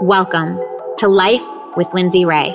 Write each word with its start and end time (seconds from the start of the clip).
Welcome 0.00 0.60
to 0.98 1.08
Life 1.08 1.42
with 1.76 1.92
Lindsay 1.92 2.24
Ray, 2.24 2.54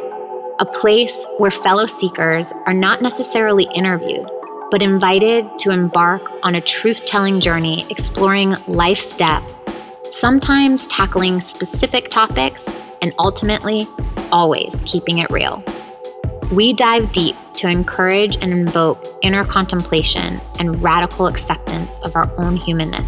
a 0.59 0.65
place 0.65 1.11
where 1.39 1.51
fellow 1.51 1.87
seekers 1.99 2.45
are 2.65 2.73
not 2.73 3.01
necessarily 3.01 3.67
interviewed, 3.75 4.25
but 4.71 4.81
invited 4.81 5.45
to 5.59 5.71
embark 5.71 6.21
on 6.43 6.55
a 6.55 6.61
truth 6.61 7.05
telling 7.05 7.41
journey 7.41 7.85
exploring 7.89 8.55
life's 8.67 9.17
depth, 9.17 9.57
sometimes 10.21 10.87
tackling 10.87 11.41
specific 11.53 12.09
topics, 12.09 12.61
and 13.01 13.11
ultimately, 13.19 13.87
always 14.31 14.73
keeping 14.85 15.17
it 15.17 15.29
real. 15.29 15.61
We 16.53 16.71
dive 16.71 17.11
deep 17.11 17.35
to 17.55 17.67
encourage 17.67 18.37
and 18.37 18.51
invoke 18.51 19.05
inner 19.21 19.43
contemplation 19.43 20.39
and 20.59 20.81
radical 20.81 21.27
acceptance 21.27 21.91
of 22.03 22.15
our 22.15 22.31
own 22.39 22.55
humanness. 22.55 23.05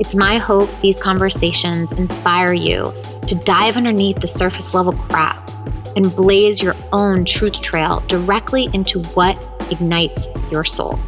It's 0.00 0.14
my 0.14 0.38
hope 0.38 0.70
these 0.80 0.98
conversations 1.02 1.92
inspire 1.92 2.54
you 2.54 2.94
to 3.28 3.34
dive 3.34 3.76
underneath 3.76 4.20
the 4.20 4.28
surface 4.28 4.72
level 4.72 4.92
crap 4.92 5.50
and 5.96 6.14
blaze 6.14 6.60
your 6.60 6.76
own 6.92 7.24
truth 7.24 7.60
trail 7.62 8.00
directly 8.08 8.68
into 8.72 9.02
what 9.14 9.36
ignites 9.70 10.26
your 10.50 10.64
soul. 10.64 10.98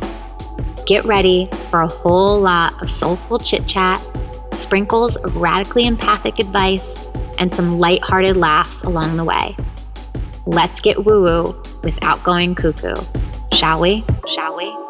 Get 0.87 1.05
ready 1.05 1.49
for 1.71 1.83
a 1.83 1.89
whole 1.89 2.41
lot 2.41 2.81
of 2.83 2.91
soulful 2.99 3.39
chit 3.39 3.67
chat, 3.67 3.99
sprinkles 4.55 5.17
of 5.17 5.37
radically 5.37 5.87
empathic 5.87 6.39
advice, 6.39 6.83
and 7.39 7.55
some 7.55 7.79
lighthearted 7.79 8.37
laughs 8.37 8.75
along 8.83 9.17
the 9.17 9.25
way. 9.25 9.55
Let's 10.47 10.81
get 10.81 11.05
woo 11.05 11.23
woo 11.23 11.63
without 11.83 12.25
going 12.25 12.55
cuckoo. 12.55 12.95
Shall 13.53 13.81
we? 13.81 14.05
Shall 14.35 14.57
we? 14.57 14.88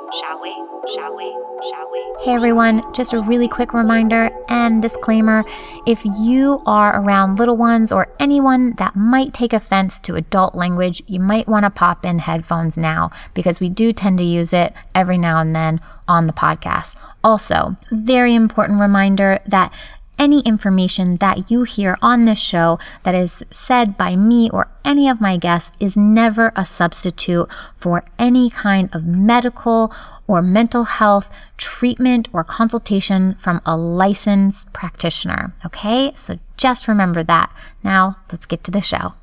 Hey 2.29 2.35
everyone, 2.35 2.83
just 2.93 3.15
a 3.15 3.23
really 3.23 3.49
quick 3.49 3.73
reminder 3.73 4.29
and 4.51 4.83
disclaimer. 4.83 5.47
If 5.87 6.05
you 6.05 6.61
are 6.67 7.01
around 7.01 7.39
little 7.39 7.57
ones 7.57 7.91
or 7.91 8.15
anyone 8.21 8.75
that 8.75 8.95
might 8.95 9.33
take 9.33 9.55
offense 9.55 9.99
to 10.01 10.15
adult 10.15 10.55
language, 10.55 11.03
you 11.07 11.21
might 11.21 11.49
want 11.49 11.65
to 11.65 11.71
pop 11.71 12.05
in 12.05 12.19
headphones 12.19 12.77
now 12.77 13.09
because 13.33 13.61
we 13.61 13.71
do 13.71 13.95
tend 13.95 14.19
to 14.19 14.25
use 14.25 14.53
it 14.53 14.75
every 14.95 15.17
now 15.17 15.41
and 15.41 15.57
then 15.57 15.81
on 16.07 16.27
the 16.27 16.35
podcast. 16.35 16.97
Also, 17.25 17.79
very 17.91 18.35
important 18.35 18.79
reminder 18.79 19.39
that 19.47 19.73
any 20.19 20.41
information 20.41 21.17
that 21.17 21.51
you 21.51 21.63
hear 21.63 21.97
on 22.03 22.27
this 22.27 22.39
show 22.39 22.79
that 23.05 23.15
is 23.15 23.43
said 23.51 23.97
by 23.97 24.17
me 24.17 24.51
or 24.51 24.69
any 24.85 25.09
of 25.09 25.19
my 25.19 25.39
guests 25.39 25.73
is 25.81 25.97
never 25.97 26.53
a 26.55 26.67
substitute 26.67 27.49
for 27.75 28.05
any 28.19 28.51
kind 28.51 28.95
of 28.95 29.07
medical 29.07 29.95
or 30.29 30.41
mental 30.43 30.85
health 30.85 31.35
treatment 31.57 32.29
or 32.33 32.45
consultation 32.45 33.35
from 33.41 33.61
a 33.67 33.77
licensed 33.77 34.73
practitioner. 34.73 35.53
Okay, 35.67 36.13
so 36.15 36.37
just 36.57 36.87
remember 36.87 37.25
that. 37.25 37.51
Now, 37.83 38.17
let's 38.31 38.47
get 38.47 38.63
to 38.65 38.71
the 38.71 38.83
show. 38.83 39.15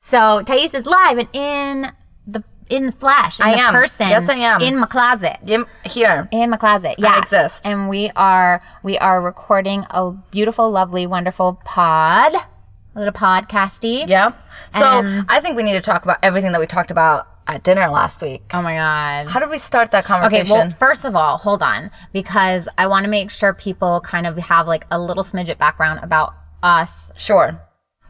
So, 0.00 0.42
Thais 0.42 0.74
is 0.74 0.84
live 0.86 1.18
and 1.18 1.28
in 1.32 1.92
the 2.26 2.42
in 2.70 2.86
the 2.86 2.92
flesh, 2.92 3.40
in 3.40 3.46
I 3.46 3.54
the 3.54 3.60
am. 3.60 3.74
person. 3.74 4.08
Yes, 4.08 4.28
I 4.28 4.34
am. 4.36 4.60
In 4.62 4.78
my 4.78 4.86
closet. 4.86 5.36
Yep, 5.44 5.68
here. 5.84 6.28
In 6.32 6.50
my 6.50 6.56
closet. 6.56 6.94
Yeah. 6.98 7.18
exist. 7.18 7.64
And 7.66 7.88
we 7.88 8.10
are 8.16 8.60
we 8.82 8.98
are 8.98 9.20
recording 9.22 9.84
a 9.90 10.12
beautiful, 10.30 10.70
lovely, 10.70 11.06
wonderful 11.06 11.60
pod. 11.64 12.34
A 12.34 12.98
little 12.98 13.12
podcasty. 13.12 14.06
Yeah. 14.08 14.32
So 14.70 14.86
Um, 14.86 15.26
I 15.28 15.40
think 15.40 15.56
we 15.56 15.62
need 15.64 15.72
to 15.72 15.80
talk 15.80 16.04
about 16.04 16.18
everything 16.22 16.52
that 16.52 16.60
we 16.60 16.66
talked 16.66 16.90
about 16.92 17.26
at 17.46 17.62
dinner 17.62 17.88
last 17.88 18.22
week. 18.22 18.42
Oh 18.52 18.62
my 18.62 18.74
god. 18.74 19.28
How 19.28 19.40
did 19.40 19.50
we 19.50 19.58
start 19.58 19.90
that 19.92 20.04
conversation? 20.04 20.52
Okay, 20.56 20.66
well, 20.68 20.76
first 20.78 21.04
of 21.04 21.14
all, 21.14 21.38
hold 21.38 21.62
on, 21.62 21.90
because 22.12 22.68
I 22.78 22.86
want 22.86 23.04
to 23.04 23.10
make 23.10 23.30
sure 23.30 23.52
people 23.54 24.00
kind 24.00 24.26
of 24.26 24.36
have 24.38 24.66
like 24.66 24.86
a 24.90 24.98
little 25.00 25.22
smidget 25.22 25.58
background 25.58 26.00
about 26.02 26.34
us. 26.62 27.12
sure. 27.16 27.60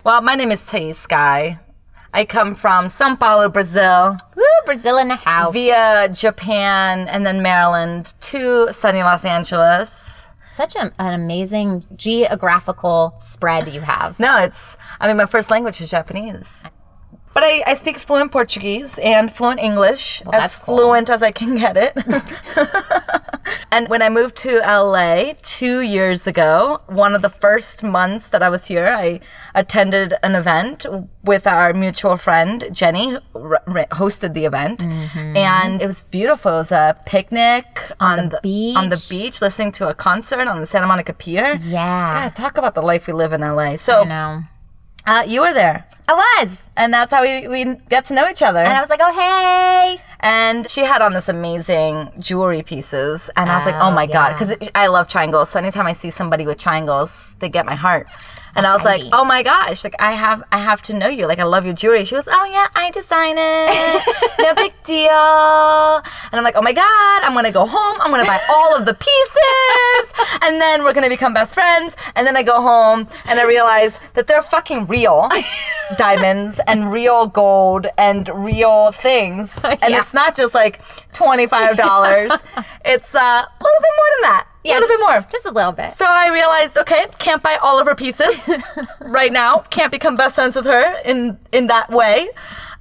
Well, 0.04 0.20
my 0.20 0.34
name 0.34 0.52
is 0.52 0.64
Thais 0.66 0.98
Sky. 0.98 1.58
I 2.12 2.24
come 2.24 2.54
from 2.54 2.88
Sao 2.88 3.16
Paulo, 3.16 3.48
Brazil, 3.48 4.18
Woo, 4.36 4.44
Brazil 4.66 4.98
in 4.98 5.08
the 5.08 5.16
house. 5.16 5.52
via 5.52 6.08
Japan 6.12 7.08
and 7.08 7.26
then 7.26 7.42
Maryland 7.42 8.14
to 8.20 8.72
sunny 8.72 9.02
Los 9.02 9.24
Angeles. 9.24 10.30
Such 10.44 10.76
a, 10.76 10.92
an 11.00 11.12
amazing 11.12 11.84
geographical 11.96 13.16
spread 13.20 13.66
you 13.66 13.80
have. 13.80 14.20
No, 14.20 14.36
it's, 14.38 14.76
I 15.00 15.08
mean, 15.08 15.16
my 15.16 15.26
first 15.26 15.50
language 15.50 15.80
is 15.80 15.90
Japanese. 15.90 16.64
But 17.34 17.42
I, 17.44 17.62
I 17.66 17.74
speak 17.74 17.98
fluent 17.98 18.30
Portuguese 18.30 18.96
and 18.98 19.30
fluent 19.34 19.58
English, 19.60 20.22
as 20.22 20.30
that's 20.30 20.56
cool. 20.56 20.78
fluent 20.78 21.10
as 21.10 21.20
I 21.20 21.32
can 21.32 21.56
get 21.56 21.76
it. 21.76 21.92
and 23.72 23.88
when 23.88 24.02
I 24.02 24.08
moved 24.08 24.36
to 24.38 24.58
LA 24.60 25.32
two 25.42 25.80
years 25.80 26.28
ago, 26.28 26.80
one 26.86 27.12
of 27.14 27.22
the 27.22 27.28
first 27.28 27.82
months 27.82 28.28
that 28.28 28.42
I 28.42 28.48
was 28.48 28.66
here, 28.66 28.86
I 28.86 29.20
attended 29.54 30.14
an 30.22 30.36
event 30.36 30.86
with 31.24 31.46
our 31.46 31.72
mutual 31.72 32.16
friend, 32.16 32.68
Jenny, 32.70 33.10
who 33.10 33.18
r- 33.34 33.62
r- 33.66 33.86
hosted 33.90 34.34
the 34.34 34.44
event. 34.44 34.80
Mm-hmm. 34.80 35.36
And 35.36 35.82
it 35.82 35.86
was 35.86 36.02
beautiful. 36.02 36.52
It 36.52 36.56
was 36.56 36.72
a 36.72 36.96
picnic 37.04 37.66
on, 37.98 38.28
the 38.28 38.74
on 38.76 38.90
the 38.90 38.96
beach. 38.96 39.10
beach, 39.10 39.42
listening 39.42 39.72
to 39.72 39.88
a 39.88 39.94
concert 39.94 40.46
on 40.46 40.60
the 40.60 40.66
Santa 40.66 40.86
Monica 40.86 41.12
Pier. 41.12 41.58
Yeah. 41.62 42.28
God, 42.28 42.36
talk 42.36 42.58
about 42.58 42.76
the 42.76 42.82
life 42.82 43.08
we 43.08 43.12
live 43.12 43.32
in 43.32 43.40
LA. 43.40 43.74
So. 43.74 44.04
Uh, 45.06 45.24
you 45.26 45.40
were 45.40 45.52
there, 45.52 45.86
I 46.08 46.14
was. 46.14 46.70
and 46.76 46.92
that's 46.92 47.12
how 47.12 47.22
we, 47.22 47.48
we 47.48 47.76
get 47.88 48.04
to 48.06 48.14
know 48.14 48.28
each 48.28 48.42
other. 48.42 48.58
And 48.58 48.68
I 48.68 48.80
was 48.80 48.90
like, 48.90 49.00
oh, 49.02 49.12
hey. 49.12 50.02
And 50.20 50.68
she 50.68 50.82
had 50.82 51.02
on 51.02 51.12
this 51.12 51.28
amazing 51.28 52.10
jewelry 52.18 52.62
pieces, 52.62 53.30
and 53.36 53.50
I 53.50 53.56
was 53.56 53.66
like, 53.66 53.76
oh 53.80 53.90
my 53.90 54.06
god, 54.06 54.32
because 54.32 54.56
I 54.74 54.86
love 54.86 55.08
triangles. 55.08 55.50
So 55.50 55.58
anytime 55.58 55.86
I 55.86 55.92
see 55.92 56.10
somebody 56.10 56.46
with 56.46 56.58
triangles, 56.58 57.36
they 57.40 57.48
get 57.48 57.66
my 57.66 57.74
heart. 57.74 58.08
And 58.56 58.66
I 58.66 58.74
was 58.74 58.84
like, 58.84 59.02
oh 59.12 59.24
my 59.24 59.42
gosh, 59.42 59.82
like 59.84 59.96
I 59.98 60.12
have, 60.12 60.42
I 60.52 60.58
have 60.58 60.80
to 60.82 60.94
know 60.94 61.08
you. 61.08 61.26
Like 61.26 61.38
I 61.40 61.44
love 61.44 61.64
your 61.64 61.74
jewelry. 61.74 62.04
She 62.04 62.14
goes, 62.14 62.28
oh 62.30 62.44
yeah, 62.50 62.68
I 62.76 62.90
design 62.90 63.34
it. 63.36 64.36
no 64.38 64.54
big 64.62 64.72
deal. 64.84 65.10
And 65.10 66.34
I'm 66.38 66.44
like, 66.44 66.54
oh 66.56 66.62
my 66.62 66.72
god, 66.72 67.22
I'm 67.24 67.34
gonna 67.34 67.50
go 67.50 67.66
home. 67.66 68.00
I'm 68.00 68.10
gonna 68.10 68.24
buy 68.24 68.40
all 68.50 68.76
of 68.76 68.86
the 68.86 68.94
pieces, 68.94 70.12
and 70.42 70.60
then 70.60 70.82
we're 70.84 70.92
gonna 70.94 71.08
become 71.08 71.34
best 71.34 71.54
friends. 71.54 71.96
And 72.14 72.26
then 72.26 72.36
I 72.36 72.42
go 72.42 72.60
home 72.60 73.08
and 73.26 73.38
I 73.40 73.44
realize 73.44 73.98
that 74.14 74.26
they're 74.26 74.42
fucking 74.42 74.86
real 74.86 75.28
diamonds 75.96 76.60
and 76.66 76.92
real 76.92 77.26
gold 77.26 77.86
and 77.98 78.28
real 78.28 78.92
things, 78.92 79.62
and 79.64 79.78
Yeah. 79.88 80.00
it's 80.00 80.14
not 80.14 80.36
just 80.36 80.54
like 80.54 80.80
twenty 81.12 81.46
five 81.46 81.76
dollars. 81.76 82.30
it's 82.84 83.14
uh, 83.14 83.18
a 83.18 83.62
little 83.62 83.80
bit 83.80 83.90
more 83.96 84.06
than 84.16 84.22
that. 84.30 84.46
A 84.64 84.68
little 84.80 84.88
bit 84.88 85.00
more. 85.00 85.26
Just 85.30 85.44
a 85.44 85.50
little 85.50 85.72
bit. 85.72 85.92
So 85.92 86.06
I 86.08 86.32
realized, 86.32 86.78
okay, 86.78 87.04
can't 87.18 87.42
buy 87.42 87.58
all 87.62 87.78
of 87.78 87.86
her 87.86 87.94
pieces 87.94 88.48
right 89.00 89.32
now. 89.32 89.58
Can't 89.70 89.92
become 89.92 90.16
best 90.16 90.36
friends 90.36 90.56
with 90.56 90.64
her 90.64 91.00
in 91.04 91.38
in 91.52 91.66
that 91.66 91.90
way. 91.90 92.28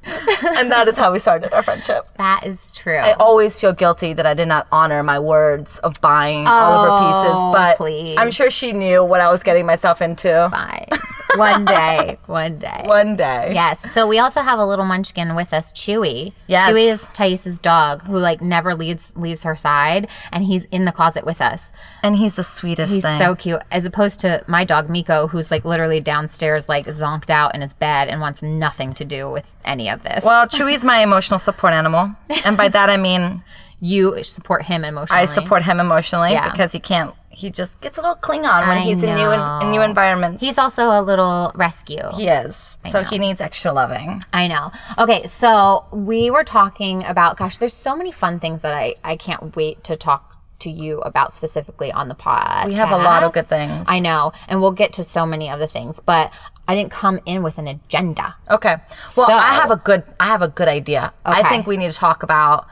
and 0.57 0.71
that 0.71 0.87
is 0.87 0.97
how 0.97 1.11
we 1.11 1.19
started 1.19 1.53
our 1.53 1.63
friendship. 1.63 2.05
That 2.17 2.45
is 2.45 2.71
true. 2.73 2.97
I 2.97 3.13
always 3.13 3.59
feel 3.59 3.73
guilty 3.73 4.13
that 4.13 4.25
I 4.25 4.33
did 4.33 4.47
not 4.47 4.67
honor 4.71 5.03
my 5.03 5.19
words 5.19 5.79
of 5.79 5.99
buying 6.01 6.47
all 6.47 6.73
of 6.73 6.85
her 6.85 6.91
oh, 6.91 7.21
pieces, 7.21 7.37
Oh, 7.37 7.51
but 7.53 7.77
please. 7.77 8.17
I'm 8.17 8.31
sure 8.31 8.49
she 8.49 8.73
knew 8.73 9.03
what 9.03 9.21
I 9.21 9.31
was 9.31 9.43
getting 9.43 9.65
myself 9.65 10.01
into. 10.01 10.47
Fine. 10.51 10.87
One 11.35 11.65
day. 11.65 12.19
One 12.27 12.59
day. 12.59 12.83
One 12.85 13.15
day. 13.15 13.51
Yes. 13.53 13.91
So 13.91 14.07
we 14.07 14.19
also 14.19 14.41
have 14.41 14.59
a 14.59 14.65
little 14.65 14.85
munchkin 14.85 15.35
with 15.35 15.53
us, 15.53 15.71
Chewy. 15.73 16.33
Yes. 16.47 16.69
Chewy 16.69 16.85
is 16.85 17.07
Thais's 17.09 17.59
dog 17.59 18.03
who 18.03 18.17
like 18.17 18.41
never 18.41 18.75
leaves 18.75 19.13
leaves 19.15 19.43
her 19.43 19.55
side 19.55 20.09
and 20.31 20.43
he's 20.43 20.65
in 20.65 20.85
the 20.85 20.91
closet 20.91 21.25
with 21.25 21.41
us. 21.41 21.71
And 22.03 22.15
he's 22.15 22.35
the 22.35 22.43
sweetest 22.43 22.93
He's 22.93 23.03
thing. 23.03 23.19
so 23.19 23.35
cute. 23.35 23.61
As 23.71 23.85
opposed 23.85 24.19
to 24.21 24.43
my 24.47 24.63
dog 24.63 24.89
Miko, 24.89 25.27
who's 25.27 25.49
like 25.49 25.65
literally 25.65 25.99
downstairs, 25.99 26.69
like 26.69 26.85
zonked 26.85 27.29
out 27.29 27.55
in 27.55 27.61
his 27.61 27.73
bed 27.73 28.09
and 28.09 28.21
wants 28.21 28.43
nothing 28.43 28.93
to 28.95 29.05
do 29.05 29.31
with 29.31 29.55
any 29.65 29.89
of 29.89 29.92
this. 30.01 30.23
well, 30.25 30.47
Chewy's 30.47 30.83
my 30.83 30.99
emotional 30.99 31.39
support 31.39 31.73
animal. 31.73 32.15
And 32.45 32.57
by 32.57 32.67
that 32.69 32.89
I 32.89 32.97
mean 32.97 33.43
you 33.79 34.23
support 34.23 34.63
him 34.63 34.83
emotionally. 34.85 35.21
I 35.21 35.25
support 35.25 35.63
him 35.63 35.79
emotionally 35.79 36.31
Yeah. 36.31 36.49
because 36.51 36.71
he 36.71 36.79
can't 36.79 37.13
he 37.29 37.49
just 37.49 37.81
gets 37.81 37.97
a 37.97 38.01
little 38.01 38.15
Klingon 38.15 38.67
when 38.67 38.77
I 38.77 38.81
he's 38.81 39.01
in 39.03 39.15
new 39.15 39.31
in 39.31 39.71
new 39.71 39.79
know. 39.79 39.81
environments. 39.81 40.39
He's 40.39 40.59
also 40.59 40.83
a 40.91 41.01
little 41.01 41.51
rescue. 41.55 42.03
He 42.15 42.27
is. 42.27 42.77
So 42.85 43.03
he 43.03 43.17
needs 43.17 43.41
extra 43.41 43.71
loving. 43.71 44.21
I 44.31 44.47
know. 44.47 44.69
Okay, 44.99 45.23
so 45.23 45.85
we 45.91 46.29
were 46.29 46.43
talking 46.43 47.03
about 47.05 47.37
gosh, 47.37 47.57
there's 47.57 47.73
so 47.73 47.95
many 47.95 48.11
fun 48.11 48.39
things 48.39 48.61
that 48.61 48.73
I 48.75 48.93
I 49.03 49.15
can't 49.15 49.55
wait 49.55 49.83
to 49.85 49.95
talk 49.95 50.29
to 50.59 50.69
you 50.69 50.99
about 50.99 51.33
specifically 51.33 51.91
on 51.91 52.07
the 52.07 52.15
pod. 52.15 52.67
We 52.67 52.75
have 52.75 52.91
a 52.91 52.97
lot 52.97 53.23
of 53.23 53.33
good 53.33 53.47
things. 53.47 53.85
I 53.89 53.99
know, 53.99 54.31
and 54.47 54.61
we'll 54.61 54.71
get 54.71 54.93
to 54.93 55.03
so 55.03 55.25
many 55.25 55.49
of 55.49 55.59
the 55.59 55.67
things, 55.67 55.99
but 55.99 56.31
I 56.67 56.75
didn't 56.75 56.91
come 56.91 57.19
in 57.25 57.43
with 57.43 57.57
an 57.57 57.67
agenda. 57.67 58.35
Okay. 58.49 58.77
Well, 59.17 59.27
So- 59.27 59.33
I 59.33 59.53
have 59.53 59.71
a 59.71 59.77
good 59.77 60.03
I 60.19 60.27
have 60.27 60.41
a 60.41 60.47
good 60.47 60.67
idea. 60.67 61.13
Okay. 61.25 61.41
I 61.41 61.49
think 61.49 61.67
we 61.67 61.77
need 61.77 61.91
to 61.91 61.97
talk 61.97 62.23
about 62.23 62.67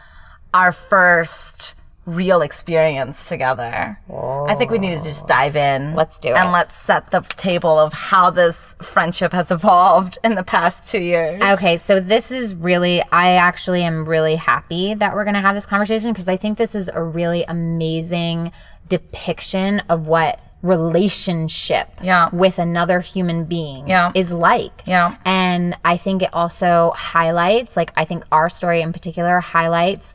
our 0.54 0.72
first 0.72 1.76
real 2.08 2.42
experience 2.42 3.30
together. 3.30 4.00
I 4.12 4.56
think 4.56 4.72
we 4.72 4.80
need 4.80 4.98
to 4.98 5.04
just 5.04 5.28
dive 5.28 5.56
in. 5.56 5.94
Let's 5.96 6.18
do 6.18 6.30
it. 6.30 6.36
And 6.36 6.52
let's 6.52 6.76
set 6.76 7.12
the 7.12 7.22
table 7.22 7.78
of 7.78 7.94
how 7.94 8.32
this 8.32 8.76
friendship 8.82 9.32
has 9.34 9.52
evolved 9.58 10.18
in 10.24 10.34
the 10.34 10.44
past 10.44 10.88
2 10.90 11.00
years. 11.00 11.42
Okay, 11.44 11.78
so 11.78 12.00
this 12.00 12.32
is 12.32 12.56
really, 12.56 13.04
I 13.12 13.34
actually 13.36 13.84
am 13.84 14.10
really 14.10 14.36
happy 14.36 14.96
that 14.96 15.14
we're 15.14 15.24
going 15.24 15.36
to 15.36 15.42
have 15.42 15.54
this 15.54 15.68
conversation 15.68 16.12
because 16.12 16.28
I 16.28 16.38
think 16.38 16.58
this 16.58 16.74
is 16.74 16.90
a 16.92 17.04
really 17.04 17.44
amazing 17.48 18.52
depiction 18.90 19.80
of 19.88 20.08
what 20.08 20.42
relationship 20.62 21.88
Yeah. 22.02 22.30
with 22.32 22.60
another 22.60 23.00
human 23.00 23.46
being 23.46 23.88
Yeah. 23.88 24.12
is 24.14 24.32
like. 24.32 24.84
Yeah. 24.86 25.16
And 25.26 25.76
I 25.84 25.98
think 25.98 26.22
it 26.22 26.30
also 26.34 26.94
highlights, 26.96 27.76
like, 27.76 27.92
I 27.98 28.06
think 28.06 28.24
our 28.32 28.50
story 28.50 28.82
in 28.82 28.94
particular 28.94 29.40
highlights 29.40 30.14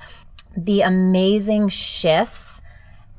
the 0.57 0.83
amazing 0.83 1.69
shifts 1.69 2.63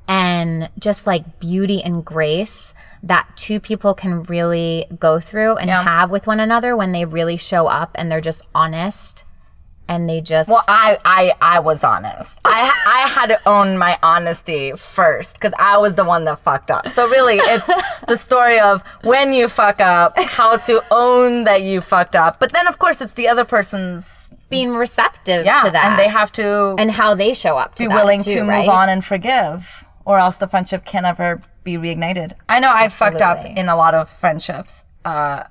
and 0.07 0.69
just 0.79 1.05
like 1.05 1.39
beauty 1.39 1.83
and 1.83 2.03
grace 2.03 2.73
that 3.03 3.27
two 3.35 3.59
people 3.59 3.93
can 3.93 4.23
really 4.23 4.85
go 4.99 5.19
through 5.19 5.57
and 5.57 5.67
Yeah. 5.69 5.83
have 5.83 6.09
with 6.09 6.25
one 6.27 6.39
another 6.39 6.75
when 6.75 6.93
they 6.93 7.05
really 7.05 7.37
show 7.37 7.67
up 7.67 7.91
and 7.95 8.11
they're 8.11 8.21
just 8.21 8.41
honest 8.55 9.23
and 9.89 10.09
they 10.09 10.21
just 10.21 10.49
Well, 10.49 10.63
I, 10.67 10.97
I, 11.05 11.33
I 11.41 11.59
was 11.59 11.83
honest. 11.83 12.39
I, 12.45 12.71
I 13.05 13.09
had 13.09 13.27
to 13.27 13.39
own 13.47 13.77
my 13.77 13.97
honesty 14.03 14.71
first 14.73 15.35
because 15.35 15.53
I 15.57 15.77
was 15.77 15.95
the 15.95 16.03
one 16.05 16.25
that 16.25 16.39
fucked 16.39 16.71
up. 16.71 16.89
So 16.89 17.07
really, 17.07 17.37
it's 17.37 17.69
the 18.07 18.17
story 18.17 18.59
of 18.59 18.81
when 19.03 19.33
you 19.33 19.47
fuck 19.47 19.79
up, 19.79 20.13
how 20.17 20.57
to 20.57 20.83
own 20.91 21.45
that 21.45 21.63
you 21.63 21.81
fucked 21.81 22.15
up. 22.15 22.39
But 22.39 22.53
then, 22.53 22.67
of 22.67 22.79
course, 22.79 23.01
it's 23.01 23.13
the 23.13 23.27
other 23.27 23.45
person's 23.45 24.31
being 24.49 24.73
receptive 24.73 25.45
yeah, 25.45 25.63
to 25.63 25.71
that 25.71 25.85
and 25.85 25.99
they 25.99 26.07
have 26.07 26.31
to 26.31 26.73
and 26.77 26.89
how 26.89 27.13
they 27.13 27.33
show 27.33 27.57
up 27.57 27.75
to 27.75 27.83
be 27.83 27.87
willing 27.87 28.21
too, 28.21 28.35
to 28.35 28.41
right? 28.43 28.59
move 28.61 28.69
on 28.69 28.87
and 28.89 29.03
forgive, 29.03 29.83
or 30.05 30.19
else 30.19 30.37
the 30.37 30.47
friendship 30.47 30.85
can 30.85 31.03
never 31.03 31.41
be 31.63 31.75
reignited. 31.75 32.33
I 32.47 32.59
know 32.59 32.71
I 32.73 32.87
fucked 32.87 33.21
up 33.21 33.45
in 33.45 33.67
a 33.67 33.75
lot 33.75 33.93
of 33.93 34.09
friendships. 34.09 34.85
Uh, 35.07 35.47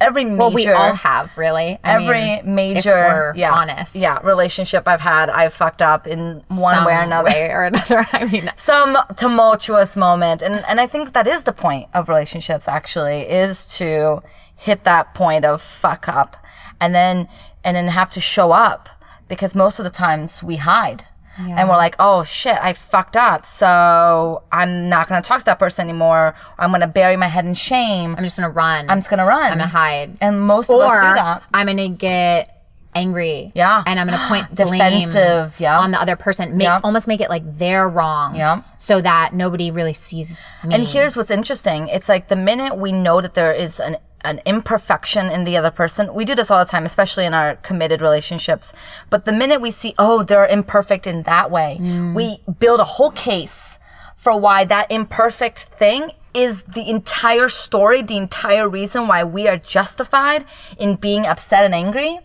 every 0.00 0.24
major, 0.24 0.36
well 0.38 0.50
we 0.50 0.66
all 0.66 0.94
have 0.94 1.36
really 1.36 1.78
I 1.84 1.96
every 1.96 2.42
mean, 2.42 2.54
major, 2.54 3.34
yeah, 3.36 3.52
honest 3.52 3.94
yeah, 3.94 4.18
relationship 4.22 4.88
I've 4.88 5.00
had, 5.00 5.28
I've 5.28 5.52
fucked 5.52 5.82
up 5.82 6.06
in 6.06 6.42
one 6.48 6.76
some 6.76 6.86
way 6.86 6.94
or 6.94 7.00
another. 7.00 7.28
way 7.30 7.50
or 7.50 7.64
another 7.64 8.06
I 8.14 8.24
mean 8.24 8.50
Some 8.56 8.96
tumultuous 9.14 9.94
moment, 9.94 10.40
and 10.40 10.64
and 10.66 10.80
I 10.80 10.86
think 10.86 11.12
that 11.12 11.26
is 11.26 11.42
the 11.42 11.52
point 11.52 11.90
of 11.92 12.08
relationships. 12.08 12.66
Actually, 12.66 13.28
is 13.28 13.66
to 13.78 14.22
hit 14.56 14.84
that 14.84 15.12
point 15.12 15.44
of 15.44 15.60
fuck 15.60 16.08
up, 16.08 16.38
and 16.80 16.94
then 16.94 17.28
and 17.62 17.76
then 17.76 17.88
have 17.88 18.10
to 18.12 18.20
show 18.22 18.52
up 18.52 18.88
because 19.28 19.54
most 19.54 19.78
of 19.78 19.84
the 19.84 19.90
times 19.90 20.42
we 20.42 20.56
hide. 20.56 21.04
And 21.38 21.68
we're 21.68 21.76
like, 21.76 21.96
oh 21.98 22.24
shit, 22.24 22.56
I 22.60 22.72
fucked 22.72 23.16
up. 23.16 23.44
So 23.46 24.42
I'm 24.52 24.88
not 24.88 25.08
going 25.08 25.22
to 25.22 25.26
talk 25.26 25.40
to 25.40 25.44
that 25.46 25.58
person 25.58 25.88
anymore. 25.88 26.34
I'm 26.58 26.70
going 26.70 26.80
to 26.80 26.86
bury 26.86 27.16
my 27.16 27.28
head 27.28 27.44
in 27.44 27.54
shame. 27.54 28.14
I'm 28.16 28.24
just 28.24 28.36
gonna 28.36 28.50
run 28.50 28.88
I'm 28.90 28.98
just 28.98 29.10
going 29.10 29.18
to 29.18 29.24
run. 29.26 29.44
I'm 29.52 29.58
gonna 29.58 29.66
hide 29.66 30.18
And 30.20 30.40
most 30.40 30.70
of 30.70 30.76
us 30.80 30.90
or 30.90 31.00
do 31.00 31.14
that. 31.14 31.42
I'm 31.52 31.66
gonna 31.66 31.88
get 31.88 32.50
angry. 32.94 33.50
Yeah. 33.54 33.82
And 33.86 33.98
I'm 33.98 34.06
gonna 34.06 34.26
point 34.28 34.54
Defensive, 34.54 35.58
yeah. 35.58 35.78
on 35.80 35.90
the 35.90 36.00
other 36.00 36.16
person. 36.16 36.56
Make 36.56 36.66
Yeah. 36.66 36.80
almost 36.84 37.06
make 37.08 37.20
it 37.20 37.28
like 37.28 37.42
they're 37.58 37.88
wrong. 37.88 38.36
Yeah. 38.36 38.62
So 38.78 39.00
that 39.00 39.34
nobody 39.34 39.70
really 39.70 39.92
sees 39.94 40.40
me. 40.62 40.74
And 40.74 40.86
here's 40.86 41.16
what's 41.16 41.30
interesting. 41.30 41.88
It's 41.88 42.08
like 42.08 42.28
the 42.28 42.36
minute 42.36 42.76
we 42.76 42.92
know 42.92 43.20
that 43.20 43.34
there 43.34 43.52
is 43.52 43.80
an 43.80 43.96
an 44.24 44.40
imperfection 44.44 45.26
in 45.26 45.44
the 45.44 45.56
other 45.56 45.70
person. 45.70 46.12
We 46.14 46.24
do 46.24 46.34
this 46.34 46.50
all 46.50 46.58
the 46.58 46.70
time, 46.70 46.84
especially 46.84 47.24
in 47.24 47.34
our 47.34 47.56
committed 47.56 48.00
relationships. 48.00 48.72
But 49.10 49.24
the 49.24 49.32
minute 49.32 49.60
we 49.60 49.70
see, 49.70 49.94
oh, 49.98 50.22
they're 50.22 50.46
imperfect 50.46 51.06
in 51.06 51.22
that 51.22 51.50
way, 51.50 51.78
mm. 51.80 52.14
we 52.14 52.38
build 52.58 52.80
a 52.80 52.84
whole 52.84 53.10
case 53.10 53.78
for 54.16 54.38
why 54.38 54.64
that 54.64 54.90
imperfect 54.90 55.64
thing 55.64 56.10
is 56.32 56.64
the 56.64 56.88
entire 56.88 57.48
story, 57.48 58.02
the 58.02 58.16
entire 58.16 58.68
reason 58.68 59.06
why 59.06 59.22
we 59.22 59.46
are 59.46 59.56
justified 59.56 60.44
in 60.78 60.96
being 60.96 61.26
upset 61.26 61.64
and 61.64 61.74
angry. 61.74 62.18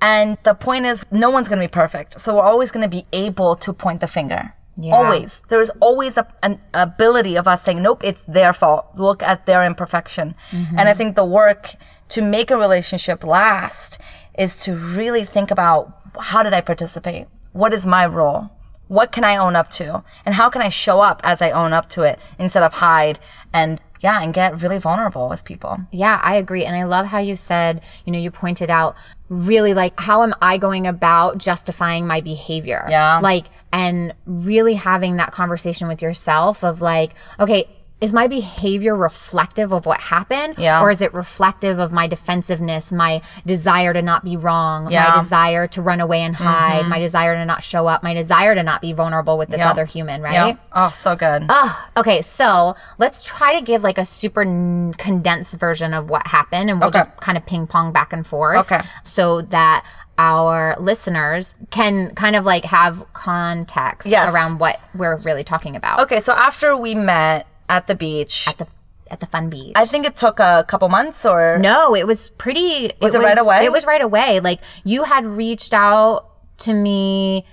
And 0.00 0.38
the 0.42 0.54
point 0.54 0.86
is, 0.86 1.04
no 1.10 1.30
one's 1.30 1.48
going 1.48 1.60
to 1.60 1.66
be 1.66 1.70
perfect. 1.70 2.20
So 2.20 2.36
we're 2.36 2.42
always 2.42 2.70
going 2.70 2.88
to 2.88 2.88
be 2.88 3.06
able 3.12 3.56
to 3.56 3.72
point 3.72 4.00
the 4.00 4.06
finger. 4.06 4.54
Always. 4.92 5.42
There's 5.48 5.70
always 5.80 6.16
a, 6.16 6.26
an 6.42 6.60
ability 6.74 7.36
of 7.36 7.48
us 7.48 7.62
saying, 7.62 7.82
nope, 7.82 8.02
it's 8.04 8.22
their 8.24 8.52
fault. 8.52 8.86
Look 8.96 9.22
at 9.22 9.46
their 9.46 9.64
imperfection. 9.64 10.34
Mm-hmm. 10.50 10.78
And 10.78 10.88
I 10.88 10.94
think 10.94 11.16
the 11.16 11.24
work 11.24 11.70
to 12.10 12.22
make 12.22 12.50
a 12.50 12.56
relationship 12.56 13.24
last 13.24 13.98
is 14.38 14.62
to 14.64 14.74
really 14.74 15.24
think 15.24 15.50
about 15.50 15.94
how 16.18 16.42
did 16.42 16.52
I 16.52 16.60
participate? 16.60 17.26
What 17.52 17.74
is 17.74 17.84
my 17.84 18.06
role? 18.06 18.50
What 18.86 19.12
can 19.12 19.24
I 19.24 19.36
own 19.36 19.54
up 19.56 19.68
to? 19.70 20.02
And 20.24 20.34
how 20.34 20.48
can 20.48 20.62
I 20.62 20.70
show 20.70 21.00
up 21.00 21.20
as 21.24 21.42
I 21.42 21.50
own 21.50 21.72
up 21.72 21.88
to 21.90 22.02
it 22.02 22.18
instead 22.38 22.62
of 22.62 22.74
hide 22.74 23.18
and 23.52 23.80
yeah, 24.00 24.22
and 24.22 24.32
get 24.32 24.62
really 24.62 24.78
vulnerable 24.78 25.28
with 25.28 25.44
people. 25.44 25.78
Yeah, 25.90 26.20
I 26.22 26.36
agree. 26.36 26.64
And 26.64 26.76
I 26.76 26.84
love 26.84 27.06
how 27.06 27.18
you 27.18 27.36
said, 27.36 27.82
you 28.04 28.12
know, 28.12 28.18
you 28.18 28.30
pointed 28.30 28.70
out 28.70 28.94
really 29.28 29.74
like, 29.74 29.98
how 29.98 30.22
am 30.22 30.34
I 30.40 30.58
going 30.58 30.86
about 30.86 31.38
justifying 31.38 32.06
my 32.06 32.20
behavior? 32.20 32.86
Yeah. 32.88 33.20
Like, 33.20 33.46
and 33.72 34.14
really 34.26 34.74
having 34.74 35.16
that 35.16 35.32
conversation 35.32 35.88
with 35.88 36.02
yourself 36.02 36.64
of 36.64 36.80
like, 36.80 37.12
okay, 37.38 37.68
is 38.00 38.12
my 38.12 38.28
behavior 38.28 38.94
reflective 38.94 39.72
of 39.72 39.84
what 39.84 40.00
happened? 40.00 40.54
Yeah. 40.56 40.80
Or 40.80 40.90
is 40.90 41.02
it 41.02 41.12
reflective 41.12 41.80
of 41.80 41.90
my 41.90 42.06
defensiveness, 42.06 42.92
my 42.92 43.20
desire 43.44 43.92
to 43.92 44.02
not 44.02 44.22
be 44.24 44.36
wrong, 44.36 44.90
Yeah. 44.90 45.04
Mm-hmm. 45.06 45.16
my 45.16 45.22
desire 45.22 45.66
to 45.66 45.82
run 45.82 46.00
away 46.00 46.20
and 46.22 46.36
hide, 46.36 46.86
my 46.86 47.00
desire 47.00 47.34
to 47.34 47.44
not 47.44 47.62
show 47.64 47.88
up, 47.88 48.04
my 48.04 48.14
desire 48.14 48.54
to 48.54 48.62
not 48.62 48.80
be 48.80 48.92
vulnerable 48.92 49.36
with 49.36 49.48
this 49.48 49.60
other 49.60 49.84
human, 49.84 50.22
right? 50.22 50.32
Yeah. 50.32 50.56
Oh, 50.74 50.90
so 50.90 51.16
good. 51.16 51.46
Oh, 51.48 51.88
okay. 51.96 52.22
So 52.22 52.76
let's 52.98 53.24
try 53.24 53.58
to 53.58 53.64
give 53.64 53.82
like 53.82 53.98
a 53.98 54.06
super 54.06 54.42
n- 54.42 54.94
condensed 54.96 55.56
version 55.58 55.92
of 55.92 56.08
what 56.08 56.26
happened, 56.28 56.70
and 56.70 56.78
we'll 56.78 56.90
Okay. 56.90 57.00
just 57.00 57.16
kind 57.16 57.36
of 57.36 57.44
ping 57.46 57.66
pong 57.66 57.92
back 57.92 58.12
and 58.12 58.24
forth. 58.24 58.70
Okay. 58.70 58.80
So 59.02 59.42
that 59.42 59.84
our 60.18 60.76
listeners 60.78 61.54
can 61.70 62.14
kind 62.14 62.36
of 62.36 62.44
like 62.44 62.64
have 62.64 63.04
context 63.12 64.06
Yes. 64.06 64.32
around 64.32 64.58
what 64.58 64.80
we're 64.94 65.16
really 65.18 65.44
talking 65.44 65.76
about 65.76 66.00
okay, 66.00 66.18
so 66.18 66.32
after 66.32 66.76
we 66.76 66.92
met 66.94 67.46
at 67.68 67.86
the 67.86 67.94
beach, 67.94 68.46
at 68.48 68.58
the 68.58 68.66
at 69.10 69.20
the 69.20 69.26
fun 69.26 69.48
beach. 69.50 69.72
I 69.74 69.84
think 69.84 70.06
it 70.06 70.16
took 70.16 70.38
a 70.40 70.64
couple 70.68 70.88
months 70.88 71.24
or 71.24 71.58
No, 71.58 71.94
it 71.94 72.06
was 72.06 72.30
pretty. 72.30 72.90
Was 73.00 73.14
it 73.14 73.20
right 73.20 73.38
away? 73.38 73.64
It 73.64 73.72
was 73.72 73.86
right 73.86 74.02
away. 74.02 74.40
Like 74.40 74.60
you 74.84 75.04
had 75.04 75.26
reached 75.26 75.72
out 75.72 76.26
to 76.58 76.72
me. 76.74 77.44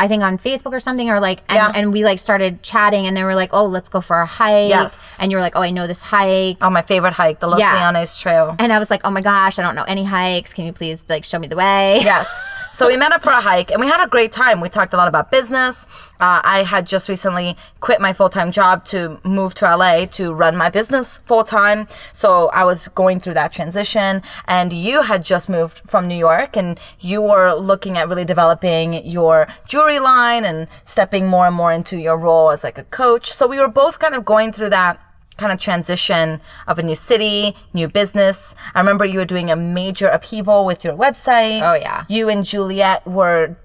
I 0.00 0.08
think 0.08 0.22
on 0.22 0.38
Facebook 0.38 0.72
or 0.72 0.80
something, 0.80 1.08
or 1.10 1.20
like, 1.20 1.40
and, 1.48 1.56
Yeah. 1.56 1.72
and 1.76 1.92
we 1.92 2.04
like 2.04 2.18
started 2.18 2.62
chatting, 2.62 3.06
and 3.06 3.14
they 3.16 3.22
were 3.22 3.34
like, 3.42 3.50
"Oh, 3.52 3.66
let's 3.66 3.88
go 3.88 4.00
for 4.00 4.18
a 4.20 4.26
hike." 4.26 4.70
Yes. 4.70 5.18
And 5.20 5.30
you 5.30 5.36
were 5.36 5.42
like, 5.42 5.54
"Oh, 5.56 5.62
I 5.62 5.70
know 5.70 5.86
this 5.86 6.02
hike." 6.02 6.56
Oh, 6.62 6.70
my 6.70 6.82
favorite 6.82 7.12
hike, 7.12 7.38
the 7.40 7.46
Los 7.46 7.60
Yeah. 7.60 7.74
Liones 7.76 8.18
Trail. 8.18 8.56
And 8.58 8.72
I 8.72 8.78
was 8.78 8.90
like, 8.90 9.02
"Oh 9.04 9.10
my 9.10 9.20
gosh, 9.20 9.58
I 9.58 9.62
don't 9.62 9.74
know 9.74 9.84
any 9.86 10.04
hikes. 10.04 10.54
Can 10.54 10.64
you 10.64 10.72
please 10.72 11.04
like 11.08 11.22
show 11.24 11.38
me 11.38 11.46
the 11.48 11.56
way?" 11.56 12.00
Yes. 12.10 12.28
So 12.72 12.86
we 12.86 12.96
met 12.96 13.12
up 13.12 13.22
for 13.22 13.30
a 13.30 13.40
hike 13.40 13.70
and 13.72 13.80
we 13.80 13.88
had 13.88 14.02
a 14.02 14.08
great 14.08 14.32
time. 14.32 14.60
We 14.60 14.68
talked 14.70 14.94
a 14.94 14.96
lot 14.96 15.08
about 15.08 15.30
business. 15.30 15.86
Uh, 16.20 16.40
I 16.56 16.62
had 16.62 16.86
just 16.86 17.08
recently 17.08 17.56
quit 17.80 18.00
my 18.00 18.12
full 18.12 18.30
time 18.30 18.50
job 18.52 18.84
to 18.86 19.18
move 19.24 19.54
to 19.56 19.64
LA 19.76 20.06
to 20.18 20.32
run 20.32 20.56
my 20.56 20.70
business 20.70 21.20
full 21.26 21.44
time. 21.44 21.88
So 22.14 22.48
I 22.60 22.64
was 22.64 22.88
going 22.88 23.20
through 23.20 23.34
that 23.34 23.52
transition. 23.52 24.22
And 24.46 24.72
you 24.72 25.02
had 25.02 25.24
just 25.24 25.48
moved 25.48 25.82
from 25.86 26.06
New 26.08 26.16
York 26.16 26.56
and 26.56 26.78
you 27.00 27.20
were 27.20 27.52
looking 27.54 27.98
at 27.98 28.08
really 28.08 28.24
developing 28.24 29.04
your 29.04 29.46
jewelry 29.66 29.89
line 29.98 30.44
and 30.44 30.68
stepping 30.84 31.26
more 31.26 31.46
and 31.46 31.56
more 31.56 31.72
into 31.72 31.98
your 31.98 32.16
role 32.16 32.50
as 32.50 32.62
like 32.62 32.78
a 32.78 32.84
coach. 32.84 33.32
So 33.32 33.46
we 33.46 33.58
were 33.58 33.68
both 33.68 33.98
kind 33.98 34.14
of 34.14 34.24
going 34.24 34.52
through 34.52 34.70
that 34.70 35.00
kind 35.36 35.52
of 35.52 35.58
transition 35.58 36.40
of 36.68 36.78
a 36.78 36.82
new 36.82 36.94
city, 36.94 37.56
new 37.72 37.88
business. 37.88 38.54
I 38.74 38.80
remember 38.80 39.04
you 39.06 39.18
were 39.18 39.24
doing 39.24 39.50
a 39.50 39.56
major 39.56 40.08
upheaval 40.08 40.66
with 40.66 40.84
your 40.84 40.94
website. 40.94 41.62
Oh, 41.62 41.74
yeah. 41.74 42.04
You 42.08 42.28
and 42.28 42.44
Juliet 42.44 43.06
were 43.06 43.56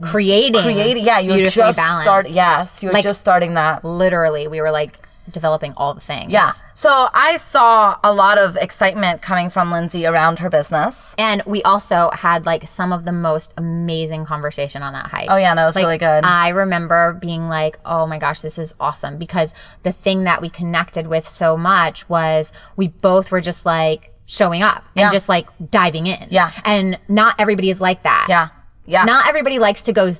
Creating, 0.00 0.60
creating. 0.62 1.04
Yeah, 1.04 1.20
you 1.20 1.32
were 1.32 1.48
just 1.48 1.78
starting. 2.02 2.34
Yes, 2.34 2.82
you 2.82 2.88
were 2.88 2.92
Like- 2.94 3.04
just 3.04 3.20
starting 3.20 3.54
that. 3.54 3.84
Literally, 3.84 4.48
we 4.48 4.60
were 4.60 4.70
like 4.72 4.98
developing 5.30 5.72
all 5.76 5.94
the 5.94 6.00
things. 6.00 6.32
Yeah. 6.32 6.52
So 6.74 7.08
I 7.14 7.36
saw 7.36 7.98
a 8.02 8.12
lot 8.12 8.38
of 8.38 8.56
excitement 8.56 9.22
coming 9.22 9.50
from 9.50 9.70
Lindsay 9.70 10.04
around 10.06 10.40
her 10.40 10.50
business. 10.50 11.14
And 11.18 11.42
we 11.46 11.62
also 11.62 12.10
had 12.12 12.44
like 12.46 12.66
some 12.66 12.92
of 12.92 13.04
the 13.04 13.12
most 13.12 13.52
amazing 13.56 14.24
conversation 14.26 14.82
on 14.82 14.92
that 14.94 15.06
hike. 15.06 15.28
Oh 15.30 15.36
yeah, 15.36 15.54
no, 15.54 15.62
it 15.62 15.66
was 15.66 15.76
Like, 15.76 15.84
really 15.84 15.98
good. 15.98 16.24
I 16.24 16.48
remember 16.50 17.12
being 17.20 17.48
like, 17.48 17.78
oh 17.84 18.06
my 18.06 18.18
gosh, 18.18 18.40
this 18.40 18.58
is 18.58 18.74
awesome. 18.80 19.18
Because 19.18 19.54
the 19.82 19.92
thing 19.92 20.24
that 20.24 20.40
we 20.42 20.50
connected 20.50 21.06
with 21.06 21.26
so 21.28 21.56
much 21.56 22.08
was 22.08 22.50
we 22.76 22.88
both 22.88 23.30
were 23.30 23.40
just 23.40 23.64
like 23.64 24.12
showing 24.26 24.62
up 24.62 24.84
Yeah. 24.94 25.04
and 25.04 25.12
just 25.12 25.28
like 25.28 25.46
diving 25.70 26.06
in. 26.06 26.26
Yeah. 26.30 26.50
And 26.64 26.98
not 27.08 27.36
everybody 27.38 27.70
is 27.70 27.80
like 27.80 28.02
that. 28.02 28.26
yeah. 28.28 28.48
Yeah. 28.84 29.04
Not 29.04 29.28
everybody 29.28 29.60
likes 29.60 29.82
to 29.82 29.92
go 29.92 30.12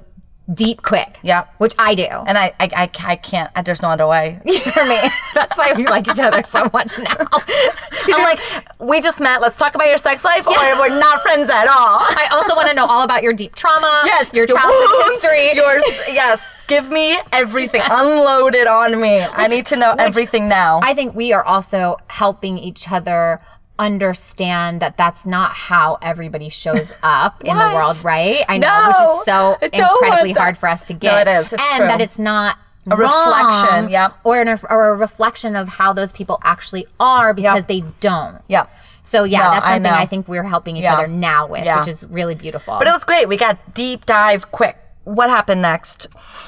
deep 0.53 0.83
quick. 0.83 1.19
Yeah. 1.23 1.47
Which 1.59 1.75
I 1.79 1.95
do. 1.95 2.03
and 2.05 2.37
I, 2.37 2.53
I, 2.59 2.71
I, 2.75 2.91
I 3.05 3.17
can't. 3.17 3.51
I, 3.55 3.63
there's 3.63 3.83
no 3.83 3.89
other 3.89 4.07
way 4.07 4.35
for 4.75 4.85
me. 4.85 4.99
That's 5.35 5.57
why 5.57 5.73
we 5.75 5.87
like 5.87 6.09
each 6.09 6.19
other 6.19 6.43
so 6.45 6.69
much 6.73 6.99
now. 6.99 7.15
I'm 8.15 8.23
like, 8.23 8.41
we 8.81 9.01
just 9.01 9.21
met. 9.21 9.41
Let's 9.41 9.57
talk 9.57 9.75
about 9.75 9.89
your 9.89 9.99
sex 9.99 10.25
life, 10.25 10.47
or 10.47 10.55
we're 10.81 10.99
not 10.99 11.23
friends 11.23 11.49
at 11.49 11.67
all. 11.69 11.99
I 12.01 12.29
also 12.33 12.55
want 12.57 12.69
to 12.69 12.75
know 12.75 12.87
all 12.87 13.03
about 13.05 13.23
your 13.23 13.33
deep 13.33 13.55
trauma. 13.55 14.03
Yes, 14.05 14.33
Your 14.35 14.47
childhood 14.47 14.91
wounds, 15.07 15.23
history. 15.23 15.55
Yours, 15.55 15.83
yes. 16.09 16.53
Give 16.67 16.91
me 16.91 17.19
everything. 17.33 17.83
Unload 17.85 18.55
it 18.55 18.67
on 18.67 19.01
me. 19.01 19.21
I 19.21 19.47
need 19.47 19.67
to 19.67 19.77
know 19.77 19.95
everything 19.99 20.49
now. 20.49 20.81
I 20.83 20.95
think 20.95 21.15
we 21.15 21.33
are 21.33 21.45
also 21.45 21.97
helping 22.09 22.59
each 22.59 22.91
other 22.91 23.41
understand 23.87 24.81
that 24.81 24.97
that's 24.97 25.27
not 25.27 25.53
how 25.53 25.99
everybody 26.03 26.49
shows 26.49 26.93
up 27.03 27.43
in 27.45 27.57
the 27.57 27.71
world, 27.75 28.03
right? 28.05 28.45
I 28.49 28.59
know, 28.59 28.69
No, 28.69 28.87
which 28.89 29.19
is 29.19 29.25
so 29.25 29.57
incredibly 29.91 30.33
hard 30.33 30.57
for 30.57 30.69
us 30.69 30.85
to 30.85 30.95
get. 30.95 31.27
it 31.27 31.31
is. 31.31 31.53
It's 31.53 31.63
and 31.63 31.77
true. 31.79 31.87
that 31.89 32.01
it's 32.01 32.19
not 32.19 32.57
A 32.91 32.97
reflection, 32.97 33.91
yep. 33.91 34.15
or, 34.25 34.41
an, 34.41 34.49
or 34.71 34.89
a 34.91 34.97
reflection 34.97 35.57
of 35.57 35.69
how 35.69 35.93
those 35.93 36.13
people 36.13 36.39
actually 36.43 36.87
are 36.99 37.33
because 37.35 37.61
Yep. 37.61 37.69
they 37.69 37.81
don't. 38.01 38.41
Yeah. 38.49 38.67
So 39.03 39.25
yeah, 39.25 39.39
No, 39.41 39.51
that's 39.53 39.67
I 39.67 39.75
something 39.75 39.93
know. 39.93 39.99
I, 39.99 40.07
think 40.07 40.29
we're 40.29 40.43
helping 40.43 40.77
each 40.77 40.85
Yeah. 40.85 40.95
other 40.95 41.07
now 41.09 41.47
with, 41.47 41.65
Yeah. 41.65 41.79
which 41.79 41.89
is 41.89 42.07
really 42.09 42.35
beautiful. 42.35 42.77
But 42.79 42.87
it 42.89 42.93
was 42.93 43.05
great. 43.05 43.29
We 43.29 43.37
got 43.37 43.75
deep 43.75 44.07
dive 44.07 44.51
quick. 44.53 44.77
What 45.05 45.29
happened 45.31 45.61
next? 45.63 46.07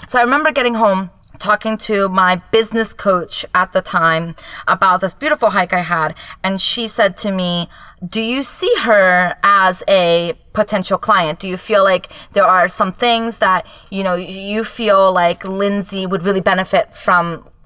So 0.08 0.18
I 0.18 0.22
remember 0.22 0.50
getting 0.52 0.74
home 0.74 1.10
talking 1.44 1.76
to 1.76 2.08
my 2.08 2.36
business 2.52 2.94
coach 2.94 3.44
at 3.54 3.74
the 3.74 3.82
time 3.82 4.34
about 4.66 5.02
this 5.02 5.12
beautiful 5.12 5.50
hike 5.50 5.74
I 5.74 5.80
had 5.80 6.14
and 6.42 6.58
she 6.58 6.88
said 6.88 7.18
to 7.18 7.30
me, 7.30 7.68
"Do 8.16 8.22
you 8.22 8.42
see 8.42 8.74
her 8.88 9.36
as 9.42 9.82
a 9.86 10.32
potential 10.54 10.96
client? 10.96 11.38
Do 11.40 11.46
you 11.46 11.58
feel 11.58 11.84
like 11.84 12.04
there 12.32 12.48
are 12.56 12.66
some 12.66 12.92
things 12.92 13.38
that, 13.38 13.66
you 13.90 14.02
know, 14.02 14.14
you 14.14 14.64
feel 14.64 15.12
like 15.12 15.44
Lindsay 15.44 16.06
would 16.06 16.22
really 16.22 16.40
benefit 16.40 16.94
from 16.94 17.24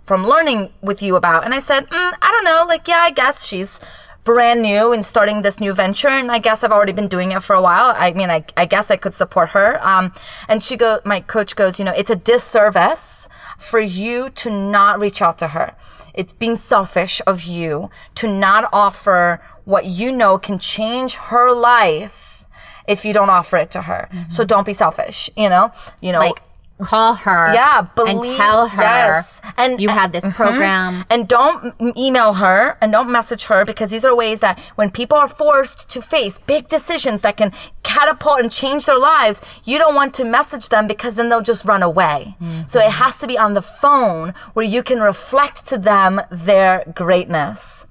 from 0.09 0.21
learning 0.33 0.61
with 0.83 1.01
you 1.07 1.15
about?" 1.15 1.45
And 1.45 1.55
I 1.55 1.61
said, 1.61 1.83
mm, 1.89 2.13
"I 2.27 2.29
don't 2.33 2.47
know. 2.51 2.65
Like, 2.67 2.89
yeah, 2.89 3.03
I 3.09 3.13
guess 3.21 3.47
she's 3.49 3.81
brand 4.29 4.61
new 4.61 4.93
and 4.93 5.03
starting 5.07 5.41
this 5.41 5.59
new 5.59 5.73
venture 5.73 6.09
and 6.21 6.31
i 6.31 6.39
guess 6.39 6.63
i've 6.63 6.71
already 6.71 6.93
been 6.93 7.09
doing 7.09 7.33
it 7.33 7.43
for 7.43 7.57
a 7.57 7.63
while 7.63 7.95
i 7.97 8.13
mean 8.13 8.29
i, 8.29 8.45
I 8.59 8.67
guess 8.67 8.91
i 8.91 8.97
could 9.03 9.15
support 9.15 9.49
her 9.57 9.69
um, 9.83 10.13
and 10.51 10.63
she 10.63 10.77
go 10.77 11.01
my 11.07 11.21
coach 11.21 11.57
goes 11.57 11.79
you 11.79 11.85
know 11.87 11.95
it's 11.97 12.11
a 12.11 12.17
disservice 12.17 13.27
for 13.59 13.81
you 13.81 14.31
to 14.31 14.51
not 14.51 14.99
reach 14.99 15.21
out 15.21 15.37
to 15.39 15.49
her. 15.49 15.75
It's 16.15 16.33
being 16.33 16.57
selfish 16.57 17.21
of 17.27 17.43
you 17.43 17.91
to 18.17 18.33
not 18.33 18.69
offer 18.73 19.43
what 19.65 19.85
you 19.85 20.11
know 20.11 20.39
can 20.39 20.59
change 20.59 21.17
her 21.17 21.53
life 21.53 22.47
if 22.87 23.05
you 23.05 23.13
don't 23.13 23.29
offer 23.29 23.59
it 23.59 23.71
to 23.73 23.83
her. 23.83 24.09
So 24.29 24.43
mm-hmm. 24.43 24.47
don't 24.47 24.67
be 24.67 24.73
selfish 24.73 25.29
you 25.37 25.49
know? 25.49 25.73
You 26.01 26.13
know 26.13 26.21
like 26.21 26.41
call 26.81 27.15
her 27.15 27.53
Yeah, 27.55 27.87
and 27.97 28.25
tell 28.25 28.69
her 28.69 28.83
yes. 28.83 29.41
And- 29.57 29.81
you 29.81 29.89
have 29.89 30.13
this 30.13 30.25
mm-hmm. 30.25 30.33
program 30.33 31.05
and 31.11 31.29
don't 31.29 31.75
email 31.97 32.35
her 32.35 32.77
and 32.81 32.93
don't 32.93 33.11
message 33.11 33.47
her 33.47 33.65
because 33.65 33.91
these 33.91 34.05
are 34.05 34.15
ways 34.15 34.41
that 34.41 34.59
when 34.77 34.91
people 34.91 35.17
are 35.17 35.29
forced 35.29 35.89
to 35.91 36.01
face 36.03 36.39
big 36.39 36.69
decisions 36.69 37.23
that 37.23 37.37
can 37.37 37.53
catapult 37.83 38.41
and 38.41 38.51
change 38.51 38.87
their 38.87 38.99
lives, 38.99 39.41
you 39.65 39.79
don't 39.79 39.95
want 39.95 40.15
to 40.15 40.25
message 40.25 40.69
them 40.69 40.87
because 40.87 41.15
then 41.15 41.29
they'll 41.29 41.41
just 41.41 41.65
run 41.65 41.83
away. 41.83 42.37
So 42.67 42.81
it 42.81 42.85
mm-hmm. 42.85 43.03
has 43.03 43.19
to 43.19 43.27
be 43.27 43.39
on 43.39 43.55
the 43.55 43.63
phone 43.63 44.35
where 44.55 44.65
you 44.65 44.83
can 44.83 45.01
reflect 45.01 45.67
to 45.67 45.79
them 45.79 46.21
their 46.31 46.85
greatness. 46.95 47.87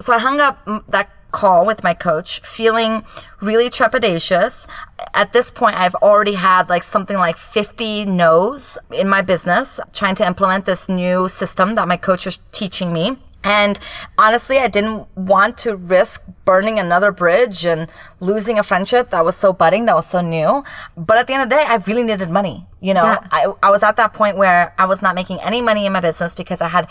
So 0.00 0.12
I 0.12 0.18
hung 0.18 0.40
up 0.40 0.66
that 0.88 1.10
call 1.32 1.66
with 1.66 1.82
my 1.82 1.94
coach 1.94 2.40
feeling 2.40 3.04
really 3.40 3.68
trepidatious. 3.68 4.66
At 5.14 5.32
this 5.32 5.50
point, 5.50 5.76
I've 5.76 5.94
already 5.96 6.34
had 6.34 6.68
like 6.68 6.82
something 6.82 7.16
like 7.16 7.36
50 7.36 8.04
no's 8.04 8.78
in 8.92 9.08
my 9.08 9.22
business 9.22 9.80
trying 9.92 10.14
to 10.16 10.26
implement 10.26 10.66
this 10.66 10.88
new 10.88 11.28
system 11.28 11.74
that 11.74 11.88
my 11.88 11.96
coach 11.96 12.26
was 12.26 12.38
teaching 12.52 12.92
me. 12.92 13.16
And 13.44 13.78
honestly, 14.18 14.58
I 14.58 14.68
didn't 14.68 15.06
want 15.16 15.58
to 15.58 15.76
risk 15.76 16.22
burning 16.44 16.78
another 16.78 17.10
bridge 17.12 17.64
and 17.64 17.88
losing 18.20 18.58
a 18.58 18.62
friendship 18.62 19.10
that 19.10 19.24
was 19.24 19.36
so 19.36 19.52
budding, 19.52 19.86
that 19.86 19.94
was 19.94 20.06
so 20.06 20.20
new. 20.20 20.62
But 20.96 21.18
at 21.18 21.26
the 21.26 21.34
end 21.34 21.42
of 21.42 21.50
the 21.50 21.56
day, 21.56 21.64
I 21.66 21.76
really 21.86 22.04
needed 22.04 22.30
money. 22.30 22.66
You 22.80 22.94
know, 22.94 23.04
Yeah. 23.04 23.26
I, 23.30 23.52
I 23.62 23.70
was 23.70 23.82
at 23.82 23.96
that 23.96 24.12
point 24.12 24.36
where 24.36 24.74
I 24.78 24.86
was 24.86 25.02
not 25.02 25.14
making 25.14 25.40
any 25.40 25.60
money 25.60 25.86
in 25.86 25.92
my 25.92 26.00
business 26.00 26.34
because 26.34 26.60
I 26.60 26.68
had 26.68 26.88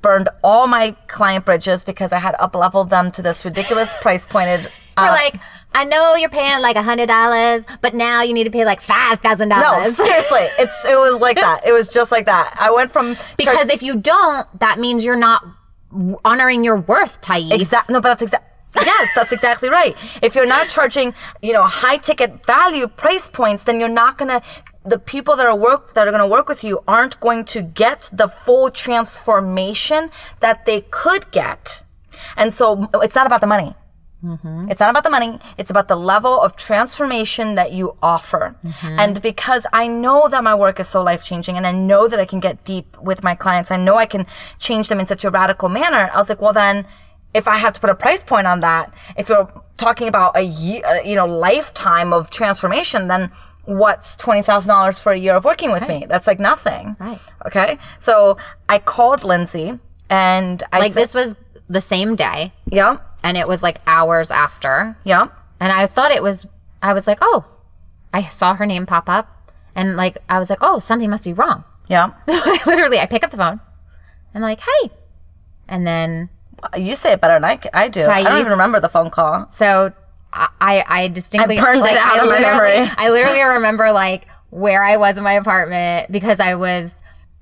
burned 0.00 0.28
all 0.42 0.66
my 0.66 0.92
client 1.08 1.44
bridges 1.44 1.84
because 1.84 2.12
I 2.12 2.18
had 2.18 2.34
up 2.38 2.54
leveled 2.54 2.90
them 2.90 3.10
to 3.12 3.22
this 3.22 3.44
ridiculous 3.44 3.94
price 4.00 4.26
pointed. 4.26 4.70
Uh, 4.96 5.08
like, 5.10 5.40
I 5.74 5.84
know 5.84 6.14
you're 6.14 6.30
paying 6.30 6.60
like 6.62 6.76
a 6.76 6.82
hundred 6.82 7.06
dollars, 7.06 7.64
but 7.80 7.94
now 7.94 8.22
you 8.22 8.32
need 8.32 8.44
to 8.44 8.50
pay 8.50 8.64
like 8.64 8.80
five 8.80 9.20
thousand 9.20 9.48
dollars. 9.48 9.98
no, 9.98 10.04
seriously, 10.06 10.46
it's 10.58 10.84
it 10.84 10.96
was 10.96 11.20
like 11.20 11.36
that. 11.36 11.66
It 11.66 11.72
was 11.72 11.88
just 11.88 12.12
like 12.12 12.26
that. 12.26 12.56
I 12.58 12.70
went 12.70 12.92
from 12.92 13.16
because 13.36 13.68
if 13.70 13.82
you 13.82 13.96
don't, 13.96 14.46
that 14.60 14.78
means 14.78 15.04
you're 15.04 15.16
not 15.16 15.44
honoring 16.24 16.64
your 16.64 16.76
worth, 16.76 17.20
Thais. 17.20 17.50
Exactly. 17.50 17.92
No, 17.92 18.00
but 18.00 18.08
that's 18.08 18.22
exactly. 18.22 18.50
Yes, 18.76 19.10
that's 19.14 19.32
exactly 19.32 19.70
right. 19.70 19.96
If 20.20 20.34
you're 20.34 20.46
not 20.46 20.68
charging, 20.68 21.14
you 21.40 21.52
know, 21.52 21.62
high 21.62 21.96
ticket 21.96 22.44
value 22.44 22.88
price 22.88 23.28
points, 23.28 23.64
then 23.64 23.78
you're 23.78 23.88
not 23.88 24.18
gonna. 24.18 24.42
The 24.84 24.98
people 24.98 25.36
that 25.36 25.46
are 25.46 25.56
work 25.56 25.94
that 25.94 26.06
are 26.08 26.10
gonna 26.10 26.26
work 26.26 26.48
with 26.48 26.64
you 26.64 26.82
aren't 26.86 27.18
going 27.20 27.44
to 27.46 27.62
get 27.62 28.10
the 28.12 28.28
full 28.28 28.70
transformation 28.70 30.10
that 30.40 30.66
they 30.66 30.82
could 30.90 31.30
get, 31.30 31.84
and 32.36 32.52
so 32.52 32.88
it's 32.94 33.14
not 33.14 33.26
about 33.26 33.40
the 33.40 33.46
money. 33.46 33.74
It's 34.70 34.80
not 34.80 34.90
about 34.90 35.04
the 35.04 35.10
money. 35.10 35.38
It's 35.58 35.70
about 35.70 35.88
the 35.88 35.96
level 35.96 36.40
of 36.40 36.56
transformation 36.56 37.54
that 37.56 37.72
you 37.72 37.96
offer. 38.02 38.56
And 38.82 39.20
because 39.22 39.66
I 39.72 39.86
know 39.86 40.28
that 40.28 40.42
my 40.42 40.54
work 40.54 40.80
is 40.80 40.88
so 40.88 41.02
life 41.02 41.24
changing 41.24 41.56
and 41.56 41.66
I 41.66 41.72
know 41.72 42.08
that 42.08 42.18
I 42.18 42.24
can 42.24 42.40
get 42.40 42.64
deep 42.64 42.96
with 43.00 43.22
my 43.22 43.34
clients, 43.34 43.70
I 43.70 43.76
know 43.76 43.96
I 43.96 44.06
can 44.06 44.26
change 44.58 44.88
them 44.88 44.98
in 45.00 45.06
such 45.06 45.24
a 45.24 45.30
radical 45.30 45.68
manner. 45.68 46.10
I 46.12 46.16
was 46.18 46.28
like, 46.28 46.40
well, 46.40 46.52
then 46.52 46.86
if 47.34 47.48
I 47.48 47.56
have 47.56 47.72
to 47.74 47.80
put 47.80 47.90
a 47.90 47.94
price 47.94 48.22
point 48.22 48.46
on 48.46 48.60
that, 48.60 48.92
if 49.16 49.28
you're 49.28 49.50
talking 49.76 50.08
about 50.08 50.36
a 50.36 50.42
year, 50.42 50.82
uh, 50.86 51.00
you 51.02 51.16
know, 51.16 51.26
lifetime 51.26 52.12
of 52.12 52.30
transformation, 52.30 53.08
then 53.08 53.30
what's 53.64 54.16
$20,000 54.16 55.02
for 55.02 55.12
a 55.12 55.18
year 55.18 55.34
of 55.34 55.44
working 55.44 55.72
with 55.72 55.88
me? 55.88 56.06
That's 56.08 56.26
like 56.26 56.38
nothing. 56.38 56.96
Right. 57.00 57.18
Okay. 57.46 57.78
So 57.98 58.36
I 58.68 58.78
called 58.78 59.24
Lindsay 59.24 59.78
and 60.10 60.62
I 60.72 60.78
Like 60.78 60.92
said, 60.92 61.02
this 61.02 61.14
was 61.14 61.34
the 61.68 61.80
same 61.80 62.14
day, 62.14 62.52
yeah, 62.66 62.98
and 63.24 63.36
it 63.36 63.48
was 63.48 63.60
like 63.62 63.78
hours 63.88 64.30
after, 64.30 64.96
yeah, 65.02 65.26
and 65.58 65.72
I 65.72 65.86
thought 65.86 66.12
it 66.12 66.22
was. 66.22 66.46
I 66.82 66.92
was 66.92 67.06
like, 67.08 67.18
oh, 67.22 67.44
I 68.12 68.22
saw 68.24 68.54
her 68.54 68.66
name 68.66 68.86
pop 68.86 69.08
up, 69.08 69.50
and 69.74 69.96
like 69.96 70.18
I 70.28 70.38
was 70.38 70.48
like, 70.50 70.60
oh, 70.60 70.78
something 70.78 71.10
must 71.10 71.24
be 71.24 71.32
wrong. 71.32 71.64
yeah. 71.88 72.12
Literally, 72.66 72.98
I 73.00 73.06
pick 73.06 73.24
up 73.24 73.30
the 73.30 73.36
phone, 73.36 73.58
and 74.32 74.42
like, 74.42 74.60
hey, 74.60 74.90
and 75.68 75.86
then 75.86 76.28
You 76.78 76.94
say 76.94 77.12
it 77.12 77.20
better 77.20 77.34
than 77.34 77.44
I, 77.44 77.58
I 77.74 77.88
do. 77.88 78.00
I 78.00 78.22
don't 78.22 78.32
Thais- 78.32 78.40
even 78.40 78.52
remember 78.52 78.80
the 78.80 78.88
phone 78.88 79.10
call. 79.10 79.50
So 79.50 79.92
I 80.32 80.48
I 80.60 80.84
I 80.88 81.08
distinctly 81.08 81.58
I 81.58 81.62
burned 81.62 81.84
it 81.84 81.96
out 81.96 82.20
I 82.20 82.22
of 82.22 82.28
my 82.30 82.40
memory. 82.40 82.88
I 82.96 83.10
literally 83.10 83.42
remember 83.42 83.90
like 83.92 84.26
where 84.50 84.82
I 84.84 84.96
was 84.96 85.18
in 85.18 85.24
my 85.24 85.34
apartment 85.34 86.10
because 86.12 86.40
I 86.40 86.54
was 86.54 86.94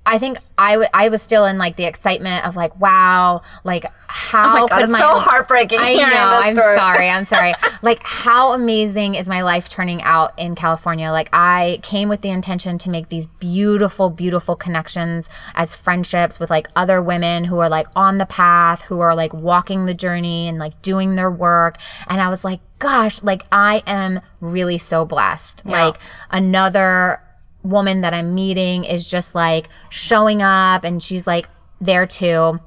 I 0.04 0.18
think 0.18 0.38
I 0.58 0.84
I 0.92 1.08
was 1.08 1.22
still 1.22 1.44
in 1.46 1.58
like 1.58 1.76
the 1.76 1.84
excitement 1.84 2.46
of 2.46 2.56
like 2.56 2.78
wow 2.80 3.42
like 3.62 3.86
how 4.08 4.42
Oh 4.42 4.52
my 4.52 4.60
God, 4.60 4.70
could 4.70 4.82
it's 4.82 4.92
my 4.92 4.98
so 4.98 5.18
heartbreaking 5.18 5.78
I 5.80 5.94
know 5.94 6.04
I'm 6.42 6.56
story. 6.56 6.76
sorry 6.76 7.08
I'm 7.08 7.24
sorry. 7.24 7.54
Like 7.82 8.02
how 8.04 8.52
amazing 8.52 9.14
is 9.16 9.28
my 9.28 9.42
life 9.42 9.68
turning 9.68 10.02
out 10.02 10.38
in 10.38 10.54
California? 10.54 11.10
Like 11.10 11.28
I 11.32 11.80
came 11.82 12.08
with 12.08 12.20
the 12.20 12.30
intention 12.30 12.78
to 12.78 12.90
make 12.90 13.08
these 13.08 13.26
beautiful 13.26 14.10
beautiful 14.10 14.54
connections 14.54 15.28
as 15.54 15.74
friendships 15.74 16.38
with 16.38 16.50
like 16.50 16.68
other 16.76 17.02
women 17.02 17.44
who 17.44 17.58
are 17.58 17.68
like 17.68 17.86
on 17.96 18.18
the 18.18 18.26
path 18.26 18.82
who 18.82 19.00
are 19.00 19.14
like 19.16 19.32
walking 19.32 19.86
the 19.86 19.94
journey 19.94 20.46
and 20.48 20.58
like 20.58 20.80
doing 20.82 21.14
their 21.14 21.30
work. 21.30 21.76
And 22.08 22.20
I 22.20 22.28
was 22.28 22.44
like 22.44 22.60
gosh 22.78 23.22
like 23.22 23.44
I 23.52 23.82
am 23.86 24.20
really 24.40 24.78
so 24.78 25.04
blessed. 25.04 25.64
Like 25.64 25.96
another 26.30 27.20
woman 27.62 28.00
that 28.02 28.14
I'm 28.14 28.34
meeting 28.34 28.84
is 28.84 29.08
just 29.08 29.34
like 29.34 29.68
showing 29.90 30.42
up 30.42 30.84
and 30.84 31.02
she's 31.02 31.26
like 31.26 31.48
there 31.80 32.06
too. 32.06 32.60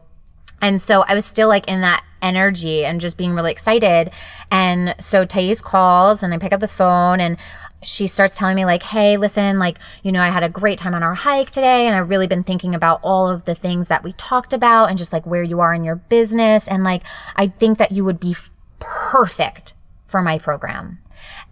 And 0.61 0.81
so 0.81 1.03
I 1.07 1.13
was 1.13 1.25
still 1.25 1.47
like 1.47 1.69
in 1.69 1.81
that 1.81 2.03
energy 2.21 2.85
and 2.85 2.99
just 2.99 3.17
being 3.17 3.33
really 3.33 3.51
excited. 3.51 4.11
And 4.51 4.95
so 4.99 5.25
Thais 5.25 5.61
calls 5.61 6.23
and 6.23 6.33
I 6.33 6.37
pick 6.37 6.53
up 6.53 6.59
the 6.59 6.67
phone 6.67 7.19
and 7.19 7.37
she 7.83 8.07
starts 8.07 8.35
telling 8.35 8.55
me 8.55 8.65
like, 8.65 8.81
"Hey, 8.81 9.15
listen, 9.15 9.59
like, 9.59 9.77
you 10.01 10.11
know, 10.11 10.21
I 10.21 10.29
had 10.29 10.41
a 10.41 10.49
great 10.49 10.79
time 10.79 10.95
on 10.95 11.03
our 11.03 11.13
hike 11.13 11.51
today 11.51 11.85
and 11.85 11.95
I've 11.95 12.09
really 12.09 12.25
been 12.25 12.43
thinking 12.43 12.73
about 12.73 12.99
all 13.03 13.29
of 13.29 13.45
the 13.45 13.53
things 13.53 13.89
that 13.89 14.03
we 14.03 14.13
talked 14.13 14.53
about 14.53 14.89
and 14.89 14.97
just 14.97 15.13
like 15.13 15.25
where 15.25 15.43
you 15.43 15.59
are 15.59 15.73
in 15.73 15.83
your 15.83 15.97
business 15.97 16.67
and 16.67 16.83
like 16.83 17.03
I 17.35 17.47
think 17.47 17.77
that 17.77 17.91
you 17.91 18.03
would 18.03 18.19
be 18.19 18.35
perfect 18.79 19.73
for 20.07 20.21
my 20.21 20.39
program." 20.39 20.99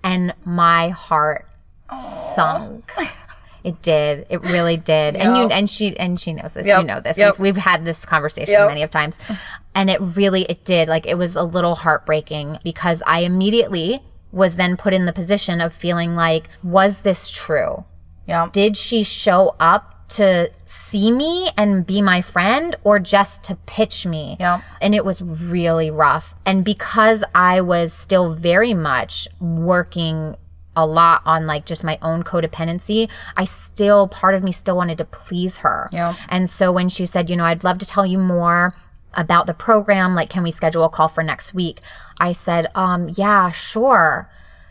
And 0.03 0.33
my 0.43 0.89
heart 0.89 1.45
sunk. 1.95 2.91
It 3.63 3.81
did. 3.81 4.27
It 4.29 4.41
really 4.41 4.75
did. 4.77 5.15
And 5.15 5.37
you 5.37 5.43
and 5.45 5.69
she 5.69 5.97
and 5.97 6.19
she 6.19 6.33
knows 6.33 6.53
this. 6.53 6.67
Yep. 6.67 6.81
You 6.81 6.87
know 6.87 6.99
this. 6.99 7.17
Yep. 7.17 7.39
We've, 7.39 7.55
we've 7.55 7.63
had 7.63 7.85
this 7.85 8.05
conversation 8.05 8.53
Yep. 8.53 8.67
many 8.67 8.83
of 8.83 8.91
times. 8.91 9.17
And 9.73 9.89
it 9.89 9.99
really 10.01 10.43
it 10.43 10.65
did. 10.65 10.89
Like 10.89 11.05
it 11.05 11.17
was 11.17 11.35
a 11.35 11.43
little 11.43 11.75
heartbreaking 11.75 12.59
because 12.63 13.01
I 13.07 13.19
immediately 13.21 14.01
was 14.31 14.57
then 14.57 14.75
put 14.75 14.93
in 14.93 15.05
the 15.05 15.13
position 15.13 15.61
of 15.61 15.73
feeling 15.73 16.15
like 16.15 16.49
was 16.61 17.01
this 17.01 17.29
true? 17.29 17.85
Yeah. 18.27 18.49
Did 18.51 18.75
she 18.75 19.03
show 19.03 19.55
up 19.59 20.07
to 20.09 20.51
see 20.65 21.11
me 21.11 21.49
and 21.57 21.85
be 21.85 22.01
my 22.01 22.21
friend 22.21 22.75
or 22.83 22.99
just 22.99 23.43
to 23.45 23.55
pitch 23.65 24.05
me? 24.05 24.35
Yeah. 24.39 24.61
And 24.81 24.93
it 24.93 25.05
was 25.05 25.21
really 25.21 25.89
rough. 25.89 26.35
And 26.45 26.65
because 26.65 27.23
I 27.33 27.61
was 27.61 27.93
still 27.93 28.33
very 28.33 28.73
much 28.73 29.27
working 29.39 30.35
a 30.75 30.85
lot 30.85 31.21
on 31.25 31.45
like 31.45 31.65
just 31.65 31.83
my 31.83 31.97
own 32.01 32.23
codependency, 32.23 33.09
I 33.37 33.45
still, 33.45 34.07
part 34.07 34.33
of 34.35 34.43
me 34.43 34.51
still 34.51 34.75
wanted 34.77 34.97
to 34.99 35.05
please 35.05 35.59
her. 35.59 35.87
Yeah. 35.91 36.15
And 36.29 36.49
so 36.49 36.71
when 36.71 36.89
she 36.89 37.05
said, 37.05 37.29
you 37.29 37.35
know, 37.35 37.45
I'd 37.45 37.63
love 37.63 37.77
to 37.79 37.85
tell 37.85 38.05
you 38.05 38.17
more 38.17 38.75
about 39.15 39.45
the 39.45 39.53
program, 39.53 40.15
like, 40.15 40.29
can 40.29 40.41
we 40.41 40.49
schedule 40.51 40.83
a 40.83 40.89
call 40.89 41.07
for 41.07 41.21
next 41.23 41.53
week? 41.53 41.79
I 42.17 42.33
said, 42.33 42.67
um, 42.75 43.09
yeah, 43.13 43.51
sure. 43.51 44.29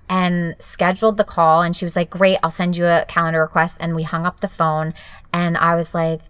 and 0.08 0.56
scheduled 0.58 1.16
the 1.16 1.24
call. 1.24 1.62
And 1.62 1.74
she 1.74 1.84
was 1.86 1.96
like, 1.96 2.10
Great, 2.10 2.38
I'll 2.42 2.50
send 2.50 2.76
you 2.76 2.84
a 2.86 3.04
calendar 3.08 3.40
request. 3.40 3.78
And 3.80 3.94
we 3.94 4.02
hung 4.02 4.26
up 4.26 4.40
the 4.40 4.48
phone. 4.48 4.92
And 5.32 5.56
I 5.56 5.76
was 5.76 5.94
like, 5.94 6.20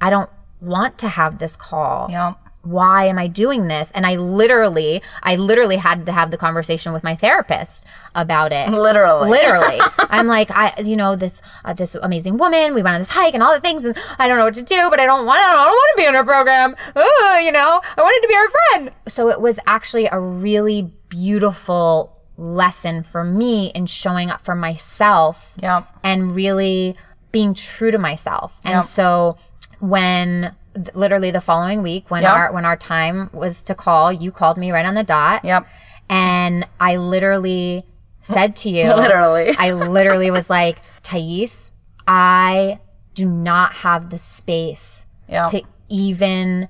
I 0.00 0.10
don't 0.10 0.28
want 0.60 0.98
to 0.98 1.08
have 1.08 1.38
this 1.38 1.56
call 1.56 2.08
Yeah. 2.10 2.34
Why 2.62 3.06
am 3.06 3.18
I 3.18 3.26
doing 3.26 3.66
this? 3.68 3.90
And 3.92 4.06
I 4.06 4.16
literally, 4.16 5.02
I 5.22 5.34
literally 5.36 5.76
had 5.76 6.06
to 6.06 6.12
have 6.12 6.30
the 6.30 6.36
conversation 6.36 6.92
with 6.92 7.02
my 7.02 7.14
therapist 7.16 7.84
about 8.14 8.52
it. 8.52 8.70
Literally. 8.70 9.30
Literally, 9.30 9.78
I'm 9.98 10.26
like, 10.28 10.50
I, 10.52 10.72
you 10.82 10.96
know, 10.96 11.16
this 11.16 11.42
uh, 11.64 11.72
this 11.72 11.94
amazing 11.96 12.36
woman. 12.36 12.74
We 12.74 12.82
went 12.82 12.94
on 12.94 13.00
this 13.00 13.08
hike 13.10 13.34
and 13.34 13.42
all 13.42 13.52
the 13.52 13.60
things, 13.60 13.84
and 13.84 13.96
I 14.18 14.28
don't 14.28 14.38
know 14.38 14.44
what 14.44 14.54
to 14.54 14.62
do, 14.62 14.88
but 14.90 15.00
I 15.00 15.06
don't 15.06 15.26
want, 15.26 15.40
to 15.40 15.44
I 15.46 15.64
don't 15.64 15.66
want 15.72 15.96
to 15.96 16.02
be 16.02 16.06
in 16.06 16.14
her 16.14 16.24
program. 16.24 16.76
Ugh, 16.94 17.42
you 17.42 17.50
know, 17.52 17.80
I 17.98 18.00
wanted 18.00 18.20
to 18.22 18.28
be 18.28 18.34
her 18.34 18.50
friend. 18.50 18.90
So 19.08 19.28
it 19.28 19.40
was 19.40 19.58
actually 19.66 20.06
a 20.12 20.20
really 20.20 20.92
beautiful 21.08 22.18
lesson 22.36 23.02
for 23.02 23.24
me 23.24 23.66
in 23.74 23.86
showing 23.86 24.30
up 24.30 24.40
for 24.44 24.54
myself 24.54 25.54
Yeah. 25.62 25.84
and 26.02 26.34
really 26.34 26.96
being 27.30 27.54
true 27.54 27.90
to 27.90 27.98
myself. 27.98 28.58
And 28.64 28.84
so 28.84 29.36
when 29.80 30.54
literally 30.94 31.30
the 31.30 31.40
following 31.40 31.82
week 31.82 32.10
when 32.10 32.22
Yep. 32.22 32.32
our 32.32 32.52
when 32.52 32.64
our 32.64 32.76
time 32.76 33.28
was 33.32 33.62
to 33.64 33.74
call, 33.74 34.12
you 34.12 34.30
called 34.32 34.56
me 34.56 34.72
right 34.72 34.86
on 34.86 34.94
the 34.94 35.02
dot. 35.04 35.44
Yep. 35.44 35.66
And 36.08 36.66
I 36.80 36.96
literally 36.96 37.84
said 38.20 38.56
to 38.56 38.68
you 38.70 38.84
Literally. 38.94 39.54
I 39.58 39.72
literally 39.72 40.30
was 40.30 40.48
like, 40.50 40.78
Thais, 41.02 41.70
I 42.06 42.78
do 43.14 43.26
not 43.26 43.72
have 43.74 44.10
the 44.10 44.18
space 44.18 45.04
Yeah. 45.28 45.46
to 45.46 45.62
even 45.88 46.68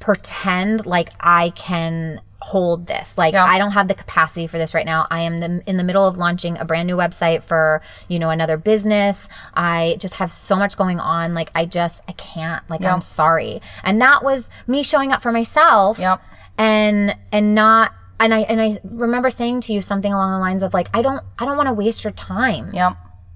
pretend 0.00 0.84
like 0.86 1.10
I 1.20 1.50
can 1.50 2.20
hold 2.44 2.86
this. 2.86 3.16
Like 3.16 3.32
Yeah. 3.32 3.44
I 3.44 3.56
don't 3.58 3.70
have 3.70 3.88
the 3.88 3.94
capacity 3.94 4.46
for 4.46 4.58
this 4.58 4.74
right 4.74 4.84
now. 4.84 5.06
I 5.10 5.22
am 5.22 5.40
the, 5.40 5.62
in 5.66 5.78
the 5.78 5.82
middle 5.84 6.06
of 6.06 6.18
launching 6.18 6.58
a 6.58 6.64
brand 6.66 6.86
new 6.86 6.94
website 6.96 7.42
for, 7.42 7.80
you 8.08 8.18
know, 8.18 8.28
another 8.28 8.58
business. 8.58 9.30
I 9.54 9.96
just 9.98 10.16
have 10.16 10.30
so 10.30 10.54
much 10.56 10.76
going 10.76 11.00
on. 11.00 11.32
Like 11.32 11.50
I 11.54 11.64
just 11.64 12.02
I 12.06 12.12
can't. 12.12 12.62
Like 12.68 12.82
Yeah. 12.82 12.92
I'm 12.92 13.00
sorry. 13.00 13.62
And 13.82 14.00
that 14.02 14.22
was 14.22 14.50
me 14.66 14.82
showing 14.82 15.10
up 15.10 15.22
for 15.22 15.32
myself 15.32 15.98
Yep. 15.98 16.20
and 16.58 17.16
and 17.32 17.54
not 17.54 17.92
and 18.20 18.34
I 18.34 18.40
and 18.40 18.60
I 18.60 18.78
remember 18.84 19.30
saying 19.30 19.62
to 19.62 19.72
you 19.72 19.80
something 19.80 20.12
along 20.12 20.32
the 20.32 20.38
lines 20.38 20.62
of 20.62 20.74
like 20.74 20.88
I 20.92 21.00
don't 21.00 21.22
I 21.38 21.46
don't 21.46 21.56
want 21.56 21.68
to 21.70 21.72
waste 21.72 22.04
your 22.04 22.12
time 22.12 22.74
Yep. 22.74 22.92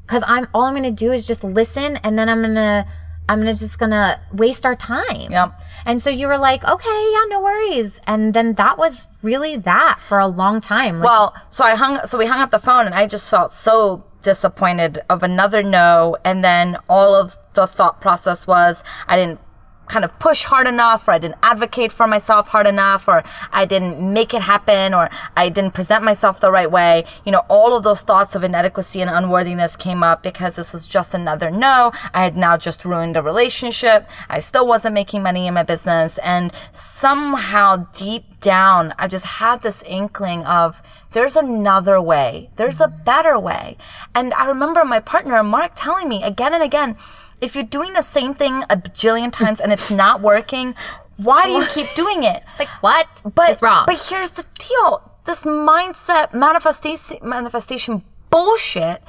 because 0.07 0.23
I'm 0.29 0.47
all 0.53 0.65
I'm 0.65 0.75
gonna 0.75 0.91
do 0.91 1.13
is 1.13 1.27
just 1.27 1.43
listen 1.45 1.97
and 2.05 2.19
then 2.19 2.29
I'm 2.29 2.43
gonna 2.43 2.87
I'm 3.29 3.39
gonna 3.41 3.55
just 3.55 3.79
gonna 3.79 4.21
waste 4.33 4.65
our 4.65 4.75
time. 4.75 5.31
Yep. 5.31 5.61
And 5.87 6.03
so 6.03 6.11
you 6.11 6.27
were 6.27 6.39
like, 6.39 6.65
okay, 6.65 7.11
yeah, 7.13 7.25
no 7.29 7.41
worries. 7.41 8.01
And 8.07 8.35
then 8.35 8.55
that 8.55 8.79
was 8.79 9.07
really 9.23 9.57
that 9.57 10.01
for 10.01 10.19
a 10.19 10.27
long 10.27 10.61
time. 10.61 10.99
Like, 11.01 11.09
Well, 11.09 11.35
so 11.49 11.65
I 11.65 11.75
hung, 11.75 12.01
so 12.05 12.19
we 12.19 12.27
hung 12.27 12.41
up 12.41 12.51
the 12.51 12.59
phone, 12.59 12.87
and 12.87 12.95
I 12.95 13.07
just 13.07 13.31
felt 13.31 13.53
so 13.53 14.05
disappointed 14.23 15.01
of 15.09 15.23
another 15.23 15.63
no. 15.63 16.17
And 16.25 16.43
then 16.43 16.77
all 16.89 17.15
of 17.15 17.37
the 17.55 17.67
thought 17.67 18.01
process 18.01 18.47
was 18.47 18.83
I 19.07 19.17
didn't 19.17 19.41
kind 19.89 20.05
of 20.05 20.19
push 20.19 20.45
hard 20.45 20.67
enough, 20.67 21.09
or 21.09 21.13
I 21.13 21.19
didn't 21.19 21.39
advocate 21.43 21.93
for 21.93 22.07
myself 22.07 22.49
hard 22.49 22.67
enough, 22.67 23.09
or 23.09 23.23
I 23.53 23.65
didn't 23.65 24.01
make 24.01 24.35
it 24.35 24.43
happen, 24.43 24.95
or 24.95 25.11
I 25.37 25.49
didn't 25.49 25.75
present 25.75 26.05
myself 26.05 26.41
the 26.41 26.51
right 26.51 26.71
way. 26.71 27.05
You 27.25 27.33
know, 27.33 27.45
all 27.49 27.77
of 27.77 27.83
those 27.83 28.03
thoughts 28.03 28.35
of 28.35 28.45
inadequacy 28.45 29.01
and 29.01 29.11
unworthiness 29.11 29.77
came 29.77 30.03
up 30.03 30.23
because 30.23 30.57
this 30.57 30.73
was 30.73 30.87
just 30.87 31.15
another 31.15 31.51
no. 31.51 31.93
I 32.15 32.25
had 32.25 32.37
now 32.37 32.57
just 32.57 32.85
ruined 32.85 33.17
a 33.17 33.23
relationship. 33.23 34.09
I 34.29 34.39
still 34.39 34.67
wasn't 34.67 34.95
making 34.95 35.23
money 35.23 35.47
in 35.47 35.55
my 35.55 35.63
business. 35.63 36.19
And 36.19 36.53
somehow 36.73 37.89
deep 37.93 38.41
down, 38.41 38.95
I 38.99 39.09
just 39.09 39.25
had 39.25 39.63
this 39.63 39.83
inkling 39.85 40.45
of 40.45 40.83
there's 41.13 41.37
another 41.37 42.01
way. 42.01 42.51
There's 42.57 42.81
a 42.81 42.87
mm-hmm. 42.87 43.05
better 43.05 43.39
way. 43.39 43.77
And 44.15 44.35
I 44.35 44.47
remember 44.47 44.85
my 44.85 45.01
partner, 45.01 45.43
Mark, 45.43 45.73
telling 45.75 46.09
me 46.09 46.23
again 46.23 46.55
and 46.55 46.63
again, 46.63 46.97
if 47.41 47.55
you're 47.55 47.65
doing 47.65 47.93
the 47.93 48.03
same 48.03 48.35
thing 48.35 48.65
a 48.71 48.77
bajillion 48.77 49.33
times 49.33 49.61
and 49.61 49.73
it's 49.73 49.91
not 49.91 50.21
working, 50.21 50.75
why 51.17 51.47
do 51.47 51.53
you 51.53 51.67
keep 51.67 51.95
doing 51.95 52.25
it? 52.25 52.43
like 52.59 52.69
what? 52.81 53.23
But 53.35 53.51
it's 53.51 53.63
wrong. 53.63 53.85
But 53.87 54.05
here's 54.09 54.33
the 54.33 54.45
deal: 54.59 55.13
this 55.25 55.45
mindset 55.45 56.35
manifestation 56.35 57.19
manifestation 57.23 58.03
bullshit 58.31 59.03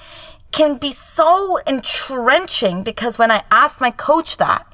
can 0.51 0.77
be 0.77 0.91
so 0.91 1.59
entrenching 1.67 2.83
because 2.83 3.19
when 3.19 3.31
I 3.31 3.43
asked 3.51 3.81
my 3.81 3.91
coach 3.91 4.37
that, 4.37 4.65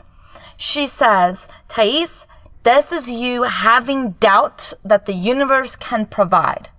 she 0.58 0.88
says, 0.88 1.48
Thais, 1.68 2.28
this 2.64 2.92
is 2.92 3.12
you 3.12 3.44
having 3.44 4.12
doubt 4.14 4.74
that 4.84 5.06
the 5.06 5.14
universe 5.14 5.76
can 5.76 6.06
provide. 6.06 6.70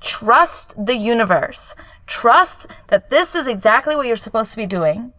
Trust 0.00 0.74
the 0.86 0.96
universe. 0.96 1.74
Trust 2.06 2.66
that 2.88 3.10
this 3.10 3.34
is 3.34 3.46
exactly 3.46 3.94
what 3.94 4.06
you're 4.06 4.16
supposed 4.16 4.50
to 4.50 4.56
be 4.56 4.66
doing. 4.66 5.12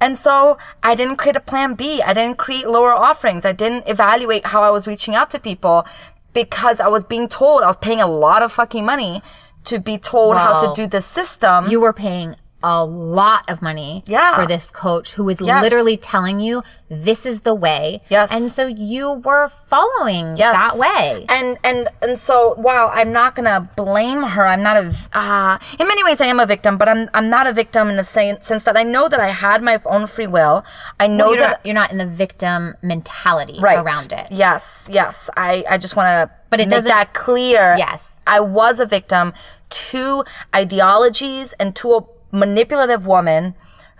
And 0.00 0.16
so 0.18 0.58
I 0.82 0.94
didn't 0.94 1.16
create 1.16 1.36
a 1.36 1.40
plan 1.40 1.74
B. 1.74 2.02
I 2.02 2.12
didn't 2.12 2.36
create 2.36 2.66
lower 2.68 2.92
offerings. 2.92 3.44
I 3.44 3.52
didn't 3.52 3.88
evaluate 3.88 4.46
how 4.46 4.62
I 4.62 4.70
was 4.70 4.86
reaching 4.86 5.14
out 5.14 5.30
to 5.30 5.38
people 5.38 5.86
because 6.32 6.80
I 6.80 6.88
was 6.88 7.04
being 7.04 7.28
told 7.28 7.62
I 7.62 7.66
was 7.66 7.78
paying 7.78 8.00
a 8.00 8.06
lot 8.06 8.42
of 8.42 8.52
fucking 8.52 8.84
money 8.84 9.22
to 9.64 9.78
be 9.78 9.98
told 9.98 10.36
how 10.36 10.58
to 10.60 10.72
do 10.80 10.86
the 10.86 11.00
system. 11.00 11.66
you 11.68 11.80
were 11.80 11.92
paying 11.92 12.36
a 12.62 12.84
lot 12.84 13.48
of 13.50 13.60
money 13.62 14.02
Yeah. 14.06 14.34
for 14.34 14.46
this 14.46 14.70
coach 14.70 15.12
who 15.12 15.24
was 15.24 15.40
Yes. 15.40 15.62
literally 15.62 15.96
telling 15.96 16.40
you 16.40 16.62
this 16.88 17.26
is 17.26 17.40
the 17.42 17.54
way. 17.54 18.00
Yes. 18.08 18.32
And 18.32 18.50
so 18.50 18.66
you 18.66 19.20
were 19.24 19.48
following 19.48 20.36
Yes. 20.36 20.54
that 20.54 20.76
way. 20.78 21.26
And 21.28 21.58
and 21.62 21.88
and 22.02 22.18
so 22.18 22.54
while 22.56 22.90
I'm 22.94 23.12
not 23.12 23.34
gonna 23.34 23.68
blame 23.76 24.22
her, 24.22 24.46
I'm 24.46 24.62
not 24.62 24.76
a 24.76 24.92
Uh, 25.12 25.58
in 25.78 25.86
many 25.86 26.02
ways, 26.02 26.20
I 26.20 26.26
am 26.26 26.40
a 26.40 26.46
victim, 26.46 26.78
but 26.78 26.88
I'm 26.88 27.10
I'm 27.12 27.28
not 27.28 27.46
a 27.46 27.52
victim 27.52 27.90
in 27.90 27.96
the 27.96 28.04
same 28.04 28.40
sense 28.40 28.64
that 28.64 28.76
I 28.76 28.82
know 28.84 29.08
that 29.08 29.20
I 29.20 29.28
had 29.28 29.62
my 29.62 29.78
own 29.84 30.06
free 30.06 30.26
will. 30.26 30.64
I 30.98 31.06
know 31.08 31.30
you're, 31.32 31.40
that 31.40 31.50
not, 31.50 31.60
you're 31.66 31.74
not 31.74 31.92
in 31.92 31.98
the 31.98 32.06
victim 32.06 32.74
mentality 32.82 33.58
right 33.60 33.78
around 33.78 34.12
it. 34.12 34.26
Yes, 34.30 34.88
yes. 34.90 35.28
I 35.36 35.64
I 35.68 35.76
just 35.78 35.94
want 35.96 36.06
to. 36.08 36.30
But 36.50 36.60
it 36.60 36.64
make 36.68 36.70
doesn't- 36.70 36.88
that 36.88 37.12
clear. 37.12 37.74
Yes. 37.76 38.20
I 38.26 38.40
was 38.40 38.80
a 38.80 38.86
victim 38.86 39.34
to 39.68 40.24
ideologies 40.54 41.52
and 41.60 41.74
to 41.76 41.94
a 41.94 42.00
manipulative 42.36 43.06
woman 43.06 43.54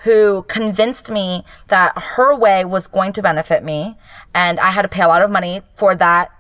who 0.05 0.45
convinced 0.45 1.11
me 1.11 1.45
that 1.69 1.97
her 1.97 2.37
way 2.37 2.65
was 2.65 2.87
going 2.87 3.13
to 3.15 3.23
benefit 3.23 3.65
me 3.65 3.97
and 4.35 4.61
I 4.61 4.71
had 4.71 4.83
to 4.83 4.89
pay 4.89 5.03
a 5.03 5.09
lot 5.09 5.23
of 5.23 5.31
money 5.31 5.63
for 5.77 5.95
that 5.95 6.31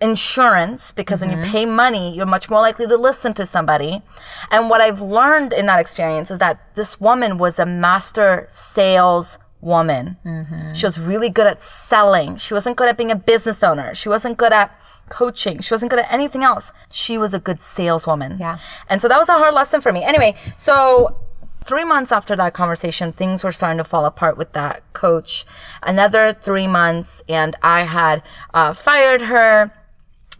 insurance 0.00 0.92
because 0.92 1.20
when 1.20 1.30
you 1.30 1.36
mm-hmm. 1.36 1.50
pay 1.50 1.66
money 1.66 2.16
you're 2.16 2.24
much 2.24 2.48
more 2.48 2.60
likely 2.60 2.86
to 2.86 2.96
listen 2.96 3.34
to 3.34 3.44
somebody. 3.44 4.02
And 4.50 4.70
what 4.70 4.80
I've 4.80 5.00
learned 5.00 5.52
in 5.52 5.66
that 5.66 5.80
experience 5.80 6.30
is 6.30 6.38
that 6.38 6.74
this 6.76 7.00
woman 7.00 7.36
was 7.36 7.58
a 7.58 7.66
master 7.66 8.46
sales 8.48 9.38
woman. 9.60 10.16
Mm-hmm. 10.24 10.72
She 10.72 10.86
was 10.86 10.98
really 10.98 11.28
good 11.28 11.46
at 11.46 11.60
selling. 11.60 12.36
She 12.36 12.54
wasn't 12.54 12.76
good 12.76 12.88
at 12.88 12.96
being 12.96 13.10
a 13.10 13.16
business 13.16 13.62
owner. 13.62 13.94
She 13.94 14.08
wasn't 14.08 14.38
good 14.38 14.52
at 14.52 14.80
coaching. 15.10 15.60
She 15.60 15.74
wasn't 15.74 15.90
good 15.90 16.00
at 16.00 16.10
anything 16.10 16.42
else. 16.42 16.72
She 16.90 17.18
was 17.18 17.34
a 17.34 17.38
good 17.38 17.60
saleswoman. 17.60 18.38
Yeah. 18.38 18.58
and 18.88 19.02
so 19.02 19.08
that 19.08 19.18
was 19.18 19.28
a 19.28 19.34
hard 19.34 19.52
lesson 19.52 19.80
for 19.80 19.92
me. 19.92 20.02
Anyway, 20.02 20.34
so 20.56 21.16
three 21.62 21.84
months 21.84 22.12
after 22.12 22.36
that 22.36 22.54
conversation, 22.54 23.12
things 23.12 23.44
were 23.44 23.52
starting 23.52 23.78
to 23.78 23.84
fall 23.84 24.04
apart 24.04 24.36
with 24.36 24.52
that 24.52 24.82
coach. 24.92 25.44
Another 25.82 26.32
three 26.32 26.66
months, 26.66 27.22
and 27.28 27.56
I 27.62 27.82
had 27.82 28.22
uh, 28.54 28.72
fired 28.72 29.22
her. 29.22 29.72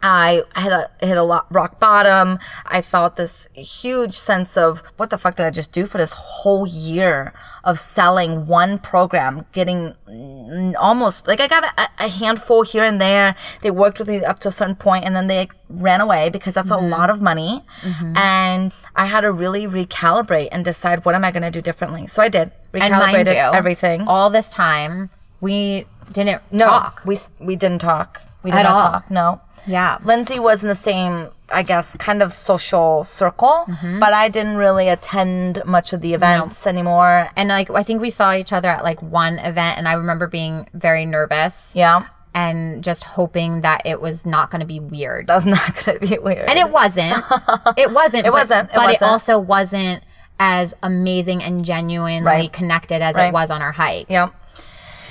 I 0.03 0.43
had 0.55 0.71
a, 0.71 0.89
hit 1.05 1.17
a 1.17 1.23
lo- 1.23 1.45
rock 1.51 1.79
bottom. 1.79 2.39
I 2.65 2.81
felt 2.81 3.15
this 3.15 3.47
huge 3.53 4.15
sense 4.17 4.57
of 4.57 4.81
what 4.97 5.09
the 5.09 5.17
fuck 5.17 5.35
did 5.35 5.45
I 5.45 5.51
just 5.51 5.71
do 5.71 5.85
for 5.85 5.97
this 5.97 6.13
whole 6.13 6.65
year 6.65 7.33
of 7.63 7.77
selling 7.77 8.47
one 8.47 8.79
program, 8.79 9.45
getting 9.51 9.93
almost 10.79 11.27
like 11.27 11.39
I 11.39 11.47
got 11.47 11.63
a, 11.77 12.05
a 12.05 12.07
handful 12.07 12.63
here 12.63 12.83
and 12.83 12.99
there. 12.99 13.35
They 13.61 13.71
worked 13.71 13.99
with 13.99 14.09
me 14.09 14.23
up 14.23 14.39
to 14.41 14.47
a 14.47 14.51
certain 14.51 14.75
point 14.75 15.05
and 15.05 15.15
then 15.15 15.27
they 15.27 15.47
ran 15.69 16.01
away 16.01 16.29
because 16.29 16.53
that's 16.53 16.71
a 16.71 16.75
mm-hmm. 16.75 16.89
lot 16.89 17.09
of 17.09 17.21
money. 17.21 17.63
Mm-hmm. 17.81 18.17
And 18.17 18.73
I 18.95 19.05
had 19.05 19.21
to 19.21 19.31
really 19.31 19.67
recalibrate 19.67 20.49
and 20.51 20.65
decide 20.65 21.05
what 21.05 21.15
am 21.15 21.23
I 21.23 21.31
going 21.31 21.43
to 21.43 21.51
do 21.51 21.61
differently. 21.61 22.07
So 22.07 22.21
I 22.23 22.29
did. 22.29 22.51
Recalibrated 22.73 23.33
you, 23.33 23.53
everything. 23.53 24.07
all 24.07 24.29
this 24.29 24.49
time, 24.49 25.09
we 25.41 25.85
didn't 26.11 26.41
no, 26.51 26.67
talk. 26.67 27.01
we 27.05 27.17
we 27.39 27.55
didn't 27.55 27.79
talk. 27.79 28.21
We 28.43 28.51
did 28.51 28.59
At 28.59 28.63
not 28.63 28.71
all. 28.71 28.91
talk. 28.91 29.11
No. 29.11 29.41
Yeah. 29.67 29.97
Lindsay 30.03 30.39
was 30.39 30.63
in 30.63 30.69
the 30.69 30.75
same, 30.75 31.29
I 31.51 31.61
guess, 31.63 31.95
kind 31.97 32.21
of 32.23 32.33
social 32.33 33.03
circle, 33.03 33.65
Mm-hmm. 33.67 33.99
but 33.99 34.13
I 34.13 34.29
didn't 34.29 34.57
really 34.57 34.87
attend 34.89 35.61
much 35.65 35.93
of 35.93 36.01
the 36.01 36.13
events 36.13 36.65
anymore. 36.65 37.29
And 37.35 37.49
like 37.49 37.69
I 37.69 37.83
think 37.83 38.01
we 38.01 38.09
saw 38.09 38.33
each 38.33 38.53
other 38.53 38.69
at 38.69 38.83
like 38.83 39.01
one 39.01 39.39
event 39.39 39.77
and 39.77 39.87
I 39.87 39.93
remember 39.93 40.27
being 40.27 40.67
very 40.73 41.05
nervous 41.05 41.71
Yeah, 41.75 42.07
and 42.33 42.83
just 42.83 43.03
hoping 43.03 43.61
that 43.61 43.81
it 43.85 44.01
was 44.01 44.25
not 44.25 44.49
going 44.51 44.61
to 44.61 44.65
be 44.67 44.79
weird. 44.79 45.27
that 45.27 45.35
was 45.35 45.45
not 45.45 45.85
going 45.85 45.99
to 45.99 46.07
be 46.07 46.17
weird. 46.17 46.49
And 46.49 46.57
it 46.57 46.69
wasn't. 46.71 47.23
It 47.77 47.91
wasn't. 47.91 48.25
It 48.25 48.31
but- 48.31 48.33
wasn't, 48.33 48.69
it 48.69 48.75
but 48.75 48.83
it 48.89 49.01
wasn't. 49.01 49.11
also 49.11 49.39
wasn't 49.39 50.03
as 50.39 50.73
amazing 50.81 51.43
and 51.43 51.63
genuinely 51.63 52.25
Right. 52.25 52.51
connected 52.51 53.01
as 53.03 53.15
Right. 53.15 53.27
it 53.27 53.33
was 53.33 53.51
on 53.51 53.61
our 53.61 53.71
hike. 53.73 54.07
yeah, 54.09 54.29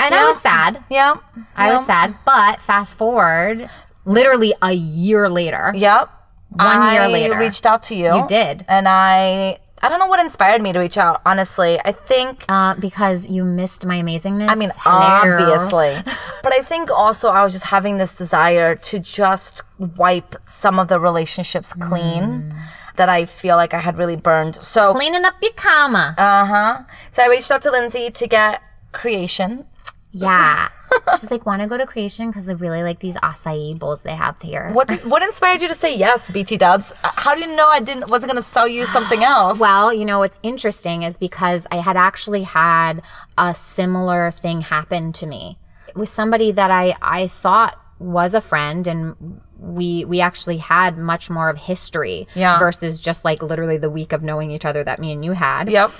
And 0.00 0.12
I 0.14 0.24
was 0.24 0.40
sad. 0.40 0.82
yeah, 0.90 1.14
I 1.54 1.68
yeah. 1.68 1.76
was 1.76 1.86
sad. 1.86 2.14
But 2.24 2.60
fast 2.60 2.98
forward, 2.98 3.70
literally 4.04 4.54
a 4.62 4.72
year 4.72 5.28
later, 5.28 5.72
Yep. 5.74 6.08
One 6.50 6.92
year 6.92 7.02
later. 7.02 7.02
I 7.02 7.06
later. 7.06 7.38
reached 7.38 7.64
out 7.64 7.82
to 7.84 7.94
you. 7.94 8.12
You 8.14 8.26
did. 8.28 8.64
And 8.68 8.88
I 8.88 9.58
I 9.82 9.88
don't 9.88 9.98
know 9.98 10.08
what 10.08 10.20
inspired 10.20 10.60
me 10.60 10.72
to 10.74 10.78
reach 10.78 10.98
out, 10.98 11.22
honestly. 11.24 11.78
I 11.84 11.92
think 11.92 12.44
Uh, 12.48 12.74
because 12.74 13.28
you 13.28 13.44
missed 13.44 13.86
my 13.86 14.02
amazingness. 14.02 14.48
I 14.50 14.54
mean, 14.54 14.70
Hello. 14.76 15.46
obviously. 15.46 15.96
but 16.42 16.52
I 16.52 16.60
think 16.62 16.90
also 16.90 17.30
I 17.30 17.42
was 17.42 17.52
just 17.52 17.66
having 17.66 17.96
this 17.98 18.14
desire 18.14 18.74
to 18.74 18.98
just 18.98 19.62
wipe 19.78 20.34
some 20.44 20.78
of 20.78 20.88
the 20.88 20.98
relationships 21.00 21.72
clean 21.72 22.52
that 22.96 23.08
I 23.08 23.24
feel 23.24 23.56
like 23.56 23.72
I 23.72 23.78
had 23.78 23.96
really 23.96 24.16
burned. 24.16 24.56
So, 24.56 24.92
Cleaning 24.92 25.24
up 25.24 25.34
your 25.40 25.52
karma. 25.52 26.14
uh 26.18 26.44
huh. 26.44 26.78
So 27.10 27.22
I 27.22 27.28
reached 27.28 27.50
out 27.50 27.62
to 27.62 27.70
Lindsay 27.70 28.10
to 28.10 28.26
get 28.26 28.60
Kreation. 28.92 29.64
Yeah. 30.12 30.68
She's 31.12 31.31
like, 31.31 31.46
want 31.46 31.62
to 31.62 31.68
go 31.68 31.77
to 31.77 31.87
Kreation 31.87 32.29
because 32.31 32.49
I 32.49 32.53
really 32.53 32.83
like 32.83 32.99
these 32.99 33.14
acai 33.16 33.79
bowls 33.79 34.03
they 34.03 34.14
have 34.14 34.40
here. 34.42 34.70
What 34.73 34.88
did, 34.88 35.05
what 35.05 35.23
inspired 35.23 35.62
you 35.62 35.68
to 35.68 35.75
say 35.75 35.96
yes, 35.96 36.31
BT 36.31 36.57
Dubs? 36.57 36.92
Uh, 37.05 37.11
How 37.14 37.35
do 37.35 37.40
you 37.40 37.55
know 37.55 37.68
I 37.68 37.81
didn't 37.81 38.11
wasn't 38.11 38.33
going 38.33 38.42
to 38.42 38.49
sell 38.49 38.66
you 38.68 38.87
something 38.87 39.23
else? 39.23 39.59
Well, 39.70 39.92
you 39.94 40.05
know 40.05 40.18
what's 40.18 40.40
interesting 40.42 41.03
is 41.05 41.16
because 41.16 41.66
I 41.70 41.77
had 41.77 41.96
actually 41.96 42.42
had 42.42 43.03
a 43.38 43.55
similar 43.55 44.31
thing 44.33 44.62
happen 44.62 45.12
to 45.14 45.27
me 45.27 45.59
with 45.94 46.09
somebody 46.09 46.53
that 46.53 46.70
I 46.70 46.94
I 47.03 47.27
thought 47.29 47.79
was 47.99 48.33
a 48.35 48.40
friend 48.40 48.87
and 48.87 49.40
we 49.59 50.05
we 50.07 50.20
actually 50.23 50.57
had 50.57 50.96
much 50.96 51.29
more 51.29 51.51
of 51.51 51.59
history 51.59 52.27
Yeah. 52.35 52.59
versus 52.59 53.01
just 53.01 53.25
like 53.25 53.42
literally 53.42 53.77
the 53.77 53.90
week 53.90 54.12
of 54.12 54.23
knowing 54.23 54.51
each 54.51 54.64
other 54.64 54.83
that 54.85 54.99
me 54.99 55.12
and 55.12 55.25
you 55.25 55.33
had. 55.33 55.68
Yep. 55.70 55.90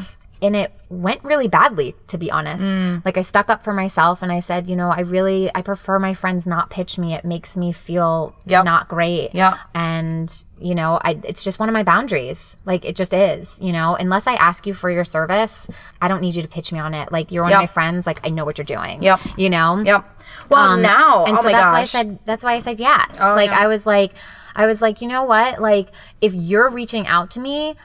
And 0.42 0.57
it 0.57 0.72
went 0.88 1.22
really 1.22 1.46
badly 1.48 1.94
to 2.09 2.16
be 2.18 2.31
honest 2.31 2.64
Mm. 2.64 3.05
like 3.05 3.16
i 3.18 3.22
stuck 3.22 3.48
up 3.50 3.62
for 3.62 3.72
myself 3.72 4.22
and 4.22 4.33
i 4.33 4.40
said 4.40 4.66
you 4.66 4.74
know 4.74 4.88
i 4.90 5.00
really 5.00 5.50
i 5.55 5.62
prefer 5.62 5.98
my 5.98 6.14
friends 6.14 6.46
not 6.46 6.70
pitch 6.70 6.98
me 6.98 7.14
it 7.14 7.24
makes 7.24 7.57
me 7.57 7.72
feel 7.72 8.35
Yep. 8.46 8.64
not 8.64 8.88
great 8.88 9.31
yeah 9.35 9.57
and 9.74 10.44
you 10.59 10.74
know 10.74 10.98
i 11.05 11.18
it's 11.24 11.44
just 11.44 11.59
one 11.59 11.68
of 11.68 11.72
my 11.72 11.83
boundaries 11.83 12.57
like 12.64 12.85
it 12.85 12.96
just 12.96 13.12
is 13.14 13.61
you 13.62 13.72
know 13.72 13.96
unless 14.00 14.26
i 14.26 14.35
ask 14.35 14.66
you 14.66 14.74
for 14.74 14.90
your 14.90 15.05
service 15.05 15.68
i 16.03 16.09
don't 16.09 16.20
need 16.20 16.35
you 16.35 16.42
to 16.42 16.48
pitch 16.48 16.72
me 16.72 16.79
on 16.79 16.94
it 16.94 17.12
like 17.12 17.31
you're 17.31 17.42
one 17.44 17.50
Yep. 17.50 17.59
of 17.59 17.62
my 17.62 17.66
friends 17.72 18.07
like 18.07 18.26
i 18.26 18.31
know 18.31 18.44
what 18.44 18.59
you're 18.59 18.64
doing 18.64 19.03
Yep. 19.03 19.20
you 19.37 19.50
know 19.50 19.79
Yep. 19.85 20.16
Well, 20.48 20.61
um, 20.72 20.83
now, 20.83 21.24
and 21.26 21.37
oh 21.38 21.42
so 21.42 21.48
that's 21.48 21.72
why 21.72 21.81
I 21.81 21.85
said 21.85 22.18
that's 22.24 22.42
why 22.42 22.55
I 22.55 22.59
said 22.61 22.81
yes. 22.81 23.18
Oh, 23.20 23.35
like. 23.35 23.50
I 23.50 23.66
was 23.68 23.87
like 23.87 24.12
I 24.57 24.66
was 24.66 24.81
like, 24.83 25.00
you 25.00 25.07
know 25.07 25.22
what? 25.24 25.61
Like 25.61 25.88
if 26.20 26.35
you're 26.35 26.68
reaching 26.70 27.07
out 27.07 27.31
to 27.33 27.40
me, 27.40 27.76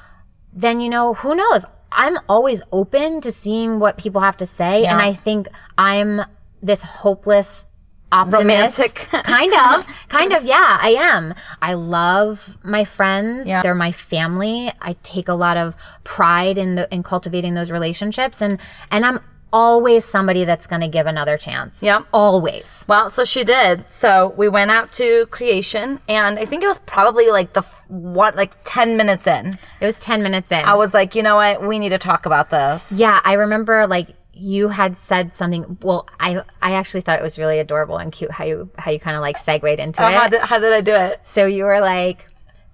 then 0.53 0.79
you 0.79 0.89
know, 0.89 1.13
who 1.15 1.35
knows? 1.35 1.65
I'm 1.95 2.17
always 2.27 2.61
open 2.71 3.21
to 3.21 3.31
seeing 3.31 3.79
what 3.79 3.97
people 3.97 4.21
have 4.21 4.37
to 4.37 4.45
say 4.45 4.85
and 4.85 5.01
I 5.01 5.13
think 5.13 5.47
I'm 5.77 6.21
this 6.61 6.83
hopeless 6.83 7.65
optimist. 8.11 8.79
Romantic. 8.79 8.95
kind 9.25 9.53
of. 9.53 9.87
Kind 10.09 10.33
of, 10.33 10.45
yeah, 10.45 10.77
I 10.81 10.95
am. 10.97 11.33
I 11.61 11.73
love 11.73 12.57
my 12.63 12.85
friends. 12.85 13.47
Yeah. 13.47 13.61
They're 13.61 13.75
my 13.75 13.91
family. 13.91 14.71
I 14.81 14.95
take 15.03 15.27
a 15.27 15.33
lot 15.33 15.57
of 15.57 15.75
pride 16.03 16.57
in 16.57 16.75
the 16.75 16.93
in 16.93 17.03
cultivating 17.03 17.55
those 17.55 17.71
relationships 17.71 18.41
and 18.41 18.59
and 18.91 19.05
I'm 19.05 19.19
always 19.55 20.03
somebody 20.03 20.43
that's 20.43 20.67
going 20.67 20.81
to 20.81 20.87
give 20.89 21.07
another 21.07 21.37
chance. 21.37 21.81
Yeah. 21.81 22.01
Always. 22.13 22.83
Well, 22.87 23.09
so 23.09 23.23
she 23.23 23.43
did. 23.45 23.89
So 23.89 24.33
we 24.37 24.49
went 24.49 24.69
out 24.69 24.91
to 24.93 25.25
Kreation, 25.27 25.99
and 26.09 26.37
I 26.37 26.45
think 26.45 26.61
it 26.63 26.67
was 26.67 26.79
probably 26.79 27.29
like 27.31 27.53
the 27.53 27.61
what, 27.87 28.35
like 28.35 28.53
ten 28.65 28.97
minutes 28.97 29.25
in. 29.27 29.57
It 29.79 29.85
was 29.85 29.99
10 30.01 30.21
minutes 30.23 30.51
in. 30.51 30.63
I 30.65 30.73
was 30.75 30.93
like, 30.93 31.15
you 31.15 31.23
know 31.23 31.35
what, 31.37 31.61
we 31.65 31.79
need 31.79 31.89
to 31.89 31.97
talk 31.97 32.25
about 32.25 32.49
this. 32.49 32.91
yeah, 32.91 33.19
I 33.23 33.33
remember 33.33 33.87
like 33.87 34.09
you 34.33 34.67
had 34.67 34.97
said 34.97 35.33
something. 35.33 35.77
Well, 35.81 36.07
I 36.19 36.41
I 36.61 36.73
actually 36.73 37.01
thought 37.01 37.17
it 37.19 37.23
was 37.23 37.37
really 37.39 37.59
adorable 37.59 37.97
and 37.97 38.11
cute 38.11 38.31
how 38.31 38.43
you 38.43 38.69
how 38.77 38.91
you 38.91 38.99
kind 38.99 39.15
of 39.15 39.21
like 39.21 39.37
segued 39.37 39.79
into 39.79 40.03
Uh, 40.03 40.09
it. 40.09 40.13
how, 40.13 40.27
did, 40.27 40.41
how 40.41 40.59
did 40.59 40.73
I 40.73 40.81
do 40.81 40.93
it? 40.93 41.21
so 41.23 41.45
you 41.45 41.63
were 41.63 41.79
like, 41.79 42.27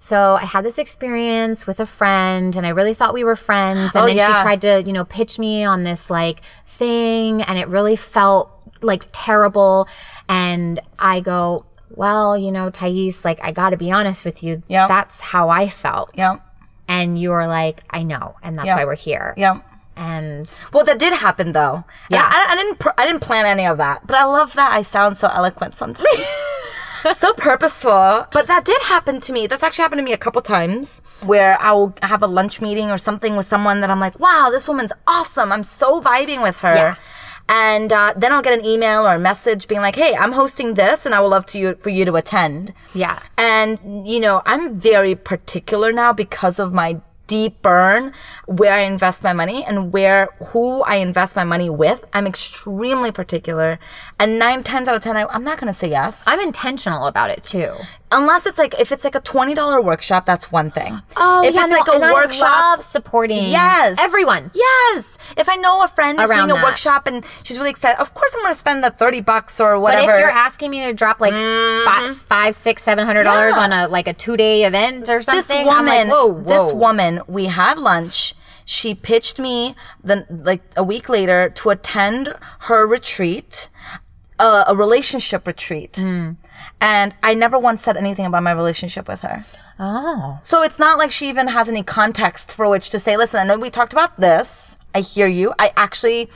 so 0.04 0.34
I 0.34 0.44
had 0.44 0.64
this 0.64 0.78
experience 0.78 1.64
with 1.64 1.78
a 1.78 1.86
friend 1.86 2.56
and 2.56 2.66
I 2.66 2.70
really 2.70 2.92
thought 2.92 3.14
we 3.14 3.22
were 3.22 3.36
friends. 3.36 3.94
And 3.94 4.02
Oh, 4.02 4.06
then 4.08 4.16
yeah. 4.16 4.34
she 4.36 4.42
tried 4.42 4.60
to, 4.62 4.82
you 4.84 4.92
know, 4.92 5.04
pitch 5.04 5.38
me 5.38 5.62
on 5.64 5.84
this 5.84 6.10
like 6.10 6.40
thing 6.66 7.40
and 7.42 7.56
it 7.56 7.68
really 7.68 7.94
felt 7.94 8.50
like 8.80 9.06
terrible. 9.12 9.86
And 10.28 10.80
I 10.98 11.20
go, 11.20 11.66
well, 11.90 12.36
you 12.36 12.50
know, 12.50 12.68
Thais, 12.68 13.24
like, 13.24 13.38
I 13.44 13.52
got 13.52 13.70
to 13.70 13.76
be 13.76 13.92
honest 13.92 14.24
with 14.24 14.42
you. 14.42 14.60
Yeah. 14.66 14.88
That's 14.88 15.20
how 15.20 15.50
I 15.50 15.68
felt. 15.68 16.10
Yeah, 16.16 16.38
And 16.88 17.16
you 17.16 17.30
were 17.30 17.46
like, 17.46 17.84
I 17.90 18.02
know. 18.02 18.34
And 18.42 18.56
that's 18.56 18.66
Yeah. 18.66 18.76
why 18.76 18.84
we're 18.86 18.96
here. 18.96 19.34
Yep 19.36 19.56
And 19.96 20.52
Well, 20.72 20.84
that 20.84 20.98
did 20.98 21.12
happen 21.12 21.52
though. 21.52 21.84
Yeah. 22.10 22.22
I, 22.24 22.46
I 22.50 22.54
didn't. 22.56 22.78
pr- 22.80 22.96
I 22.98 23.06
didn't 23.06 23.20
plan 23.20 23.46
any 23.46 23.66
of 23.66 23.78
that, 23.78 24.04
but 24.06 24.16
I 24.16 24.24
love 24.24 24.54
that 24.54 24.72
I 24.72 24.82
sound 24.82 25.16
so 25.16 25.28
eloquent 25.28 25.76
sometimes. 25.76 26.08
so 27.16 27.32
purposeful. 27.34 28.26
But 28.32 28.46
that 28.46 28.64
did 28.64 28.80
happen 28.82 29.20
to 29.20 29.32
me. 29.32 29.46
That's 29.46 29.62
actually 29.62 29.82
happened 29.82 30.00
to 30.00 30.04
me 30.04 30.12
a 30.12 30.18
couple 30.18 30.42
times 30.42 31.02
where 31.22 31.60
I 31.60 31.72
will 31.72 31.94
have 32.02 32.22
a 32.22 32.26
lunch 32.26 32.60
meeting 32.60 32.90
or 32.90 32.98
something 32.98 33.36
with 33.36 33.46
someone 33.46 33.80
that 33.80 33.90
I'm 33.90 34.00
like, 34.00 34.18
wow, 34.18 34.48
this 34.50 34.68
woman's 34.68 34.92
awesome. 35.06 35.52
I'm 35.52 35.62
so 35.62 36.00
vibing 36.00 36.42
with 36.42 36.58
her. 36.60 36.74
Yeah. 36.74 36.94
And 37.48 37.92
uh, 37.92 38.14
then 38.16 38.32
I'll 38.32 38.42
get 38.42 38.58
an 38.58 38.64
email 38.64 39.06
or 39.06 39.14
a 39.14 39.18
message 39.18 39.66
being 39.66 39.80
like, 39.80 39.96
"Hey, 39.96 40.14
I'm 40.14 40.32
hosting 40.32 40.74
this, 40.74 41.04
and 41.04 41.14
I 41.14 41.20
would 41.20 41.28
love 41.28 41.44
to 41.46 41.58
you 41.58 41.74
for 41.74 41.90
you 41.90 42.04
to 42.04 42.14
attend." 42.14 42.72
yeah. 42.94 43.18
And, 43.36 44.08
you 44.08 44.20
know, 44.20 44.42
I'm 44.46 44.74
very 44.74 45.14
particular 45.16 45.92
now 45.92 46.12
because 46.12 46.58
of 46.58 46.72
my 46.72 47.00
deep 47.32 47.62
burn 47.62 48.12
where 48.44 48.74
I 48.74 48.80
invest 48.80 49.24
my 49.24 49.32
money 49.32 49.64
and 49.64 49.90
where 49.90 50.28
who 50.48 50.82
I 50.82 50.96
invest 50.96 51.34
my 51.34 51.44
money 51.44 51.70
with. 51.70 52.04
I'm 52.12 52.26
extremely 52.26 53.10
particular. 53.10 53.78
And 54.20 54.38
nine 54.38 54.62
times 54.62 54.86
out 54.86 54.96
of 54.96 55.02
10, 55.02 55.16
I, 55.16 55.24
I'm 55.24 55.42
not 55.42 55.58
going 55.58 55.72
to 55.72 55.78
say 55.78 55.88
yes. 55.88 56.24
I'm 56.26 56.40
intentional 56.40 57.06
about 57.06 57.30
it 57.30 57.42
too. 57.42 57.72
Unless 58.12 58.46
it's 58.46 58.58
like, 58.58 58.78
if 58.78 58.92
it's 58.92 59.02
like 59.04 59.14
a 59.14 59.20
$20 59.20 59.82
workshop, 59.84 60.26
that's 60.26 60.52
one 60.52 60.70
thing. 60.70 61.00
Oh, 61.16 61.42
if 61.44 61.54
yeah, 61.54 61.62
it's 61.62 61.70
no, 61.70 61.76
like 61.78 61.88
a 61.88 61.92
and 61.92 62.04
I 62.04 62.12
workshop. 62.12 62.42
love 62.76 62.84
supporting 62.84 63.38
Yes. 63.42 63.96
everyone. 63.98 64.50
Yes. 64.54 65.18
If 65.36 65.48
I 65.48 65.56
know 65.56 65.82
a 65.82 65.88
friend 65.88 66.20
is 66.20 66.28
Around 66.30 66.48
doing 66.48 66.58
a 66.58 66.60
that. 66.60 66.64
workshop 66.64 67.06
and 67.06 67.24
she's 67.42 67.56
really 67.58 67.70
excited, 67.70 67.98
of 68.00 68.12
course 68.14 68.32
I'm 68.36 68.42
going 68.42 68.52
to 68.54 68.58
spend 68.58 68.84
the 68.84 68.90
30 68.90 69.22
bucks 69.22 69.60
or 69.60 69.80
whatever. 69.80 70.06
But 70.06 70.14
if 70.16 70.20
you're 70.20 70.30
asking 70.30 70.70
me 70.70 70.82
to 70.86 70.92
drop 70.92 71.20
like 71.20 71.34
five, 71.86 72.16
five, 72.16 72.54
six, 72.54 72.82
seven 72.82 73.06
hundred 73.06 73.24
dollars 73.24 73.54
Mm-hmm. 73.54 73.72
Yeah. 73.72 73.82
on 73.82 73.88
a 73.88 73.92
like 73.92 74.06
a 74.06 74.12
two 74.12 74.36
day 74.36 74.64
event 74.64 75.08
or 75.08 75.22
something, 75.22 75.40
this 75.40 75.64
woman, 75.64 75.88
I'm 75.90 76.08
like, 76.08 76.08
whoa, 76.08 76.26
whoa. 76.28 76.42
this 76.42 76.72
woman, 76.74 77.20
we 77.26 77.46
had 77.46 77.78
lunch. 77.78 78.34
She 78.64 78.94
pitched 78.94 79.38
me 79.38 79.74
the 80.04 80.26
like 80.30 80.62
a 80.76 80.84
week 80.84 81.08
later 81.08 81.48
to 81.50 81.70
attend 81.70 82.34
her 82.60 82.86
retreat, 82.86 83.68
uh, 84.38 84.64
a 84.68 84.76
relationship 84.76 85.46
retreat, 85.46 85.96
Hmm. 85.96 86.32
And 86.80 87.14
I 87.22 87.34
never 87.34 87.58
once 87.58 87.82
said 87.82 87.96
anything 87.96 88.26
about 88.26 88.42
my 88.42 88.52
relationship 88.52 89.08
with 89.08 89.20
her. 89.22 89.44
Oh, 89.78 90.38
So 90.42 90.62
it's 90.62 90.78
not 90.78 90.98
like 90.98 91.10
she 91.10 91.28
even 91.28 91.48
has 91.48 91.68
any 91.68 91.82
context 91.82 92.52
for 92.52 92.68
which 92.68 92.90
to 92.90 92.98
say, 92.98 93.16
"Listen, 93.16 93.40
I 93.40 93.44
know 93.44 93.58
we 93.58 93.70
talked 93.70 93.92
about 93.92 94.18
this. 94.20 94.76
I 94.94 95.00
hear 95.00 95.26
you. 95.26 95.54
I 95.58 95.72
actually." 95.76 96.28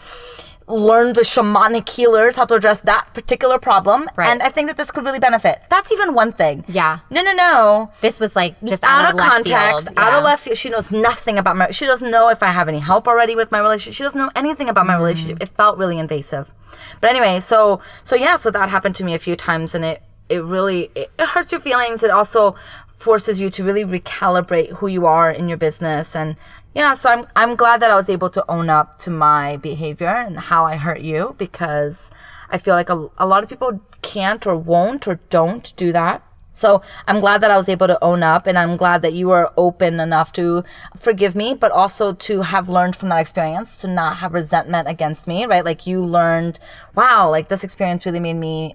Learned 0.69 1.15
the 1.15 1.21
shamanic 1.21 1.89
healers 1.89 2.35
how 2.35 2.45
to 2.45 2.55
address 2.55 2.81
that 2.81 3.07
particular 3.15 3.57
problem, 3.57 4.09
Right. 4.17 4.29
and 4.29 4.43
I 4.43 4.49
think 4.49 4.67
that 4.67 4.77
this 4.77 4.91
could 4.91 5.05
really 5.05 5.21
benefit. 5.21 5.63
That's 5.71 5.93
even 5.93 6.13
one 6.13 6.33
thing. 6.33 6.65
Yeah. 6.67 6.99
No, 7.09 7.23
no, 7.23 7.33
no 7.35 7.93
this 8.01 8.19
was 8.19 8.35
like 8.35 8.57
just 8.65 8.83
out, 8.83 9.05
out, 9.05 9.11
of 9.11 9.15
left 9.17 9.31
context, 9.31 9.87
field. 9.87 9.97
out 9.97 10.13
of 10.15 10.25
left 10.25 10.43
field. 10.43 10.57
She 10.57 10.69
knows 10.69 10.91
nothing 10.91 11.39
about 11.39 11.57
my. 11.57 11.71
She 11.71 11.87
doesn't 11.87 12.11
know 12.11 12.31
if 12.31 12.43
I 12.43 12.49
have 12.49 12.67
any 12.67 12.81
help 12.81 13.07
already 13.07 13.37
with 13.37 13.53
my 13.53 13.61
relationship. 13.61 13.95
She 13.97 14.03
doesn't 14.03 14.21
know 14.21 14.33
anything 14.35 14.69
about 14.69 14.87
my 14.87 14.95
Mm. 14.95 14.99
relationship. 14.99 15.39
It 15.41 15.51
felt 15.51 15.79
really 15.79 16.01
invasive. 16.01 16.53
But 17.01 17.11
anyway, 17.11 17.39
so 17.39 17.79
so 18.03 18.17
yeah, 18.17 18.35
so 18.35 18.51
that 18.51 18.69
happened 18.69 18.97
to 18.97 19.05
me 19.05 19.15
a 19.15 19.21
few 19.21 19.37
times, 19.37 19.73
and 19.73 19.85
it 19.85 20.03
it 20.29 20.43
really 20.43 20.91
it, 20.95 21.11
hurts 21.19 21.53
your 21.53 21.61
feelings. 21.61 22.03
It 22.03 22.11
also 22.11 22.57
forces 22.91 23.41
you 23.41 23.51
to 23.51 23.65
really 23.65 23.85
recalibrate 23.85 24.71
who 24.77 24.87
you 24.87 25.07
are 25.07 25.31
in 25.31 25.49
your 25.49 25.59
business 25.59 26.17
and 26.17 26.35
yeah 26.75 26.95
so 26.95 27.11
i'm 27.11 27.27
i'm 27.37 27.55
glad 27.55 27.81
that 27.81 27.91
i 27.91 27.95
was 27.95 28.09
able 28.09 28.31
to 28.31 28.43
own 28.51 28.71
up 28.71 28.97
to 28.97 29.11
my 29.11 29.59
behavior 29.59 30.09
and 30.09 30.39
how 30.39 30.65
i 30.65 30.77
hurt 30.77 31.03
you 31.03 31.35
because 31.37 32.11
i 32.49 32.57
feel 32.57 32.75
like 32.75 32.89
a, 32.89 33.07
a 33.19 33.27
lot 33.27 33.43
of 33.43 33.51
people 33.51 33.81
can't 34.01 34.47
or 34.47 34.57
won't 34.57 35.07
or 35.07 35.21
don't 35.29 35.77
do 35.77 35.93
that 35.93 36.23
so 36.57 36.81
I'm 37.07 37.21
glad 37.21 37.43
that 37.43 37.51
I 37.51 37.59
was 37.59 37.69
able 37.69 37.87
to 37.87 38.03
own 38.03 38.23
up 38.23 38.47
and 38.47 38.57
I'm 38.57 38.79
glad 38.79 39.03
that 39.03 39.13
you 39.13 39.29
were 39.29 39.53
open 39.59 40.01
enough 40.01 40.33
to 40.33 40.65
forgive 40.97 41.37
me, 41.37 41.53
but 41.53 41.71
also 41.71 42.15
to 42.15 42.41
have 42.41 42.71
learned 42.71 42.97
from 42.97 43.11
that 43.11 43.21
experience 43.21 43.77
to 43.83 43.89
not 43.89 44.17
have 44.17 44.33
resentment 44.33 44.89
against 44.89 45.29
me, 45.29 45.45
right? 45.45 45.63
Like 45.63 45.87
you 45.87 46.03
learned, 46.03 46.59
wow, 46.95 47.29
like 47.29 47.49
this 47.49 47.63
experience 47.63 48.07
really 48.07 48.21
made 48.21 48.37
me, 48.37 48.75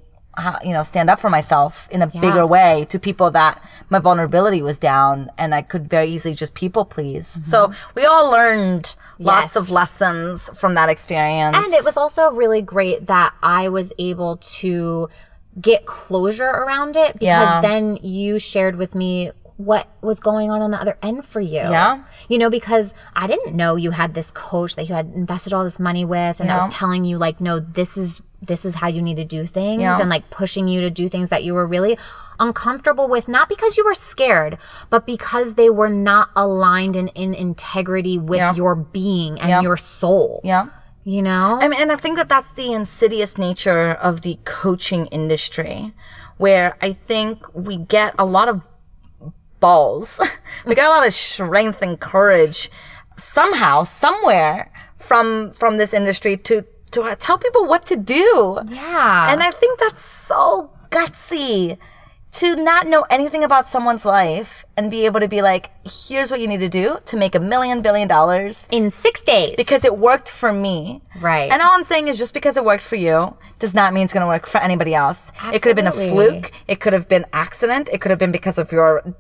you 0.64 0.72
know, 0.74 0.84
stand 0.84 1.10
up 1.10 1.20
for 1.20 1.30
myself 1.30 1.88
in 1.92 2.02
a 2.02 2.08
bigger 2.08 2.46
way 2.46 2.86
to 2.90 2.98
people 2.98 3.32
that 3.32 3.62
my 3.90 4.00
vulnerability 4.00 4.62
was 4.62 4.78
down 4.78 5.30
and 5.38 5.54
I 5.54 5.62
could 5.62 5.90
very 5.90 6.08
easily 6.08 6.34
just 6.34 6.54
people 6.54 6.86
please. 6.86 7.28
So 7.46 7.68
mm-hmm. 7.68 7.92
we 7.96 8.06
all 8.06 8.32
learned 8.32 8.96
lots 9.20 9.56
Yes. 9.56 9.56
of 9.58 9.70
lessons 9.70 10.50
from 10.58 10.76
that 10.76 10.90
experience. 10.90 11.58
And 11.58 11.74
it 11.74 11.84
was 11.84 11.98
also 11.98 12.32
really 12.32 12.62
great 12.62 13.08
that 13.08 13.34
I 13.44 13.70
was 13.70 13.92
able 14.00 14.38
to 14.38 15.10
get 15.60 15.86
closure 15.86 16.46
around 16.50 16.96
it 16.96 17.14
because 17.14 17.22
Yeah. 17.24 17.62
then 17.62 17.98
you 17.98 18.40
shared 18.40 18.78
with 18.78 18.96
me 18.96 19.32
what 19.58 19.88
was 20.02 20.20
going 20.20 20.50
on 20.50 20.62
on 20.62 20.72
the 20.72 20.82
other 20.82 20.98
end 21.04 21.26
for 21.26 21.40
you. 21.42 21.60
Yeah. 21.60 22.04
You 22.30 22.38
know, 22.38 22.50
because 22.50 22.94
I 23.16 23.28
didn't 23.28 23.56
know 23.56 23.76
you 23.76 23.92
had 23.92 24.14
this 24.14 24.32
coach 24.32 24.76
that 24.76 24.88
you 24.88 24.96
had 24.96 25.12
invested 25.14 25.54
all 25.54 25.64
this 25.64 25.80
money 25.80 26.06
with 26.06 26.40
and 26.40 26.50
I 26.50 26.56
was 26.56 26.74
telling 26.74 27.06
you 27.06 27.18
like, 27.18 27.42
no, 27.42 27.60
this 27.60 27.98
is 27.98 28.22
this 28.42 28.66
is 28.66 28.76
how 28.76 28.88
you 28.88 29.02
need 29.02 29.18
to 29.18 29.26
do 29.26 29.46
things 29.46 29.82
Yeah. 29.82 30.00
and 30.00 30.10
like 30.10 30.30
pushing 30.30 30.68
you 30.68 30.82
to 30.82 30.90
do 30.90 31.08
things 31.08 31.30
that 31.30 31.44
you 31.44 31.54
were 31.54 31.68
really 31.68 31.98
uncomfortable 32.40 33.08
with, 33.08 33.28
not 33.28 33.48
because 33.50 33.78
you 33.78 33.86
were 33.86 33.94
scared, 33.94 34.58
but 34.90 35.06
because 35.06 35.54
they 35.54 35.70
were 35.70 35.90
not 35.90 36.30
aligned 36.36 36.96
and 36.96 37.12
in 37.14 37.34
integrity 37.36 38.18
with 38.18 38.40
Yeah. 38.40 38.54
your 38.56 38.74
being 38.76 39.40
and 39.40 39.50
Yeah. 39.50 39.62
your 39.62 39.78
soul. 39.78 40.42
Yeah. 40.44 40.68
You 41.04 41.22
know? 41.22 41.60
I 41.62 41.68
mean, 41.68 41.80
and 41.82 41.92
I 41.92 41.96
think 41.98 42.18
that 42.18 42.30
that's 42.30 42.54
the 42.54 42.74
insidious 42.74 43.38
nature 43.38 43.92
of 43.92 44.22
the 44.22 44.40
coaching 44.46 45.06
industry, 45.08 45.94
where 46.38 46.76
I 46.82 46.94
think 46.94 47.46
we 47.54 47.78
get 47.78 48.16
a 48.18 48.26
lot 48.26 48.50
of 48.50 48.62
balls, 49.60 50.20
we 50.66 50.74
get 50.76 50.86
a 50.86 50.90
lot 50.90 51.06
of 51.06 51.14
strength 51.14 51.82
and 51.82 52.00
courage 52.00 52.70
somehow, 53.18 53.84
somewhere 53.84 54.72
from 54.98 55.52
from 55.52 55.78
this 55.78 55.94
industry 55.94 56.38
to 56.38 56.64
to 56.92 57.16
tell 57.20 57.38
people 57.38 57.66
what 57.66 57.86
to 57.88 57.96
do. 57.96 58.60
yeah. 58.68 59.32
And 59.32 59.42
I 59.42 59.52
think 59.52 59.80
that's 59.80 60.04
so 60.04 60.72
gutsy 60.90 61.78
to 62.34 62.56
not 62.56 62.88
know 62.88 63.06
anything 63.10 63.44
about 63.44 63.68
someone's 63.68 64.06
life 64.06 64.64
and 64.78 64.90
be 64.90 65.06
able 65.06 65.20
to 65.20 65.28
be 65.28 65.42
like, 65.42 65.70
here's 65.86 66.32
what 66.32 66.40
you 66.40 66.48
need 66.48 66.62
to 66.62 66.70
do 66.70 66.98
to 67.06 67.18
make 67.18 67.36
a 67.36 67.40
million 67.40 67.82
billion 67.82 68.08
dollars 68.08 68.70
in 68.72 68.90
six 68.90 69.22
days. 69.22 69.54
because 69.58 69.84
it 69.84 69.98
worked 69.98 70.32
for 70.32 70.54
me. 70.54 71.02
Right. 71.20 71.52
And 71.52 71.62
all 71.62 71.72
I'm 71.74 71.84
saying 71.84 72.08
is 72.08 72.18
just 72.18 72.34
because 72.34 72.56
it 72.56 72.64
worked 72.64 72.84
for 72.84 72.96
you 72.96 73.36
does 73.60 73.74
not 73.74 73.94
mean 73.94 74.06
it's 74.06 74.14
going 74.14 74.22
to 74.22 74.28
work 74.28 74.48
for 74.48 74.60
anybody 74.60 74.96
else. 74.96 75.34
It 75.54 75.62
could 75.62 75.70
have 75.70 75.76
been 75.76 75.88
a 75.88 75.92
fluke. 75.92 76.52
It 76.70 76.80
could 76.80 76.94
have 76.94 77.10
been 77.10 77.26
accident. 77.34 77.90
It 77.92 78.00
could 78.00 78.12
have 78.12 78.20
been 78.20 78.32
because 78.32 78.58
of 78.58 78.72
your 78.72 79.14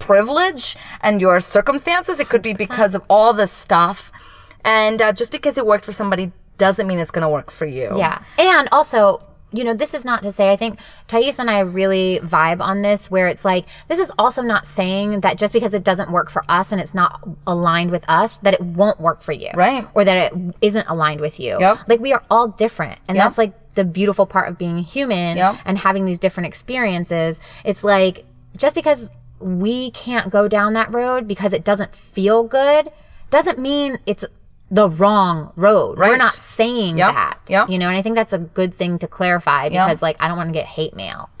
privilege 0.00 0.76
and 1.02 1.20
your 1.20 1.38
circumstances. 1.40 2.18
It 2.18 2.28
could 2.28 2.42
be 2.42 2.52
because 2.52 2.94
of 2.96 3.02
all 3.08 3.32
this 3.32 3.52
stuff. 3.52 4.10
And 4.64 5.00
uh, 5.00 5.12
just 5.12 5.30
because 5.30 5.56
it 5.56 5.66
worked 5.66 5.84
for 5.84 5.92
somebody 5.92 6.32
doesn't 6.58 6.86
mean 6.86 6.98
it's 6.98 7.10
going 7.10 7.22
to 7.22 7.28
work 7.28 7.50
for 7.50 7.66
you. 7.66 7.92
Yeah. 7.96 8.22
And 8.38 8.68
also, 8.72 9.20
you 9.52 9.62
know, 9.62 9.74
this 9.74 9.94
is 9.94 10.04
not 10.04 10.22
to 10.22 10.32
say, 10.32 10.50
I 10.52 10.56
think 10.56 10.78
Thais 11.06 11.38
and 11.38 11.48
I 11.48 11.60
really 11.60 12.18
vibe 12.22 12.60
on 12.60 12.82
this, 12.82 13.10
where 13.10 13.28
it's 13.28 13.44
like, 13.44 13.66
this 13.88 13.98
is 14.00 14.10
also 14.18 14.42
not 14.42 14.66
saying 14.66 15.20
that 15.20 15.38
just 15.38 15.52
because 15.52 15.74
it 15.74 15.84
doesn't 15.84 16.10
work 16.10 16.28
for 16.30 16.42
us 16.48 16.72
and 16.72 16.80
it's 16.80 16.94
not 16.94 17.20
aligned 17.46 17.90
with 17.92 18.04
us, 18.08 18.38
that 18.38 18.54
it 18.54 18.60
won't 18.60 18.98
work 19.00 19.22
for 19.22 19.32
you. 19.32 19.50
Right. 19.54 19.86
Or 19.94 20.04
that 20.04 20.32
it 20.32 20.56
isn't 20.60 20.86
aligned 20.88 21.20
with 21.20 21.38
you. 21.38 21.56
Yep. 21.60 21.88
Like, 21.88 22.00
we 22.00 22.12
are 22.12 22.22
all 22.30 22.48
different. 22.48 22.98
And 23.08 23.16
Yep. 23.16 23.24
that's 23.24 23.38
like 23.38 23.74
the 23.74 23.84
beautiful 23.84 24.26
part 24.26 24.48
of 24.48 24.58
being 24.58 24.78
human 24.78 25.36
Yep. 25.36 25.56
and 25.64 25.78
having 25.78 26.04
these 26.04 26.18
different 26.18 26.46
experiences. 26.48 27.40
It's 27.64 27.84
like, 27.84 28.24
just 28.56 28.74
because 28.74 29.08
we 29.40 29.90
can't 29.92 30.30
go 30.30 30.48
down 30.48 30.72
that 30.72 30.92
road 30.92 31.28
because 31.28 31.52
it 31.52 31.64
doesn't 31.64 31.94
feel 31.94 32.44
good 32.44 32.88
doesn't 33.30 33.58
mean 33.58 33.98
it's 34.06 34.24
the 34.74 34.90
wrong 34.90 35.52
road. 35.56 35.98
Right. 35.98 36.10
We're 36.10 36.16
not 36.16 36.32
saying 36.32 36.98
Yep. 36.98 37.12
that. 37.12 37.38
Yep. 37.48 37.70
You 37.70 37.78
know, 37.78 37.88
and 37.88 37.96
I 37.96 38.02
think 38.02 38.16
that's 38.16 38.32
a 38.32 38.38
good 38.38 38.74
thing 38.74 38.98
to 38.98 39.06
clarify 39.06 39.68
because 39.68 40.02
like 40.02 40.16
I 40.20 40.26
don't 40.28 40.36
want 40.36 40.48
to 40.48 40.52
get 40.52 40.66
hate 40.66 40.94
mail. 40.96 41.30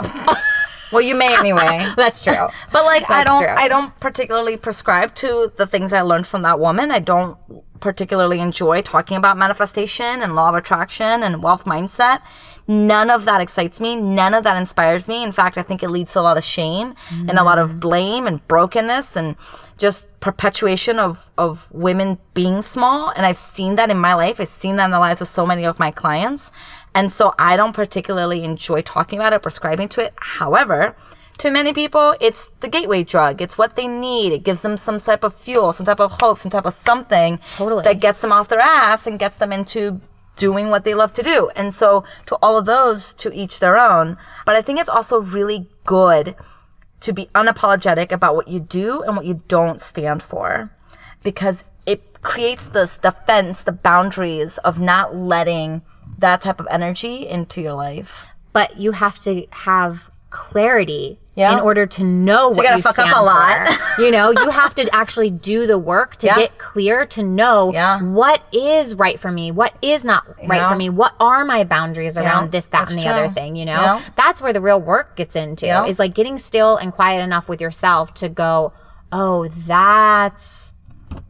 Well, 0.92 1.00
you 1.00 1.16
may 1.16 1.36
anyway. 1.36 1.84
That's 1.96 2.22
true. 2.22 2.46
But 2.70 2.84
like 2.84 3.10
I 3.10 3.24
don't 3.24 3.40
true. 3.42 3.48
I 3.48 3.66
don't 3.66 3.98
particularly 3.98 4.56
prescribe 4.56 5.12
to 5.16 5.52
the 5.56 5.66
things 5.66 5.92
I 5.92 6.02
learned 6.02 6.28
from 6.28 6.42
that 6.42 6.60
woman. 6.60 6.92
I 6.92 7.00
don't 7.00 7.36
particularly 7.80 8.38
enjoy 8.38 8.80
talking 8.80 9.16
about 9.16 9.36
manifestation 9.36 10.22
and 10.22 10.36
law 10.36 10.50
of 10.50 10.54
attraction 10.54 11.24
and 11.24 11.42
wealth 11.42 11.64
mindset. 11.64 12.20
None 12.66 13.10
of 13.10 13.26
that 13.26 13.40
excites 13.40 13.80
me. 13.80 13.94
None 13.96 14.32
of 14.32 14.44
that 14.44 14.56
inspires 14.56 15.06
me. 15.06 15.22
In 15.22 15.32
fact, 15.32 15.58
I 15.58 15.62
think 15.62 15.82
it 15.82 15.90
leads 15.90 16.12
to 16.14 16.20
a 16.20 16.22
lot 16.22 16.38
of 16.38 16.44
shame 16.44 16.94
and 17.10 17.38
a 17.38 17.44
lot 17.44 17.58
of 17.58 17.78
blame 17.78 18.26
and 18.26 18.46
brokenness 18.48 19.16
and 19.16 19.36
just 19.76 20.18
perpetuation 20.20 20.98
of, 20.98 21.30
of 21.36 21.70
women 21.72 22.18
being 22.32 22.62
small. 22.62 23.10
And 23.10 23.26
I've 23.26 23.36
seen 23.36 23.76
that 23.76 23.90
in 23.90 23.98
my 23.98 24.14
life. 24.14 24.40
I've 24.40 24.48
seen 24.48 24.76
that 24.76 24.86
in 24.86 24.90
the 24.92 24.98
lives 24.98 25.20
of 25.20 25.28
so 25.28 25.44
many 25.44 25.64
of 25.64 25.78
my 25.78 25.90
clients. 25.90 26.52
And 26.94 27.12
so 27.12 27.34
I 27.38 27.56
don't 27.56 27.74
particularly 27.74 28.44
enjoy 28.44 28.80
talking 28.80 29.18
about 29.18 29.32
it, 29.32 29.42
prescribing 29.42 29.88
to 29.90 30.04
it. 30.04 30.14
However, 30.16 30.96
to 31.38 31.50
many 31.50 31.72
people, 31.72 32.14
it's 32.20 32.50
the 32.60 32.68
gateway 32.68 33.02
drug. 33.02 33.42
It's 33.42 33.58
what 33.58 33.76
they 33.76 33.88
need. 33.88 34.32
It 34.32 34.44
gives 34.44 34.62
them 34.62 34.76
some 34.76 34.98
type 34.98 35.24
of 35.24 35.34
fuel, 35.34 35.72
some 35.72 35.84
type 35.84 36.00
of 36.00 36.12
hope, 36.12 36.38
some 36.38 36.50
type 36.50 36.64
of 36.64 36.72
something 36.72 37.40
Totally. 37.56 37.82
that 37.82 38.00
gets 38.00 38.20
them 38.20 38.32
off 38.32 38.48
their 38.48 38.60
ass 38.60 39.06
and 39.06 39.18
gets 39.18 39.36
them 39.38 39.52
into 39.52 40.00
doing 40.36 40.68
what 40.68 40.84
they 40.84 40.94
love 40.94 41.12
to 41.14 41.22
do. 41.22 41.50
And 41.56 41.74
so 41.74 42.04
to 42.26 42.36
all 42.36 42.56
of 42.56 42.66
those, 42.66 43.14
to 43.14 43.32
each 43.32 43.60
their 43.60 43.78
own. 43.78 44.16
But 44.44 44.56
I 44.56 44.62
think 44.62 44.80
it's 44.80 44.88
also 44.88 45.20
really 45.20 45.68
good 45.84 46.34
to 47.00 47.12
be 47.12 47.26
unapologetic 47.34 48.10
about 48.10 48.34
what 48.34 48.48
you 48.48 48.60
do 48.60 49.02
and 49.02 49.16
what 49.16 49.26
you 49.26 49.42
don't 49.46 49.80
stand 49.80 50.22
for 50.22 50.70
because 51.22 51.64
it 51.86 52.22
creates 52.22 52.66
this 52.66 52.96
the 52.96 53.12
fence, 53.12 53.62
the 53.62 53.72
boundaries 53.72 54.58
of 54.58 54.80
not 54.80 55.14
letting 55.14 55.82
that 56.18 56.40
type 56.40 56.60
of 56.60 56.68
energy 56.70 57.26
into 57.26 57.60
your 57.60 57.74
life. 57.74 58.26
But 58.52 58.78
you 58.78 58.92
have 58.92 59.18
to 59.20 59.46
have 59.50 60.10
clarity 60.30 61.18
Yeah. 61.36 61.52
in 61.54 61.60
order 61.60 61.84
to 61.84 62.04
know 62.04 62.48
what 62.48 62.56
you 62.58 62.62
gotta 62.62 62.76
you 62.76 62.82
fuck 62.82 62.98
up 62.98 63.16
a 63.16 63.20
lot. 63.20 63.68
you 63.98 64.10
know, 64.12 64.30
you 64.30 64.50
have 64.50 64.74
to 64.76 64.88
actually 64.94 65.30
do 65.30 65.66
the 65.66 65.76
work 65.78 66.14
to 66.18 66.26
Yeah. 66.28 66.36
get 66.36 66.58
clear 66.58 67.06
to 67.06 67.22
know 67.24 67.72
Yeah. 67.72 68.00
what 68.02 68.42
is 68.52 68.94
right 68.94 69.18
for 69.18 69.32
me, 69.32 69.50
what 69.50 69.74
is 69.82 70.04
not 70.04 70.24
right 70.46 70.58
Yeah. 70.58 70.68
for 70.68 70.76
me, 70.76 70.90
what 70.90 71.12
are 71.18 71.44
my 71.44 71.64
boundaries 71.64 72.16
around 72.16 72.52
this, 72.52 72.66
that, 72.66 72.80
that's 72.82 72.94
and 72.94 73.02
the 73.04 73.08
other 73.08 73.28
thing. 73.28 73.56
You 73.56 73.64
know, 73.64 74.00
that's 74.16 74.40
where 74.40 74.52
the 74.52 74.60
real 74.60 74.80
work 74.80 75.16
gets 75.16 75.34
into. 75.34 75.66
Is 75.86 75.98
like 75.98 76.14
getting 76.14 76.38
still 76.38 76.76
and 76.76 76.92
quiet 76.92 77.20
enough 77.22 77.48
with 77.48 77.60
yourself 77.60 78.14
to 78.14 78.28
go, 78.28 78.72
oh, 79.10 79.46
that's 79.48 80.72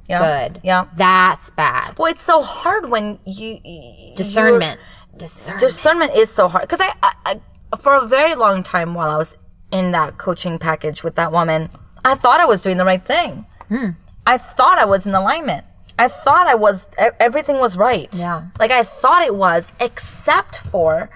good. 0.07 0.61
Yeah. 0.62 0.85
That's 0.97 1.49
bad. 1.51 1.99
Well, 1.99 2.11
it's 2.11 2.23
so 2.23 2.43
hard 2.43 2.90
when 2.90 3.19
you 3.25 3.59
you- 3.64 4.14
Discernment. 4.17 4.81
Discernment. 5.17 5.61
discernment 5.61 6.12
is 6.17 6.31
so 6.31 6.49
hard 6.49 6.62
because 6.69 6.81
I, 6.81 6.93
I, 7.03 7.40
I 7.73 7.77
for 7.77 7.95
a 7.95 8.05
very 8.07 8.35
long 8.35 8.62
time 8.62 8.95
while 8.95 9.11
I 9.11 9.17
was 9.17 9.37
in 9.75 9.91
that 9.91 10.17
coaching 10.19 10.59
package 10.59 11.03
with 11.03 11.17
that 11.17 11.33
woman, 11.33 11.69
I 12.05 12.15
thought 12.15 12.41
I 12.41 12.47
was 12.47 12.63
doing 12.63 12.77
the 12.77 12.85
right 12.85 13.05
thing. 13.05 13.45
Hmm. 13.69 13.89
I 14.25 14.39
thought 14.39 14.79
I 14.79 14.85
was 14.85 15.05
in 15.05 15.15
alignment. 15.15 15.67
I 15.99 16.09
thought 16.09 16.47
I 16.47 16.55
was 16.55 16.89
everything 17.21 17.59
was 17.59 17.77
right. 17.77 18.09
Yeah. 18.13 18.47
Like 18.59 18.71
I 18.71 18.85
thought 18.85 19.23
it 19.23 19.35
was, 19.35 19.73
except 19.81 20.59
for 20.59 21.11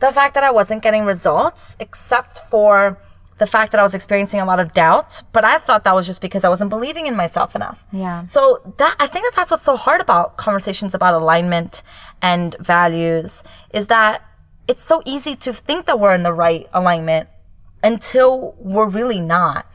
the 0.00 0.10
fact 0.10 0.34
that 0.34 0.44
I 0.44 0.50
wasn't 0.50 0.82
getting 0.82 1.04
results, 1.04 1.76
except 1.80 2.38
for 2.50 2.98
the 3.38 3.46
fact 3.46 3.72
that 3.72 3.80
I 3.80 3.82
was 3.82 3.94
experiencing 3.94 4.40
a 4.40 4.44
lot 4.44 4.60
of 4.60 4.72
doubt. 4.72 5.22
But 5.32 5.44
I 5.44 5.58
thought 5.58 5.84
that 5.84 5.94
was 5.94 6.06
just 6.06 6.20
because 6.20 6.44
I 6.44 6.48
wasn't 6.48 6.70
believing 6.70 7.06
in 7.06 7.16
myself 7.16 7.54
enough. 7.54 7.86
Yeah. 7.92 8.24
So 8.24 8.74
that 8.78 8.96
I 8.98 9.06
think 9.06 9.24
that 9.26 9.36
that's 9.36 9.50
what's 9.52 9.64
so 9.64 9.76
hard 9.76 10.00
about 10.00 10.36
conversations 10.36 10.94
about 10.94 11.14
alignment 11.14 11.82
and 12.20 12.56
values 12.58 13.44
is 13.72 13.86
that 13.86 14.22
it's 14.66 14.82
so 14.82 15.02
easy 15.04 15.36
to 15.36 15.52
think 15.52 15.86
that 15.86 16.00
we're 16.00 16.14
in 16.14 16.22
the 16.22 16.32
right 16.32 16.68
alignment 16.72 17.28
until 17.84 18.54
we're 18.58 18.88
really 18.88 19.20
not. 19.20 19.66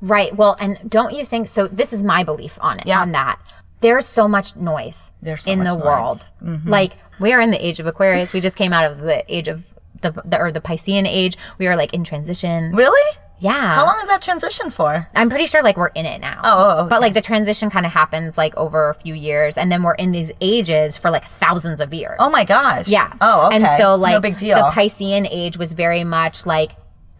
Right. 0.00 0.34
Well, 0.36 0.56
and 0.58 0.78
don't 0.90 1.14
you 1.14 1.24
think 1.24 1.46
so? 1.46 1.68
This 1.68 1.92
is 1.92 2.02
my 2.02 2.24
belief 2.24 2.58
on 2.60 2.80
it, 2.80 2.86
Yeah. 2.86 3.00
on 3.00 3.12
that. 3.12 3.38
There's 3.82 4.06
so 4.06 4.28
much 4.28 4.54
noise 4.56 5.10
There's 5.22 5.42
so 5.44 5.52
in 5.52 5.58
much 5.60 5.68
the 5.68 5.74
noise. 5.76 5.84
World. 5.84 6.18
Mm-hmm. 6.42 6.68
Like 6.68 6.92
we're 7.20 7.40
in 7.40 7.50
the 7.50 7.64
age 7.64 7.78
of 7.80 7.86
Aquarius. 7.86 8.32
We 8.32 8.40
just 8.40 8.56
came 8.56 8.72
out 8.72 8.90
of 8.90 9.00
the 9.00 9.24
age 9.32 9.48
of 9.48 9.64
the, 10.00 10.10
the 10.24 10.40
or 10.40 10.50
the 10.52 10.60
Piscean 10.60 11.06
age. 11.06 11.36
We 11.58 11.66
are 11.68 11.76
like 11.76 11.92
in 11.94 12.02
transition. 12.04 12.74
Really? 12.74 13.18
Yeah. 13.40 13.74
How 13.74 13.84
long 13.86 13.98
is 14.00 14.06
that 14.08 14.22
transition 14.22 14.70
for? 14.70 15.08
I'm 15.16 15.28
pretty 15.28 15.46
sure 15.46 15.64
like 15.64 15.76
we're 15.76 15.88
in 15.88 16.06
it 16.06 16.20
now. 16.20 16.40
Oh, 16.44 16.58
oh, 16.58 16.80
okay. 16.82 16.88
But 16.90 17.00
like 17.00 17.14
the 17.14 17.20
transition 17.20 17.70
kind 17.70 17.84
of 17.84 17.90
happens 17.90 18.38
like 18.38 18.56
over 18.56 18.88
a 18.88 18.94
few 18.94 19.14
years 19.14 19.58
and 19.58 19.70
then 19.70 19.82
we're 19.82 19.94
in 19.94 20.12
these 20.12 20.30
ages 20.40 20.96
for 20.96 21.10
like 21.10 21.24
thousands 21.24 21.80
of 21.80 21.92
years. 21.92 22.16
Oh 22.20 22.30
my 22.30 22.44
gosh. 22.44 22.86
Yeah. 22.86 23.12
Oh, 23.20 23.46
okay. 23.48 23.56
And 23.56 23.66
so 23.82 23.96
like 23.96 24.14
no 24.14 24.20
big 24.20 24.36
deal. 24.36 24.56
the 24.58 24.62
Piscean 24.70 25.26
age 25.28 25.56
was 25.56 25.72
very 25.72 26.04
much 26.04 26.46
like 26.46 26.72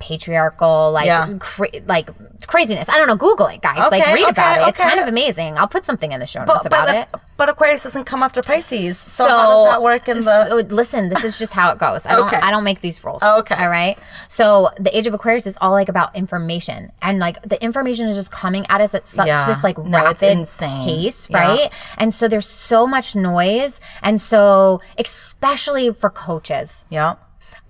patriarchal, 0.02 0.90
like 0.92 1.06
Yeah. 1.06 1.28
cra- 1.38 1.68
like 1.86 2.08
craziness. 2.46 2.88
I 2.88 2.96
don't 2.98 3.06
know. 3.06 3.16
Google 3.16 3.46
it, 3.46 3.60
guys. 3.62 3.78
like 3.78 4.02
Okay, 4.02 4.14
read 4.14 4.28
about 4.28 4.56
okay, 4.58 4.64
it. 4.64 4.68
It's 4.70 4.78
kind 4.80 4.98
of 5.00 5.06
amazing. 5.08 5.56
I'll 5.58 5.68
put 5.68 5.84
something 5.84 6.10
in 6.12 6.18
the 6.20 6.26
show 6.26 6.40
notes 6.40 6.50
but, 6.64 6.66
about 6.66 6.86
but, 6.88 6.96
it. 6.96 7.08
but 7.36 7.48
Aquarius 7.48 7.84
doesn't 7.84 8.04
come 8.04 8.22
after 8.22 8.42
Pisces. 8.42 8.98
So, 8.98 9.26
how 9.26 9.50
does 9.64 9.72
that 9.72 9.82
work 9.82 10.08
in 10.08 10.24
the 10.24 10.44
So 10.46 10.56
listen, 10.74 11.08
this 11.08 11.22
is 11.24 11.38
just 11.38 11.52
how 11.54 11.70
it 11.72 11.78
goes. 11.78 12.04
I 12.04 12.14
don't 12.16 12.26
Okay. 12.26 12.40
I 12.42 12.50
don't 12.50 12.64
make 12.64 12.80
these 12.80 13.02
rules. 13.04 13.20
Oh, 13.22 13.38
okay. 13.40 13.54
All 13.54 13.68
right. 13.70 13.96
So 14.28 14.70
the 14.78 14.96
age 14.96 15.06
of 15.06 15.14
Aquarius 15.14 15.46
is 15.46 15.56
all 15.60 15.70
like 15.72 15.88
about 15.88 16.14
information. 16.16 16.90
And 17.00 17.18
like 17.20 17.40
the 17.42 17.62
information 17.62 18.08
is 18.08 18.16
just 18.16 18.32
coming 18.32 18.64
at 18.68 18.80
us 18.80 18.94
at 18.94 19.06
such 19.06 19.26
Yeah. 19.28 19.44
this 19.46 19.62
like 19.62 19.78
No, 19.78 19.98
rapid 20.04 20.22
insane. 20.38 20.88
pace, 20.88 21.28
Yeah. 21.30 21.38
right? 21.38 21.72
And 21.98 22.12
so 22.12 22.26
there's 22.28 22.46
so 22.48 22.86
much 22.86 23.14
noise. 23.14 23.80
And 24.02 24.20
so 24.20 24.80
especially 24.98 25.92
for 25.92 26.10
coaches, 26.10 26.86
Yeah. 26.90 27.14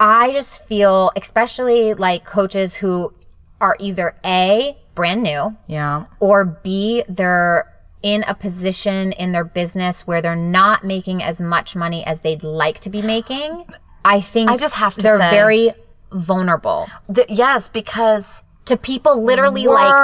I 0.04 0.32
just 0.32 0.66
feel, 0.66 1.12
especially 1.16 1.94
like 1.94 2.24
coaches 2.24 2.74
who 2.74 3.12
are 3.60 3.76
either 3.78 4.16
A, 4.26 4.76
brand 4.96 5.22
new, 5.22 5.56
Yeah. 5.68 6.04
or 6.18 6.44
B, 6.44 7.04
they're 7.08 7.72
in 8.02 8.24
a 8.26 8.34
position 8.34 9.12
in 9.12 9.30
their 9.30 9.44
business 9.44 10.04
where 10.04 10.20
they're 10.20 10.34
not 10.34 10.82
making 10.82 11.22
as 11.22 11.40
much 11.40 11.76
money 11.76 12.04
as 12.04 12.18
they'd 12.20 12.42
like 12.42 12.80
to 12.80 12.90
be 12.90 13.00
making. 13.00 13.64
I 14.04 14.20
think 14.20 14.50
I 14.50 14.56
just 14.56 14.74
have 14.74 14.96
to 14.96 15.00
they're 15.02 15.20
say- 15.20 15.30
very 15.30 15.72
vulnerable 16.10 16.88
The- 17.08 17.24
yes, 17.28 17.68
because 17.68 18.42
to 18.64 18.76
people 18.76 19.22
literally 19.22 19.66
like 19.68 19.94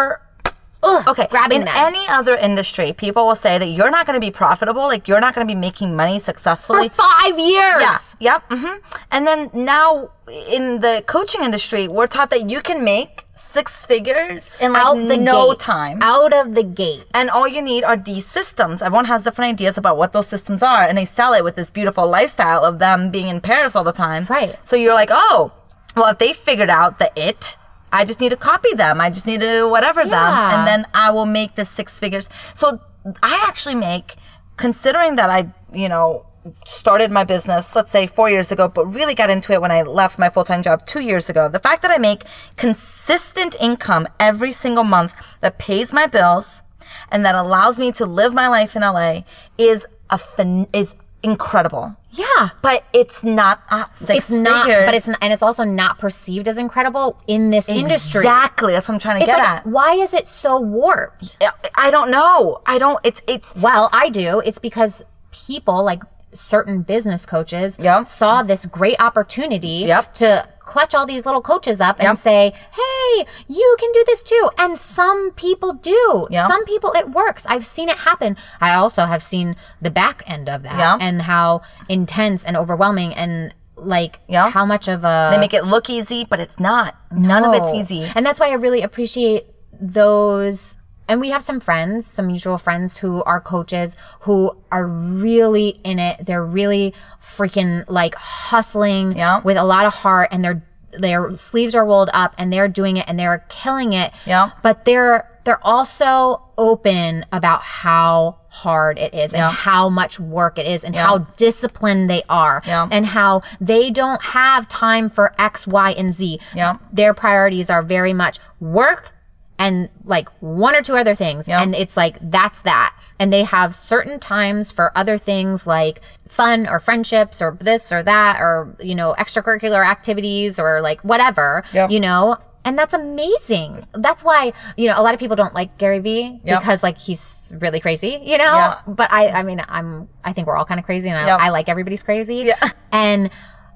ugh, 0.83 1.09
Okay, 1.09 1.27
grabbing 1.31 1.61
in 1.61 1.65
them. 1.65 1.75
any 1.77 2.07
other 2.09 2.35
industry, 2.37 2.93
people 2.93 3.27
will 3.27 3.35
say 3.35 3.59
that 3.59 3.67
you're 3.69 3.91
not 3.91 4.07
going 4.07 4.15
to 4.21 4.25
be 4.25 4.31
profitable, 4.31 4.83
like 4.83 5.09
you're 5.09 5.21
not 5.21 5.35
going 5.35 5.47
to 5.47 5.53
be 5.55 5.59
making 5.59 5.95
money 5.97 6.19
successfully 6.19 6.89
for 6.89 7.03
five 7.03 7.39
years. 7.39 7.81
Yeah. 7.81 7.99
Yep. 8.21 8.43
hmm 8.51 8.77
And 9.11 9.27
then 9.27 9.51
now 9.55 10.11
in 10.51 10.81
the 10.81 11.03
coaching 11.07 11.43
industry, 11.45 11.89
we're 11.89 12.07
taught 12.07 12.31
that 12.31 12.49
you 12.51 12.61
can 12.61 12.85
make 12.85 13.25
six 13.35 13.87
figures 13.87 14.55
in 14.61 14.73
like 14.73 14.97
no 15.21 15.51
gate. 15.51 15.61
time. 15.61 15.99
Out 16.03 16.33
of 16.35 16.55
the 16.55 16.65
gate. 16.65 17.05
And 17.15 17.31
all 17.31 17.47
you 17.47 17.63
need 17.63 17.85
are 17.85 17.97
these 17.97 18.27
systems. 18.27 18.83
Everyone 18.83 19.05
has 19.05 19.23
different 19.23 19.51
ideas 19.51 19.79
about 19.79 19.97
what 19.97 20.13
those 20.13 20.27
systems 20.27 20.63
are, 20.63 20.83
and 20.83 20.99
they 20.99 21.05
sell 21.05 21.33
it 21.35 21.45
with 21.45 21.55
this 21.55 21.71
beautiful 21.71 22.09
lifestyle 22.09 22.65
of 22.65 22.79
them 22.81 23.11
being 23.13 23.29
in 23.29 23.41
Paris 23.41 23.77
all 23.77 23.85
the 23.85 23.93
time. 23.93 24.27
Right. 24.29 24.57
So 24.67 24.75
you're 24.75 24.95
like, 24.95 25.11
oh, 25.13 25.53
well, 25.97 26.07
if 26.11 26.19
they 26.19 26.33
figured 26.33 26.69
out 26.71 26.99
the 26.99 27.11
it, 27.17 27.57
I 27.93 28.05
just 28.05 28.21
need 28.21 28.31
to 28.31 28.37
copy 28.37 28.75
them. 28.75 29.01
I 29.01 29.11
just 29.11 29.27
need 29.27 29.41
to 29.41 29.69
whatever 29.69 30.05
them, 30.05 30.13
and 30.59 30.67
then 30.67 30.87
I 30.95 31.11
will 31.11 31.27
make 31.27 31.55
the 31.55 31.65
six 31.65 31.99
figures. 31.99 32.29
So 32.55 32.81
I 33.23 33.45
actually 33.49 33.75
make, 33.75 34.17
considering 34.57 35.17
that 35.17 35.31
I, 35.31 35.53
you 35.73 35.89
know, 35.89 36.27
started 36.65 37.11
my 37.11 37.25
business, 37.25 37.75
let's 37.75 37.91
say 37.91 38.07
four 38.07 38.31
years 38.31 38.53
ago, 38.53 38.69
but 38.69 38.87
really 38.87 39.15
got 39.15 39.31
into 39.31 39.53
it 39.53 39.61
when 39.61 39.71
I 39.71 39.83
left 39.83 40.19
my 40.19 40.31
full 40.31 40.45
time 40.45 40.63
job 40.63 40.87
two 40.87 41.01
years 41.01 41.29
ago. 41.29 41.49
The 41.49 41.59
fact 41.59 41.83
that 41.83 41.91
I 41.91 41.99
make 41.99 42.25
consistent 42.57 43.57
income 43.61 44.09
every 44.19 44.53
single 44.53 44.85
month 44.85 45.15
that 45.41 45.59
pays 45.59 45.93
my 45.93 46.07
bills 46.07 46.63
and 47.11 47.25
that 47.25 47.35
allows 47.35 47.79
me 47.79 47.93
to 47.93 48.07
live 48.07 48.35
my 48.35 48.49
life 48.49 48.77
in 48.77 48.83
LA 48.83 49.23
is 49.57 49.87
a 50.11 50.19
fin- 50.19 50.69
is 50.73 50.95
incredible. 51.23 51.97
Yeah. 52.11 52.51
But 52.63 52.85
it's 52.93 53.23
not 53.23 53.61
at 53.71 53.97
six 53.97 54.31
It's 54.31 54.39
not, 54.39 54.67
figures. 54.67 54.85
but 54.87 54.95
it's, 54.95 55.09
and 55.09 55.33
it's 55.33 55.43
also 55.43 55.65
not 55.65 55.99
perceived 55.99 56.49
as 56.49 56.57
incredible 56.59 57.21
in 57.27 57.51
this 57.51 57.69
industry. 57.69 58.21
Exactly. 58.21 58.73
That's 58.73 58.89
what 58.89 58.95
I'm 58.95 59.01
trying 59.01 59.21
to 59.21 59.25
It's 59.27 59.33
get 59.33 59.39
like, 59.39 59.49
at. 59.49 59.67
why 59.67 59.95
is 59.95 60.15
it 60.15 60.27
so 60.27 60.61
warped? 60.61 61.37
I- 61.41 61.51
I 61.77 61.91
don't 61.91 62.11
know. 62.11 62.61
I 62.67 62.79
don't. 62.79 62.99
It's 63.05 63.21
it's 63.27 63.55
Well, 63.57 63.89
I 63.93 64.09
do. 64.11 64.41
It's 64.45 64.59
because 64.59 65.03
people 65.33 65.85
like 65.85 66.03
certain 66.33 66.83
business 66.83 67.25
coaches 67.25 67.77
Yep. 67.79 68.07
saw 68.09 68.43
this 68.43 68.67
great 68.67 69.01
opportunity 69.01 69.85
Yep. 69.87 70.15
to 70.15 70.47
clutch 70.73 70.95
all 70.95 71.07
these 71.07 71.25
little 71.27 71.41
coaches 71.43 71.81
up 71.81 71.97
and 71.99 72.09
Yep. 72.09 72.19
say, 72.19 72.53
"Hey, 72.81 73.27
you 73.49 73.69
can 73.81 73.91
do 73.93 74.03
this 74.07 74.23
too." 74.23 74.51
And 74.59 74.77
some 74.77 75.31
people 75.33 75.73
do. 75.73 76.27
Yep. 76.31 76.47
Some 76.49 76.65
people 76.67 76.93
it 77.01 77.11
works. 77.11 77.45
I've 77.49 77.67
seen 77.67 77.89
it 77.89 77.99
happen. 78.09 78.37
I 78.61 78.75
also 78.75 79.03
have 79.07 79.23
seen 79.23 79.57
the 79.81 79.91
back 79.91 80.23
end 80.27 80.49
of 80.49 80.63
that 80.65 80.79
Yep. 80.79 80.99
and 81.01 81.23
how 81.23 81.63
intense 81.89 82.45
and 82.45 82.57
overwhelming 82.57 83.15
and 83.15 83.55
like 83.77 84.19
Yep. 84.29 84.51
how 84.53 84.65
much 84.67 84.89
of 84.89 85.05
a 85.05 85.29
they 85.33 85.39
make 85.39 85.55
it 85.55 85.65
look 85.65 85.89
easy, 85.89 86.25
but 86.29 86.41
it's 86.41 86.59
not. 86.59 86.97
None 87.13 87.45
of 87.45 87.55
it's 87.55 87.73
easy. 87.73 88.11
And 88.17 88.27
that's 88.27 88.41
why 88.41 88.49
I 88.51 88.55
really 88.55 88.83
appreciate 88.83 89.45
those. 89.81 90.77
And 91.09 91.21
we 91.21 91.31
have 91.31 91.43
some 91.43 91.59
friends, 91.61 92.07
some 92.07 92.27
mutual 92.27 92.59
friends 92.59 92.99
who 92.99 93.23
are 93.25 93.41
coaches 93.41 93.97
who 94.21 94.55
are 94.71 94.87
really 94.87 95.81
in 95.85 95.99
it. 95.99 96.27
They're 96.27 96.45
really 96.45 96.95
freaking 97.21 97.85
like 97.89 98.15
hustling 98.15 99.17
Yeah. 99.17 99.41
with 99.43 99.57
a 99.57 99.65
lot 99.65 99.87
of 99.87 99.95
heart 99.95 100.29
and 100.31 100.45
their 100.45 100.63
their 100.93 101.37
sleeves 101.37 101.75
are 101.75 101.85
rolled 101.85 102.09
up 102.15 102.35
and 102.39 102.51
they're 102.53 102.67
doing 102.69 102.97
it 102.97 103.05
and 103.09 103.19
they're 103.19 103.45
killing 103.51 103.93
it. 103.93 104.13
Yeah. 104.25 104.51
But 104.63 104.85
they're 104.85 105.29
they're 105.45 105.65
also 105.65 106.43
open 106.59 107.25
about 107.33 107.63
how 107.63 108.39
hard 108.49 108.99
it 108.99 109.15
is 109.15 109.33
and 109.33 109.41
Yeah. 109.41 109.51
how 109.51 109.89
much 109.89 110.19
work 110.21 110.59
it 110.59 110.67
is 110.67 110.85
and 110.85 110.95
Yeah. 110.95 111.07
how 111.07 111.19
disciplined 111.37 112.11
they 112.11 112.23
are 112.29 112.63
Yeah. 112.67 112.87
and 112.91 113.07
how 113.07 113.43
they 113.61 113.91
don't 113.91 114.23
have 114.23 114.67
time 114.69 115.09
for 115.09 115.33
X, 115.39 115.67
Y, 115.67 115.93
and 115.93 116.13
Z. 116.13 116.41
Yeah. 116.55 116.75
Their 116.93 117.15
priorities 117.15 117.71
are 117.71 117.83
very 117.83 118.13
much 118.13 118.39
work 118.61 119.13
and 119.59 119.89
like 120.05 120.29
one 120.41 120.75
or 120.77 120.83
two 120.83 120.95
other 120.97 121.15
things. 121.15 121.49
Yeah. 121.49 121.63
And 121.63 121.75
it's 121.75 121.97
like, 121.97 122.17
that's 122.21 122.63
that. 122.63 122.95
And 123.19 123.33
they 123.33 123.43
have 123.43 123.75
certain 123.75 124.21
times 124.21 124.71
for 124.71 124.97
other 124.97 125.19
things 125.19 125.67
like 125.67 126.01
fun 126.29 126.69
or 126.69 126.79
friendships 126.79 127.43
or 127.43 127.57
this 127.61 127.91
or 127.93 128.03
that 128.05 128.41
or, 128.41 128.77
you 128.81 128.95
know, 128.95 129.15
extracurricular 129.19 129.85
activities 129.85 130.59
or 130.59 130.81
like 130.81 131.01
whatever, 131.03 131.65
Yep. 131.73 131.91
you 131.91 131.99
know? 132.01 132.37
And 132.65 132.79
that's 132.79 132.93
amazing. 132.95 133.87
That's 133.95 134.23
why, 134.23 134.53
you 134.77 134.89
know, 134.89 134.95
a 135.01 135.03
lot 135.03 135.15
of 135.15 135.21
people 135.21 135.37
don't 135.37 135.55
like 135.55 135.77
Gary 135.79 135.99
Vee 136.01 136.41
Yep. 136.45 136.61
because 136.61 136.83
like 136.83 136.99
he's 136.99 137.53
really 137.59 137.81
crazy, 137.81 138.21
you 138.23 138.39
know? 138.39 138.75
But 138.87 139.11
I, 139.13 139.29
I 139.29 139.43
mean, 139.43 139.63
I'm, 139.69 140.09
I 140.23 140.33
think 140.33 140.47
we're 140.47 140.57
all 140.57 140.67
kind 140.67 140.79
of 140.79 140.87
crazy 140.87 141.09
and 141.09 141.19
I, 141.19 141.27
Yep. 141.27 141.41
I 141.41 141.49
like 141.51 141.69
everybody's 141.69 142.03
crazy. 142.03 142.37
Yeah. 142.37 142.71
And 142.93 143.31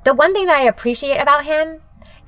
the 0.04 0.14
one 0.14 0.32
thing 0.32 0.46
that 0.46 0.56
I 0.56 0.62
appreciate 0.62 1.18
about 1.18 1.44
him 1.44 1.80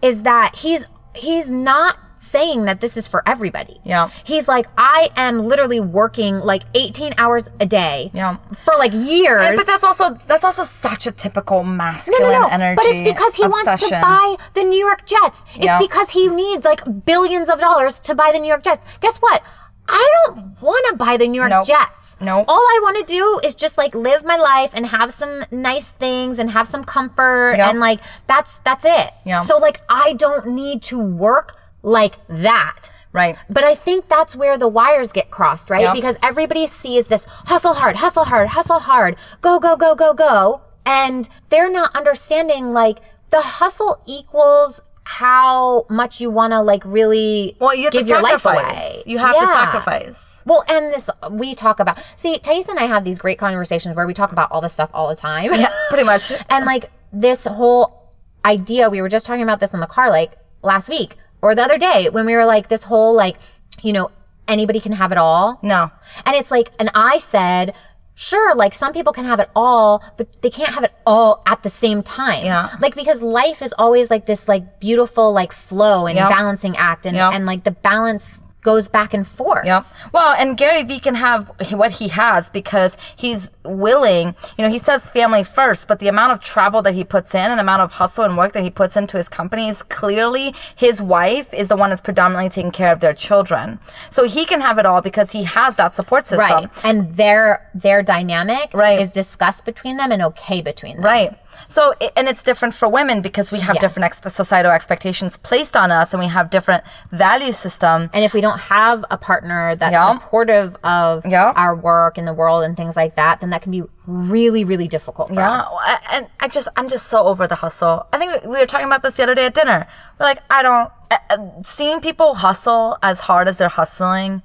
is 0.03 0.23
that 0.23 0.55
he's 0.57 0.87
he's 1.15 1.49
not 1.49 1.97
saying 2.25 2.65
that 2.65 2.81
this 2.81 2.97
is 2.97 3.07
for 3.07 3.23
everybody. 3.29 3.81
Yeah. 3.85 4.11
He's 4.25 4.49
like, 4.49 4.67
I 4.79 5.09
am 5.17 5.39
literally 5.41 5.81
working 5.81 6.39
like 6.39 6.63
18 6.75 7.15
hours 7.19 7.51
a 7.61 7.67
day 7.67 8.11
Yeah. 8.15 8.37
for 8.65 8.75
like 8.79 8.93
years. 8.93 9.47
And- 9.47 9.57
but 9.57 9.67
that's 9.67 9.85
also 9.85 10.11
that's 10.27 10.45
also 10.45 10.63
such 10.65 11.07
a 11.07 11.13
typical 11.13 11.63
no, 11.65 11.73
masculine 11.73 12.31
no, 12.33 12.41
no. 12.43 12.49
energy. 12.49 12.77
But 12.77 12.87
it's 12.87 13.03
because 13.03 13.35
he 13.37 13.43
wants 13.47 13.89
to 13.89 13.91
buy 14.01 14.37
the 14.55 14.65
New 14.65 14.79
York 14.79 15.07
Jets. 15.07 15.45
It's 15.55 15.65
Yeah. 15.65 15.79
because 15.79 16.11
he 16.11 16.29
needs 16.29 16.65
like 16.65 16.83
billions 17.05 17.49
of 17.49 17.61
dollars 17.61 18.01
to 18.01 18.15
buy 18.15 18.31
the 18.33 18.39
New 18.39 18.49
York 18.49 18.63
Jets. 18.63 18.85
Guess 19.01 19.19
what? 19.19 19.43
I 19.87 20.11
don't 20.27 20.61
want 20.63 20.87
to 20.89 20.97
buy 20.97 21.19
the 21.19 21.27
New 21.29 21.39
York 21.41 21.51
Nope. 21.51 21.67
Jets. 21.67 22.17
Nope. 22.21 22.47
All 22.49 22.57
I 22.59 22.79
want 22.83 22.97
to 22.97 23.05
do 23.05 23.41
is 23.45 23.55
just 23.55 23.77
like 23.77 23.95
live 23.95 24.25
my 24.25 24.37
life 24.37 24.71
and 24.73 24.87
have 24.87 25.13
some 25.13 25.45
nice 25.51 25.89
things 25.89 26.39
and 26.39 26.51
have 26.53 26.67
some 26.67 26.85
comfort 26.85 27.57
Yep. 27.59 27.67
and 27.69 27.81
like 27.81 28.01
that's 28.27 28.61
that's 28.61 28.85
it. 28.87 29.11
Yeah. 29.27 29.41
So 29.41 29.59
like 29.59 29.83
I 29.91 30.15
don't 30.15 30.47
need 30.47 30.81
to 30.85 30.99
work 30.99 31.61
like 31.85 32.17
that. 32.29 32.91
Right. 33.13 33.37
But 33.49 33.63
I 33.63 33.77
think 33.77 34.09
that's 34.09 34.35
where 34.35 34.59
the 34.59 34.67
wires 34.67 35.13
get 35.13 35.31
crossed, 35.31 35.71
right? 35.71 35.83
Yep. 35.83 35.95
Because 35.95 36.17
everybody 36.21 36.67
sees 36.67 37.07
this 37.07 37.25
hustle 37.29 37.75
hard, 37.75 37.95
hustle 37.95 38.25
hard, 38.25 38.49
hustle 38.49 38.81
hard, 38.81 39.17
go, 39.41 39.61
go, 39.61 39.77
go, 39.77 39.95
go, 39.95 40.13
go. 40.13 40.63
And 40.85 41.29
they're 41.49 41.71
not 41.71 41.95
understanding 41.95 42.73
like 42.73 42.99
the 43.31 43.41
hustle 43.41 44.03
equals 44.07 44.81
how 45.05 45.87
much 45.89 46.21
you 46.21 46.31
want 46.31 46.55
to 46.55 46.61
like 46.61 46.83
really 46.85 47.57
Well, 47.61 47.75
you 47.75 47.91
give 47.91 48.09
your 48.09 48.21
life 48.21 48.45
away. 48.45 49.03
You 49.07 49.19
have 49.19 49.39
to 49.39 49.47
sacrifice. 49.47 50.43
Well, 50.45 50.65
and 50.69 50.93
this 50.93 51.09
we 51.31 51.55
talk 51.55 51.79
about. 51.79 52.03
See, 52.17 52.39
Thais 52.39 52.69
and 52.69 52.81
I 52.81 52.87
have 52.87 53.05
these 53.05 53.21
great 53.21 53.39
conversations 53.39 53.95
where 53.95 54.09
we 54.09 54.15
talk 54.15 54.33
about 54.33 54.51
all 54.51 54.61
this 54.61 54.73
stuff 54.73 54.91
all 54.93 55.09
the 55.09 55.17
time. 55.17 55.53
Yeah, 55.55 55.73
pretty 55.89 56.05
much. 56.05 56.33
and 56.51 56.65
like 56.65 56.91
this 57.13 57.45
whole 57.45 58.11
idea, 58.45 58.91
we 58.91 59.01
were 59.01 59.09
just 59.09 59.25
talking 59.25 59.43
about 59.43 59.61
this 59.61 59.73
in 59.73 59.81
the 59.81 59.87
car 59.87 60.11
like 60.11 60.33
last 60.63 60.89
week 60.89 61.17
or 61.45 61.55
the 61.55 61.63
other 61.63 61.79
day 61.79 62.09
when 62.11 62.25
we 62.27 62.35
were 62.35 62.47
like 62.47 62.69
this 62.69 62.85
whole 62.85 63.13
like, 63.15 63.37
you 63.83 63.93
know, 63.93 64.11
anybody 64.49 64.81
can 64.81 64.93
have 64.93 65.13
it 65.13 65.19
all. 65.19 65.59
No. 65.63 65.91
And 66.25 66.35
it's 66.37 66.51
like, 66.51 66.71
and 66.81 66.91
I 66.95 67.19
said, 67.19 67.75
sure, 68.15 68.55
like 68.55 68.73
some 68.75 68.93
people 68.93 69.13
can 69.13 69.25
have 69.27 69.41
it 69.41 69.51
all, 69.55 70.03
but 70.17 70.41
they 70.43 70.51
can't 70.51 70.73
have 70.73 70.85
it 70.85 70.93
all 71.07 71.43
at 71.47 71.63
the 71.63 71.69
same 71.69 72.03
time. 72.03 72.45
Yeah. 72.45 72.71
Like 72.81 72.95
because 72.95 73.21
life 73.21 73.61
is 73.61 73.75
always 73.79 74.09
like 74.11 74.25
this 74.27 74.49
like 74.49 74.81
beautiful 74.81 75.33
like 75.33 75.53
flow 75.53 76.07
and 76.07 76.17
Yep. 76.17 76.29
balancing 76.31 76.77
act 76.77 77.05
and, 77.07 77.17
Yep. 77.17 77.33
and 77.35 77.47
like 77.47 77.65
the 77.65 77.73
balance 77.73 78.44
goes 78.65 78.89
back 78.89 79.15
and 79.15 79.25
forth. 79.25 79.65
Yep. 79.65 79.85
Well, 80.13 80.35
and 80.37 80.57
Gary 80.57 80.83
Vee 80.83 80.99
can 80.99 81.15
have 81.15 81.53
what 81.71 81.93
he 81.93 82.09
has 82.09 82.51
because 82.51 82.97
he's 83.15 83.51
willing. 83.65 84.35
You 84.59 84.65
know, 84.65 84.71
he 84.71 84.79
says 84.79 85.09
family 85.09 85.45
first, 85.45 85.87
but 85.87 86.01
the 86.01 86.09
amount 86.09 86.33
of 86.33 86.41
travel 86.41 86.83
that 86.83 86.95
he 86.95 87.05
puts 87.05 87.35
in 87.35 87.51
and 87.53 87.61
amount 87.61 87.83
of 87.83 87.93
hustle 87.93 88.25
and 88.25 88.37
work 88.37 88.53
that 88.55 88.65
he 88.65 88.71
puts 88.71 88.97
into 88.97 89.17
his 89.17 89.29
company 89.29 89.69
is 89.69 89.83
clearly 89.85 90.53
his 90.75 91.01
wife 91.01 91.55
is 91.55 91.69
the 91.69 91.77
one 91.77 91.91
that's 91.91 92.03
predominantly 92.03 92.49
taking 92.49 92.73
care 92.73 92.91
of 92.93 92.99
their 93.01 93.15
children. 93.15 93.79
So 94.11 94.25
he 94.27 94.45
can 94.45 94.61
have 94.61 94.79
it 94.79 94.87
all 94.87 95.03
because 95.03 95.31
he 95.31 95.45
has 95.45 95.77
that 95.77 95.95
support 95.95 96.27
system. 96.27 96.41
Right. 96.65 96.85
And 96.85 97.11
their 97.13 97.71
their 97.75 98.03
dynamic 98.03 98.73
Right. 98.75 98.99
is 98.99 99.09
discussed 99.11 99.65
between 99.65 99.99
them 99.99 100.11
and 100.11 100.23
okay 100.23 100.63
between 100.63 100.97
them. 100.97 101.05
Right. 101.05 101.39
So, 101.69 101.95
and 102.17 102.29
it's 102.29 102.43
different 102.43 102.75
for 102.75 102.89
women 102.89 103.21
because 103.23 103.51
we 103.53 103.61
have 103.61 103.77
Yes. 103.77 103.81
different 103.83 104.13
exp- 104.13 104.31
societal 104.31 104.73
expectations 104.73 105.37
placed 105.39 105.77
on 105.77 105.91
us 105.91 106.13
and 106.13 106.21
we 106.23 106.29
have 106.29 106.51
different 106.51 106.85
value 107.11 107.53
system. 107.53 108.11
And 108.13 108.25
if 108.25 108.35
we 108.35 108.41
don't 108.41 108.59
have 108.61 109.05
a 109.11 109.17
partner 109.19 109.77
that's 109.77 109.93
Yeah. 109.93 110.13
supportive 110.15 110.77
of 110.85 111.25
Yeah. 111.27 111.53
our 111.57 111.75
work 111.75 112.19
in 112.19 112.25
the 112.25 112.35
world 112.35 112.65
and 112.65 112.77
things 112.77 112.97
like 112.97 113.15
that, 113.17 113.41
then 113.41 113.51
that 113.51 113.63
can 113.63 113.73
be 113.73 113.83
really, 114.07 114.65
really 114.65 114.89
difficult 114.89 115.29
for 115.29 115.35
Yeah, 115.35 115.59
us. 115.59 115.75
And 116.13 116.27
I 116.41 116.49
just, 116.49 116.69
I'm 116.77 116.89
just 116.89 117.07
so 117.07 117.25
over 117.27 117.47
the 117.47 117.55
hustle. 117.57 118.07
I 118.13 118.19
think 118.19 118.45
we 118.45 118.59
were 118.59 118.67
talking 118.67 118.87
about 118.87 119.03
this 119.03 119.17
the 119.17 119.23
other 119.23 119.35
day 119.35 119.47
at 119.47 119.55
dinner. 119.55 119.87
We're 120.19 120.27
like, 120.27 120.43
I 120.51 120.63
don't, 120.63 120.91
uh, 121.11 121.17
uh, 121.31 121.37
seeing 121.63 122.01
people 122.01 122.35
hustle 122.37 122.99
as 123.03 123.21
hard 123.21 123.49
as 123.49 123.57
they're 123.59 123.69
hustling 123.69 124.43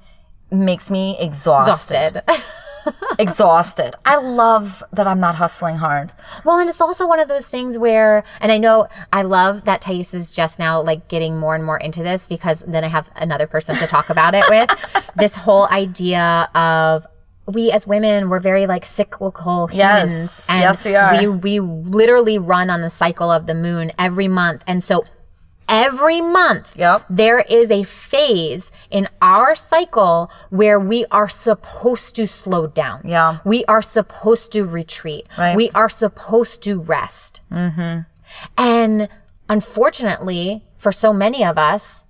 makes 0.50 0.90
me 0.90 1.16
exhausted. 1.20 2.16
Exhausted. 2.26 2.44
Exhausted. 3.18 3.94
I 4.04 4.16
love 4.16 4.82
that 4.92 5.06
I'm 5.06 5.20
not 5.20 5.34
hustling 5.36 5.76
hard. 5.76 6.10
well, 6.44 6.58
and 6.58 6.68
it's 6.68 6.80
also 6.80 7.06
one 7.06 7.20
of 7.20 7.28
those 7.28 7.48
things 7.48 7.76
where, 7.78 8.24
and 8.40 8.50
I 8.50 8.58
know 8.58 8.88
I 9.12 9.22
love 9.22 9.64
that 9.64 9.80
Thais 9.80 10.14
is 10.14 10.30
just 10.30 10.58
now 10.58 10.82
like 10.82 11.08
getting 11.08 11.38
more 11.38 11.54
and 11.54 11.64
more 11.64 11.78
into 11.78 12.02
this 12.02 12.26
because 12.26 12.60
then 12.66 12.84
I 12.84 12.88
have 12.88 13.10
another 13.16 13.46
person 13.46 13.76
to 13.76 13.86
talk 13.86 14.10
about 14.10 14.34
it 14.34 14.44
with. 14.48 14.70
this 15.16 15.34
whole 15.34 15.68
idea 15.68 16.48
of 16.54 17.06
we 17.46 17.72
as 17.72 17.86
women 17.86 18.28
we're 18.28 18.38
very 18.38 18.66
like 18.66 18.84
cyclical 18.84 19.68
Yes. 19.72 20.08
humans 20.10 20.46
and 20.48 20.60
Yes, 20.60 20.84
we 20.84 20.94
are. 20.94 21.18
we 21.18 21.26
we 21.26 21.60
literally 21.60 22.38
run 22.38 22.70
on 22.70 22.80
the 22.80 22.90
cycle 22.90 23.30
of 23.30 23.46
the 23.46 23.54
moon 23.54 23.90
every 23.98 24.28
month 24.28 24.62
and 24.68 24.84
so 24.84 25.04
every 25.70 26.20
month, 26.20 26.74
Yep. 26.76 27.04
there 27.08 27.40
is 27.48 27.70
a 27.70 27.84
phase 27.84 28.70
in 28.90 29.08
our 29.22 29.54
cycle 29.54 30.30
where 30.50 30.78
we 30.78 31.06
are 31.10 31.28
supposed 31.28 32.16
to 32.16 32.26
slow 32.26 32.66
down. 32.66 33.00
Yeah. 33.04 33.38
We 33.44 33.64
are 33.66 33.80
supposed 33.80 34.52
to 34.52 34.64
retreat. 34.66 35.26
Right. 35.38 35.56
We 35.56 35.70
are 35.74 35.88
supposed 35.88 36.62
to 36.64 36.80
rest. 36.80 37.40
Mm-hmm. 37.50 38.00
And 38.58 39.08
unfortunately, 39.48 40.64
for 40.76 40.92
so 40.92 41.12
many 41.12 41.44
of 41.44 41.56
us, 41.58 42.04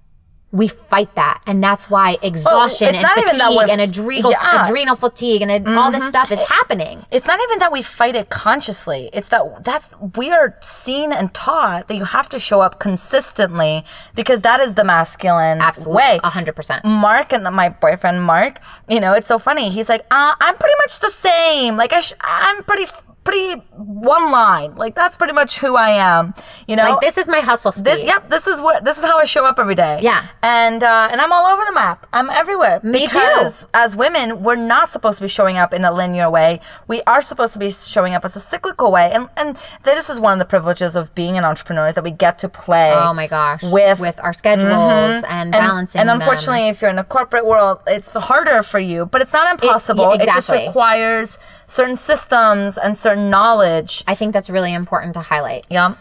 we 0.53 0.67
fight 0.67 1.15
that. 1.15 1.41
And 1.47 1.63
that's 1.63 1.89
why 1.89 2.17
exhaustion 2.23 2.89
it's 2.89 2.99
and 2.99 3.03
not 3.03 3.19
even 3.19 3.39
that 3.39 3.53
fatigue 3.53 3.71
and 3.71 3.81
adrenal, 3.81 4.31
Yeah. 4.33 4.39
Mm-hmm. 4.39 4.67
adrenal 4.71 4.97
fatigue 4.97 5.43
and 5.43 5.69
all 5.69 5.93
this 5.93 6.07
stuff 6.09 6.33
is 6.33 6.41
happening. 6.41 7.07
It's 7.13 7.27
not 7.27 7.39
even 7.45 7.61
that 7.61 7.71
we 7.71 7.83
fight 7.83 8.17
it 8.17 8.31
consciously. 8.31 9.11
It's 9.13 9.29
that 9.29 9.65
that's 9.65 9.91
we 10.17 10.31
are 10.33 10.57
seen 10.61 11.13
and 11.13 11.33
taught 11.33 11.87
that 11.89 11.95
you 11.97 12.05
have 12.05 12.29
to 12.31 12.41
show 12.41 12.61
up 12.63 12.81
consistently 12.81 13.85
because 14.15 14.43
that 14.43 14.59
is 14.61 14.75
the 14.75 14.85
masculine 14.85 15.61
Absolutely. 15.61 15.97
way. 15.97 16.21
A 16.25 16.31
hundred 16.31 16.57
percent. 16.57 16.85
Mark 16.85 17.33
and 17.33 17.45
my 17.45 17.69
boyfriend 17.69 18.23
Mark, 18.23 18.59
you 18.89 18.99
know, 19.01 19.13
it's 19.13 19.29
so 19.29 19.39
funny. 19.39 19.71
He's 19.71 19.89
like, 19.89 20.05
uh, 20.11 20.35
I'm 20.41 20.57
pretty 20.57 20.75
much 20.83 20.99
the 21.01 21.11
same. 21.11 21.77
Like 21.77 21.93
I 21.93 22.01
sh- 22.01 22.15
I'm 22.21 22.65
pretty 22.65 22.87
pretty 23.25 23.61
one 23.77 24.31
line. 24.33 24.75
Like 24.77 24.95
that's 24.95 25.17
pretty 25.17 25.33
much 25.35 25.59
who 25.59 25.77
I 25.77 25.91
am. 25.91 26.35
You 26.67 26.77
know, 26.77 26.85
Like 26.85 27.01
this 27.01 27.19
is 27.19 27.29
my 27.29 27.41
hustle 27.41 27.73
speed. 27.73 27.85
this, 27.87 28.03
yep, 28.03 28.29
this 28.29 28.47
is 28.47 28.61
what 28.61 28.85
this 28.85 28.97
is 28.99 29.05
how 29.05 29.19
I 29.19 29.25
show 29.25 29.45
up 29.45 29.59
every 29.59 29.75
day. 29.75 29.99
Yeah. 30.03 30.27
and 30.43 30.83
uh, 30.83 31.09
and 31.11 31.21
I'm 31.21 31.33
all 31.33 31.47
over 31.47 31.63
the 31.67 31.73
map. 31.75 32.07
I'm 32.13 32.31
everywhere. 32.31 32.81
Me 32.83 33.07
too. 33.09 33.49
as 33.75 33.95
women, 33.97 34.43
we're 34.43 34.55
not 34.57 34.89
supposed 34.89 35.19
to 35.19 35.25
be 35.25 35.29
showing 35.29 35.57
up 35.59 35.75
in 35.75 35.85
a 35.85 35.93
linear 35.93 36.31
way. 36.31 36.61
We 36.89 37.03
are 37.03 37.21
supposed 37.23 37.53
to 37.53 37.59
be 37.59 37.71
showing 37.71 38.15
up 38.15 38.25
as 38.25 38.37
a 38.37 38.41
cyclical 38.41 38.91
way, 38.91 39.11
and 39.13 39.29
and 39.37 39.57
this 39.83 40.09
is 40.09 40.19
one 40.19 40.33
of 40.33 40.39
the 40.39 40.45
privileges 40.47 40.97
of 40.97 41.15
being 41.15 41.37
an 41.37 41.45
entrepreneur 41.45 41.89
is 41.89 41.95
that 41.97 42.05
we 42.05 42.11
get 42.13 42.39
to 42.39 42.49
play. 42.49 42.93
Oh 42.95 43.13
my 43.13 43.27
gosh. 43.27 43.63
With- 43.63 44.01
with 44.01 44.19
our 44.23 44.33
schedules 44.33 45.25
and 45.29 45.53
balancing. 45.53 46.01
And 46.01 46.09
them. 46.09 46.21
unfortunately, 46.21 46.69
if 46.69 46.81
you're 46.81 46.91
in 46.91 46.99
a 46.99 47.05
corporate 47.05 47.45
world, 47.45 47.81
it's 47.87 48.13
harder 48.15 48.63
for 48.63 48.79
you, 48.79 49.05
but 49.07 49.21
it's 49.21 49.33
not 49.33 49.51
impossible. 49.51 50.15
yeah, 50.17 50.23
It 50.23 50.27
just 50.35 50.49
requires 50.49 51.39
certain 51.67 51.97
systems 51.97 52.79
and 52.79 52.97
certain 52.97 53.10
knowledge. 53.17 54.03
I 54.07 54.15
think 54.15 54.33
that's 54.33 54.51
really 54.51 54.73
important 54.75 55.15
to 55.15 55.21
highlight. 55.21 55.67
Yeah. 55.71 55.95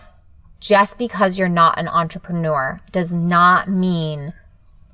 Just 0.59 0.97
because 0.97 1.37
you're 1.39 1.47
not 1.49 1.79
an 1.79 1.87
entrepreneur 1.87 2.79
does 2.91 3.13
not 3.13 3.69
mean 3.69 4.33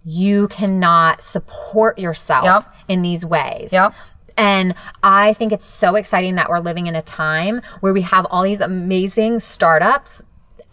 you 0.03 0.47
cannot 0.49 1.23
support 1.23 1.97
yourself 1.97 2.43
Yep. 2.45 2.75
in 2.87 3.01
these 3.01 3.25
ways. 3.25 3.73
Yep. 3.73 3.93
And 4.37 4.75
I 5.01 5.33
think 5.33 5.51
it's 5.51 5.65
so 5.65 5.95
exciting 5.95 6.35
that 6.35 6.49
we're 6.49 6.59
living 6.59 6.87
in 6.87 6.95
a 6.95 7.01
time 7.01 7.61
where 7.79 7.93
we 7.93 8.01
have 8.01 8.27
all 8.29 8.43
these 8.43 8.61
amazing 8.61 9.39
startups 9.39 10.21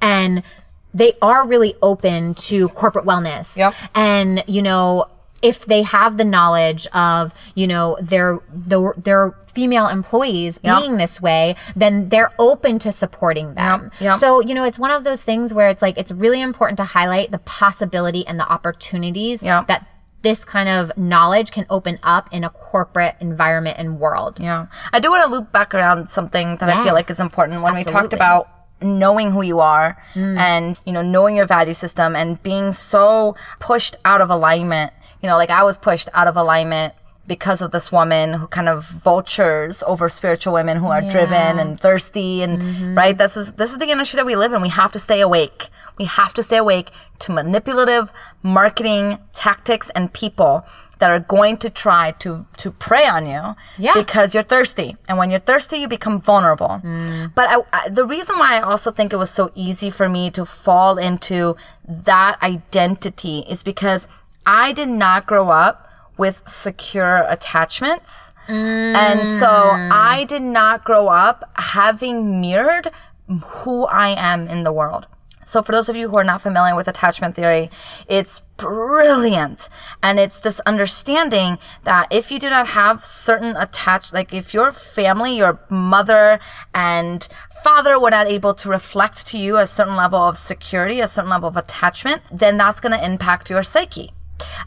and 0.02 0.42
they 0.92 1.14
are 1.22 1.46
really 1.46 1.74
open 1.80 2.34
to 2.34 2.68
corporate 2.70 3.06
wellness. 3.06 3.56
Yep. 3.56 3.72
And, 3.94 4.44
you 4.46 4.60
know, 4.60 5.06
if 5.42 5.66
they 5.66 5.82
have 5.82 6.16
the 6.16 6.24
knowledge 6.24 6.86
of, 6.88 7.34
you 7.54 7.66
know, 7.66 7.98
their 8.00 8.38
their, 8.52 8.94
their 8.96 9.34
female 9.52 9.88
employees 9.88 10.60
Yep. 10.62 10.80
being 10.80 10.96
this 10.96 11.20
way, 11.20 11.56
then 11.76 12.08
they're 12.08 12.32
open 12.38 12.78
to 12.80 12.92
supporting 12.92 13.54
them. 13.54 13.90
Yep, 13.94 14.00
yep. 14.00 14.20
So, 14.20 14.40
you 14.40 14.54
know, 14.54 14.64
it's 14.64 14.78
one 14.78 14.90
of 14.90 15.04
those 15.04 15.22
things 15.22 15.52
where 15.52 15.68
it's 15.68 15.82
like 15.82 15.98
it's 15.98 16.12
really 16.12 16.40
important 16.40 16.78
to 16.78 16.84
highlight 16.84 17.30
the 17.30 17.38
possibility 17.38 18.26
and 18.26 18.38
the 18.38 18.50
opportunities 18.50 19.40
that 19.40 19.86
this 20.22 20.44
kind 20.44 20.68
of 20.68 20.96
knowledge 20.96 21.50
can 21.50 21.66
open 21.68 21.98
up 22.02 22.28
in 22.32 22.44
a 22.44 22.50
corporate 22.50 23.16
environment 23.20 23.76
and 23.78 23.98
world. 23.98 24.38
Yeah. 24.40 24.66
I 24.92 25.00
do 25.00 25.10
want 25.10 25.28
to 25.28 25.36
loop 25.36 25.52
back 25.52 25.74
around 25.74 26.08
something 26.10 26.56
that 26.56 26.68
I 26.68 26.84
feel 26.84 26.94
like 26.94 27.10
is 27.10 27.20
important 27.20 27.62
when 27.62 27.74
we 27.74 27.84
talked 27.84 28.12
about 28.12 28.48
knowing 28.80 29.30
who 29.30 29.42
you 29.42 29.60
are 29.60 30.02
mm. 30.14 30.36
and 30.36 30.78
you 30.84 30.92
know 30.92 31.02
knowing 31.02 31.36
your 31.36 31.46
value 31.46 31.74
system 31.74 32.16
and 32.16 32.42
being 32.42 32.72
so 32.72 33.36
pushed 33.60 33.96
out 34.04 34.20
of 34.20 34.28
alignment 34.28 34.92
you 35.22 35.28
know 35.28 35.36
like 35.36 35.50
i 35.50 35.62
was 35.62 35.78
pushed 35.78 36.08
out 36.14 36.26
of 36.26 36.36
alignment 36.36 36.94
because 37.26 37.62
of 37.62 37.70
this 37.70 37.92
woman 37.92 38.32
who 38.34 38.46
kind 38.48 38.68
of 38.68 38.84
vultures 38.84 39.82
over 39.86 40.08
spiritual 40.08 40.52
women 40.52 40.76
who 40.76 40.88
are 40.88 41.00
driven 41.02 41.58
and 41.58 41.78
thirsty 41.80 42.42
and 42.42 42.60
mm-hmm. 42.60 42.94
right? 42.96 43.16
This 43.16 43.36
is 43.36 43.52
this 43.52 43.70
is 43.70 43.78
the 43.78 43.90
industry 43.90 44.16
that 44.16 44.26
we 44.26 44.34
live 44.34 44.52
in. 44.52 44.60
We 44.60 44.68
have 44.70 44.92
to 44.92 44.98
stay 44.98 45.20
awake. 45.20 45.68
We 45.98 46.06
have 46.06 46.34
to 46.34 46.42
stay 46.42 46.56
awake 46.56 46.90
to 47.20 47.32
manipulative 47.32 48.12
marketing 48.42 49.18
tactics 49.32 49.90
and 49.94 50.12
people 50.12 50.66
that 50.98 51.10
are 51.10 51.20
going 51.20 51.58
to 51.58 51.70
try 51.70 52.12
to 52.18 52.46
to 52.56 52.70
prey 52.72 53.06
on 53.06 53.26
you 53.26 53.54
Yeah. 53.78 53.94
because 53.94 54.34
you're 54.34 54.42
thirsty. 54.42 54.96
And 55.08 55.16
when 55.16 55.30
you're 55.30 55.40
thirsty 55.40 55.76
you 55.76 55.88
become 55.88 56.20
vulnerable. 56.20 56.80
Mm. 56.82 57.34
But 57.34 57.48
I, 57.50 57.56
I, 57.72 57.88
the 57.88 58.04
reason 58.04 58.38
why 58.38 58.56
i 58.58 58.60
also 58.60 58.90
think 58.90 59.12
it 59.12 59.16
was 59.16 59.30
so 59.30 59.52
easy 59.54 59.90
for 59.90 60.08
me 60.08 60.30
to 60.30 60.44
fall 60.44 60.98
into 60.98 61.56
that 61.86 62.42
identity 62.42 63.44
is 63.48 63.62
because 63.62 64.08
i 64.46 64.72
did 64.72 64.88
not 64.88 65.26
grow 65.26 65.50
up 65.50 65.88
with 66.16 66.46
secure 66.46 67.24
attachments 67.28 68.32
and 68.48 69.20
so 69.38 69.46
mm. 69.46 69.90
i 69.92 70.24
did 70.24 70.42
not 70.42 70.84
grow 70.84 71.08
up 71.08 71.44
having 71.54 72.40
mirrored 72.40 72.88
who 73.44 73.86
i 73.86 74.08
am 74.08 74.48
in 74.48 74.64
the 74.64 74.72
world 74.72 75.06
so, 75.44 75.60
for 75.62 75.72
those 75.72 75.88
of 75.88 75.96
you 75.96 76.08
who 76.08 76.16
are 76.16 76.24
not 76.24 76.40
familiar 76.40 76.76
with 76.76 76.86
attachment 76.86 77.34
theory, 77.34 77.68
it's 78.06 78.42
brilliant. 78.56 79.68
And 80.02 80.20
it's 80.20 80.38
this 80.38 80.60
understanding 80.60 81.58
that 81.82 82.06
if 82.12 82.30
you 82.30 82.38
do 82.38 82.48
not 82.48 82.68
have 82.68 83.04
certain 83.04 83.56
attached, 83.56 84.12
like 84.12 84.32
if 84.32 84.54
your 84.54 84.70
family, 84.70 85.36
your 85.36 85.60
mother 85.68 86.38
and 86.72 87.26
father 87.64 87.98
were 87.98 88.10
not 88.10 88.28
able 88.28 88.54
to 88.54 88.68
reflect 88.68 89.26
to 89.28 89.38
you 89.38 89.56
a 89.56 89.66
certain 89.66 89.96
level 89.96 90.20
of 90.20 90.36
security, 90.36 91.00
a 91.00 91.08
certain 91.08 91.30
level 91.30 91.48
of 91.48 91.56
attachment, 91.56 92.22
then 92.30 92.56
that's 92.56 92.80
going 92.80 92.96
to 92.96 93.04
impact 93.04 93.50
your 93.50 93.64
psyche. 93.64 94.12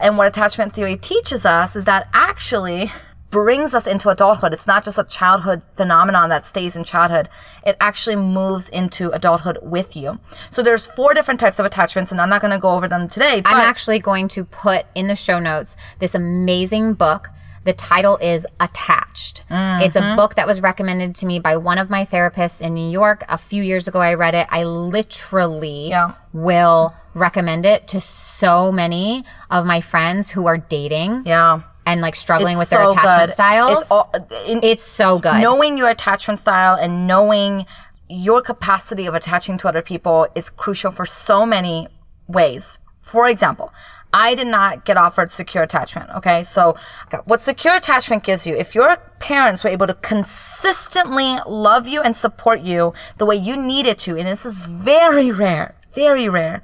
And 0.00 0.16
what 0.18 0.28
attachment 0.28 0.72
theory 0.72 0.96
teaches 0.96 1.46
us 1.46 1.76
is 1.76 1.84
that 1.84 2.08
actually, 2.12 2.90
brings 3.30 3.74
us 3.74 3.86
into 3.86 4.08
adulthood. 4.08 4.52
It's 4.52 4.66
not 4.66 4.84
just 4.84 4.98
a 4.98 5.04
childhood 5.04 5.62
phenomenon 5.76 6.28
that 6.30 6.46
stays 6.46 6.76
in 6.76 6.84
childhood. 6.84 7.28
It 7.66 7.76
actually 7.80 8.16
moves 8.16 8.68
into 8.68 9.10
adulthood 9.10 9.58
with 9.62 9.96
you. 9.96 10.18
So 10.50 10.62
there's 10.62 10.86
four 10.86 11.12
different 11.12 11.40
types 11.40 11.58
of 11.58 11.66
attachments 11.66 12.12
and 12.12 12.20
I'm 12.20 12.28
not 12.28 12.40
going 12.40 12.52
to 12.52 12.58
go 12.58 12.70
over 12.70 12.88
them 12.88 13.08
today. 13.08 13.40
But 13.40 13.52
I'm 13.52 13.60
actually 13.60 13.98
going 13.98 14.28
to 14.28 14.44
put 14.44 14.86
in 14.94 15.08
the 15.08 15.16
show 15.16 15.38
notes 15.38 15.76
this 15.98 16.14
amazing 16.14 16.94
book. 16.94 17.28
The 17.64 17.72
title 17.72 18.16
is 18.22 18.46
Attached. 18.60 19.42
It's 19.50 19.96
a 19.96 20.00
mm-hmm. 20.00 20.16
book 20.16 20.36
that 20.36 20.46
was 20.46 20.60
recommended 20.60 21.16
to 21.16 21.26
me 21.26 21.40
by 21.40 21.56
one 21.56 21.78
of 21.78 21.90
my 21.90 22.04
therapists 22.04 22.60
in 22.60 22.74
New 22.74 22.88
York. 22.88 23.24
A 23.28 23.36
few 23.36 23.62
years 23.62 23.88
ago, 23.88 24.00
I 24.00 24.14
read 24.14 24.36
it. 24.36 24.46
I 24.50 24.62
literally 24.62 25.88
Yeah. 25.88 26.12
will 26.32 26.94
recommend 27.16 27.64
it 27.66 27.88
to 27.88 28.00
so 28.00 28.70
many 28.70 29.24
of 29.50 29.66
my 29.66 29.80
friends 29.80 30.30
who 30.30 30.46
are 30.46 30.58
dating 30.58 31.22
yeah. 31.24 31.62
and 31.86 32.00
like 32.00 32.14
struggling 32.14 32.52
It's 32.52 32.58
with 32.58 32.70
their 32.70 32.86
attachment 32.86 33.28
good. 33.28 33.34
styles. 33.34 33.82
It's 33.82 33.90
all, 33.90 34.12
in, 34.46 34.60
It's 34.62 34.84
so 34.84 35.18
good. 35.18 35.40
knowing 35.40 35.78
your 35.78 35.88
attachment 35.88 36.38
style 36.38 36.76
and 36.76 37.06
knowing 37.06 37.66
your 38.08 38.42
capacity 38.42 39.06
of 39.06 39.14
attaching 39.14 39.56
to 39.58 39.68
other 39.68 39.82
people 39.82 40.28
is 40.34 40.50
crucial 40.50 40.92
for 40.92 41.06
so 41.06 41.44
many 41.46 41.88
ways. 42.28 42.78
For 43.02 43.28
example, 43.28 43.72
I 44.12 44.34
did 44.34 44.46
not 44.46 44.84
get 44.84 44.96
offered 44.96 45.32
secure 45.32 45.62
attachment. 45.64 46.10
Okay. 46.10 46.42
So 46.42 46.76
what 47.24 47.40
secure 47.40 47.74
attachment 47.74 48.24
gives 48.24 48.46
you, 48.46 48.54
if 48.54 48.74
your 48.74 48.96
parents 49.18 49.64
were 49.64 49.70
able 49.70 49.86
to 49.86 49.94
consistently 49.94 51.38
love 51.46 51.86
you 51.88 52.00
and 52.02 52.14
support 52.14 52.60
you 52.60 52.92
the 53.18 53.26
way 53.26 53.36
you 53.36 53.56
needed 53.56 53.98
to, 54.00 54.16
and 54.16 54.26
this 54.26 54.46
is 54.46 54.66
very 54.66 55.30
rare, 55.30 55.74
very 55.94 56.28
rare, 56.28 56.62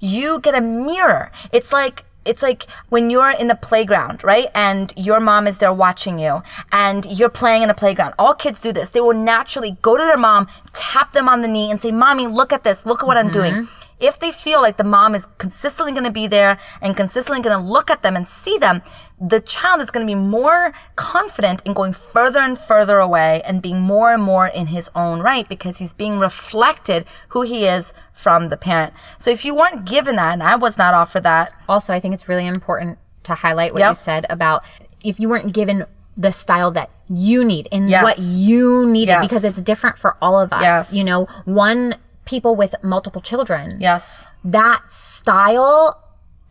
you 0.00 0.40
get 0.40 0.54
a 0.54 0.60
mirror. 0.60 1.30
It's 1.52 1.72
like, 1.72 2.04
it's 2.24 2.42
like 2.42 2.66
when 2.88 3.08
you're 3.08 3.30
in 3.30 3.46
the 3.46 3.54
playground, 3.54 4.24
right? 4.24 4.48
And 4.54 4.92
your 4.96 5.20
mom 5.20 5.46
is 5.46 5.58
there 5.58 5.72
watching 5.72 6.18
you 6.18 6.42
and 6.72 7.06
you're 7.06 7.28
playing 7.28 7.62
in 7.62 7.68
the 7.68 7.74
playground. 7.74 8.14
All 8.18 8.34
kids 8.34 8.60
do 8.60 8.72
this. 8.72 8.90
They 8.90 9.00
will 9.00 9.14
naturally 9.14 9.78
go 9.80 9.96
to 9.96 10.02
their 10.02 10.16
mom, 10.16 10.48
tap 10.72 11.12
them 11.12 11.28
on 11.28 11.42
the 11.42 11.48
knee 11.48 11.70
and 11.70 11.80
say, 11.80 11.92
mommy, 11.92 12.26
look 12.26 12.52
at 12.52 12.64
this. 12.64 12.84
Look 12.84 13.02
at 13.02 13.06
what 13.06 13.16
I'm 13.16 13.30
doing. 13.30 13.52
Mm-hmm. 13.52 13.85
If 13.98 14.18
they 14.18 14.30
feel 14.30 14.60
like 14.60 14.76
the 14.76 14.84
mom 14.84 15.14
is 15.14 15.26
consistently 15.38 15.92
going 15.92 16.04
to 16.04 16.10
be 16.10 16.26
there 16.26 16.58
and 16.82 16.94
consistently 16.96 17.40
going 17.42 17.56
to 17.58 17.62
look 17.64 17.90
at 17.90 18.02
them 18.02 18.14
and 18.14 18.28
see 18.28 18.58
them, 18.58 18.82
the 19.18 19.40
child 19.40 19.80
is 19.80 19.90
going 19.90 20.06
to 20.06 20.10
be 20.10 20.14
more 20.18 20.72
confident 20.96 21.62
in 21.64 21.72
going 21.72 21.94
further 21.94 22.40
and 22.40 22.58
further 22.58 22.98
away 22.98 23.40
and 23.46 23.62
being 23.62 23.80
more 23.80 24.12
and 24.12 24.22
more 24.22 24.46
in 24.48 24.66
his 24.66 24.90
own 24.94 25.20
right 25.20 25.48
because 25.48 25.78
he's 25.78 25.94
being 25.94 26.18
reflected 26.18 27.06
who 27.28 27.40
he 27.42 27.64
is 27.64 27.94
from 28.12 28.48
the 28.48 28.56
parent. 28.58 28.92
So 29.18 29.30
if 29.30 29.44
you 29.46 29.54
weren't 29.54 29.86
given 29.86 30.16
that, 30.16 30.34
and 30.34 30.42
I 30.42 30.56
was 30.56 30.76
not 30.76 30.92
offered 30.92 31.22
that, 31.22 31.52
also, 31.68 31.94
I 31.94 32.00
think 32.00 32.12
it's 32.12 32.28
really 32.28 32.46
important 32.46 32.98
to 33.22 33.34
highlight 33.34 33.72
what 33.72 33.80
Yep. 33.80 33.90
you 33.90 33.94
said 33.94 34.26
about 34.28 34.62
if 35.02 35.18
you 35.18 35.28
weren't 35.28 35.52
given 35.54 35.86
the 36.18 36.32
style 36.32 36.70
that 36.72 36.90
you 37.08 37.44
need 37.44 37.68
and 37.72 37.88
Yes. 37.90 38.02
what 38.02 38.18
you 38.18 38.86
needed 38.86 39.12
Yes. 39.12 39.22
because 39.28 39.44
it's 39.44 39.60
different 39.62 39.98
for 39.98 40.16
all 40.22 40.38
of 40.40 40.52
us. 40.52 40.62
Yes. 40.62 40.92
You 40.94 41.04
know, 41.04 41.26
one 41.44 41.94
people 42.26 42.54
with 42.56 42.74
multiple 42.82 43.22
children, 43.22 43.78
yes, 43.80 44.28
that 44.44 44.82
style 44.92 46.02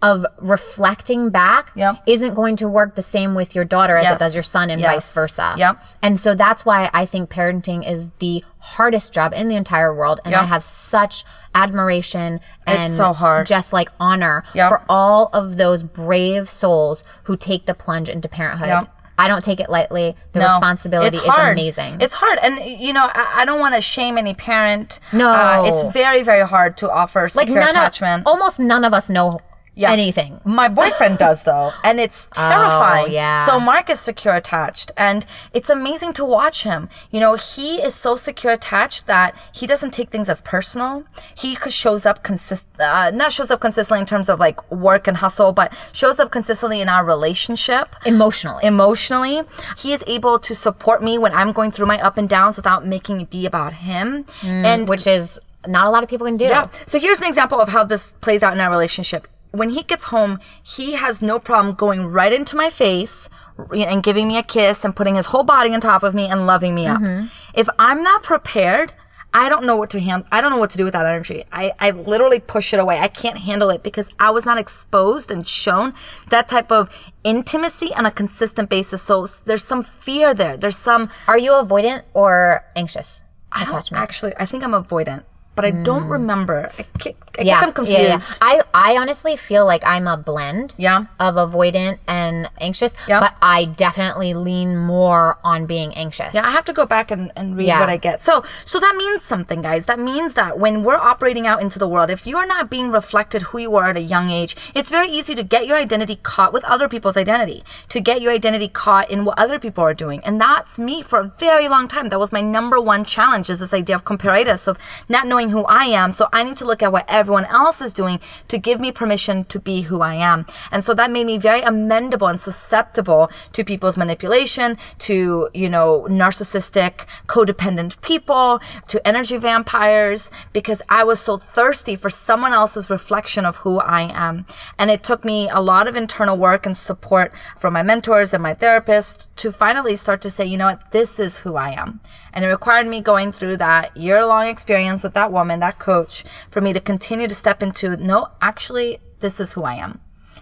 of 0.02 0.26
reflecting 0.40 1.30
back 1.30 1.72
Yep. 1.76 2.04
isn't 2.06 2.34
going 2.36 2.58
to 2.58 2.68
work 2.68 2.96
the 2.96 3.02
same 3.02 3.34
with 3.34 3.56
your 3.56 3.64
daughter 3.66 3.96
as 3.98 4.04
Yes. 4.04 4.14
it 4.16 4.20
does 4.20 4.34
your 4.36 4.44
son 4.44 4.70
and 4.70 4.80
Yes. 4.80 4.94
vice 4.94 5.14
versa. 5.14 5.54
Yep. 5.58 5.78
And 6.04 6.20
so 6.20 6.36
that's 6.36 6.64
why 6.66 6.92
I 6.94 7.06
think 7.06 7.30
parenting 7.30 7.90
is 7.90 8.10
the 8.20 8.44
hardest 8.60 9.14
job 9.14 9.34
in 9.34 9.48
the 9.48 9.56
entire 9.56 9.96
world. 9.96 10.20
And 10.26 10.36
I 10.36 10.44
have 10.44 10.64
such 10.64 11.24
admiration 11.56 12.40
and 12.68 12.94
so 12.94 13.14
hard. 13.14 13.48
just 13.48 13.74
like 13.74 13.90
honor 14.00 14.44
Yep. 14.54 14.70
for 14.70 14.82
all 14.90 15.30
of 15.34 15.58
those 15.58 15.82
brave 15.82 16.50
souls 16.50 17.04
who 17.24 17.36
take 17.38 17.66
the 17.66 17.74
plunge 17.74 18.10
into 18.10 18.28
parenthood. 18.28 18.88
I 19.18 19.28
don't 19.28 19.44
take 19.44 19.60
it 19.60 19.70
lightly. 19.70 20.16
The 20.34 20.40
No. 20.40 20.46
responsibility 20.48 21.18
is 21.18 21.24
amazing. 21.28 21.98
It's 22.02 22.14
hard, 22.16 22.38
and 22.44 22.60
you 22.64 22.92
know, 22.94 23.10
I, 23.14 23.42
I 23.42 23.46
don't 23.46 23.60
want 23.60 23.76
to 23.76 23.82
shame 23.82 24.18
any 24.18 24.34
parent. 24.34 25.00
No. 25.14 25.30
uh, 25.32 25.64
it's 25.66 25.94
very, 25.94 26.22
very 26.24 26.46
hard 26.48 26.76
to 26.78 26.92
offer 26.92 27.22
like 27.22 27.32
secure 27.48 27.60
none 27.60 27.70
attachment. 27.70 28.22
of 28.24 28.28
almost 28.28 28.60
none 28.60 28.84
of 28.84 28.94
us 28.94 29.08
know 29.10 29.40
Yeah. 29.76 29.92
anything. 29.92 30.40
My 30.46 30.70
boyfriend 30.70 31.18
does 31.18 31.44
though, 31.44 31.72
and 31.84 32.00
it's 32.00 32.28
terrifying. 32.34 33.06
Oh, 33.08 33.08
yeah. 33.10 33.46
So 33.46 33.60
Mark 33.60 33.90
is 33.90 34.00
secure 34.00 34.34
attached, 34.34 34.92
and 34.96 35.26
it's 35.54 35.70
amazing 35.70 36.14
to 36.14 36.24
watch 36.26 36.64
him. 36.64 36.88
You 37.12 37.20
know, 37.20 37.36
he 37.36 37.76
is 37.82 37.94
so 37.94 38.16
secure 38.16 38.54
attached 38.54 39.06
that 39.08 39.36
he 39.54 39.68
doesn't 39.68 39.92
take 39.92 40.10
things 40.10 40.30
as 40.30 40.42
personal. 40.42 41.04
He 41.36 41.56
shows 41.70 42.06
up 42.06 42.24
consist, 42.24 42.68
uh, 42.80 43.12
not 43.14 43.32
shows 43.34 43.52
up 43.52 43.60
consistently 43.60 44.00
in 44.00 44.06
terms 44.06 44.30
of 44.30 44.40
like 44.40 44.60
work 44.72 45.08
and 45.08 45.18
hustle, 45.18 45.52
but 45.52 45.74
shows 45.92 46.20
up 46.20 46.32
consistently 46.32 46.80
in 46.80 46.88
our 46.90 47.04
relationship 47.06 47.96
Emotionally. 48.06 48.64
emotionally. 48.66 49.42
He 49.78 49.92
is 49.94 50.04
able 50.08 50.40
to 50.40 50.56
support 50.56 51.04
me 51.04 51.18
when 51.18 51.34
I'm 51.34 51.52
going 51.52 51.72
through 51.72 51.88
my 51.88 52.00
up 52.02 52.18
and 52.18 52.30
downs 52.30 52.56
without 52.58 52.86
making 52.86 53.20
it 53.22 53.30
be 53.30 53.46
about 53.46 53.74
him. 53.74 54.26
and 54.42 54.88
which 54.88 55.06
is 55.06 55.40
not 55.68 55.86
a 55.88 55.90
lot 55.90 56.04
of 56.04 56.10
people 56.10 56.28
can 56.28 56.38
do. 56.38 56.46
yeah. 56.46 56.68
So 56.86 57.00
here's 57.00 57.20
an 57.20 57.26
example 57.28 57.60
of 57.60 57.68
how 57.70 57.84
this 57.84 58.14
plays 58.22 58.42
out 58.44 58.54
in 58.54 58.60
our 58.62 58.70
relationship. 58.70 59.28
When 59.56 59.70
he 59.70 59.84
gets 59.84 60.06
home, 60.06 60.40
he 60.62 60.94
has 60.94 61.22
no 61.22 61.40
problem 61.40 61.76
going 61.76 62.06
right 62.08 62.34
into 62.34 62.56
my 62.56 62.70
face 62.70 63.30
and 63.74 64.04
giving 64.04 64.28
me 64.28 64.38
a 64.38 64.44
kiss 64.44 64.84
and 64.84 64.96
putting 64.96 65.16
his 65.16 65.28
whole 65.28 65.44
body 65.44 65.74
on 65.74 65.82
top 65.82 66.04
of 66.04 66.14
me 66.14 66.26
and 66.26 66.46
loving 66.46 66.76
me 66.76 66.86
up. 66.86 67.02
Mm-hmm. 67.02 67.28
If 67.54 67.70
I'm 67.80 68.04
not 68.04 68.22
prepared, 68.24 68.94
I 69.34 69.50
don't 69.50 69.66
know 69.66 69.76
what 69.76 69.90
to 69.90 70.00
hand. 70.00 70.24
I 70.32 70.40
don't 70.40 70.50
know 70.50 70.58
what 70.58 70.70
to 70.72 70.78
do 70.78 70.86
with 70.86 70.94
that 70.94 71.06
energy. 71.06 71.44
I, 71.52 71.74
I 71.80 71.92
literally 71.92 72.40
push 72.40 72.74
it 72.74 72.80
away. 72.80 73.00
I 73.00 73.10
can't 73.10 73.38
handle 73.38 73.70
it 73.70 73.84
because 73.84 74.10
I 74.18 74.30
was 74.30 74.46
not 74.46 74.58
exposed 74.58 75.30
and 75.30 75.46
shown 75.46 75.94
that 76.30 76.48
type 76.48 76.72
of 76.72 76.90
intimacy 77.26 77.94
on 77.96 78.06
a 78.06 78.12
consistent 78.12 78.70
basis. 78.70 79.02
So 79.02 79.26
there's 79.44 79.64
some 79.66 79.84
fear 79.84 80.34
there. 80.34 80.56
There's 80.56 80.78
some 80.78 81.10
Are 81.28 81.38
you 81.38 81.52
avoidant 81.52 82.04
or 82.14 82.64
anxious 82.78 83.24
I 83.52 83.64
attachment? 83.64 84.02
actually. 84.02 84.34
I 84.38 84.46
think 84.46 84.64
I'm 84.64 84.72
avoidant, 84.72 85.24
but 85.56 85.66
I 85.66 85.72
don't 85.72 86.04
hmm. 86.04 86.12
remember. 86.12 86.70
I 86.78 86.86
get, 87.00 87.16
I 87.40 87.44
yeah, 87.44 87.62
get 87.62 87.76
them 87.76 87.86
yeah, 87.86 87.92
yeah. 87.92 88.08
confused. 88.10 88.38
I 88.42 88.62
I 88.74 88.98
honestly 88.98 89.38
feel 89.38 89.66
like 89.66 89.84
I'm 89.86 90.08
a 90.08 90.18
blend. 90.18 90.74
Yeah. 90.78 91.06
Of 91.20 91.36
avoidant 91.36 92.00
and 92.08 92.50
anxious. 92.60 92.94
Yeah. 93.08 93.22
But 93.22 93.38
I 93.42 93.66
definitely 93.66 94.34
lean 94.34 94.78
more 94.78 95.38
on 95.44 95.66
being 95.66 95.94
anxious. 95.96 96.34
Yeah, 96.34 96.46
I 96.46 96.52
have 96.52 96.66
to 96.66 96.74
go 96.74 96.86
back 96.86 97.12
and, 97.12 97.32
and 97.36 97.58
read 97.58 97.68
Yeah. 97.68 97.80
what 97.80 97.90
I 97.90 97.98
get. 97.98 98.22
So 98.22 98.44
so 98.66 98.80
that 98.80 98.96
means 98.96 99.24
something, 99.24 99.62
guys. 99.62 99.86
That 99.86 100.00
means 100.00 100.34
that 100.34 100.60
when 100.60 100.84
we're 100.84 100.96
operating 100.98 101.48
out 101.48 101.62
into 101.62 101.80
the 101.80 101.88
world, 101.88 102.10
if 102.10 102.28
you're 102.28 102.46
not 102.46 102.70
being 102.70 102.92
reflected 102.92 103.44
who 103.44 103.60
you 103.60 103.76
are 103.76 103.90
at 103.90 103.98
a 103.98 104.02
young 104.02 104.30
age, 104.30 104.56
it's 104.74 104.90
very 104.90 105.08
easy 105.08 105.36
to 105.36 105.44
get 105.44 105.68
your 105.68 105.78
identity 105.78 106.18
caught 106.22 106.54
with 106.54 106.64
other 106.66 106.90
people's 106.90 107.18
identity, 107.18 107.64
to 107.90 108.00
get 108.00 108.22
your 108.22 108.34
identity 108.34 108.68
caught 108.68 109.10
in 109.10 109.26
what 109.26 109.40
other 109.40 109.60
people 109.60 109.84
are 109.84 109.94
doing. 109.94 110.22
And 110.24 110.40
that's 110.40 110.78
me 110.78 111.02
for 111.02 111.20
a 111.20 111.24
very 111.24 111.68
long 111.68 111.88
time. 111.88 112.10
That 112.10 112.20
was 112.20 112.32
my 112.32 112.42
number 112.42 112.80
one 112.80 113.06
challenge 113.06 113.50
is 113.50 113.60
this 113.60 113.74
idea 113.74 113.96
of 113.96 114.04
comparitis, 114.04 114.68
of 114.68 114.78
not 115.08 115.28
knowing 115.28 115.45
who 115.50 115.66
I 115.66 115.86
am. 115.86 116.12
So 116.12 116.28
I 116.32 116.44
need 116.44 116.58
to 116.58 116.66
look 116.66 116.84
at 116.84 116.92
what 116.92 117.06
everyone 117.08 117.46
else 117.46 117.82
is 117.82 117.92
doing 117.92 118.20
to 118.48 118.58
give 118.58 118.80
me 118.80 118.92
permission 118.92 119.46
to 119.46 119.60
be 119.60 119.82
who 119.82 120.02
I 120.02 120.16
am. 120.16 120.46
And 120.72 120.84
so 120.84 120.94
that 120.94 121.12
made 121.12 121.26
me 121.26 121.38
very 121.38 121.62
amendable 121.62 122.30
and 122.30 122.40
susceptible 122.40 123.30
to 123.54 123.64
people's 123.64 123.98
manipulation, 123.98 124.78
to, 125.00 125.50
you 125.54 125.70
know, 125.70 126.08
narcissistic, 126.10 127.06
codependent 127.28 128.00
people, 128.02 128.60
to 128.88 129.06
energy 129.08 129.38
vampires, 129.38 130.32
because 130.54 130.82
I 130.90 131.04
was 131.04 131.20
so 131.20 131.38
thirsty 131.38 131.96
for 131.96 132.10
someone 132.10 132.54
else's 132.54 132.90
reflection 132.90 133.46
of 133.46 133.58
who 133.58 133.80
I 133.80 134.12
am. 134.14 134.46
And 134.78 134.90
it 134.90 135.04
took 135.04 135.26
me 135.26 135.50
a 135.50 135.62
lot 135.62 135.88
of 135.88 135.96
internal 135.96 136.38
work 136.38 136.66
and 136.66 136.76
support 136.76 137.34
from 137.58 137.74
my 137.74 137.84
mentors 137.84 138.34
and 138.34 138.42
my 138.42 138.54
therapist 138.54 139.36
to 139.38 139.52
finally 139.52 139.96
start 139.96 140.22
to 140.22 140.30
say, 140.30 140.46
you 140.46 140.58
know 140.58 140.66
what, 140.66 140.92
this 140.92 141.20
is 141.20 141.40
who 141.40 141.56
I 141.56 141.72
am. 141.72 142.00
And 142.34 142.44
it 142.44 142.50
required 142.50 142.88
me 142.88 143.00
going 143.00 143.32
through 143.32 143.58
that 143.58 143.96
year 143.96 144.26
long 144.26 144.48
experience 144.48 145.04
with 145.04 145.14
that 145.14 145.32
woman, 145.36 145.60
that 145.60 145.78
coach, 145.78 146.24
for 146.50 146.62
me 146.62 146.74
to 146.74 146.80
continue 146.80 147.28
to 147.28 147.36
step 147.36 147.62
into, 147.62 147.96
no, 147.98 148.30
actually, 148.42 148.98
this 149.20 149.40
is 149.40 149.54
who 149.54 149.64
I 149.64 149.76
am. 149.76 150.00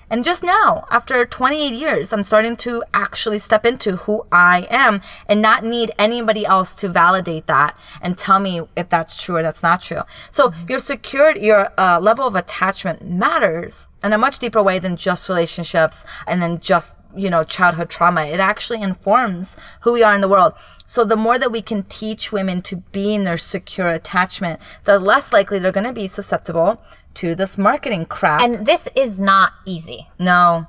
And 0.09 0.23
just 0.23 0.43
now, 0.43 0.85
after 0.91 1.25
28 1.25 1.73
years, 1.73 2.13
I'm 2.13 2.23
starting 2.23 2.55
to 2.57 2.83
actually 2.93 3.39
step 3.39 3.65
into 3.65 3.95
who 3.95 4.25
I 4.31 4.67
am 4.69 5.01
and 5.27 5.41
not 5.41 5.63
need 5.63 5.91
anybody 5.97 6.45
else 6.45 6.75
to 6.75 6.87
validate 6.89 7.47
that 7.47 7.75
and 8.01 8.15
tell 8.15 8.39
me 8.39 8.61
if 8.75 8.89
that's 8.89 9.21
true 9.21 9.37
or 9.37 9.41
that's 9.41 9.63
not 9.63 9.81
true. 9.81 10.01
So 10.29 10.53
your 10.69 10.79
security, 10.79 11.41
your 11.41 11.69
uh, 11.79 11.99
level 11.99 12.27
of 12.27 12.35
attachment 12.35 13.03
matters 13.03 13.87
in 14.03 14.13
a 14.13 14.17
much 14.17 14.39
deeper 14.39 14.61
way 14.61 14.79
than 14.79 14.95
just 14.95 15.29
relationships 15.29 16.03
and 16.27 16.41
then 16.41 16.59
just 16.59 16.95
you 17.15 17.29
know 17.29 17.43
childhood 17.43 17.89
trauma 17.89 18.23
it 18.25 18.39
actually 18.39 18.81
informs 18.81 19.55
who 19.81 19.93
we 19.93 20.01
are 20.03 20.15
in 20.15 20.21
the 20.21 20.27
world 20.27 20.53
so 20.85 21.03
the 21.05 21.15
more 21.15 21.37
that 21.37 21.51
we 21.51 21.61
can 21.61 21.83
teach 21.83 22.31
women 22.31 22.61
to 22.61 22.77
be 22.77 23.13
in 23.13 23.23
their 23.23 23.37
secure 23.37 23.89
attachment 23.89 24.59
the 24.85 24.97
less 24.97 25.31
likely 25.31 25.59
they're 25.59 25.71
going 25.71 25.85
to 25.85 25.93
be 25.93 26.07
susceptible 26.07 26.81
to 27.13 27.35
this 27.35 27.57
marketing 27.57 28.05
crap 28.05 28.41
And 28.41 28.65
this 28.65 28.87
is 28.95 29.19
not 29.19 29.53
easy. 29.65 30.07
no 30.17 30.67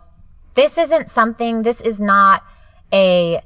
This 0.55 0.77
isn't 0.79 1.09
something, 1.09 1.63
this 1.63 1.81
is 1.81 1.99
not 1.99 2.45
a 2.93 3.41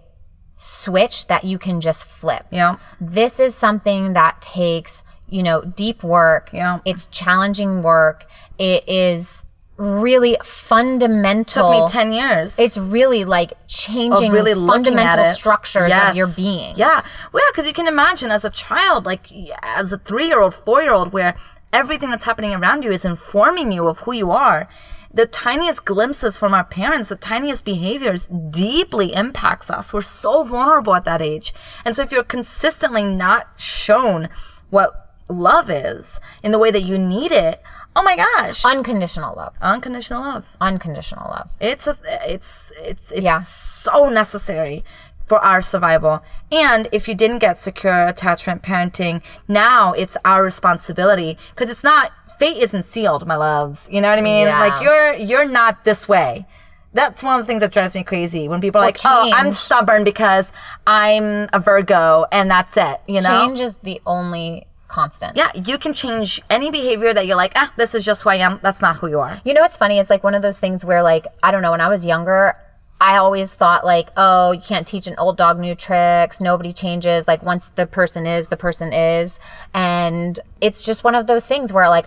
switch 0.57 1.28
that 1.28 1.45
you 1.45 1.59
can 1.59 1.80
just 1.80 2.05
flip. 2.07 2.45
yeah 2.51 2.76
This 3.01 3.39
is 3.39 3.55
something 3.55 4.14
that 4.14 4.43
takes, 4.43 5.05
you 5.28 5.43
know, 5.43 5.62
deep 5.62 6.03
work. 6.03 6.51
Yeah. 6.53 6.80
It's 6.84 7.07
challenging 7.07 7.82
work. 7.82 8.26
It 8.59 8.82
is 8.89 9.45
really 9.79 10.37
fundamental. 10.43 11.70
took 11.70 11.87
me 11.87 11.91
10 11.91 12.12
years 12.12 12.59
it's 12.59 12.76
really 12.76 13.24
like 13.24 13.53
changing 13.68 14.29
of 14.29 14.33
really 14.33 14.55
fundamental 14.55 15.24
structures 15.24 15.89
Yes. 15.89 16.11
of 16.11 16.16
your 16.16 16.26
being. 16.37 16.74
Yeah. 16.76 17.03
Well, 17.33 17.43
yeah, 17.45 17.51
because 17.53 17.66
you 17.66 17.72
can 17.72 17.87
imagine 17.87 18.31
as 18.31 18.45
a 18.45 18.51
child, 18.51 19.07
like 19.07 19.31
as 19.62 19.93
a 19.93 19.99
three 19.99 20.26
year 20.26 20.41
old, 20.41 20.55
four 20.55 20.83
year 20.83 20.93
old, 20.93 21.12
where 21.12 21.35
everything 21.72 22.11
that's 22.11 22.24
happening 22.24 22.53
around 22.55 22.85
you 22.85 22.91
is 22.91 23.05
informing 23.05 23.70
you 23.72 23.87
of 23.89 24.01
who 24.01 24.12
you 24.12 24.31
are. 24.33 24.68
The 25.14 25.26
tiniest 25.26 25.85
glimpses 25.85 26.37
from 26.39 26.53
our 26.53 26.64
parents, 26.64 27.09
the 27.09 27.16
tiniest 27.16 27.64
behaviors 27.64 28.26
deeply 28.26 29.14
impacts 29.14 29.70
us. 29.70 29.93
We're 29.93 30.03
so 30.03 30.45
vulnerable 30.45 30.95
at 30.95 31.05
that 31.07 31.22
age. 31.22 31.55
And 31.85 31.95
so 31.95 32.03
if 32.03 32.12
you're 32.12 32.22
consistently 32.24 33.05
not 33.05 33.59
shown 33.59 34.29
what 34.70 35.14
love 35.31 35.70
is 35.70 36.20
in 36.43 36.53
the 36.53 36.59
way 36.59 36.70
that 36.70 36.83
you 36.83 36.99
need 36.99 37.33
it, 37.33 37.62
oh 37.99 38.03
my 38.03 38.16
gosh. 38.16 38.64
Unconditional 38.64 39.34
love. 39.36 39.55
Unconditional 39.61 40.20
love. 40.22 40.46
Unconditional 40.61 41.28
love. 41.28 41.51
It's 41.61 41.86
a, 41.86 41.96
it's 42.34 42.72
it's 42.78 43.11
it's 43.12 43.22
Yeah. 43.22 43.40
so 43.40 44.09
necessary 44.09 44.84
for 45.26 45.38
our 45.44 45.61
survival. 45.61 46.22
And 46.51 46.88
if 46.92 47.07
you 47.09 47.14
didn't 47.14 47.40
get 47.40 47.59
secure 47.59 48.07
attachment 48.07 48.62
parenting, 48.62 49.20
now 49.46 49.92
it's 49.92 50.16
our 50.24 50.42
responsibility 50.42 51.36
because 51.51 51.68
it's 51.70 51.84
not 51.84 52.12
fate 52.38 52.57
isn't 52.59 52.86
sealed, 52.86 53.26
my 53.26 53.34
loves. 53.36 53.88
You 53.92 54.01
know 54.01 54.09
what 54.09 54.18
I 54.18 54.22
mean? 54.22 54.46
Yeah. 54.46 54.61
Like 54.61 54.82
you're 54.82 55.14
you're 55.14 55.49
not 55.49 55.84
this 55.84 56.09
way. 56.09 56.46
That's 56.94 57.22
one 57.22 57.38
of 57.38 57.44
the 57.44 57.49
things 57.51 57.61
that 57.61 57.72
drives 57.72 57.94
me 57.94 58.03
crazy 58.03 58.49
when 58.49 58.62
people 58.62 58.80
are 58.80 58.84
Well, 58.84 58.88
like, 58.88 58.99
"Oh, 59.05 59.30
I'm 59.34 59.51
stubborn 59.51 60.05
because 60.05 60.53
I'm 60.86 61.46
a 61.53 61.61
Virgo 61.61 62.24
and 62.32 62.51
that's 62.51 62.76
it." 62.78 63.01
You 63.07 63.20
know? 63.20 63.44
Change 63.44 63.61
is 63.61 63.74
the 63.82 64.01
only 64.07 64.66
constant. 64.89 65.36
Yeah, 65.36 65.51
you 65.55 65.78
can 65.78 65.93
change 65.95 66.41
any 66.51 66.70
behavior 66.70 67.12
that 67.14 67.26
you're 67.26 67.36
like, 67.36 67.53
"Ah, 67.55 67.72
this 67.76 67.95
is 67.95 68.05
just 68.05 68.22
who 68.22 68.30
I 68.30 68.36
am." 68.36 68.59
That's 68.62 68.80
not 68.80 68.97
who 68.97 69.07
you 69.09 69.20
are. 69.20 69.41
You 69.45 69.55
know 69.55 69.61
what's 69.61 69.76
funny? 69.76 69.99
It's 69.99 70.11
like 70.11 70.24
one 70.24 70.34
of 70.34 70.43
those 70.43 70.59
things 70.59 70.84
where, 70.84 71.03
like, 71.03 71.26
I 71.43 71.51
don't 71.51 71.62
know, 71.62 71.70
when 71.72 71.80
I 71.80 71.89
was 71.89 72.05
younger, 72.07 72.57
I 73.01 73.16
always 73.18 73.55
thought, 73.55 73.84
like, 73.84 74.09
oh, 74.16 74.53
you 74.53 74.61
can't 74.61 74.86
teach 74.86 75.07
an 75.07 75.14
old 75.18 75.36
dog 75.36 75.59
new 75.61 75.74
tricks. 75.76 76.41
Nobody 76.41 76.72
changes. 76.72 77.28
Like, 77.28 77.43
once 77.45 77.68
the 77.68 77.86
person 77.86 78.26
is, 78.26 78.49
the 78.49 78.57
person 78.57 78.93
is. 78.93 79.39
And 79.72 80.41
it's 80.61 80.82
just 80.84 81.05
one 81.05 81.14
of 81.14 81.26
those 81.28 81.47
things 81.47 81.72
where, 81.72 81.89
like, 81.89 82.07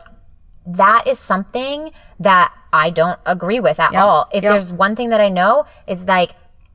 that 0.66 1.08
is 1.08 1.18
something 1.18 1.92
that 2.20 2.54
I 2.74 2.90
don't 2.90 3.20
agree 3.26 3.60
with 3.60 3.80
at 3.80 3.96
all. 3.96 4.28
If 4.34 4.42
there's 4.44 4.72
one 4.72 4.96
thing 4.96 5.10
that 5.10 5.22
I 5.22 5.30
know, 5.30 5.66
is 5.88 6.06
like 6.06 6.32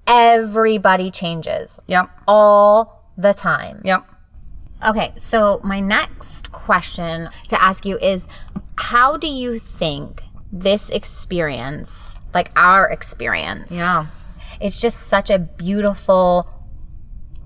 everybody 0.06 1.10
changes 1.10 1.78
Yep. 1.86 2.08
all 2.26 3.02
the 3.16 3.32
time. 3.34 3.80
Yep. 3.84 4.04
Okay, 4.84 5.12
so 5.16 5.60
my 5.64 5.80
next 5.80 6.52
question 6.52 7.28
to 7.48 7.62
ask 7.62 7.86
you 7.86 7.96
is 7.98 8.26
how 8.76 9.16
do 9.16 9.26
you 9.26 9.58
think 9.58 10.22
this 10.52 10.90
experience, 10.90 12.18
like 12.34 12.50
our 12.56 12.88
experience, 12.90 13.72
Yeah. 13.74 14.06
it's 14.60 14.80
just 14.80 15.06
such 15.08 15.30
a 15.30 15.38
beautiful 15.38 16.46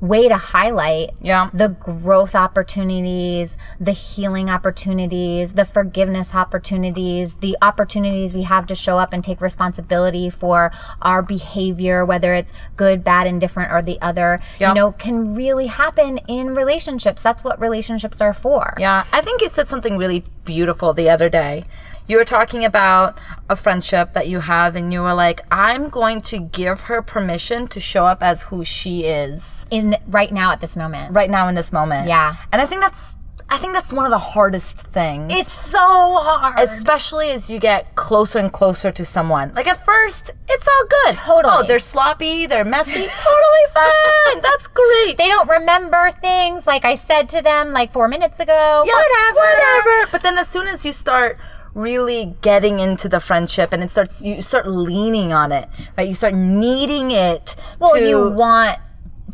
way 0.01 0.29
to 0.29 0.37
highlight 0.37 1.11
Yeah. 1.21 1.51
the 1.53 1.69
growth 1.69 2.35
opportunities, 2.35 3.57
the 3.79 3.93
healing 3.93 4.49
opportunities, 4.49 5.53
the 5.53 5.65
forgiveness 5.65 6.35
opportunities, 6.35 7.35
the 7.35 7.57
opportunities 7.61 8.33
we 8.33 8.43
have 8.45 8.67
to 8.67 8.75
show 8.75 8.99
up 8.99 9.13
and 9.13 9.23
take 9.23 9.41
responsibility 9.41 10.31
for 10.31 10.73
our 11.03 11.23
behavior, 11.23 12.05
whether 12.05 12.33
it's 12.33 12.53
good, 12.77 13.05
bad, 13.05 13.27
indifferent, 13.27 13.73
or 13.73 13.83
the 13.83 13.99
other, 14.01 14.41
Yeah. 14.59 14.71
you 14.71 14.75
know, 14.75 14.93
can 14.93 15.35
really 15.35 15.67
happen 15.67 16.19
in 16.29 16.55
relationships. 16.55 17.21
That's 17.23 17.45
what 17.45 17.61
relationships 17.61 18.21
are 18.21 18.33
for. 18.33 18.75
Yeah, 18.79 19.05
I 19.13 19.21
think 19.21 19.43
you 19.43 19.49
said 19.49 19.69
something 19.69 19.99
really 19.99 20.25
beautiful 20.45 20.95
the 20.95 21.11
other 21.11 21.29
day. 21.29 21.65
You 22.11 22.17
were 22.17 22.25
talking 22.25 22.65
about 22.65 23.17
a 23.49 23.55
friendship 23.55 24.15
that 24.15 24.27
you 24.27 24.41
have, 24.41 24.75
and 24.75 24.93
you 24.93 25.01
were 25.01 25.15
like, 25.15 25.43
I'm 25.49 25.89
going 25.89 26.23
to 26.23 26.41
give 26.41 26.81
her 26.81 27.03
permission 27.03 27.69
to 27.69 27.79
show 27.79 28.05
up 28.05 28.21
as 28.21 28.43
who 28.43 28.65
she 28.65 29.05
is 29.05 29.65
In 29.71 29.95
right 30.09 30.33
now 30.33 30.51
at 30.51 30.61
this 30.61 30.77
moment. 30.77 31.15
right 31.15 31.31
now 31.31 31.47
in 31.47 31.55
this 31.55 31.73
moment. 31.73 32.09
Yeah. 32.09 32.35
And 32.53 32.61
I 32.61 32.67
think 32.67 32.81
that's. 32.81 33.15
I 33.49 33.59
think 33.59 33.75
that's 33.75 33.93
one 33.93 34.05
of 34.05 34.11
the 34.11 34.19
hardest 34.19 34.87
things. 34.89 35.33
It's 35.35 35.53
so 35.53 35.79
hard. 35.79 36.59
especially 36.59 37.31
as 37.31 37.51
you 37.51 37.59
get 37.61 37.95
closer 37.97 38.39
and 38.41 38.53
closer 38.53 38.93
to 38.93 39.05
someone. 39.05 39.53
Like 39.55 39.67
at 39.69 39.85
first, 39.85 40.31
it's 40.49 40.69
all 40.69 40.87
good. 40.87 41.17
Totally. 41.17 41.55
Oh, 41.57 41.63
they're 41.65 41.81
sloppy, 41.81 42.47
they're 42.47 42.65
messy. 42.65 42.93
totally 43.07 43.67
fine. 43.75 44.41
That's 44.41 44.69
great. 44.69 45.17
they 45.19 45.27
don't 45.27 45.49
remember 45.49 46.13
things 46.13 46.65
like 46.65 46.85
I 46.85 46.95
said 46.95 47.29
to 47.31 47.43
them 47.43 47.73
like 47.73 47.93
four 47.93 48.07
minutes 48.07 48.39
ago. 48.39 48.85
Yeah, 48.87 48.95
whatever. 48.95 49.41
whatever. 49.41 50.09
But 50.13 50.23
then 50.23 50.39
as 50.39 50.49
soon 50.49 50.69
as 50.69 50.85
you 50.85 50.93
start 50.93 51.39
really 51.75 52.37
getting 52.43 52.81
into 52.81 53.09
the 53.09 53.21
friendship 53.21 53.73
and 53.73 53.83
it 53.83 53.91
starts 53.91 54.23
you 54.23 54.43
start 54.43 54.67
leaning 54.67 55.33
on 55.33 55.53
it, 55.53 55.69
right? 55.97 56.09
You 56.09 56.15
start 56.15 56.35
needing 56.35 57.11
it 57.11 57.57
Well, 57.79 57.95
to 57.95 58.09
you 58.09 58.31
want 58.31 58.79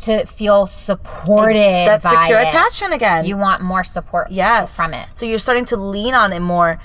to 0.00 0.26
feel 0.26 0.66
supported. 0.66 1.54
that 1.54 2.02
by 2.02 2.10
secure 2.10 2.40
it. 2.40 2.48
attachment 2.48 2.94
again. 2.94 3.24
You 3.24 3.36
want 3.36 3.62
more 3.62 3.84
support 3.84 4.30
yes. 4.30 4.76
from 4.76 4.92
it. 4.92 5.06
So 5.14 5.24
you're 5.26 5.38
starting 5.38 5.64
to 5.66 5.76
lean 5.76 6.14
on 6.14 6.32
it 6.32 6.40
more. 6.40 6.80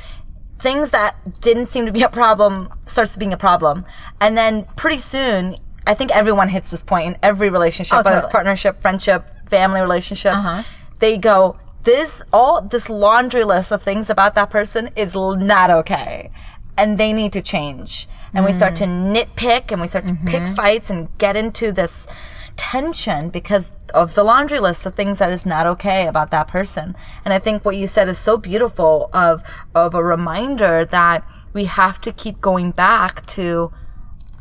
Things 0.60 0.92
that 0.92 1.16
didn't 1.42 1.66
seem 1.68 1.86
to 1.88 1.92
be 1.92 2.04
a 2.04 2.10
problem 2.10 2.70
starts 2.86 3.18
being 3.18 3.34
a 3.34 3.38
problem. 3.38 3.84
And 4.22 4.38
then 4.38 4.66
pretty 4.76 5.00
soon, 5.00 5.58
I 5.88 5.96
think 5.96 6.12
everyone 6.12 6.50
hits 6.50 6.70
this 6.70 6.84
point 6.84 7.08
in 7.08 7.18
every 7.24 7.50
relationship, 7.50 8.06
whether 8.06 8.18
it's 8.18 8.28
partnership, 8.28 8.82
friendship, 8.82 9.28
family 9.50 9.82
relationships. 9.82 10.42
Uh-huh. 10.46 10.64
They 11.00 11.18
go, 11.18 11.58
this 11.84 12.22
all 12.32 12.62
this 12.62 12.90
laundry 12.90 13.44
list 13.44 13.72
of 13.72 13.82
things 13.82 14.10
about 14.10 14.36
that 14.36 14.50
person 14.50 14.90
is 14.96 15.16
not 15.16 15.70
okay. 15.70 16.32
And 16.78 16.98
they 16.98 17.14
need 17.14 17.34
to 17.34 17.42
change. 17.42 18.08
And 18.34 18.46
we 18.46 18.54
start 18.54 18.76
to 18.78 18.86
mm. 18.86 19.14
nitpick 19.14 19.72
and 19.72 19.82
we 19.82 19.88
start 19.88 20.08
to 20.08 20.14
pick 20.26 20.42
mm-hmm. 20.42 20.54
fights 20.54 20.90
and 20.90 21.10
get 21.18 21.36
into 21.36 21.72
this 21.72 22.08
tension 22.56 23.30
because 23.30 23.72
of 23.94 24.16
the 24.16 24.24
laundry 24.24 24.60
list 24.60 24.86
of 24.86 24.96
things 24.96 25.20
that 25.20 25.32
is 25.32 25.46
not 25.46 25.68
okay 25.68 26.08
about 26.08 26.32
that 26.32 26.48
person. 26.48 26.96
And 27.26 27.34
I 27.34 27.40
think 27.40 27.66
what 27.66 27.76
you 27.76 27.88
said 27.88 28.08
is 28.08 28.18
so 28.18 28.38
beautiful 28.38 29.10
of 29.14 29.44
of 29.76 29.94
a 29.94 30.04
reminder 30.04 30.86
that 30.86 31.26
we 31.54 31.66
have 31.66 32.00
to 32.02 32.12
keep 32.12 32.40
going 32.40 32.72
back 32.72 33.26
to 33.28 33.72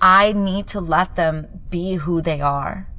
I 0.01 0.33
need 0.33 0.67
to 0.69 0.81
let 0.81 1.17
them 1.17 1.61
be 1.69 1.95
who 1.95 2.23
they 2.23 2.41
are. 2.41 2.90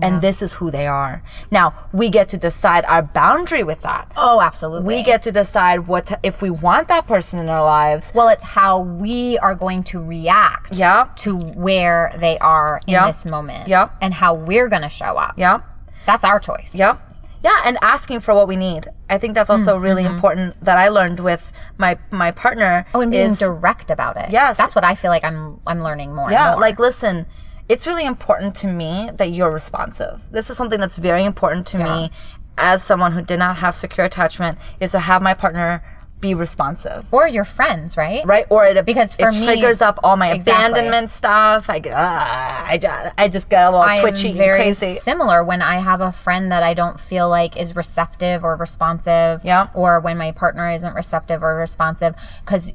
And 0.00 0.20
this 0.20 0.42
is 0.42 0.54
who 0.54 0.70
they 0.70 0.86
are. 0.86 1.22
Now, 1.50 1.74
we 1.92 2.08
get 2.08 2.28
to 2.30 2.38
decide 2.38 2.84
our 2.86 3.02
boundary 3.02 3.62
with 3.62 3.82
that. 3.82 4.10
Oh, 4.16 4.40
absolutely. 4.40 4.86
We 4.86 5.02
get 5.02 5.22
to 5.22 5.32
decide 5.32 5.86
what 5.88 6.06
to, 6.06 6.20
if 6.22 6.42
we 6.42 6.50
want 6.50 6.88
that 6.88 7.06
person 7.06 7.38
in 7.38 7.48
our 7.48 7.64
lives. 7.64 8.12
well, 8.14 8.28
it's 8.28 8.44
how 8.44 8.80
we 8.80 9.38
are 9.38 9.54
going 9.54 9.82
to 9.84 10.02
react 10.02 10.72
Yeah. 10.72 11.08
to 11.16 11.36
where 11.36 12.12
they 12.18 12.38
are 12.38 12.80
in 12.86 12.92
Yeah. 12.92 13.06
this 13.06 13.26
moment. 13.26 13.68
Yeah. 13.68 13.90
And 14.00 14.14
how 14.14 14.34
we're 14.34 14.68
going 14.68 14.82
to 14.82 14.88
show 14.88 15.16
up. 15.16 15.34
Yeah. 15.36 15.60
That's 16.06 16.24
our 16.24 16.40
choice. 16.40 16.74
Yep. 16.74 17.00
Yeah, 17.42 17.62
and 17.64 17.78
asking 17.80 18.20
for 18.20 18.34
what 18.34 18.48
we 18.48 18.56
need. 18.56 18.88
I 19.08 19.16
think 19.16 19.34
that's 19.34 19.48
also 19.48 19.78
mm, 19.78 19.82
really 19.82 20.04
mm-hmm. 20.04 20.14
important 20.14 20.60
that 20.60 20.76
I 20.76 20.88
learned 20.88 21.20
with 21.20 21.52
my 21.78 21.98
my 22.10 22.32
partner. 22.32 22.84
Oh, 22.94 23.00
and 23.00 23.10
being 23.10 23.30
is, 23.30 23.38
direct 23.38 23.90
about 23.90 24.18
it. 24.18 24.30
Yes. 24.30 24.58
That's 24.58 24.74
what 24.74 24.84
I 24.84 24.94
feel 24.94 25.10
like 25.10 25.24
I'm 25.24 25.58
I'm 25.66 25.80
learning 25.80 26.14
more. 26.14 26.30
yeah, 26.30 26.50
more. 26.50 26.60
like 26.60 26.78
listen, 26.78 27.26
it's 27.70 27.86
really 27.86 28.04
important 28.04 28.54
to 28.56 28.66
me 28.66 29.10
that 29.16 29.30
you're 29.30 29.50
responsive. 29.52 30.20
This 30.32 30.50
is 30.50 30.56
something 30.56 30.80
that's 30.80 30.98
very 30.98 31.24
important 31.24 31.66
to 31.68 31.78
me 31.78 32.10
as 32.58 32.82
someone 32.82 33.12
who 33.12 33.22
did 33.22 33.38
not 33.38 33.56
have 33.58 33.74
secure 33.74 34.04
attachment 34.04 34.58
is 34.80 34.90
to 34.90 34.98
have 34.98 35.22
my 35.22 35.34
partner 35.34 35.82
be 36.20 36.34
responsive. 36.34 37.06
or 37.12 37.26
your 37.26 37.44
friends, 37.46 37.96
right? 37.96 38.22
Right, 38.26 38.44
or 38.50 38.66
it 38.66 38.84
Because 38.84 39.14
for 39.14 39.28
it 39.30 39.34
me- 39.40 39.44
triggers 39.46 39.80
up 39.80 39.98
all 40.04 40.16
my 40.18 40.32
Exactly. 40.32 40.66
abandonment 40.70 41.08
stuff. 41.08 41.70
I 41.70 41.78
get, 41.78 41.94
ah, 41.96 42.66
I 42.68 42.76
just, 42.76 43.14
I 43.16 43.28
just 43.28 43.48
get 43.48 43.62
a 43.64 43.70
little 43.70 43.80
I 43.80 44.00
twitchy 44.00 44.28
and 44.28 44.36
very 44.36 44.58
crazy. 44.58 44.98
similar 44.98 45.42
when 45.42 45.62
I 45.62 45.76
have 45.78 46.02
a 46.02 46.12
friend 46.12 46.52
that 46.52 46.62
I 46.62 46.74
don't 46.74 47.00
feel 47.00 47.26
like 47.30 47.58
is 47.58 47.74
receptive 47.74 48.44
or 48.44 48.54
responsive, 48.56 49.40
Yeah. 49.44 49.68
or 49.72 50.00
when 50.00 50.18
my 50.18 50.32
partner 50.32 50.68
isn't 50.70 50.94
receptive 50.94 51.42
or 51.42 51.54
responsive, 51.56 52.14
because 52.44 52.74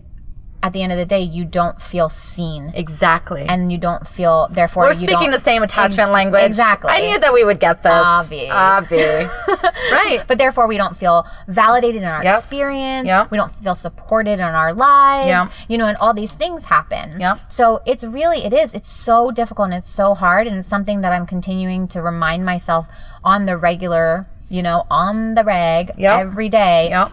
at 0.63 0.73
the 0.73 0.81
end 0.81 0.91
of 0.91 0.97
the 0.97 1.05
day, 1.05 1.21
you 1.21 1.45
don't 1.45 1.79
feel 1.79 2.09
seen, 2.09 2.71
Exactly. 2.73 3.45
and 3.47 3.71
you 3.71 3.77
don't 3.77 4.07
feel 4.07 4.47
therefore 4.49 4.83
We're 4.85 4.93
speaking 4.93 5.29
the 5.29 5.37
same 5.39 5.61
attachment 5.61 6.09
Ex- 6.09 6.13
language. 6.13 6.41
Exactly. 6.43 6.91
I 6.91 7.01
knew 7.01 7.19
that 7.19 7.33
we 7.33 7.43
would 7.43 7.59
get 7.59 7.83
this. 7.83 7.91
Obvi. 7.91 8.47
Obvi. 8.47 9.29
right. 9.91 10.23
But 10.27 10.39
therefore, 10.39 10.67
we 10.67 10.77
don't 10.77 10.97
feel 10.97 11.25
validated 11.47 12.01
in 12.01 12.07
our 12.07 12.23
Yes. 12.23 12.43
experience. 12.45 13.07
Yeah. 13.07 13.27
We 13.29 13.37
don't 13.37 13.51
feel 13.51 13.75
supported 13.75 14.33
in 14.39 14.41
our 14.41 14.73
lives. 14.73 15.27
Yeah. 15.27 15.47
You 15.67 15.77
know, 15.77 15.85
and 15.85 15.97
all 15.97 16.13
these 16.15 16.31
things 16.31 16.63
happen. 16.65 17.19
Yeah. 17.19 17.37
So 17.47 17.81
it's 17.85 18.03
really, 18.03 18.43
it 18.43 18.53
is. 18.53 18.73
It's 18.73 18.89
so 18.91 19.29
difficult 19.31 19.65
and 19.67 19.75
it's 19.75 19.89
so 19.89 20.15
hard. 20.15 20.47
And 20.47 20.57
it's 20.57 20.67
something 20.67 21.01
that 21.01 21.11
I'm 21.11 21.27
continuing 21.27 21.87
to 21.89 22.01
remind 22.01 22.43
myself 22.43 22.87
on 23.23 23.45
the 23.45 23.55
regular, 23.57 24.25
you 24.49 24.63
know, 24.63 24.85
on 24.89 25.35
the 25.35 25.43
reg 25.43 25.91
Yeah. 25.97 26.17
every 26.17 26.49
day. 26.49 26.89
Yep. 26.89 27.11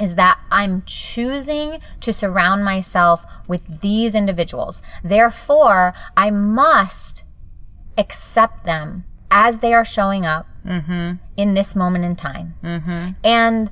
Is 0.00 0.16
that 0.16 0.40
I'm 0.50 0.82
choosing 0.86 1.80
to 2.00 2.12
surround 2.12 2.64
myself 2.64 3.26
with 3.46 3.80
these 3.82 4.14
individuals. 4.14 4.80
Therefore, 5.04 5.92
I 6.16 6.30
must 6.30 7.24
accept 7.98 8.64
them 8.64 9.04
as 9.30 9.58
they 9.58 9.74
are 9.74 9.84
showing 9.84 10.24
up 10.24 10.46
mm-hmm. 10.64 11.12
in 11.36 11.54
this 11.54 11.76
moment 11.76 12.04
in 12.04 12.16
time. 12.16 12.54
Mm-hmm. 12.64 13.10
And, 13.22 13.70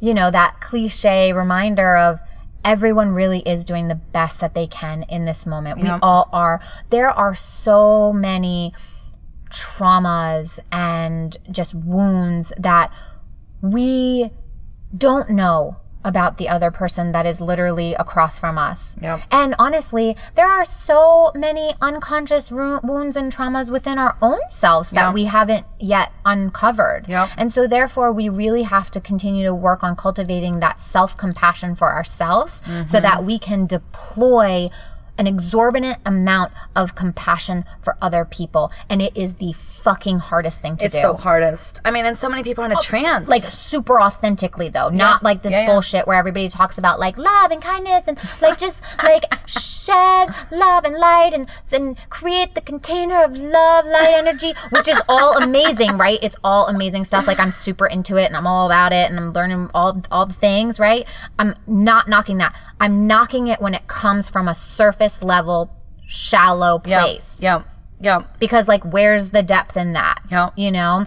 you 0.00 0.14
know, 0.14 0.30
that 0.30 0.60
cliche 0.60 1.32
reminder 1.32 1.96
of 1.96 2.20
everyone 2.64 3.12
really 3.12 3.40
is 3.40 3.64
doing 3.64 3.88
the 3.88 3.94
best 3.94 4.40
that 4.40 4.54
they 4.54 4.66
can 4.66 5.04
in 5.04 5.24
this 5.24 5.46
moment. 5.46 5.80
We 5.80 5.88
all 5.88 6.28
are. 6.32 6.60
There 6.90 7.10
are 7.10 7.34
so 7.34 8.12
many 8.12 8.72
traumas 9.50 10.58
and 10.72 11.36
just 11.50 11.74
wounds 11.74 12.52
that 12.58 12.92
we 13.62 14.28
don't 14.96 15.30
know 15.30 15.76
about 16.04 16.38
the 16.38 16.48
other 16.48 16.70
person 16.70 17.10
that 17.10 17.26
is 17.26 17.40
literally 17.40 17.92
across 17.94 18.38
from 18.38 18.56
us. 18.56 18.96
Yep. 19.02 19.22
And 19.32 19.56
honestly, 19.58 20.16
there 20.36 20.46
are 20.48 20.64
so 20.64 21.32
many 21.34 21.74
unconscious 21.82 22.52
ru- 22.52 22.78
wounds 22.84 23.16
and 23.16 23.34
traumas 23.34 23.72
within 23.72 23.98
our 23.98 24.16
own 24.22 24.38
selves 24.48 24.90
that 24.90 25.08
Yeah. 25.08 25.12
we 25.12 25.24
haven't 25.24 25.66
yet 25.80 26.12
uncovered. 26.24 27.08
Yep. 27.08 27.30
And 27.36 27.50
so, 27.50 27.66
therefore, 27.66 28.12
we 28.12 28.28
really 28.28 28.62
have 28.62 28.88
to 28.92 29.00
continue 29.00 29.44
to 29.46 29.54
work 29.54 29.82
on 29.82 29.96
cultivating 29.96 30.60
that 30.60 30.78
self 30.80 31.16
compassion 31.16 31.74
for 31.74 31.92
ourselves 31.92 32.62
Mm-hmm. 32.66 32.86
so 32.86 33.00
that 33.00 33.24
we 33.24 33.40
can 33.40 33.66
deploy 33.66 34.70
an 35.18 35.26
exorbitant 35.26 35.98
amount 36.06 36.52
of 36.76 36.94
compassion 36.94 37.64
for 37.82 37.96
other 38.00 38.24
people. 38.24 38.70
And 38.88 39.00
it 39.02 39.16
is 39.16 39.36
the 39.36 39.54
fucking 39.86 40.18
hardest 40.18 40.60
thing 40.60 40.76
to 40.76 40.86
It's 40.86 40.94
do. 40.94 40.98
It's 40.98 41.06
the 41.06 41.16
hardest. 41.16 41.80
I 41.84 41.92
mean, 41.92 42.06
and 42.06 42.18
so 42.18 42.28
many 42.28 42.42
people 42.42 42.64
are 42.64 42.66
in 42.66 42.72
a 42.72 42.76
oh, 42.76 42.82
trance. 42.82 43.28
like 43.28 43.44
super 43.44 44.00
authentically 44.00 44.68
though. 44.68 44.88
Not 44.88 45.22
like 45.22 45.42
this 45.42 45.52
Yeah, 45.52 45.60
yeah. 45.60 45.66
bullshit 45.66 46.08
where 46.08 46.18
everybody 46.18 46.48
talks 46.48 46.76
about 46.76 46.98
like 46.98 47.16
love 47.16 47.52
and 47.52 47.62
kindness 47.62 48.08
and 48.08 48.18
like 48.42 48.58
just 48.58 48.80
like 49.04 49.22
shed 49.46 50.34
love 50.50 50.84
and 50.84 50.96
light 50.96 51.30
and 51.34 51.48
then 51.70 51.96
create 52.10 52.56
the 52.56 52.60
container 52.60 53.22
of 53.22 53.36
love 53.36 53.84
light 53.84 54.10
energy 54.12 54.54
which 54.70 54.88
is 54.88 55.00
all 55.08 55.40
amazing 55.40 55.96
right? 55.96 56.18
It's 56.20 56.36
all 56.42 56.66
amazing 56.66 57.04
stuff. 57.04 57.28
Like 57.28 57.38
i'm 57.38 57.52
super 57.52 57.86
into 57.86 58.16
it 58.16 58.24
and 58.24 58.36
i'm 58.36 58.46
all 58.46 58.66
about 58.66 58.92
it 58.92 59.08
and 59.08 59.16
i'm 59.20 59.32
learning 59.32 59.70
all 59.72 60.02
all 60.10 60.26
the 60.26 60.34
things 60.34 60.80
right? 60.80 61.06
I'm 61.38 61.54
not 61.68 62.08
knocking 62.08 62.38
that. 62.38 62.56
I'm 62.80 63.06
knocking 63.06 63.46
it 63.46 63.60
when 63.60 63.72
it 63.72 63.86
comes 63.86 64.28
from 64.28 64.48
a 64.48 64.54
surface 64.54 65.22
level 65.22 65.70
shallow 66.08 66.80
place. 66.80 67.38
Yeah, 67.40 67.62
yeah. 68.00 68.22
because 68.38 68.68
like 68.68 68.84
where's 68.84 69.30
the 69.30 69.42
depth 69.42 69.76
in 69.76 69.92
that 69.94 70.20
Yeah. 70.30 70.50
you 70.56 70.70
know 70.70 71.06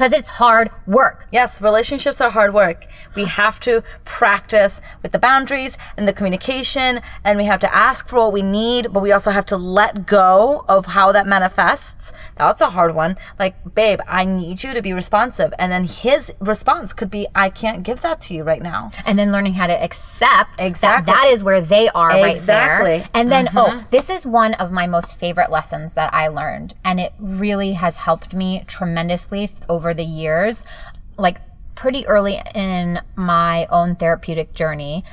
because 0.00 0.18
it's 0.18 0.30
hard 0.30 0.70
work. 0.86 1.26
Yes, 1.30 1.60
relationships 1.60 2.22
are 2.22 2.30
hard 2.30 2.54
work. 2.54 2.86
We 3.14 3.26
have 3.26 3.60
to 3.60 3.82
practice 4.06 4.80
with 5.02 5.12
the 5.12 5.18
boundaries 5.18 5.76
and 5.98 6.08
the 6.08 6.14
communication, 6.14 7.02
and 7.22 7.38
we 7.38 7.44
have 7.44 7.60
to 7.60 7.74
ask 7.74 8.08
for 8.08 8.16
what 8.16 8.32
we 8.32 8.40
need, 8.40 8.94
but 8.94 9.02
we 9.02 9.12
also 9.12 9.30
have 9.30 9.44
to 9.46 9.58
let 9.58 10.06
go 10.06 10.64
of 10.70 10.86
how 10.86 11.12
that 11.12 11.26
manifests. 11.26 12.14
That's 12.36 12.62
a 12.62 12.70
hard 12.70 12.94
one. 12.94 13.18
Like, 13.38 13.74
babe, 13.74 14.00
I 14.08 14.24
need 14.24 14.64
you 14.64 14.72
to 14.72 14.80
be 14.80 14.94
responsive. 14.94 15.52
And 15.58 15.70
then 15.70 15.84
his 15.84 16.32
response 16.40 16.94
could 16.94 17.10
be, 17.10 17.26
I 17.34 17.50
can't 17.50 17.82
give 17.82 18.00
that 18.00 18.22
to 18.22 18.34
you 18.34 18.42
right 18.42 18.62
now. 18.62 18.92
And 19.04 19.18
then 19.18 19.30
learning 19.30 19.52
how 19.52 19.66
to 19.66 19.82
accept 19.82 20.62
Exactly. 20.62 21.12
that 21.12 21.24
that 21.24 21.28
is 21.28 21.44
where 21.44 21.60
they 21.60 21.90
are 21.90 22.08
right 22.08 22.38
there. 22.38 22.80
Exactly. 22.80 23.10
And 23.12 23.30
then, 23.30 23.48
mm-hmm. 23.48 23.58
oh, 23.58 23.84
this 23.90 24.08
is 24.08 24.24
one 24.24 24.54
of 24.54 24.72
my 24.72 24.86
most 24.86 25.18
favorite 25.18 25.50
lessons 25.50 25.92
that 25.92 26.14
I 26.14 26.28
learned. 26.28 26.72
And 26.86 26.98
it 26.98 27.12
really 27.18 27.72
has 27.72 27.96
helped 27.96 28.32
me 28.32 28.64
tremendously 28.66 29.48
th- 29.48 29.60
over 29.90 29.94
the 29.94 30.04
years. 30.04 30.64
Like, 31.18 31.38
pretty 31.74 32.06
early 32.06 32.38
in 32.54 33.00
my 33.16 33.66
own 33.70 33.96
therapeutic 33.96 34.54
journey, 34.54 35.04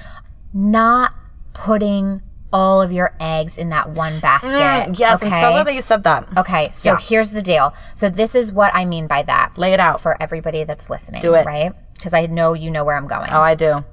not 0.54 1.14
putting 1.54 2.22
all 2.54 2.82
of 2.82 2.92
your 2.92 3.14
eggs 3.20 3.58
in 3.58 3.70
that 3.70 3.90
one 3.90 4.20
basket. 4.20 4.50
Mm, 4.52 4.98
yes, 5.00 5.22
I'm 5.24 5.30
so 5.30 5.52
glad 5.52 5.68
that 5.68 5.74
you 5.76 5.82
said 5.82 6.04
that. 6.04 6.28
Okay, 6.38 6.70
so 6.74 6.92
Yeah. 6.92 6.98
here's 7.00 7.32
the 7.32 7.42
deal. 7.42 7.74
So 7.96 8.10
this 8.10 8.36
is 8.36 8.54
what 8.54 8.74
I 8.74 8.86
mean 8.86 9.08
by 9.08 9.24
that 9.24 9.58
Lay 9.58 9.74
it 9.74 9.80
out. 9.80 10.00
for 10.00 10.16
everybody 10.22 10.64
that's 10.64 10.90
listening. 10.90 11.22
Do 11.22 11.34
it. 11.36 11.46
Right? 11.46 11.74
Because 11.96 12.14
I 12.14 12.26
know 12.28 12.54
you 12.54 12.72
know 12.72 12.86
where 12.86 12.96
I'm 12.96 13.08
going. 13.08 13.30
Oh, 13.32 13.42
I 13.42 13.56
do. 13.56 13.84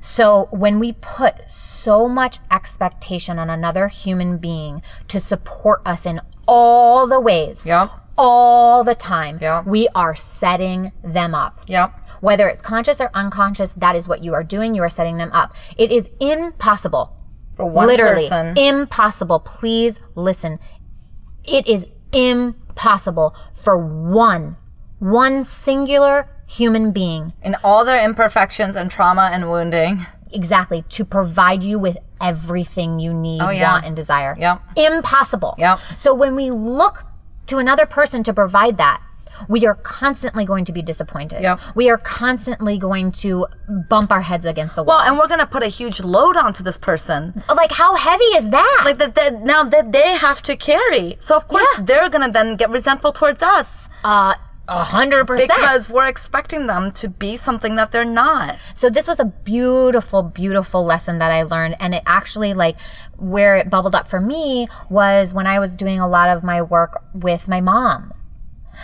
So 0.00 0.48
when 0.50 0.78
we 0.78 0.92
put 0.92 1.34
so 1.50 2.08
much 2.08 2.38
expectation 2.50 3.38
on 3.38 3.50
another 3.50 3.88
human 3.88 4.38
being 4.38 4.82
to 5.08 5.18
support 5.20 5.82
us 5.84 6.06
in 6.06 6.20
all 6.46 7.06
the 7.06 7.20
ways, 7.20 7.66
Yep. 7.66 7.90
All 8.20 8.84
the 8.84 8.94
time, 8.94 9.38
Yeah. 9.40 9.62
we 9.66 9.88
are 9.94 10.14
setting 10.14 10.92
them 11.02 11.34
up. 11.34 11.60
Yep. 11.66 11.92
Whether 12.20 12.48
it's 12.48 12.60
conscious 12.60 13.00
or 13.00 13.10
unconscious, 13.14 13.72
that 13.74 13.96
is 13.96 14.06
what 14.06 14.22
you 14.22 14.34
are 14.34 14.44
doing. 14.44 14.74
You 14.74 14.82
are 14.82 14.90
setting 14.90 15.16
them 15.16 15.30
up. 15.32 15.54
It 15.78 15.90
is 15.90 16.08
impossible. 16.20 17.16
For 17.56 17.64
one 17.64 17.86
Literally 17.86 18.14
person. 18.28 18.56
impossible. 18.58 19.40
Please 19.40 19.98
listen. 20.14 20.58
It 21.44 21.66
is 21.66 21.86
impossible 22.12 23.34
for 23.54 23.76
one, 23.78 24.56
one 24.98 25.44
singular 25.44 26.28
human 26.46 26.90
being 26.92 27.32
in 27.42 27.56
all 27.62 27.84
their 27.84 28.02
imperfections 28.02 28.76
and 28.76 28.90
trauma 28.90 29.30
and 29.32 29.50
wounding. 29.50 30.04
exactly 30.32 30.82
to 30.88 31.04
provide 31.04 31.62
you 31.64 31.78
with 31.78 31.96
everything 32.20 32.98
you 33.00 33.12
need, 33.12 33.40
Oh, 33.42 33.50
yeah. 33.50 33.72
want, 33.72 33.84
and 33.86 33.96
desire. 33.96 34.36
Yep. 34.38 34.60
Impossible. 34.76 35.54
Yep. 35.58 35.78
So 35.96 36.14
when 36.14 36.34
we 36.36 36.50
look 36.50 37.04
to 37.50 37.58
another 37.58 37.86
person 37.86 38.22
to 38.24 38.32
provide 38.32 38.78
that, 38.78 39.02
we 39.48 39.66
are 39.66 39.74
constantly 39.74 40.44
going 40.44 40.64
to 40.66 40.72
be 40.72 40.82
disappointed. 40.82 41.40
Yep. 41.42 41.60
We 41.74 41.88
are 41.90 41.96
constantly 41.96 42.76
going 42.78 43.10
to 43.24 43.46
bump 43.88 44.12
our 44.12 44.20
heads 44.20 44.44
against 44.44 44.76
the 44.76 44.82
wall. 44.82 44.98
Well, 44.98 45.06
and 45.08 45.18
we're 45.18 45.28
gonna 45.28 45.46
put 45.46 45.62
a 45.62 45.68
huge 45.68 46.00
load 46.00 46.36
onto 46.36 46.62
this 46.62 46.76
person. 46.78 47.42
like, 47.62 47.72
how 47.72 47.94
heavy 47.96 48.30
is 48.40 48.50
that? 48.50 48.82
Like 48.84 48.98
that, 48.98 49.14
that 49.14 49.42
now 49.42 49.64
that 49.64 49.92
they 49.92 50.16
have 50.16 50.42
to 50.42 50.56
carry. 50.56 51.16
So 51.18 51.36
of 51.36 51.48
course 51.48 51.66
Yeah. 51.76 51.84
they're 51.84 52.08
gonna 52.10 52.30
then 52.30 52.56
get 52.56 52.68
resentful 52.70 53.12
towards 53.12 53.42
us 53.42 53.88
uh, 54.04 54.34
a 54.70 54.84
hundred 54.84 55.26
percent. 55.26 55.50
because 55.54 55.90
we're 55.90 56.06
expecting 56.06 56.66
them 56.66 56.92
to 56.92 57.08
be 57.08 57.36
something 57.36 57.76
that 57.76 57.90
they're 57.90 58.04
not. 58.04 58.56
So 58.74 58.88
this 58.88 59.06
was 59.08 59.18
a 59.18 59.24
beautiful, 59.24 60.22
beautiful 60.22 60.84
lesson 60.84 61.18
that 61.18 61.32
I 61.32 61.42
learned. 61.42 61.76
And 61.80 61.94
it 61.94 62.02
actually 62.06 62.54
like 62.54 62.78
where 63.18 63.56
it 63.56 63.68
bubbled 63.68 63.94
up 63.94 64.08
for 64.08 64.20
me 64.20 64.68
was 64.88 65.34
when 65.34 65.46
I 65.46 65.58
was 65.58 65.76
doing 65.76 66.00
a 66.00 66.08
lot 66.08 66.28
of 66.28 66.44
my 66.44 66.62
work 66.62 67.02
with 67.12 67.48
my 67.48 67.60
mom. 67.60 68.14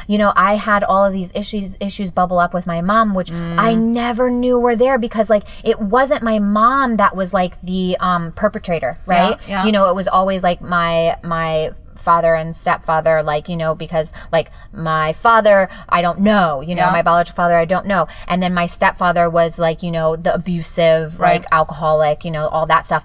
You 0.08 0.18
know, 0.18 0.32
I 0.36 0.56
had 0.56 0.84
all 0.84 1.04
of 1.04 1.12
these 1.12 1.32
issues 1.34 1.76
issues 1.80 2.10
bubble 2.10 2.38
up 2.38 2.52
with 2.52 2.66
my 2.66 2.82
mom, 2.82 3.14
which 3.14 3.30
I 3.32 3.74
never 3.74 4.30
knew 4.30 4.58
were 4.58 4.76
there 4.76 4.98
because 4.98 5.30
like 5.30 5.44
it 5.64 5.80
wasn't 5.80 6.22
my 6.22 6.38
mom 6.38 6.96
that 6.96 7.16
was 7.16 7.32
like 7.32 7.58
the 7.62 7.96
um 8.00 8.32
perpetrator, 8.32 8.98
right? 9.06 9.38
yeah. 9.48 9.64
You 9.64 9.72
know, 9.72 9.88
it 9.88 9.94
was 9.94 10.06
always 10.08 10.42
like 10.42 10.60
my 10.60 11.16
my 11.22 11.70
father 12.08 12.32
and 12.40 12.54
stepfather 12.54 13.16
like 13.32 13.44
you 13.52 13.56
know 13.62 13.74
because 13.74 14.08
like 14.36 14.48
my 14.72 15.12
father 15.12 15.68
i 15.88 16.00
don't 16.06 16.20
know 16.20 16.60
you 16.68 16.74
know 16.78 16.86
Yeah. 16.86 16.92
my 16.98 17.02
biological 17.02 17.36
father 17.42 17.56
i 17.56 17.64
don't 17.74 17.86
know 17.86 18.06
and 18.28 18.38
then 18.42 18.52
my 18.54 18.66
stepfather 18.66 19.28
was 19.38 19.58
like 19.66 19.78
you 19.82 19.90
know 19.96 20.08
the 20.26 20.32
abusive 20.40 21.18
Right. 21.18 21.40
like 21.40 21.46
alcoholic 21.60 22.24
you 22.24 22.30
know 22.36 22.46
all 22.54 22.66
that 22.66 22.86
stuff 22.86 23.04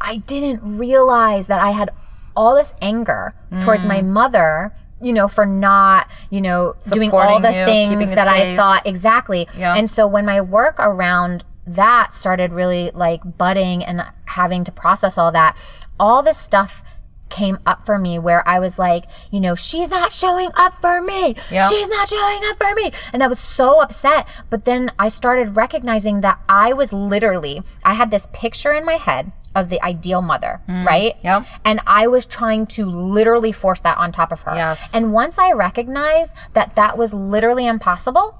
i 0.00 0.18
didn't 0.32 0.60
realize 0.78 1.44
that 1.48 1.60
i 1.60 1.70
had 1.80 1.90
all 2.36 2.54
this 2.54 2.72
anger 2.80 3.34
towards 3.64 3.84
my 3.84 4.00
Mm. 4.00 4.06
mother 4.20 4.72
you 5.00 5.12
know 5.12 5.26
for 5.36 5.44
not 5.46 6.08
you 6.30 6.40
know 6.40 6.74
doing 6.92 7.10
all 7.12 7.40
the 7.40 7.52
you, 7.58 7.64
things 7.64 8.10
that 8.18 8.28
i 8.28 8.54
thought 8.56 8.82
exactly 8.86 9.42
Yeah. 9.56 9.74
and 9.78 9.90
so 9.90 10.06
when 10.14 10.24
my 10.32 10.40
work 10.40 10.76
around 10.78 11.44
that 11.82 12.12
started 12.12 12.52
really 12.52 12.90
like 12.94 13.20
budding 13.42 13.84
and 13.84 13.96
having 14.38 14.62
to 14.68 14.72
process 14.72 15.18
all 15.18 15.32
that 15.32 15.52
all 16.00 16.22
this 16.22 16.38
stuff 16.38 16.82
came 17.28 17.58
up 17.66 17.84
for 17.86 17.98
me 17.98 18.18
where 18.18 18.46
I 18.48 18.58
was 18.58 18.78
like, 18.78 19.04
you 19.30 19.40
know, 19.40 19.54
she's 19.54 19.90
not 19.90 20.12
showing 20.12 20.50
up 20.54 20.80
for 20.80 21.00
me. 21.00 21.36
Yeah. 21.50 21.68
She's 21.68 21.88
not 21.88 22.08
showing 22.08 22.40
up 22.46 22.58
for 22.58 22.74
me. 22.74 22.92
And 23.12 23.22
I 23.22 23.28
was 23.28 23.38
so 23.38 23.80
upset. 23.80 24.28
But 24.50 24.64
then 24.64 24.92
I 24.98 25.08
started 25.08 25.56
recognizing 25.56 26.20
that 26.22 26.40
I 26.48 26.72
was 26.72 26.92
literally, 26.92 27.62
I 27.84 27.94
had 27.94 28.10
this 28.10 28.28
picture 28.32 28.72
in 28.72 28.84
my 28.84 28.94
head 28.94 29.32
of 29.54 29.70
the 29.70 29.82
ideal 29.82 30.22
mother, 30.22 30.60
right? 30.68 31.14
Mm. 31.16 31.24
Yep. 31.24 31.46
And 31.64 31.80
I 31.86 32.06
was 32.06 32.26
trying 32.26 32.66
to 32.66 32.86
literally 32.86 33.52
force 33.52 33.80
that 33.80 33.98
on 33.98 34.12
top 34.12 34.30
of 34.30 34.42
her. 34.42 34.54
Yes. 34.54 34.94
And 34.94 35.12
once 35.12 35.38
I 35.38 35.52
recognized 35.52 36.36
that 36.54 36.76
that 36.76 36.96
was 36.96 37.12
literally 37.12 37.66
impossible, 37.66 38.38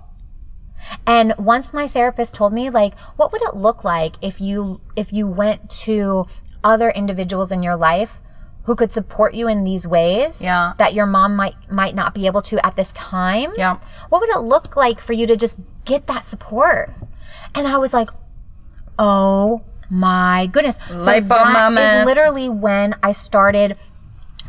and 1.07 1.35
once 1.39 1.73
my 1.73 1.89
therapist 1.89 2.35
told 2.35 2.53
me 2.53 2.71
like 2.71 2.97
what 3.17 3.33
would 3.33 3.43
it 3.43 3.55
look 3.55 3.83
like 3.85 4.15
if 4.23 4.41
you 4.41 4.81
if 4.97 5.13
you 5.13 5.27
went 5.27 5.69
to 5.69 6.25
other 6.63 6.91
individuals 6.91 7.51
in 7.51 7.63
your 7.63 7.77
life 7.77 8.21
who 8.69 8.77
could 8.77 8.93
support 8.93 9.33
you 9.33 9.49
in 9.49 9.65
these 9.65 9.87
ways 9.87 10.43
Yeah. 10.43 10.75
that 10.77 10.93
your 10.93 11.07
mom 11.07 11.35
might 11.35 11.57
might 11.73 11.95
not 11.95 12.15
be 12.15 12.27
able 12.27 12.43
to 12.43 12.55
at 12.67 12.77
this 12.77 12.93
time 12.93 13.51
Yeah. 13.57 13.79
what 14.11 14.21
would 14.21 14.29
it 14.29 14.41
look 14.43 14.77
like 14.77 15.01
for 15.01 15.15
you 15.15 15.27
to 15.27 15.37
just 15.37 15.59
get 15.87 16.07
that 16.07 16.23
support 16.23 16.93
and 17.55 17.67
i 17.67 17.79
was 17.79 17.95
like 17.95 18.11
oh 18.99 19.63
my 19.89 20.51
goodness 20.53 20.79
Light 20.91 21.27
bulb 21.27 21.47
that 21.47 21.73
is 21.73 21.77
moment. 21.77 22.07
literally 22.07 22.51
when 22.51 22.95
i 23.03 23.13
started 23.13 23.75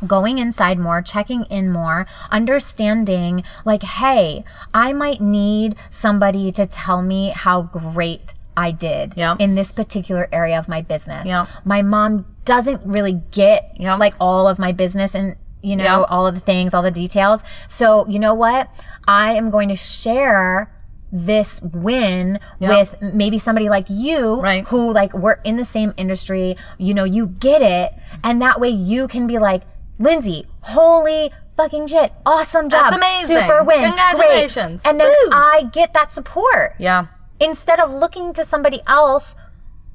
going 0.07 0.37
inside 0.39 0.79
more, 0.79 1.01
checking 1.01 1.43
in 1.49 1.69
more, 1.73 2.07
understanding 2.31 3.43
like, 3.65 3.83
hey, 3.83 4.45
I 4.73 4.93
might 4.93 5.19
need 5.19 5.75
somebody 5.89 6.53
to 6.53 6.65
tell 6.65 7.01
me 7.01 7.33
how 7.35 7.63
great 7.63 8.33
I 8.59 8.71
did 8.71 9.13
Yeah. 9.15 9.35
in 9.39 9.55
this 9.55 9.71
particular 9.71 10.27
area 10.31 10.57
of 10.59 10.67
my 10.67 10.81
business. 10.81 11.25
Yeah. 11.25 11.45
My 11.63 11.81
mom 11.81 12.25
doesn't 12.45 12.81
really 12.85 13.21
get 13.31 13.71
Yeah. 13.77 13.95
like 13.95 14.13
all 14.19 14.47
of 14.47 14.59
my 14.59 14.71
business 14.73 15.15
and 15.15 15.35
you 15.61 15.75
know 15.75 16.05
all 16.09 16.25
of 16.27 16.33
the 16.35 16.39
things, 16.51 16.73
all 16.73 16.81
the 16.81 16.91
details. 17.03 17.43
So, 17.67 18.05
you 18.07 18.19
know 18.19 18.33
what? 18.33 18.69
I 19.07 19.33
am 19.33 19.49
going 19.49 19.69
to 19.69 19.75
share 19.75 20.71
this 21.11 21.59
win 21.61 22.39
with 22.59 22.95
maybe 23.01 23.37
somebody 23.39 23.67
like 23.69 23.85
you 23.89 24.39
Right. 24.41 24.63
who 24.67 24.91
like 24.93 25.11
we're 25.13 25.39
in 25.43 25.57
the 25.57 25.65
same 25.65 25.93
industry, 25.97 26.55
you 26.77 26.93
know, 26.93 27.03
you 27.03 27.27
get 27.27 27.61
it 27.61 27.93
and 28.23 28.41
that 28.41 28.59
way 28.61 28.69
you 28.69 29.07
can 29.07 29.25
be 29.27 29.37
like, 29.39 29.63
"Lindsay, 29.97 30.45
holy 30.61 31.31
fucking 31.57 31.87
shit. 31.87 32.13
Awesome 32.25 32.69
job. 32.69 32.91
That's 32.91 32.95
amazing. 32.97 33.37
Super 33.37 33.63
win. 33.63 33.83
Congratulations. 33.83 34.81
Great. 34.83 34.89
And 34.91 34.99
then 35.01 35.07
Woo. 35.07 35.29
I 35.33 35.63
get 35.73 35.93
that 35.93 36.11
support 36.11 36.75
Yeah. 36.77 37.05
Instead 37.39 37.79
of 37.79 37.91
looking 37.93 38.33
to 38.33 38.43
somebody 38.43 38.81
else 38.87 39.35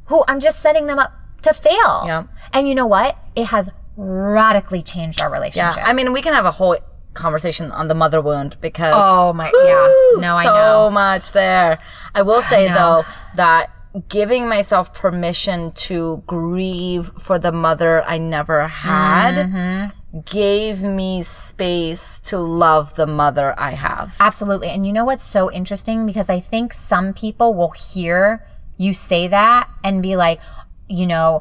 who 0.06 0.24
I'm 0.28 0.40
just 0.40 0.60
setting 0.60 0.86
them 0.86 0.98
up 0.98 1.12
to 1.42 1.52
fail. 1.54 2.04
Yeah. 2.06 2.24
And 2.52 2.68
you 2.68 2.74
know 2.74 2.86
what? 2.86 3.16
It 3.36 3.46
has 3.46 3.70
radically 3.96 4.82
changed 4.82 5.20
our 5.20 5.30
relationship. 5.30 5.76
Yeah. 5.82 5.86
I 5.86 5.92
mean, 5.92 6.12
we 6.12 6.20
can 6.22 6.32
have 6.34 6.44
a 6.46 6.50
whole 6.50 6.76
conversation 7.14 7.70
on 7.70 7.86
the 7.88 7.94
mother 7.94 8.20
wound 8.20 8.56
because 8.60 8.92
Oh 8.96 9.32
my- 9.32 9.48
Whew, 9.48 9.64
yeah. 9.66 10.20
No, 10.20 10.36
I 10.36 10.44
so 10.44 10.54
know. 10.54 10.90
much 10.90 11.32
there. 11.32 11.78
I 12.14 12.22
will 12.22 12.42
say 12.42 12.66
know. 12.68 12.74
though 12.74 13.04
that 13.36 13.70
giving 14.08 14.48
myself 14.48 14.92
permission 14.92 15.70
to 15.72 16.22
grieve 16.26 17.12
for 17.18 17.38
the 17.38 17.52
mother 17.52 18.02
I 18.04 18.18
never 18.18 18.66
had 18.66 19.46
Mm-hmm. 19.46 19.98
Gave 20.22 20.82
me 20.82 21.22
space 21.22 22.20
to 22.20 22.38
love 22.38 22.94
the 22.94 23.06
mother 23.06 23.54
I 23.58 23.72
have. 23.72 24.16
Absolutely. 24.20 24.68
And 24.68 24.86
you 24.86 24.92
know 24.92 25.04
what's 25.04 25.24
so 25.24 25.50
interesting? 25.50 26.06
Because 26.06 26.28
I 26.28 26.40
think 26.40 26.72
some 26.72 27.12
people 27.12 27.54
will 27.54 27.72
hear 27.72 28.46
you 28.76 28.92
say 28.92 29.28
that 29.28 29.68
and 29.82 30.02
be 30.02 30.16
like, 30.16 30.40
you 30.88 31.06
know, 31.06 31.40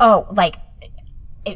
oh, 0.00 0.26
like, 0.32 0.56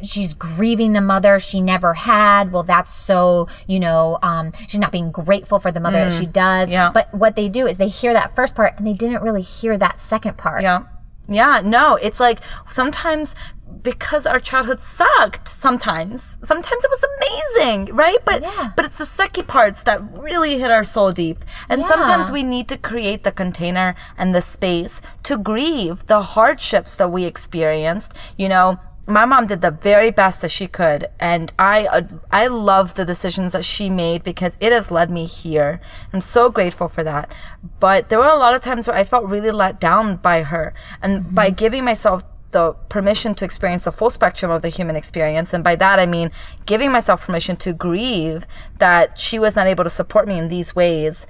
she's 0.01 0.33
grieving 0.33 0.93
the 0.93 1.01
mother 1.01 1.39
she 1.39 1.61
never 1.61 1.93
had. 1.93 2.51
Well, 2.51 2.63
that's 2.63 2.91
so, 2.93 3.47
you 3.67 3.79
know, 3.79 4.17
um, 4.23 4.51
she's 4.67 4.79
not 4.79 4.91
being 4.91 5.11
grateful 5.11 5.59
for 5.59 5.71
the 5.71 5.79
mother 5.79 5.99
that 5.99 6.13
she 6.13 6.25
does. 6.25 6.71
yeah. 6.71 6.91
But 6.93 7.13
what 7.13 7.35
they 7.35 7.49
do 7.49 7.67
is 7.67 7.77
they 7.77 7.89
hear 7.89 8.13
that 8.13 8.35
first 8.35 8.55
part 8.55 8.77
and 8.77 8.87
they 8.87 8.93
didn't 8.93 9.21
really 9.21 9.41
hear 9.41 9.77
that 9.77 9.99
second 9.99 10.37
part. 10.37 10.63
Yeah. 10.63 10.83
Yeah, 11.27 11.61
no, 11.63 11.95
it's 11.95 12.19
like 12.19 12.39
sometimes 12.69 13.33
because 13.81 14.25
our 14.25 14.39
childhood 14.39 14.79
sucked 14.79 15.47
sometimes. 15.47 16.37
Sometimes 16.43 16.83
it 16.83 16.91
was 16.91 17.05
amazing 17.17 17.95
right? 17.95 18.17
But 18.25 18.41
Yeah. 18.41 18.71
but 18.75 18.85
it's 18.85 18.97
the 18.97 19.05
sucky 19.05 19.45
parts 19.45 19.83
that 19.83 20.01
really 20.13 20.57
hit 20.59 20.71
our 20.71 20.83
soul 20.83 21.11
deep. 21.11 21.43
And 21.69 21.81
Yeah. 21.81 21.87
sometimes 21.87 22.31
we 22.31 22.43
need 22.43 22.67
to 22.69 22.77
create 22.77 23.23
the 23.23 23.31
container 23.31 23.95
and 24.17 24.33
the 24.33 24.41
space 24.41 25.01
to 25.23 25.37
grieve 25.37 26.07
the 26.07 26.21
hardships 26.21 26.95
that 26.97 27.09
we 27.11 27.25
experienced. 27.25 28.13
You 28.37 28.49
know 28.49 28.79
my 29.05 29.25
mom 29.25 29.47
did 29.47 29.59
the 29.59 29.71
very 29.71 30.11
best 30.11 30.39
that 30.41 30.49
she 30.51 30.65
could. 30.65 31.07
And 31.19 31.51
i 31.59 31.85
uh, 31.87 32.01
i 32.31 32.47
love 32.47 32.95
the 32.95 33.03
decisions 33.05 33.51
that 33.51 33.65
she 33.65 33.89
made 33.89 34.23
because 34.23 34.57
it 34.61 34.71
has 34.71 34.91
led 34.91 35.11
me 35.11 35.25
here. 35.25 35.81
I'm 36.13 36.21
so 36.21 36.49
grateful 36.49 36.87
for 36.87 37.03
that. 37.03 37.33
But 37.81 38.07
there 38.09 38.19
were 38.19 38.27
a 38.29 38.37
lot 38.37 38.55
of 38.55 38.61
times 38.61 38.87
where 38.87 38.95
i 38.97 39.03
felt 39.03 39.25
really 39.25 39.51
let 39.51 39.79
down 39.79 40.17
by 40.17 40.43
her 40.43 40.73
and 41.01 41.35
by 41.35 41.49
giving 41.49 41.83
myself 41.83 42.23
the 42.53 42.73
permission 42.89 43.35
to 43.35 43.45
experience 43.45 43.83
the 43.83 43.91
full 43.91 44.09
spectrum 44.09 44.49
of 44.51 44.61
the 44.61 44.69
human 44.69 44.95
experience. 44.95 45.53
And 45.53 45.63
by 45.63 45.75
that, 45.75 45.99
I 45.99 46.05
mean 46.05 46.31
giving 46.65 46.91
myself 46.91 47.25
permission 47.25 47.55
to 47.57 47.73
grieve 47.73 48.45
that 48.79 49.17
she 49.17 49.37
was 49.37 49.55
not 49.55 49.67
able 49.67 49.83
to 49.83 49.89
support 49.89 50.27
me 50.27 50.37
in 50.37 50.47
these 50.49 50.75
ways 50.75 51.27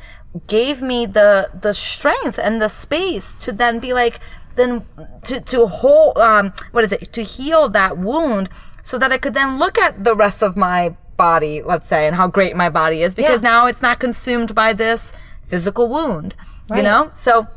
gave 0.47 0.82
me 0.82 1.05
the, 1.05 1.49
the 1.53 1.74
strength 1.74 2.39
and 2.39 2.61
the 2.61 2.67
space 2.67 3.34
to 3.36 3.51
then 3.51 3.80
be 3.80 3.93
like, 3.93 4.19
then 4.55 4.86
to, 5.24 5.39
to 5.41 5.67
hold, 5.67 6.17
um, 6.17 6.53
what 6.71 6.84
is 6.84 6.91
it, 6.91 7.13
to 7.13 7.24
heal 7.24 7.69
that 7.69 7.97
wound 7.97 8.49
so 8.82 8.97
that 8.97 9.11
I 9.11 9.17
could 9.17 9.34
then 9.34 9.59
look 9.59 9.78
at 9.78 10.03
the 10.03 10.15
rest 10.15 10.41
of 10.43 10.57
my 10.57 10.95
body, 11.17 11.61
let's 11.61 11.88
say, 11.88 12.07
and 12.07 12.15
how 12.15 12.28
great 12.28 12.55
my 12.55 12.69
body 12.69 13.01
is 13.01 13.15
because 13.15 13.41
Yeah. 13.41 13.49
now 13.49 13.65
it's 13.67 13.82
not 13.82 13.99
consumed 13.99 14.53
by 14.55 14.74
this 14.74 15.13
physical 15.45 15.88
wound, 15.88 16.36
you 16.76 16.82
know? 16.84 17.11
So, 17.13 17.47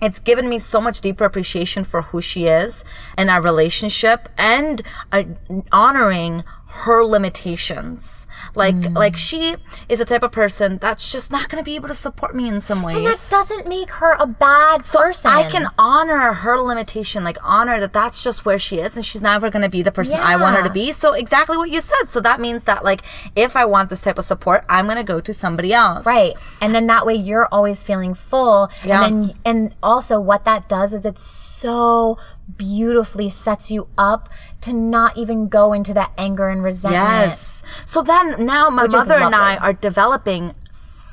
it's 0.00 0.20
given 0.20 0.48
me 0.48 0.58
so 0.58 0.80
much 0.80 1.00
deeper 1.00 1.24
appreciation 1.24 1.82
for 1.84 2.02
who 2.02 2.20
she 2.20 2.46
is 2.46 2.84
and 3.16 3.28
our 3.28 3.40
relationship 3.40 4.28
and 4.38 4.82
uh, 5.10 5.24
honoring 5.72 6.44
her 6.66 7.02
limitations 7.02 8.27
like 8.54 8.74
Mm. 8.74 8.94
like 8.96 9.16
she 9.16 9.56
is 9.88 10.00
a 10.00 10.04
type 10.04 10.22
of 10.22 10.30
person 10.32 10.78
that's 10.78 11.10
just 11.10 11.30
not 11.30 11.48
going 11.48 11.62
to 11.62 11.64
be 11.64 11.74
able 11.74 11.88
to 11.88 11.94
support 11.94 12.34
me 12.34 12.48
in 12.48 12.60
some 12.60 12.82
ways 12.82 12.96
And 12.98 13.06
that 13.06 13.26
doesn't 13.30 13.66
make 13.68 13.90
her 13.90 14.16
a 14.18 14.26
bad 14.26 14.82
person. 14.84 15.30
I 15.30 15.48
can 15.48 15.68
honor 15.78 16.32
her 16.32 16.58
limitation, 16.60 17.24
like 17.24 17.38
honor 17.42 17.80
that 17.80 17.92
that's 17.92 18.22
just 18.22 18.44
where 18.44 18.58
she 18.58 18.78
is, 18.78 18.96
and 18.96 19.04
she's 19.04 19.22
never 19.22 19.50
going 19.50 19.62
to 19.62 19.68
be 19.68 19.82
the 19.82 19.92
person 19.92 20.16
I 20.16 20.36
want 20.36 20.56
her 20.56 20.62
to 20.62 20.70
be. 20.70 20.92
So 20.92 21.12
exactly 21.14 21.56
what 21.56 21.70
you 21.70 21.80
said. 21.80 22.04
So 22.08 22.20
that 22.20 22.40
means 22.40 22.64
that 22.64 22.84
like 22.84 23.02
if 23.34 23.56
I 23.56 23.64
want 23.64 23.90
this 23.90 24.00
type 24.00 24.18
of 24.18 24.24
support, 24.24 24.64
I'm 24.68 24.86
going 24.86 24.98
to 24.98 25.04
go 25.04 25.20
to 25.20 25.32
somebody 25.32 25.72
else. 25.72 26.06
Right. 26.06 26.34
And 26.60 26.74
then 26.74 26.86
that 26.88 27.06
way 27.06 27.14
you're 27.14 27.48
always 27.50 27.82
feeling 27.84 28.14
full. 28.14 28.70
Yeah. 28.84 29.04
And 29.04 29.30
then 29.30 29.34
and 29.44 29.74
also 29.82 30.20
what 30.20 30.44
that 30.44 30.68
does 30.68 30.92
is 30.94 31.04
it 31.04 31.18
so 31.18 32.18
beautifully 32.56 33.28
sets 33.30 33.70
you 33.70 33.88
up 33.98 34.28
to 34.60 34.72
not 34.72 35.16
even 35.16 35.48
go 35.48 35.72
into 35.72 35.94
that 35.94 36.12
anger 36.18 36.48
and 36.48 36.62
resentment. 36.62 37.02
Yes. 37.02 37.57
So 37.84 38.02
then 38.02 38.44
now 38.44 38.70
my 38.70 38.82
Which 38.82 38.92
mother 38.92 39.14
and 39.16 39.34
I 39.34 39.56
are 39.56 39.72
developing 39.72 40.54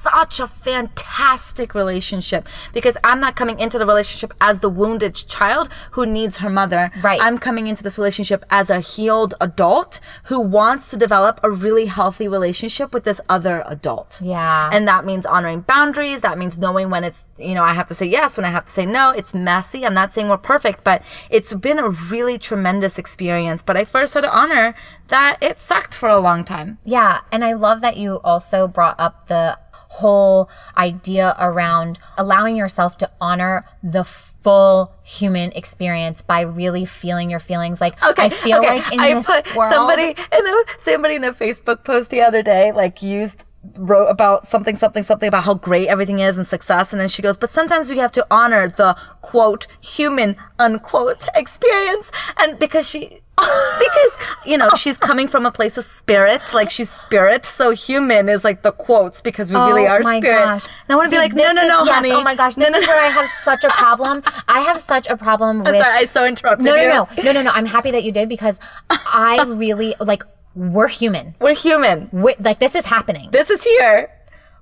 such 0.05 0.39
a 0.39 0.47
fantastic 0.47 1.73
relationship 1.73 2.47
because 2.73 2.97
I'm 3.03 3.19
not 3.19 3.35
coming 3.35 3.59
into 3.59 3.77
the 3.79 3.85
relationship 3.85 4.33
as 4.39 4.59
the 4.59 4.69
wounded 4.69 5.15
child 5.15 5.69
who 5.91 6.05
needs 6.05 6.37
her 6.37 6.49
mother. 6.49 6.91
Right. 7.03 7.19
I'm 7.21 7.37
coming 7.37 7.67
into 7.67 7.83
this 7.83 7.97
relationship 7.97 8.45
as 8.49 8.69
a 8.69 8.79
healed 8.79 9.33
adult 9.41 9.99
who 10.25 10.39
wants 10.39 10.89
to 10.91 10.97
develop 10.97 11.39
a 11.43 11.49
really 11.49 11.87
healthy 11.87 12.27
relationship 12.27 12.93
with 12.93 13.03
this 13.03 13.19
other 13.29 13.63
adult. 13.65 14.19
Yeah. 14.21 14.69
And 14.71 14.87
that 14.87 15.05
means 15.05 15.25
honoring 15.25 15.61
boundaries. 15.61 16.21
That 16.21 16.37
means 16.37 16.59
knowing 16.59 16.89
when 16.89 17.03
it's, 17.03 17.25
you 17.37 17.53
know, 17.53 17.63
I 17.63 17.73
have 17.73 17.87
to 17.87 17.95
say 17.95 18.05
yes, 18.05 18.37
when 18.37 18.45
I 18.45 18.49
have 18.49 18.65
to 18.65 18.71
say 18.71 18.85
no. 18.85 19.11
It's 19.11 19.33
messy. 19.33 19.85
I'm 19.85 19.93
not 19.93 20.13
saying 20.13 20.29
we're 20.29 20.37
perfect, 20.37 20.83
but 20.83 21.01
it's 21.29 21.53
been 21.53 21.79
a 21.79 21.89
really 21.89 22.37
tremendous 22.37 22.97
experience. 22.97 23.61
But 23.61 23.77
I 23.77 23.85
first 23.85 24.13
had 24.13 24.21
to 24.21 24.31
honor 24.31 24.75
that 25.07 25.37
it 25.41 25.59
sucked 25.59 25.93
for 25.93 26.09
a 26.09 26.19
long 26.19 26.43
time. 26.43 26.77
Yeah, 26.83 27.21
and 27.31 27.43
I 27.43 27.53
love 27.53 27.81
that 27.81 27.97
you 27.97 28.19
also 28.23 28.67
brought 28.67 28.99
up 28.99 29.27
the 29.27 29.57
whole 29.95 30.49
idea 30.77 31.35
around 31.39 31.99
allowing 32.17 32.55
yourself 32.55 32.97
to 32.97 33.09
honor 33.21 33.65
the 33.81 34.03
full 34.03 34.93
human 35.03 35.51
experience 35.53 36.21
by 36.21 36.41
really 36.41 36.85
feeling 36.85 37.31
your 37.31 37.39
feelings. 37.39 37.81
Like 37.81 37.95
I 38.01 38.29
feel 38.29 38.59
okay. 38.59 38.67
like 38.75 38.93
in 38.93 38.99
I 38.99 39.13
this 39.13 39.25
put 39.25 39.55
world, 39.55 39.73
somebody 39.73 40.09
in 40.09 40.47
a 40.47 40.63
somebody 40.77 41.15
in 41.15 41.23
a 41.23 41.31
Facebook 41.31 41.83
post 41.83 42.09
the 42.09 42.21
other 42.21 42.43
day 42.43 42.71
like 42.71 43.01
used 43.01 43.44
wrote 43.77 44.07
about 44.07 44.45
something 44.47 44.75
something 44.75 45.03
something 45.03 45.27
about 45.27 45.43
how 45.43 45.53
great 45.53 45.87
everything 45.87 46.19
is 46.19 46.37
and 46.37 46.45
success 46.47 46.91
and 46.93 46.99
then 47.01 47.07
she 47.07 47.21
goes 47.21 47.37
but 47.37 47.49
sometimes 47.49 47.89
we 47.89 47.97
have 47.97 48.11
to 48.11 48.25
honor 48.29 48.67
the 48.69 48.95
quote 49.21 49.67
human 49.81 50.35
unquote 50.59 51.27
experience 51.35 52.11
and 52.39 52.57
because 52.59 52.87
she 52.87 53.19
because 53.79 54.11
you 54.45 54.57
know 54.57 54.69
she's 54.77 54.97
coming 54.97 55.27
from 55.27 55.45
a 55.45 55.51
place 55.51 55.77
of 55.77 55.83
spirit 55.83 56.41
like 56.53 56.69
she's 56.69 56.89
spirit 56.89 57.45
so 57.45 57.71
human 57.71 58.29
is 58.29 58.45
like 58.45 58.61
the 58.61 58.71
quotes 58.71 59.19
because 59.19 59.49
we 59.51 59.57
really 59.57 59.85
Oh 59.85 59.91
are 59.91 59.99
my 60.01 60.19
spirit 60.19 60.45
gosh. 60.45 60.63
and 60.65 60.93
i 60.93 60.95
want 60.95 61.09
to 61.09 61.15
be 61.15 61.17
like 61.19 61.33
no 61.33 61.43
this 61.43 61.53
no 61.53 61.61
is- 61.61 61.67
no 61.67 61.83
yes, 61.83 61.95
honey 61.95 62.11
Oh 62.13 62.23
my 62.23 62.35
gosh, 62.35 62.55
no 62.55 62.63
this 62.63 62.71
no 62.71 62.79
is 62.79 62.87
where 62.87 63.01
I 63.03 63.07
have 63.09 63.29
such 63.29 63.63
a 63.65 63.69
problem. 63.69 64.23
I 64.47 64.61
have 64.61 64.79
such 64.79 65.07
a 65.07 65.17
problem 65.17 65.59
with 65.59 65.67
I'm 65.67 65.75
sorry 65.75 65.93
i 65.97 66.05
so 66.05 66.25
interrupted 66.25 66.65
No, 66.65 66.75
you 66.75 66.87
no, 66.87 67.07
no. 67.17 67.23
No, 67.23 67.31
no, 67.33 67.41
no. 67.41 67.51
I'm 67.51 67.65
happy 67.65 67.91
that 67.91 68.03
you 68.05 68.11
did 68.13 68.29
because 68.29 68.59
I 68.89 69.43
really 69.47 69.95
like 69.99 70.23
we're 70.55 70.87
human. 70.87 71.35
we're 71.39 71.53
human 71.53 72.09
we 72.11 72.33
like 72.39 72.59
this 72.59 72.75
is 72.75 72.85
happening. 72.85 73.29
this 73.31 73.49
is 73.49 73.63
here. 73.63 74.09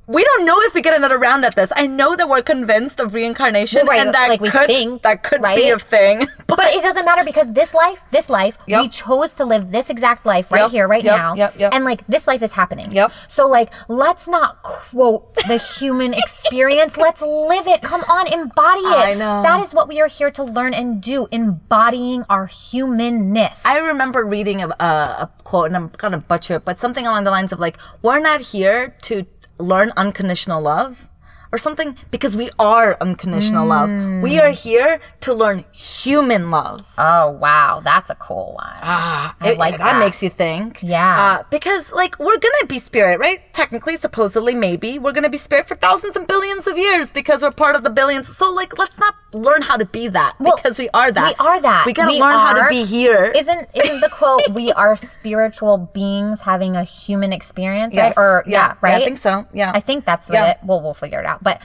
We 0.05 0.21
don't 0.21 0.43
know 0.45 0.55
if 0.63 0.73
we 0.73 0.81
get 0.81 0.93
another 0.93 1.17
round 1.17 1.45
at 1.45 1.55
this. 1.55 1.71
I 1.77 1.87
know 1.87 2.15
that 2.17 2.27
we're 2.27 2.41
convinced 2.41 2.99
of 2.99 3.13
reincarnation, 3.13 3.87
Right, 3.87 4.01
and 4.01 4.13
that 4.13 4.27
like 4.27 4.41
could 4.41 4.67
think, 4.67 5.01
that 5.03 5.23
could 5.23 5.41
be 5.41 5.69
a 5.69 5.79
thing. 5.79 6.27
But, 6.45 6.57
But 6.57 6.73
it 6.73 6.83
doesn't 6.83 7.05
matter 7.05 7.23
because 7.23 7.51
this 7.53 7.73
life, 7.73 8.01
this 8.11 8.29
life, 8.29 8.57
we 8.67 8.89
chose 8.89 9.31
to 9.33 9.45
live 9.45 9.71
this 9.71 9.89
exact 9.89 10.25
life 10.25 10.51
right 10.51 10.63
Yep, 10.63 10.71
here, 10.71 10.87
right 10.89 11.03
yep, 11.03 11.17
now. 11.17 11.35
yep, 11.35 11.57
yep. 11.57 11.73
And 11.73 11.85
like 11.85 12.05
this 12.07 12.27
life 12.27 12.41
is 12.41 12.51
happening. 12.51 12.91
Yep. 12.91 13.13
So 13.29 13.47
like 13.47 13.71
let's 13.87 14.27
not 14.27 14.61
quote 14.61 15.35
the 15.47 15.57
human 15.57 16.13
experience. 16.23 16.97
Let's 16.97 17.21
live 17.21 17.67
it. 17.67 17.81
Come 17.81 18.01
on, 18.01 18.27
embody 18.27 18.81
it. 18.81 19.07
I 19.07 19.13
know. 19.13 19.41
That 19.41 19.61
is 19.61 19.73
what 19.73 19.87
we 19.87 20.01
are 20.01 20.07
here 20.07 20.31
to 20.31 20.43
learn 20.43 20.73
and 20.73 21.01
do, 21.01 21.27
embodying 21.31 22.25
our 22.29 22.47
humanness. 22.47 23.61
I 23.63 23.77
remember 23.77 24.25
reading 24.25 24.61
a, 24.61 24.67
a, 24.67 24.83
a 24.83 25.31
quote, 25.45 25.67
and 25.67 25.77
I'm 25.77 25.87
gonna 25.97 26.17
butcher 26.17 26.55
it, 26.55 26.65
but 26.65 26.77
something 26.77 27.07
along 27.07 27.23
the 27.23 27.31
lines 27.31 27.53
of 27.53 27.59
like, 27.61 27.77
"We're 28.01 28.19
not 28.19 28.41
here 28.41 28.95
to 29.03 29.25
learn 29.57 29.91
unconditional 29.95 30.61
love." 30.61 31.07
Or 31.53 31.59
something 31.59 31.95
because 32.09 32.35
we 32.35 32.49
are 32.57 32.97
unconditional 32.99 33.67
love. 33.67 33.87
We 34.23 34.39
are 34.39 34.49
here 34.49 34.99
to 35.21 35.33
learn 35.35 35.65
human 35.71 36.49
love. 36.49 36.91
oh 36.97 37.29
wow, 37.29 37.79
that's 37.83 38.09
a 38.09 38.15
cool 38.15 38.53
one. 38.55 38.73
Ah, 38.81 39.35
I 39.39 39.49
it- 39.51 39.57
like 39.59 39.77
that. 39.77 39.93
that. 39.93 39.99
makes 39.99 40.23
you 40.23 40.31
think. 40.31 40.79
Yeah. 40.81 41.15
Uh, 41.25 41.43
because 41.51 41.91
like 41.93 42.17
we're 42.17 42.39
gonna 42.39 42.65
be 42.67 42.79
spirit, 42.79 43.19
right? 43.19 43.39
Technically, 43.53 43.97
supposedly, 43.97 44.55
maybe 44.55 44.97
we're 44.97 45.11
gonna 45.11 45.29
be 45.29 45.37
spirit 45.37 45.67
for 45.67 45.75
thousands 45.75 46.15
and 46.15 46.25
billions 46.25 46.65
of 46.65 46.75
years 46.75 47.11
because 47.11 47.43
we're 47.43 47.51
part 47.51 47.75
of 47.75 47.83
the 47.83 47.91
billions. 47.91 48.35
So 48.35 48.51
like, 48.51 48.75
let's 48.79 48.97
not 48.97 49.13
learn 49.33 49.61
how 49.61 49.77
to 49.77 49.85
be 49.85 50.07
that 50.07 50.33
Well, 50.39 50.55
because 50.55 50.79
we 50.79 50.89
are 50.93 51.11
that. 51.11 51.35
We 51.39 51.45
are 51.45 51.59
that. 51.61 51.85
We 51.85 51.93
gotta 51.93 52.11
We 52.13 52.19
learn 52.19 52.33
how 52.33 52.53
to 52.53 52.67
be 52.67 52.83
here. 52.83 53.25
Isn't 53.35 53.67
isn't 53.75 54.01
the 54.01 54.09
quote 54.09 54.49
"We 54.49 54.71
are 54.71 54.95
spiritual 54.95 55.77
beings 55.93 56.39
having 56.41 56.75
a 56.75 56.83
human 56.83 57.31
experience"? 57.31 57.93
Yes. 57.93 58.17
Right? 58.17 58.23
Or 58.23 58.43
Yeah. 58.47 58.51
yeah, 58.57 58.67
Yeah, 58.69 58.75
right. 58.81 59.01
I 59.01 59.05
think 59.05 59.17
so. 59.19 59.45
Yeah. 59.53 59.71
I 59.75 59.81
think 59.81 60.03
that's 60.05 60.29
what 60.29 60.35
Yeah. 60.39 60.51
it. 60.51 60.57
Well, 60.63 60.81
we'll 60.81 60.93
figure 60.95 61.19
it 61.19 61.25
out. 61.27 61.42
But 61.43 61.61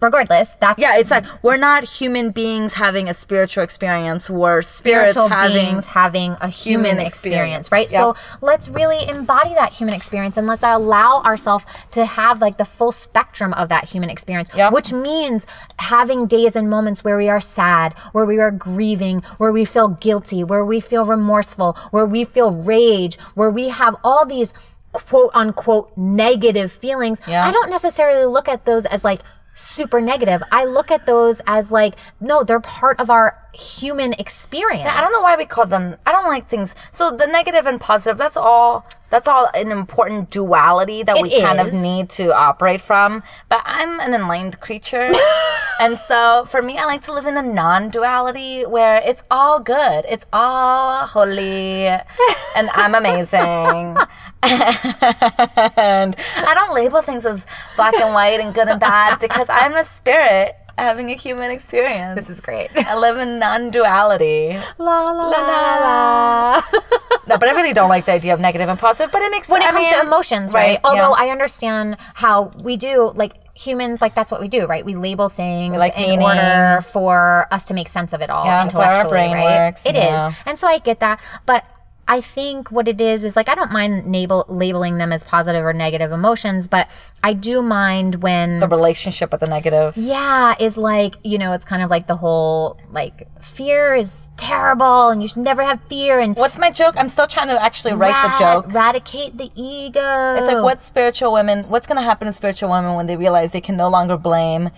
regardless, 0.00 0.54
that's 0.60 0.80
yeah, 0.80 0.96
it's 0.96 1.10
like 1.10 1.24
we're 1.42 1.58
not 1.58 1.84
human 1.84 2.30
beings 2.30 2.72
having 2.74 3.06
a 3.08 3.12
spiritual 3.14 3.62
experience. 3.62 4.30
We're 4.30 4.62
spirits 4.62 5.12
spiritual 5.12 5.28
having. 5.28 5.56
beings 5.66 5.86
having 5.86 6.32
a 6.40 6.48
human, 6.48 6.86
human 6.96 7.06
experience, 7.06 7.66
experience. 7.68 7.72
right? 7.72 7.92
Yep. 7.92 8.16
So 8.16 8.36
let's 8.40 8.68
really 8.70 9.06
embody 9.08 9.50
that 9.54 9.72
human 9.74 9.94
experience 9.94 10.36
and 10.38 10.46
let's 10.46 10.62
allow 10.62 11.22
ourselves 11.22 11.66
to 11.90 12.04
have 12.06 12.40
like 12.40 12.56
the 12.56 12.64
full 12.64 12.92
spectrum 12.92 13.52
of 13.54 13.68
that 13.68 13.84
human 13.84 14.08
experience, 14.08 14.48
Yep. 14.54 14.72
which 14.72 14.92
means 14.92 15.46
having 15.78 16.26
days 16.26 16.56
and 16.56 16.70
moments 16.70 17.04
where 17.04 17.18
we 17.18 17.28
are 17.28 17.40
sad, 17.40 17.92
where 18.12 18.24
we 18.24 18.38
are 18.38 18.50
grieving, 18.50 19.20
where 19.36 19.52
we 19.52 19.64
feel 19.66 19.88
guilty, 19.88 20.42
where 20.44 20.64
we 20.64 20.80
feel 20.80 21.04
remorseful, 21.04 21.76
where 21.90 22.06
we 22.06 22.24
feel 22.24 22.56
rage, 22.62 23.18
where 23.34 23.50
we 23.50 23.68
have 23.68 23.96
all 24.02 24.24
these 24.24 24.54
quote 24.92 25.30
unquote 25.34 25.96
negative 25.96 26.72
feelings. 26.72 27.20
Yeah. 27.26 27.46
I 27.46 27.52
don't 27.52 27.70
necessarily 27.70 28.24
look 28.24 28.48
at 28.48 28.64
those 28.64 28.86
as 28.86 29.04
like 29.04 29.22
super 29.54 30.00
negative. 30.00 30.42
I 30.50 30.64
look 30.64 30.90
at 30.90 31.06
those 31.06 31.40
as 31.46 31.70
like, 31.70 31.96
no, 32.20 32.44
they're 32.44 32.60
part 32.60 33.00
of 33.00 33.10
our 33.10 33.38
human 33.52 34.12
experience. 34.14 34.88
I 34.88 35.00
don't 35.00 35.12
know 35.12 35.22
why 35.22 35.36
we 35.36 35.44
call 35.44 35.66
them. 35.66 35.96
I 36.06 36.12
don't 36.12 36.28
like 36.28 36.48
things. 36.48 36.74
So 36.92 37.10
the 37.10 37.26
negative 37.26 37.66
and 37.66 37.80
positive. 37.80 38.18
That's 38.18 38.36
all. 38.36 38.86
That's 39.10 39.28
all 39.28 39.48
an 39.54 39.72
important 39.72 40.30
duality 40.30 41.02
that 41.02 41.16
It 41.16 41.22
we 41.22 41.40
kind 41.40 41.60
of 41.60 41.72
need 41.72 42.08
to 42.10 42.34
operate 42.34 42.80
from. 42.80 43.22
But 43.48 43.62
I'm 43.64 44.00
an 44.00 44.14
enlightened 44.14 44.60
creature, 44.60 45.12
and 45.80 45.98
so 45.98 46.44
for 46.46 46.62
me, 46.62 46.78
I 46.78 46.84
like 46.86 47.02
to 47.02 47.12
live 47.12 47.26
in 47.26 47.36
a 47.36 47.42
non-duality 47.42 48.66
where 48.66 49.02
it's 49.04 49.22
all 49.30 49.60
good. 49.60 50.04
It's 50.08 50.26
all 50.32 51.06
holy, 51.06 51.86
and 51.86 52.70
I'm 52.72 52.94
amazing. 52.94 53.96
and 54.42 56.16
I 56.36 56.52
don't 56.54 56.74
label 56.74 57.02
things 57.02 57.26
as 57.26 57.46
black 57.76 57.94
and 57.96 58.14
white 58.14 58.40
and 58.40 58.54
good 58.54 58.68
and 58.68 58.80
bad 58.80 59.20
because 59.20 59.48
I'm 59.50 59.74
a 59.74 59.84
spirit 59.84 60.56
having 60.82 61.10
a 61.10 61.14
human 61.14 61.50
experience. 61.50 62.14
This 62.16 62.30
is 62.30 62.40
great. 62.40 62.68
I 62.76 62.96
live 62.96 63.18
in 63.18 63.38
non-duality. 63.38 64.58
La 64.78 65.02
la 65.02 65.12
La, 65.12 65.28
la, 65.28 65.78
la. 65.80 66.62
No, 67.26 67.38
but 67.38 67.48
I 67.48 67.52
really 67.52 67.72
don't 67.72 67.88
like 67.88 68.06
the 68.06 68.12
idea 68.12 68.34
of 68.34 68.40
negative 68.40 68.68
and 68.68 68.78
positive. 68.78 69.12
But 69.12 69.22
it 69.22 69.30
makes 69.30 69.46
sense. 69.46 69.60
when 69.60 69.62
it 69.62 69.68
I 69.68 69.72
comes 69.72 69.88
to 70.00 70.06
emotions, 70.06 70.52
right? 70.52 70.70
right, 70.70 70.80
Although 70.82 71.14
yeah. 71.16 71.26
I 71.26 71.28
understand 71.30 71.96
how 72.14 72.50
we 72.64 72.76
do, 72.76 73.12
like 73.14 73.34
humans, 73.56 74.00
like 74.00 74.14
that's 74.14 74.32
what 74.32 74.40
we 74.40 74.48
do, 74.48 74.66
right? 74.66 74.84
We 74.84 74.96
label 74.96 75.28
things 75.28 75.76
like 75.76 75.96
in 75.96 76.18
meaning. 76.18 76.22
order 76.26 76.80
for 76.82 77.46
us 77.52 77.66
to 77.66 77.74
make 77.74 77.86
sense 77.88 78.12
of 78.12 78.20
it 78.20 78.30
all 78.30 78.44
Yeah, 78.44 78.62
that's 78.62 78.74
how 78.74 78.80
our 78.80 78.86
intellectually, 78.86 79.12
brain 79.12 79.32
right? 79.32 79.66
works, 79.66 79.86
It 79.86 79.94
is, 79.94 80.02
yeah. 80.02 80.32
and 80.46 80.58
so 80.58 80.66
I 80.66 80.78
get 80.78 81.00
that, 81.00 81.20
but. 81.46 81.64
I 82.10 82.20
think 82.20 82.72
what 82.72 82.88
it 82.88 83.00
is 83.00 83.22
is 83.22 83.36
like 83.36 83.48
I 83.48 83.54
don't 83.54 83.70
mind 83.70 84.12
label, 84.12 84.44
labeling 84.48 84.98
them 84.98 85.12
as 85.12 85.22
positive 85.22 85.64
or 85.64 85.72
negative 85.72 86.10
emotions, 86.10 86.66
but 86.66 86.90
I 87.22 87.34
do 87.34 87.62
mind 87.62 88.16
when 88.16 88.58
the 88.58 88.66
relationship 88.66 89.30
with 89.30 89.40
the 89.40 89.46
negative. 89.46 89.96
yeah, 89.96 90.56
is 90.58 90.76
like, 90.76 91.14
you 91.22 91.38
know, 91.38 91.52
it's 91.52 91.64
kind 91.64 91.82
of 91.82 91.88
like 91.88 92.08
the 92.08 92.16
whole 92.16 92.80
like 92.90 93.28
fear 93.40 93.94
is 93.94 94.28
terrible 94.36 95.10
and 95.10 95.22
you 95.22 95.28
should 95.28 95.44
never 95.44 95.62
have 95.62 95.80
fear 95.84 96.18
and 96.18 96.34
What's 96.34 96.58
my 96.58 96.72
joke? 96.72 96.96
I'm 96.98 97.08
still 97.08 97.28
trying 97.28 97.46
to 97.48 97.62
actually 97.62 97.94
write 97.94 98.20
the 98.22 98.38
joke. 98.44 98.72
Eradicate 98.72 99.38
the 99.38 99.50
ego. 99.54 100.34
It's 100.36 100.52
like 100.52 100.64
what 100.64 100.80
spiritual 100.80 101.32
women, 101.32 101.62
what's 101.64 101.86
going 101.86 101.98
to 101.98 102.02
happen 102.02 102.26
to 102.26 102.32
spiritual 102.32 102.70
women 102.70 102.96
when 102.96 103.06
they 103.06 103.16
realize 103.16 103.52
they 103.52 103.60
can 103.60 103.76
no 103.76 103.88
longer 103.88 104.16
blame 104.16 104.70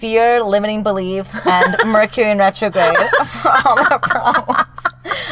fear, 0.00 0.42
limiting 0.42 0.82
beliefs, 0.82 1.38
and 1.44 1.76
Mercury 1.92 2.30
in 2.30 2.38
retrograde 2.38 2.96
for 3.42 3.52
all 3.66 3.76
their 3.76 3.98
problems? 3.98 4.68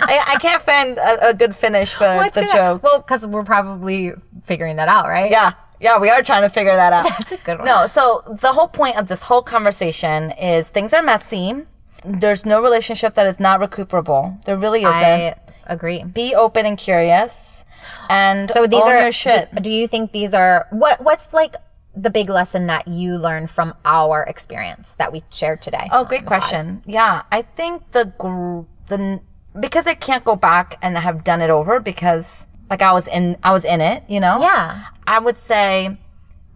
I, 0.00 0.24
I 0.34 0.36
can't 0.40 0.62
find 0.62 0.98
a, 0.98 1.28
a 1.30 1.34
good 1.34 1.54
finish 1.56 1.94
for 1.94 2.06
What's 2.16 2.34
the 2.34 2.42
gonna- 2.42 2.52
joke. 2.52 2.82
Well, 2.82 2.98
because 3.00 3.26
we're 3.26 3.44
probably 3.44 4.12
figuring 4.44 4.76
that 4.76 4.88
out, 4.88 5.06
right? 5.08 5.30
Yeah, 5.30 5.52
yeah, 5.80 5.98
we 5.98 6.10
are 6.10 6.22
trying 6.22 6.42
to 6.42 6.50
figure 6.50 6.74
that 6.76 6.92
out. 6.92 7.04
That's 7.18 7.32
a 7.32 7.36
good 7.38 7.58
one. 7.58 7.66
No, 7.66 7.86
so 7.86 8.22
the 8.40 8.52
whole 8.52 8.68
point 8.68 8.96
of 8.96 9.08
this 9.08 9.22
whole 9.24 9.42
conversation 9.42 10.32
is 10.32 10.68
things 10.68 10.92
are 10.92 11.02
messy. 11.02 11.64
There's 12.04 12.44
no 12.46 12.62
relationship 12.62 13.14
that 13.14 13.26
is 13.26 13.40
not 13.40 13.60
recuperable. 13.60 14.38
There 14.46 14.56
really 14.56 14.80
isn't. 14.80 14.94
I 14.94 15.34
agree. 15.66 16.04
Be 16.04 16.34
open 16.34 16.64
and 16.64 16.78
curious, 16.78 17.64
and 18.08 18.50
So 18.50 18.66
these 18.66 18.82
are. 18.82 19.00
your 19.02 19.12
shit. 19.12 19.48
Do 19.62 19.72
you 19.72 19.86
think 19.88 20.12
these 20.12 20.32
are 20.32 20.66
what? 20.70 21.02
What's 21.02 21.32
like 21.34 21.54
the 21.99 22.11
big 22.11 22.30
lesson 22.30 22.66
that 22.68 22.86
you 22.86 23.16
learned 23.16 23.51
from 23.51 23.74
our 23.84 24.22
experience 24.22 24.94
that 24.96 25.12
we 25.12 25.22
shared 25.30 25.61
today? 25.61 25.88
Oh, 25.90 26.05
great 26.05 26.20
um, 26.20 26.26
question. 26.26 26.82
Yeah, 26.86 27.22
I 27.32 27.42
think 27.42 27.90
the 27.90 28.12
gr- 28.18 28.66
the 28.88 29.20
because 29.59 29.86
I 29.86 29.94
can't 29.94 30.24
go 30.24 30.36
back 30.36 30.78
and 30.80 30.96
have 30.96 31.24
done 31.24 31.40
it 31.40 31.51
over 31.51 31.80
because 31.80 32.46
like 32.70 32.82
I 32.82 32.92
was 32.92 33.09
in 33.09 33.36
I 33.42 33.53
was 33.53 33.64
in 33.64 33.80
it, 33.80 34.05
you 34.09 34.20
know. 34.20 34.40
Yeah. 34.40 34.84
I 35.07 35.18
would 35.18 35.36
say 35.36 35.99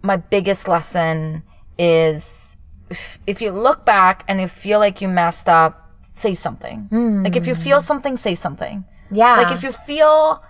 my 0.01 0.17
biggest 0.17 0.67
lesson 0.67 1.43
is 1.77 2.55
if, 2.89 3.19
if 3.27 3.41
you 3.41 3.51
look 3.51 3.85
back 3.85 4.23
and 4.27 4.39
you 4.39 4.47
feel 4.47 4.79
like 4.79 5.01
you 5.01 5.07
messed 5.07 5.49
up, 5.49 5.91
say 6.01 6.35
something. 6.35 6.87
Like 7.23 7.35
if 7.35 7.47
you 7.47 7.55
hmm. 7.55 7.61
feel 7.61 7.81
something, 7.81 8.17
say 8.17 8.35
something. 8.35 8.85
Yeah. 9.11 9.37
Like 9.37 9.51
if 9.51 9.63
you 9.63 9.71
feel 9.71 10.43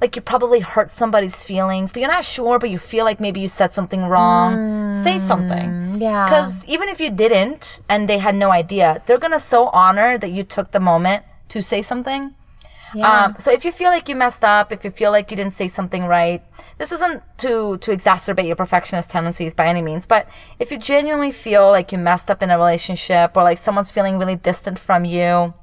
like 0.00 0.16
you 0.16 0.22
probably 0.22 0.60
hurt 0.60 0.90
somebody's 0.90 1.44
feelings, 1.44 1.92
but 1.92 2.00
you're 2.00 2.10
not 2.10 2.24
sure, 2.24 2.58
but 2.58 2.70
you 2.70 2.78
feel 2.78 3.04
like 3.04 3.20
maybe 3.20 3.40
you 3.40 3.48
said 3.48 3.72
something 3.72 4.04
wrong, 4.06 4.92
say 5.04 5.18
something. 5.18 6.00
yeah. 6.00 6.24
Because 6.24 6.64
even 6.66 6.88
if 6.88 7.00
you 7.00 7.10
didn't 7.10 7.80
and 7.88 8.08
they 8.08 8.18
had 8.18 8.34
no 8.34 8.50
idea, 8.50 9.02
they're 9.06 9.18
gonna 9.18 9.40
so 9.40 9.68
honor 9.68 10.16
that 10.18 10.32
you 10.32 10.42
took 10.42 10.72
the 10.72 10.80
moment 10.80 11.24
to 11.48 11.60
say 11.62 11.82
something. 11.82 12.34
Yeah. 12.94 13.24
Um, 13.24 13.36
so 13.38 13.52
if 13.52 13.64
you 13.64 13.70
feel 13.70 13.90
like 13.90 14.08
you 14.08 14.16
messed 14.16 14.44
up, 14.44 14.72
if 14.72 14.84
you 14.84 14.90
feel 14.90 15.12
like 15.12 15.30
you 15.30 15.36
didn't 15.36 15.52
say 15.52 15.68
something 15.68 16.06
right, 16.06 16.42
this 16.78 16.90
isn't 16.92 17.22
to 17.38 17.76
to 17.78 17.90
exacerbate 17.92 18.46
your 18.46 18.56
perfectionist 18.56 19.10
tendencies 19.10 19.54
by 19.54 19.66
any 19.66 19.82
means, 19.82 20.06
but 20.06 20.26
if 20.58 20.72
you 20.72 20.78
genuinely 20.78 21.30
feel 21.30 21.70
like 21.70 21.92
you 21.92 21.98
messed 21.98 22.30
up 22.30 22.42
in 22.42 22.50
a 22.50 22.58
relationship 22.58 23.36
or 23.36 23.44
like 23.44 23.58
someone's 23.58 23.90
feeling 23.90 24.18
really 24.18 24.34
distant 24.36 24.78
from 24.78 25.04
you, 25.04 25.54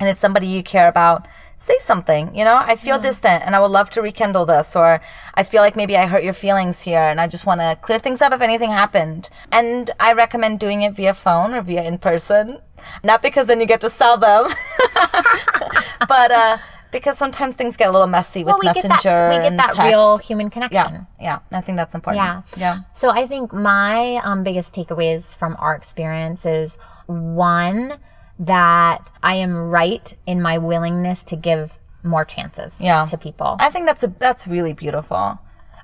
and 0.00 0.08
it's 0.08 0.20
somebody 0.20 0.46
you 0.46 0.62
care 0.62 0.88
about, 0.88 1.26
say 1.58 1.76
something. 1.78 2.34
You 2.34 2.44
know, 2.44 2.56
I 2.56 2.76
feel 2.76 2.98
distant 2.98 3.42
and 3.44 3.54
I 3.54 3.60
would 3.60 3.70
love 3.70 3.90
to 3.90 4.02
rekindle 4.02 4.46
this, 4.46 4.74
or 4.74 5.00
I 5.34 5.42
feel 5.42 5.60
like 5.60 5.76
maybe 5.76 5.96
I 5.96 6.06
hurt 6.06 6.24
your 6.24 6.32
feelings 6.32 6.80
here 6.82 7.00
and 7.00 7.20
I 7.20 7.26
just 7.26 7.44
want 7.44 7.60
to 7.60 7.76
clear 7.82 7.98
things 7.98 8.22
up 8.22 8.32
if 8.32 8.40
anything 8.40 8.70
happened. 8.70 9.28
And 9.52 9.90
I 10.00 10.12
recommend 10.12 10.60
doing 10.60 10.82
it 10.82 10.94
via 10.94 11.12
phone 11.12 11.52
or 11.52 11.60
via 11.60 11.82
in 11.82 11.98
person. 11.98 12.58
Not 13.02 13.22
because 13.22 13.48
then 13.48 13.60
you 13.60 13.66
get 13.66 13.80
to 13.82 13.90
sell 13.90 14.16
them, 14.16 14.46
but 16.08 16.30
uh, 16.30 16.58
because 16.92 17.18
sometimes 17.18 17.54
things 17.54 17.76
get 17.76 17.88
a 17.88 17.92
little 17.92 18.06
messy 18.06 18.44
with 18.44 18.52
well, 18.52 18.60
we 18.60 18.72
get 18.72 18.84
that. 18.84 19.04
We 19.04 19.36
get 19.36 19.46
and 19.46 19.58
that 19.58 19.72
text. 19.72 19.82
real 19.82 20.16
human 20.18 20.48
connection. 20.48 21.06
Yeah, 21.18 21.40
yeah, 21.50 21.58
I 21.58 21.60
think 21.60 21.76
that's 21.76 21.96
important. 21.96 22.24
Yeah. 22.24 22.40
yeah. 22.56 22.78
So 22.92 23.10
I 23.10 23.26
think 23.26 23.52
my 23.52 24.20
um, 24.22 24.44
biggest 24.44 24.72
takeaways 24.72 25.36
from 25.36 25.56
our 25.58 25.74
experience 25.74 26.46
is 26.46 26.78
one 27.06 27.98
that 28.38 29.10
I 29.22 29.34
am 29.34 29.70
right 29.70 30.14
in 30.26 30.40
my 30.40 30.58
willingness 30.58 31.24
to 31.24 31.36
give 31.36 31.78
more 32.02 32.24
chances 32.24 32.80
Yeah. 32.80 33.04
to 33.06 33.18
people. 33.18 33.56
I 33.58 33.70
think 33.70 33.86
that's 33.86 34.02
a 34.04 34.08
that's 34.18 34.46
really 34.46 34.72
beautiful. 34.72 35.38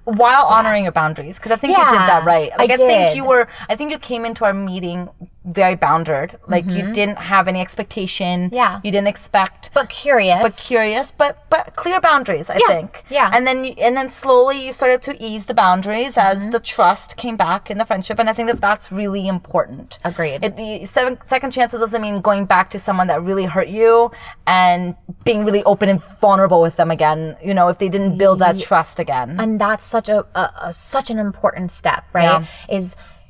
While 0.05 0.45
honoring 0.45 0.83
your 0.85 0.93
boundaries, 0.93 1.39
because 1.39 1.53
I 1.53 1.57
think 1.57 1.77
you 1.77 1.85
did 1.85 1.95
that 2.13 2.25
right. 2.25 2.51
I 2.53 2.57
Like 2.57 2.71
I, 2.73 2.77
think 2.77 2.89
did. 3.11 3.17
you 3.17 3.25
were. 3.25 3.49
I 3.69 3.75
think 3.77 3.91
you 3.91 3.99
came 3.99 4.25
into 4.25 4.45
our 4.45 4.53
meeting 4.53 5.09
very 5.47 5.75
bounded. 5.77 6.39
Like 6.47 6.65
you 6.71 6.91
didn't 6.93 7.17
have 7.19 7.49
any 7.49 7.61
expectation. 7.61 8.47
Mm-hmm. 8.47 8.55
Yeah. 8.55 8.81
You 8.85 8.91
didn't 8.93 9.09
expect. 9.09 9.71
but 9.75 9.89
curious. 9.91 10.41
But 10.43 10.57
curious, 10.57 11.13
but 11.13 11.45
but 11.51 11.75
clear 11.77 12.01
boundaries. 12.01 12.49
I 12.51 12.57
Yeah, 12.59 12.69
think. 12.75 13.03
yeah. 13.11 13.31
And 13.35 13.47
then 13.47 13.65
you, 13.65 13.75
and 13.79 13.97
then 13.97 14.09
slowly 14.09 14.65
you 14.67 14.73
started 14.73 15.01
to 15.03 15.13
ease 15.23 15.47
the 15.47 15.55
boundaries 15.55 16.17
Mm-hmm. 16.17 16.37
as 16.37 16.51
the 16.51 16.61
trust 16.61 17.17
came 17.17 17.37
back 17.37 17.71
in 17.71 17.79
the 17.79 17.85
friendship, 17.85 18.19
and 18.19 18.29
I 18.29 18.33
think 18.35 18.49
that 18.51 18.61
that's 18.61 18.93
really 18.93 19.27
important. 19.29 19.99
Agreed. 20.05 20.45
It, 20.45 20.57
the 20.57 20.85
seven, 20.85 21.19
second 21.25 21.51
chances 21.53 21.81
doesn't 21.81 22.03
mean 22.03 22.21
going 22.21 22.45
back 22.47 22.69
to 22.71 22.79
someone 22.79 23.07
that 23.09 23.23
really 23.23 23.45
hurt 23.47 23.69
you 23.69 24.11
and 24.47 24.95
being 25.25 25.45
really 25.45 25.65
open 25.65 25.89
and 25.89 26.03
vulnerable 26.21 26.61
with 26.61 26.77
them 26.77 26.91
again. 26.91 27.37
You 27.43 27.55
know, 27.55 27.69
if 27.69 27.79
they 27.79 27.89
didn't 27.89 28.19
build 28.19 28.39
that 28.41 28.59
trust 28.59 28.99
again. 28.99 29.37
and 29.39 29.61
that's 29.61 29.94
such 29.95 30.09
a, 30.17 30.19
a, 30.43 30.45
a 30.69 30.73
such 30.73 31.09
an 31.15 31.19
important 31.29 31.69
step 31.81 32.03
right 32.19 32.25
Yeah. 32.31 32.77
is 32.79 32.85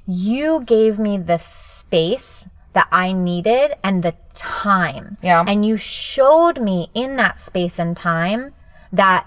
you 0.07 0.49
gave 0.75 0.95
me 1.07 1.13
the 1.33 1.39
space 1.39 2.31
that 2.77 2.89
i 3.05 3.07
needed 3.31 3.69
and 3.87 4.03
the 4.07 4.15
time 4.35 5.07
Yeah. 5.31 5.45
and 5.51 5.59
you 5.69 5.77
showed 5.77 6.57
me 6.69 6.79
in 7.03 7.11
that 7.23 7.35
space 7.49 7.77
and 7.83 7.93
time 7.97 8.43
that 9.03 9.23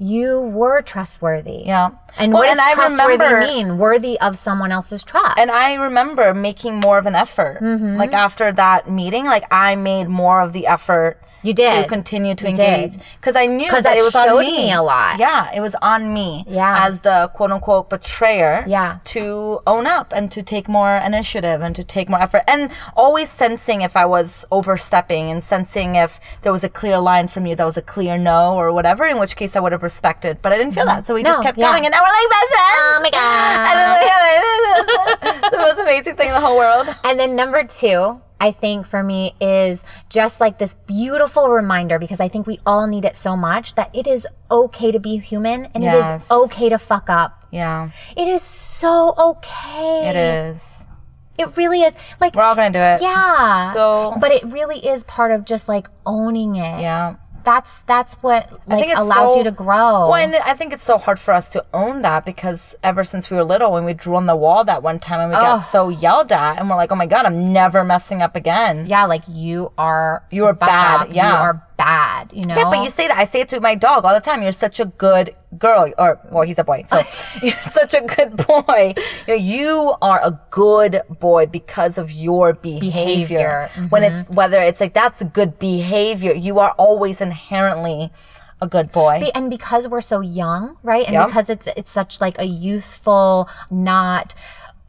you 0.00 0.28
were 0.60 0.80
trustworthy 0.92 1.60
Yeah. 1.66 1.90
and 2.20 2.32
Well, 2.32 2.42
what 2.42 2.48
does 2.54 2.58
I 2.70 2.74
trustworthy 2.74 3.12
remember- 3.24 3.40
mean 3.52 3.68
worthy 3.78 4.14
of 4.26 4.32
someone 4.46 4.70
else's 4.76 5.02
trust 5.02 5.36
And 5.42 5.50
I 5.50 5.74
remember 5.74 6.26
making 6.34 6.74
more 6.86 6.98
of 7.02 7.06
an 7.12 7.16
effort. 7.16 7.58
Mm-hmm. 7.60 7.96
Like 8.02 8.12
after 8.26 8.46
that 8.52 8.88
meeting, 9.00 9.24
like 9.34 9.44
I 9.50 9.74
made 9.74 10.06
more 10.22 10.38
of 10.46 10.52
the 10.52 10.64
effort. 10.76 11.20
You 11.42 11.54
did. 11.54 11.82
to 11.82 11.88
continue 11.88 12.34
to 12.34 12.44
You 12.44 12.50
engage 12.50 12.96
because 13.16 13.36
I 13.36 13.46
knew 13.46 13.70
that, 13.70 13.84
that 13.84 13.96
it 13.96 14.02
was 14.02 14.14
on 14.14 14.38
me. 14.40 14.56
me 14.66 14.72
a 14.72 14.82
lot. 14.82 15.18
Yeah, 15.18 15.50
it 15.54 15.60
was 15.60 15.74
on 15.80 16.12
me. 16.12 16.44
Yeah. 16.48 16.86
as 16.86 17.00
the 17.00 17.30
quote 17.34 17.50
unquote 17.52 17.90
betrayer. 17.90 18.64
Yeah. 18.66 18.98
to 19.04 19.60
own 19.66 19.86
up 19.86 20.12
and 20.14 20.30
to 20.32 20.42
take 20.42 20.68
more 20.68 20.96
initiative 20.96 21.60
and 21.62 21.74
to 21.76 21.84
take 21.84 22.08
more 22.08 22.20
effort 22.20 22.42
and 22.48 22.70
always 22.96 23.30
sensing 23.30 23.82
if 23.82 23.96
I 23.96 24.04
was 24.04 24.44
overstepping 24.50 25.30
and 25.30 25.42
sensing 25.42 25.94
if 25.94 26.18
there 26.42 26.52
was 26.52 26.64
a 26.64 26.68
clear 26.68 26.98
line 26.98 27.28
from 27.28 27.46
you 27.46 27.54
that 27.54 27.64
was 27.64 27.76
a 27.76 27.82
clear 27.82 28.18
no 28.18 28.54
or 28.54 28.72
whatever. 28.72 29.04
In 29.06 29.18
which 29.18 29.36
case 29.36 29.54
I 29.56 29.60
would 29.60 29.72
have 29.72 29.82
respected, 29.82 30.42
but 30.42 30.52
I 30.52 30.58
didn't 30.58 30.74
feel 30.74 30.86
that, 30.86 31.06
so 31.06 31.14
we 31.14 31.22
just 31.22 31.38
Mm-hmm. 31.38 31.46
Kept 31.46 31.58
yeah. 31.58 31.70
going, 31.70 31.84
and 31.86 31.92
now 31.92 32.00
we're 32.00 32.18
like 32.20 32.30
best 32.30 32.52
friends. 32.52 32.82
oh 32.82 33.00
my 33.02 33.10
god 33.10 33.68
And 33.68 33.76
then, 33.78 35.32
like, 35.40 35.50
the 35.52 35.58
most 35.58 35.78
amazing 35.78 36.16
thing 36.16 36.28
in 36.28 36.34
the 36.34 36.40
whole 36.40 36.56
world. 36.58 36.88
And 37.04 37.18
then 37.18 37.36
number 37.36 37.62
two, 37.64 38.20
I 38.40 38.52
think 38.52 38.86
for 38.86 39.02
me 39.02 39.34
is 39.40 39.84
just 40.10 40.40
like 40.40 40.58
this 40.58 40.74
beautiful 40.86 41.48
reminder 41.50 41.98
because 41.98 42.20
I 42.20 42.28
think 42.28 42.46
we 42.46 42.58
all 42.64 42.86
need 42.86 43.04
it 43.04 43.16
so 43.16 43.36
much 43.36 43.74
that 43.74 43.90
it 43.94 44.06
is 44.06 44.26
okay 44.50 44.92
to 44.92 44.98
be 45.00 45.16
human 45.18 45.66
and 45.74 45.82
it 45.82 45.86
Yes. 45.86 46.24
is 46.26 46.30
okay 46.30 46.68
to 46.68 46.78
fuck 46.78 47.10
up. 47.10 47.44
Yeah, 47.50 47.90
It 48.16 48.28
is 48.28 48.42
so 48.42 49.14
okay. 49.18 50.08
it 50.10 50.16
is. 50.16 50.86
It 51.38 51.56
really 51.56 51.82
is. 51.82 51.94
Like, 52.20 52.34
We're 52.34 52.42
all 52.42 52.54
gonna 52.56 52.70
do 52.70 52.78
it. 52.80 53.00
yeah. 53.00 53.72
So- 53.72 54.14
but 54.20 54.32
it 54.32 54.44
really 54.52 54.78
is 54.84 55.04
part 55.04 55.30
of 55.30 55.44
just 55.44 55.68
like 55.68 55.88
owning 56.04 56.56
it. 56.56 56.80
Yeah. 56.80 57.14
That's 57.48 57.80
that's 57.82 58.22
what 58.22 58.52
like 58.68 58.94
allows 58.94 59.30
so- 59.30 59.38
you 59.38 59.44
to 59.44 59.50
grow. 59.50 60.10
Well, 60.10 60.16
and 60.16 60.34
I 60.34 60.52
think 60.52 60.74
it's 60.74 60.82
so 60.82 60.98
hard 60.98 61.18
for 61.18 61.32
us 61.32 61.48
to 61.50 61.64
own 61.72 62.02
that 62.02 62.26
because 62.26 62.76
ever 62.82 63.04
since 63.04 63.30
we 63.30 63.38
were 63.38 63.44
little, 63.44 63.72
when 63.72 63.86
we 63.86 63.94
drew 63.94 64.16
on 64.16 64.26
the 64.26 64.36
wall 64.36 64.64
that 64.64 64.82
one 64.82 64.98
time 64.98 65.20
and 65.20 65.30
we 65.30 65.36
got 65.36 65.60
so 65.60 65.88
yelled 65.88 66.30
at, 66.30 66.58
and 66.58 66.68
we're 66.68 66.76
like, 66.76 66.92
oh 66.92 66.94
my 66.94 67.06
God, 67.06 67.24
I'm 67.24 67.50
never 67.50 67.84
messing 67.84 68.20
up 68.20 68.36
again. 68.36 68.84
yeah, 68.86 69.06
like 69.06 69.22
you 69.26 69.72
are 69.78 70.24
You 70.30 70.44
are 70.44 70.52
fuck 70.54 70.68
bad, 70.68 71.14
yeah. 71.14 71.30
You 71.30 71.36
are 71.36 71.66
bad, 71.78 72.32
you 72.34 72.44
know? 72.44 72.54
Yeah, 72.54 72.64
but 72.64 72.84
you 72.84 72.90
say 72.90 73.08
that. 73.08 73.16
I 73.16 73.24
say 73.24 73.40
it 73.40 73.48
to 73.48 73.60
my 73.60 73.74
dog 73.74 74.04
all 74.04 74.12
the 74.12 74.20
time. 74.20 74.42
You're 74.42 74.52
such 74.52 74.78
a 74.78 74.84
good 74.84 75.34
girl, 75.56 75.92
or 75.98 76.20
well, 76.30 76.42
he's 76.42 76.58
a 76.58 76.64
boy, 76.64 76.82
so 76.82 77.00
you're 77.42 77.54
such 77.56 77.94
a 77.94 78.02
good 78.02 78.36
boy. 78.46 78.94
You, 79.26 79.34
know, 79.34 79.34
you 79.34 79.94
are 80.02 80.20
a 80.22 80.38
good 80.50 81.00
boy 81.08 81.46
because 81.46 81.96
of 81.96 82.12
your 82.12 82.52
behavior. 82.52 82.90
Behavior, 82.90 83.70
mm-hmm. 83.72 83.86
When 83.86 84.02
it's 84.04 84.28
whether 84.30 84.60
it's 84.60 84.80
like 84.80 84.94
that's 84.94 85.22
good 85.24 85.58
behavior, 85.58 86.34
you 86.34 86.58
are 86.58 86.72
always 86.72 87.20
inherently 87.20 88.10
a 88.60 88.66
good 88.66 88.90
boy. 88.92 89.28
And 89.34 89.50
because 89.50 89.86
we're 89.88 90.00
so 90.00 90.20
young, 90.20 90.76
right? 90.82 91.06
And 91.06 91.14
Yeah. 91.14 91.26
because 91.26 91.48
it's 91.48 91.66
it's 91.76 91.90
such 91.90 92.20
like 92.20 92.38
a 92.38 92.44
youthful, 92.46 93.48
not 93.70 94.34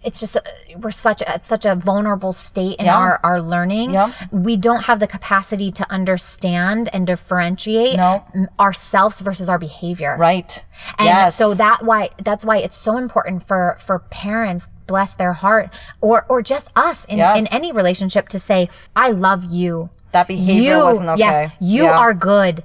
it's 0.03 0.19
just 0.19 0.35
uh, 0.35 0.41
we're 0.77 0.91
such 0.91 1.21
a 1.21 1.39
such 1.41 1.65
a 1.65 1.75
vulnerable 1.75 2.31
state 2.33 2.77
in 2.79 2.85
Yeah. 2.85 2.97
our 2.97 3.19
our 3.23 3.41
learning. 3.41 3.91
Yep. 3.91 4.09
We 4.31 4.55
don't 4.57 4.83
have 4.85 4.99
the 4.99 5.07
capacity 5.07 5.71
to 5.71 5.91
understand 5.91 6.89
and 6.93 7.05
differentiate 7.05 7.97
No. 7.97 8.23
ourselves 8.59 9.19
versus 9.21 9.49
our 9.49 9.57
behavior. 9.59 10.15
Right. 10.17 10.63
And 10.97 11.05
yes. 11.07 11.35
so 11.35 11.53
that 11.53 11.83
why 11.83 12.09
that's 12.23 12.45
why 12.45 12.57
it's 12.57 12.77
so 12.77 12.97
important 12.97 13.43
for 13.47 13.75
for 13.79 13.99
parents 13.99 14.69
bless 14.87 15.13
their 15.15 15.33
heart 15.33 15.69
or 16.01 16.25
or 16.29 16.41
just 16.41 16.71
us 16.75 17.05
in, 17.05 17.17
Yes. 17.17 17.37
in 17.39 17.47
any 17.53 17.71
relationship 17.71 18.29
to 18.29 18.39
say 18.39 18.69
I 18.95 19.09
love 19.11 19.43
you. 19.45 19.89
that 20.11 20.27
behavior 20.27 20.77
you 20.77 20.83
wasn't 20.83 21.09
okay. 21.09 21.19
yes, 21.19 21.51
you 21.59 21.83
Yeah. 21.83 21.97
are 21.99 22.13
good. 22.15 22.63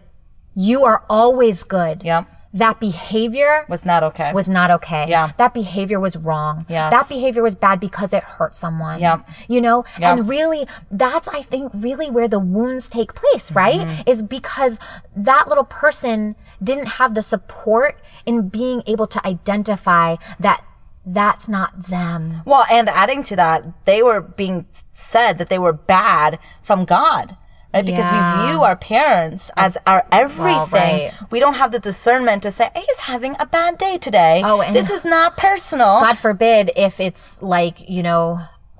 You 0.54 0.84
are 0.84 1.04
always 1.10 1.62
good. 1.64 2.02
Yep. 2.04 2.26
That 2.54 2.78
behavior 2.78 3.66
Was 3.68 3.84
not 3.84 4.04
okay. 4.04 4.32
was 4.32 4.48
not 4.48 4.70
okay. 4.70 5.06
Yeah. 5.08 5.32
That 5.38 5.52
behavior 5.54 5.98
was 5.98 6.16
wrong. 6.16 6.64
Yes. 6.68 6.92
That 6.92 7.08
behavior 7.08 7.42
was 7.42 7.56
bad 7.56 7.80
because 7.80 8.12
it 8.12 8.22
hurt 8.22 8.54
someone. 8.54 9.00
Yeah. 9.00 9.22
You 9.48 9.60
know? 9.60 9.84
Yeah. 9.98 10.12
And 10.12 10.28
really, 10.28 10.66
that's, 10.90 11.26
I 11.26 11.42
think, 11.42 11.72
really 11.74 12.10
where 12.10 12.28
the 12.28 12.38
wounds 12.38 12.88
take 12.88 13.14
place, 13.14 13.50
right? 13.50 13.80
Mm-hmm. 13.80 14.08
Is 14.08 14.22
because 14.22 14.78
that 15.16 15.48
little 15.48 15.64
person 15.64 16.36
didn't 16.62 16.86
have 16.86 17.14
the 17.14 17.22
support 17.22 18.00
in 18.24 18.48
being 18.48 18.84
able 18.86 19.08
to 19.08 19.26
identify 19.26 20.14
that 20.38 20.64
that's 21.06 21.48
not 21.48 21.88
them. 21.88 22.42
Well, 22.44 22.64
and 22.70 22.88
adding 22.88 23.22
to 23.24 23.36
that, 23.36 23.84
they 23.84 24.02
were 24.02 24.20
being 24.20 24.66
said 24.92 25.38
that 25.38 25.48
they 25.48 25.58
were 25.58 25.72
bad 25.72 26.38
from 26.62 26.84
God. 26.84 27.36
Right? 27.74 27.84
Because 27.84 28.06
Yeah. 28.06 28.46
we 28.46 28.48
view 28.52 28.62
our 28.62 28.76
parents 28.76 29.50
as 29.56 29.76
our 29.86 30.04
everything. 30.12 30.70
right. 30.72 31.12
We 31.30 31.40
don't 31.40 31.54
have 31.54 31.72
the 31.72 31.78
discernment 31.80 32.42
to 32.44 32.50
say, 32.50 32.70
hey, 32.74 32.82
he's 32.86 33.00
having 33.00 33.34
a 33.40 33.46
bad 33.46 33.78
day 33.78 33.98
today. 33.98 34.42
Oh, 34.44 34.60
and- 34.62 34.74
this 34.76 34.90
is 34.90 35.04
not 35.04 35.36
personal. 35.36 36.00
God 36.00 36.16
forbid 36.18 36.70
if 36.76 37.00
it's 37.00 37.42
like, 37.42 37.88
you 37.90 38.02
know, 38.02 38.38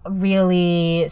really 0.09 1.09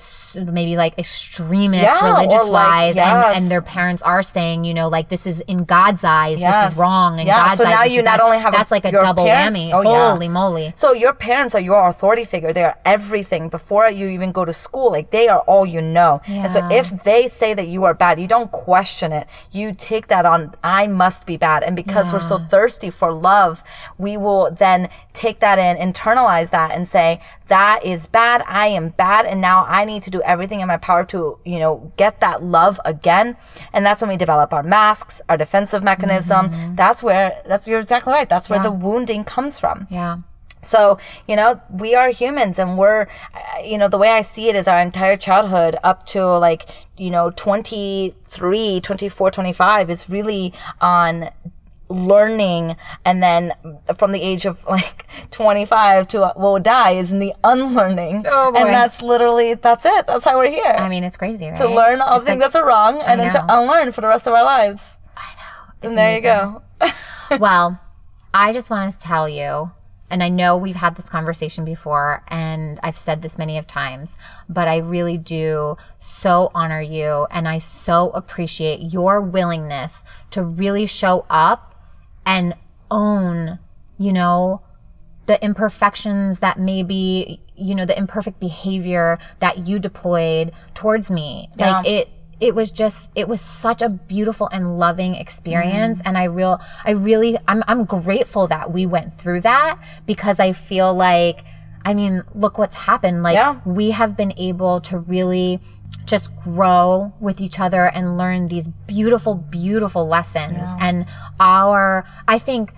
maybe 0.51 0.77
like 0.77 0.99
extremist 0.99 1.83
Yeah, 1.85 2.13
religious 2.15 2.49
like- 2.49 2.53
wise 2.69 2.97
yes. 2.97 3.09
and, 3.37 3.43
and 3.45 3.51
their 3.51 3.61
parents 3.63 4.03
are 4.03 4.23
saying 4.23 4.65
you 4.65 4.73
know 4.75 4.89
like 4.89 5.09
this 5.09 5.27
is 5.27 5.41
in 5.43 5.65
god's 5.65 6.05
eyes 6.05 6.39
this 6.41 6.73
is 6.73 6.79
wrong 6.79 7.19
and 7.19 7.27
Yeah, 7.27 7.47
god's 7.49 7.59
so 7.59 7.65
eyes 7.65 7.75
now 7.75 7.85
you 7.85 8.03
not 8.03 8.21
only 8.21 8.39
have 8.39 8.55
a- 8.55 8.57
that's 8.57 8.71
like 8.71 8.85
a 8.85 8.93
double 8.93 9.25
parents- 9.27 9.59
whammy 9.59 9.73
Oh, 9.73 9.83
yeah. 9.83 10.13
holy 10.13 10.29
moly 10.29 10.73
So 10.77 10.93
your 10.93 11.13
parents 11.15 11.55
are 11.55 11.61
your 11.61 11.89
authority 11.89 12.25
figure. 12.25 12.53
They 12.53 12.65
are 12.65 12.77
everything 12.85 13.49
before 13.49 13.89
you 13.91 14.09
even 14.09 14.33
go 14.33 14.45
to 14.45 14.53
school. 14.53 14.91
Like 14.93 15.11
they 15.11 15.29
are 15.29 15.41
all 15.41 15.65
you 15.67 15.81
know. 15.81 16.21
And 16.27 16.51
so 16.51 16.61
if 16.71 16.91
they 17.05 17.29
say 17.29 17.55
that 17.55 17.69
you 17.69 17.85
are 17.85 17.95
bad, 17.95 18.19
you 18.21 18.27
don't 18.27 18.51
question 18.51 19.13
it. 19.13 19.27
You 19.51 19.73
take 19.75 20.09
that 20.09 20.25
on. 20.27 20.55
I 20.65 20.87
must 20.87 21.27
be 21.27 21.37
bad. 21.37 21.63
And 21.63 21.75
because 21.77 22.13
we're 22.13 22.21
so 22.21 22.39
thirsty 22.39 22.91
for 22.91 23.13
love, 23.13 23.63
we 23.99 24.17
will 24.17 24.51
then 24.51 24.89
take 25.13 25.41
that 25.41 25.59
in, 25.59 25.77
internalize 25.93 26.51
that 26.51 26.71
and 26.73 26.87
say, 26.89 27.21
that 27.49 27.85
is 27.85 28.07
bad. 28.07 28.43
I 28.47 28.69
am 28.69 28.82
bad. 28.91 29.27
And 29.27 29.41
now 29.41 29.65
I 29.67 29.85
need 29.85 30.03
to 30.05 30.11
do 30.11 30.23
everything 30.23 30.61
in 30.61 30.69
my 30.69 30.77
power 30.77 31.05
to, 31.07 31.39
you 31.45 31.59
know, 31.59 31.93
get 31.97 32.21
that 32.21 32.43
love 32.43 32.81
again. 32.85 33.37
And 33.73 33.85
that's 33.85 34.01
when 34.01 34.09
we 34.09 34.17
develop 34.17 34.53
our 34.53 34.63
masks, 34.63 35.21
our 35.29 35.37
defensive 35.37 35.83
mechanism. 35.83 36.51
Mm-hmm. 36.51 36.75
That's 36.77 37.03
where, 37.03 37.43
that's, 37.47 37.67
you're 37.67 37.81
exactly 37.81 38.13
right. 38.13 38.29
That's 38.29 38.49
where 38.49 38.61
the 38.61 38.71
wounding 38.71 39.25
comes 39.25 39.59
from. 39.59 39.87
yeah 39.91 40.19
So, 40.63 40.99
you 41.27 41.37
know, 41.37 41.61
we 41.71 41.95
are 41.95 42.11
humans 42.11 42.59
and 42.59 42.79
we're, 42.79 43.09
you 43.65 43.77
know, 43.79 43.89
the 43.89 43.99
way 43.99 44.11
I 44.11 44.23
see 44.23 44.49
it 44.49 44.57
is 44.57 44.69
our 44.69 44.81
entire 44.81 45.17
childhood 45.17 45.77
up 45.83 46.07
to 46.09 46.25
like, 46.39 46.69
you 46.97 47.11
know, 47.11 47.31
23, 47.31 48.81
24, 48.81 49.31
25 49.31 49.91
is 49.91 50.09
really 50.09 50.55
on 50.81 51.31
learning 51.93 52.77
and 53.05 53.23
then 53.23 53.53
from 53.97 54.13
the 54.13 54.21
age 54.21 54.47
of 54.47 54.65
like 54.67 55.07
25 55.31 56.09
to 56.09 56.23
uh, 56.23 56.33
will 56.37 56.59
die 56.59 56.93
is 56.93 57.13
in 57.13 57.19
the 57.19 57.35
unlearning. 57.45 58.25
Oh, 58.27 58.53
and 58.57 58.69
that's 58.69 59.03
literally 59.03 59.55
that's 59.55 59.87
it. 59.87 60.07
That's 60.07 60.25
how 60.25 60.37
we're 60.39 60.51
here. 60.51 60.75
I 60.79 60.89
mean 60.89 61.05
it's 61.05 61.17
crazy 61.17 61.47
right? 61.47 61.57
to 61.57 61.69
learn 61.69 62.01
all 62.01 62.19
the 62.19 62.27
things 62.27 62.41
like- 62.41 62.53
that's 62.53 62.57
are 62.57 62.67
wrong 62.67 63.01
and 63.03 63.21
then 63.21 63.33
to 63.33 63.45
unlearn 63.49 63.93
for 63.93 64.01
the 64.01 64.09
rest 64.09 64.27
of 64.27 64.33
our 64.33 64.45
lives. 64.45 64.99
I 65.17 65.35
know. 65.37 65.89
And 65.89 65.99
there 65.99 66.17
you 66.17 66.23
go. 66.23 66.63
well, 67.39 67.81
I 68.35 68.53
just 68.53 68.71
want 68.71 68.93
to 68.93 69.01
tell 69.01 69.29
you, 69.29 69.71
and 70.11 70.23
I 70.23 70.29
know 70.29 70.57
we've 70.57 70.77
had 70.77 70.97
this 70.97 71.09
conversation 71.09 71.65
before, 71.65 72.23
and 72.29 72.81
I've 72.83 72.99
said 72.99 73.23
this 73.23 73.39
many 73.39 73.59
of 73.59 73.67
times, 73.67 74.17
but 74.49 74.69
I 74.69 74.79
really 74.79 75.19
do 75.19 75.77
so 75.99 76.51
honor 76.55 76.81
you, 76.81 77.27
and 77.31 77.47
I 77.49 77.59
so 77.59 78.11
appreciate 78.11 78.81
your 78.93 79.21
willingness 79.21 80.05
to 80.31 80.43
really 80.43 80.87
show 80.87 81.27
up 81.29 81.72
and 82.27 82.55
own, 82.91 83.59
you 83.99 84.13
know, 84.13 84.63
the 85.27 85.43
imperfections 85.45 86.41
that 86.41 86.59
maybe 86.59 87.41
you 87.55 87.75
know 87.77 87.87
the 87.87 87.97
imperfect 87.97 88.41
behavior 88.41 89.19
that 89.39 89.67
you 89.69 89.79
deployed 89.79 90.51
towards 90.75 91.11
me 91.13 91.49
like 91.57 91.87
it 91.87 92.09
it 92.41 92.55
was 92.57 92.73
just 92.73 93.11
it 93.15 93.29
was 93.29 93.41
such 93.41 93.83
a 93.83 93.89
beautiful 93.89 94.49
and 94.53 94.79
loving 94.79 95.15
experience 95.15 95.99
Mm-hmm. 96.01 96.09
and 96.09 96.19
i 96.19 96.25
real 96.25 96.61
i 96.85 96.91
really 96.91 97.39
I'm, 97.47 97.63
I'm 97.69 97.85
grateful 97.85 98.49
that 98.49 98.73
we 98.73 98.85
went 98.87 99.17
through 99.17 99.43
that 99.43 99.79
because 100.07 100.41
i 100.41 100.53
feel 100.53 100.93
like 100.93 101.45
i 101.85 101.95
mean 101.95 102.25
look 102.35 102.59
what's 102.59 102.75
happened 102.75 103.23
like 103.23 103.35
Yeah. 103.37 103.61
we 103.65 103.91
have 103.93 104.17
been 104.17 104.33
able 104.37 104.81
to 104.83 104.99
really 104.99 105.61
just 106.05 106.35
grow 106.43 107.13
with 107.21 107.41
each 107.41 107.61
other 107.61 107.87
and 107.87 108.17
learn 108.19 108.49
these 108.49 108.69
beautiful 108.87 109.35
beautiful 109.35 110.07
lessons. 110.07 110.69
And 110.81 111.07
our 111.41 112.05
i 112.29 112.39
think 112.39 112.75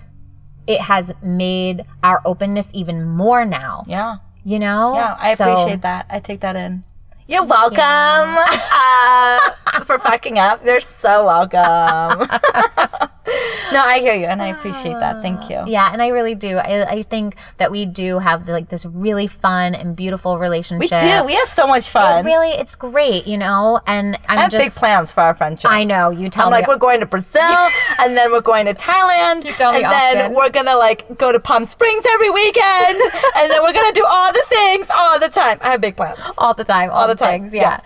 it 0.66 0.80
has 0.80 1.12
made 1.22 1.84
our 2.02 2.20
openness 2.24 2.68
even 2.72 3.04
more 3.04 3.44
now. 3.44 3.82
Yeah. 3.86 4.16
You 4.44 4.58
know? 4.58 4.94
Yeah, 4.94 5.16
I 5.18 5.34
So- 5.34 5.52
appreciate 5.52 5.82
that. 5.82 6.06
I 6.10 6.20
take 6.20 6.40
that 6.40 6.56
in. 6.56 6.84
You're 7.26 7.44
welcome 7.44 7.78
uh, 7.80 9.50
for 9.84 9.98
fucking 9.98 10.38
up. 10.38 10.62
You're 10.64 10.80
so 10.80 11.24
welcome. 11.24 12.28
no, 13.72 13.80
I 13.82 13.98
hear 14.00 14.14
you, 14.14 14.26
and 14.26 14.42
I 14.42 14.48
appreciate 14.48 14.92
that. 15.00 15.22
Thank 15.22 15.48
you. 15.48 15.62
yeah 15.66 15.90
and 15.92 16.02
i 16.02 16.08
really 16.08 16.34
do 16.34 16.56
i, 16.56 16.84
I 16.84 17.02
think 17.02 17.36
that 17.56 17.70
we 17.70 17.86
do 17.86 18.18
have 18.18 18.46
like 18.48 18.68
this 18.68 18.84
really 18.84 19.26
fun 19.26 19.74
and 19.74 19.96
beautiful 19.96 20.38
relationship. 20.38 20.90
We 20.90 21.08
do. 21.08 21.24
We 21.24 21.34
have 21.34 21.48
so 21.48 21.66
much 21.66 21.88
fun. 21.88 22.24
really 22.24 22.50
it's 22.50 22.74
great 22.74 23.26
you 23.26 23.38
know 23.38 23.80
and 23.86 24.16
i'm 24.28 24.38
I 24.38 24.42
have 24.42 24.50
just 24.50 24.64
big 24.64 24.72
plans 24.72 25.12
for 25.12 25.20
our 25.22 25.34
friendship. 25.34 25.70
i 25.70 25.84
know 25.84 26.10
you 26.10 26.28
tell 26.28 26.50
me. 26.50 26.56
I'm 26.56 26.60
me 26.60 26.60
like, 26.60 26.68
we're 26.68 26.78
going 26.78 27.00
to 27.00 27.06
Brazil, 27.06 27.40
and 28.00 28.16
then 28.16 28.32
we're 28.32 28.40
going 28.42 28.66
to 28.66 28.74
Thailand, 28.74 29.44
You 29.44 29.52
tell 29.52 29.72
me 29.72 29.82
and 29.82 29.92
then 29.92 30.34
we're 30.34 30.50
gonna 30.50 30.76
like 30.76 31.16
go 31.16 31.32
to 31.32 31.40
Palm 31.40 31.64
Springs 31.64 32.04
every 32.06 32.30
weekend, 32.30 32.98
and 33.36 33.50
then 33.50 33.62
we're 33.62 33.72
gonna 33.72 33.92
do 33.92 34.04
all 34.06 34.32
the 34.32 34.44
things 34.48 34.90
all 34.94 35.18
the 35.18 35.28
time. 35.28 35.58
I 35.62 35.70
have 35.70 35.80
big 35.80 35.96
plans. 35.96 36.18
all 36.38 36.52
the 36.54 36.64
time 36.64 36.90
all, 36.90 37.02
All 37.02 37.08
the, 37.08 37.13
the 37.16 37.24
time. 37.24 37.40
things 37.40 37.54
yeah. 37.54 37.80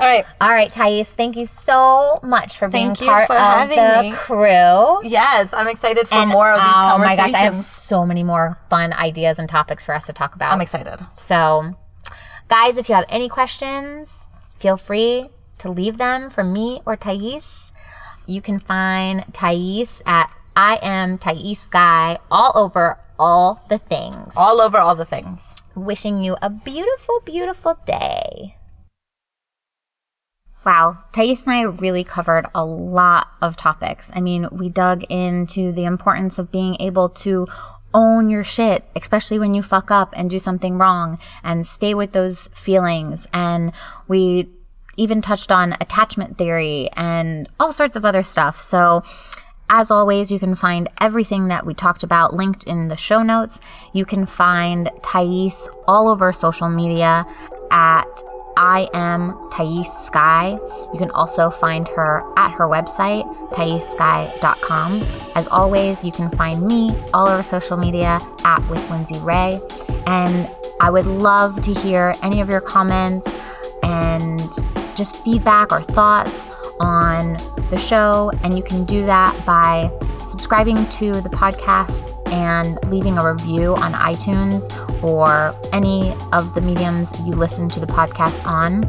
All 0.00 0.06
right. 0.06 0.24
all 0.40 0.50
right 0.50 0.70
thais 0.70 1.08
thank 1.12 1.36
you 1.36 1.46
so 1.46 2.18
much 2.22 2.58
for 2.58 2.68
being 2.68 2.94
Thank 2.94 3.08
part 3.08 3.26
for 3.26 3.34
of 3.34 3.40
having 3.40 3.76
the 3.78 4.02
me. 4.10 4.12
crew 4.12 5.00
Yes, 5.08 5.52
I'm 5.54 5.68
excited 5.68 6.08
for 6.08 6.14
and 6.16 6.30
more 6.30 6.50
of 6.50 6.60
these 6.60 6.72
conversations. 6.72 7.18
oh 7.18 7.22
my 7.22 7.28
gosh 7.30 7.34
i 7.34 7.44
have 7.44 7.54
so 7.54 8.04
many 8.06 8.22
more 8.22 8.58
fun 8.70 8.92
ideas 8.92 9.38
and 9.38 9.48
topics 9.48 9.84
for 9.84 9.94
us 9.94 10.04
to 10.06 10.12
talk 10.12 10.34
about 10.34 10.52
I'm 10.52 10.60
excited. 10.60 10.98
So, 11.16 11.74
guys, 12.48 12.76
if 12.76 12.88
you 12.88 12.94
have 12.94 13.04
any 13.08 13.28
questions, 13.28 14.26
feel 14.58 14.76
free 14.76 15.28
to 15.58 15.70
leave 15.70 15.98
them 15.98 16.28
for 16.30 16.42
me 16.42 16.80
or 16.84 16.96
Thais. 16.96 17.72
You 18.26 18.40
can 18.42 18.58
find 18.58 19.24
Thais 19.32 20.02
at 20.06 20.34
I 20.56 20.78
am 20.82 21.18
Thais 21.18 21.58
Sky 21.60 22.18
all 22.30 22.52
over 22.56 22.98
all 23.18 23.62
the 23.68 23.78
things. 23.78 24.34
All 24.36 24.60
over 24.60 24.78
all 24.78 24.94
the 24.94 25.04
things. 25.04 25.54
Wishing 25.74 26.22
you 26.22 26.36
a 26.42 26.50
beautiful, 26.50 27.20
beautiful 27.24 27.78
day. 27.86 28.56
Wow, 30.64 30.98
Thais 31.12 31.44
and 31.46 31.56
I 31.56 31.62
really 31.62 32.04
covered 32.04 32.46
a 32.54 32.64
lot 32.64 33.28
of 33.40 33.56
topics. 33.56 34.12
I 34.14 34.20
mean, 34.20 34.46
we 34.52 34.68
dug 34.68 35.02
into 35.08 35.72
the 35.72 35.84
importance 35.84 36.38
of 36.38 36.52
being 36.52 36.76
able 36.78 37.08
to 37.08 37.48
own 37.92 38.30
your 38.30 38.44
shit, 38.44 38.84
especially 38.94 39.38
when 39.40 39.54
you 39.54 39.62
fuck 39.62 39.90
up 39.90 40.14
and 40.16 40.30
do 40.30 40.38
something 40.38 40.78
wrong, 40.78 41.18
and 41.42 41.66
stay 41.66 41.94
with 41.94 42.12
those 42.12 42.46
feelings. 42.48 43.26
And 43.32 43.72
we 44.06 44.50
even 44.96 45.20
touched 45.20 45.50
on 45.50 45.72
attachment 45.80 46.38
theory 46.38 46.88
and 46.94 47.48
all 47.58 47.72
sorts 47.72 47.96
of 47.96 48.04
other 48.04 48.22
stuff. 48.22 48.60
So, 48.60 49.02
as 49.68 49.90
always, 49.90 50.30
you 50.30 50.38
can 50.38 50.54
find 50.54 50.88
everything 51.00 51.48
that 51.48 51.64
we 51.64 51.74
talked 51.74 52.02
about 52.02 52.34
linked 52.34 52.64
in 52.64 52.88
the 52.88 52.96
show 52.96 53.22
notes. 53.22 53.58
You 53.92 54.04
can 54.04 54.26
find 54.26 54.90
Thais 55.02 55.68
all 55.88 56.08
over 56.08 56.30
social 56.32 56.68
media 56.68 57.24
at 57.70 58.22
I 58.56 58.88
am 58.94 59.48
Thais 59.50 59.90
Sky. 60.04 60.58
You 60.92 60.98
can 60.98 61.10
also 61.10 61.50
find 61.50 61.88
her 61.88 62.22
at 62.36 62.52
her 62.52 62.66
website, 62.66 63.24
thaissky.com. 63.50 65.02
As 65.34 65.48
always, 65.48 66.04
you 66.04 66.12
can 66.12 66.30
find 66.30 66.62
me 66.62 66.94
all 67.12 67.28
over 67.28 67.42
social 67.42 67.76
media 67.76 68.20
at 68.44 68.66
with 68.68 68.88
Lindsay 68.90 69.18
Ray. 69.18 69.60
And 70.06 70.48
I 70.80 70.90
would 70.90 71.06
love 71.06 71.60
to 71.62 71.72
hear 71.72 72.14
any 72.22 72.40
of 72.40 72.48
your 72.48 72.60
comments 72.60 73.40
and 73.82 74.40
just 74.96 75.16
feedback 75.24 75.72
or 75.72 75.80
thoughts 75.80 76.48
on 76.80 77.36
the 77.70 77.78
show, 77.78 78.30
and 78.42 78.56
you 78.56 78.62
can 78.62 78.84
do 78.84 79.06
that 79.06 79.40
by 79.46 79.90
subscribing 80.18 80.88
to 80.88 81.12
the 81.20 81.28
podcast 81.30 82.21
and 82.32 82.78
leaving 82.86 83.18
a 83.18 83.32
review 83.32 83.76
on 83.76 83.92
iTunes 83.92 84.68
or 85.02 85.54
any 85.72 86.12
of 86.32 86.54
the 86.54 86.60
mediums 86.60 87.12
you 87.20 87.34
listen 87.34 87.68
to 87.68 87.78
the 87.78 87.86
podcast 87.86 88.44
on. 88.46 88.88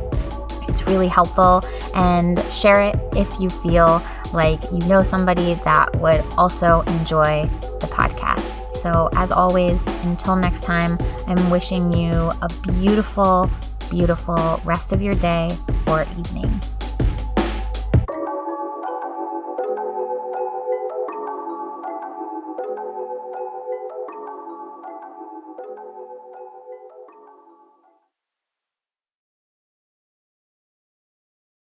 It's 0.67 0.87
really 0.87 1.09
helpful 1.09 1.61
and 1.93 2.41
share 2.45 2.81
it 2.81 2.95
if 3.15 3.39
you 3.39 3.49
feel 3.49 4.01
like 4.33 4.63
you 4.71 4.79
know 4.87 5.03
somebody 5.03 5.55
that 5.65 5.95
would 5.97 6.21
also 6.37 6.81
enjoy 6.81 7.47
the 7.79 7.87
podcast. 7.91 8.71
So, 8.71 9.09
as 9.13 9.31
always, 9.31 9.85
until 10.03 10.35
next 10.35 10.63
time, 10.63 10.97
I'm 11.27 11.49
wishing 11.49 11.93
you 11.93 12.31
a 12.41 12.49
beautiful, 12.63 13.49
beautiful 13.89 14.59
rest 14.65 14.93
of 14.93 15.01
your 15.01 15.15
day 15.15 15.55
or 15.87 16.05
evening. 16.17 16.59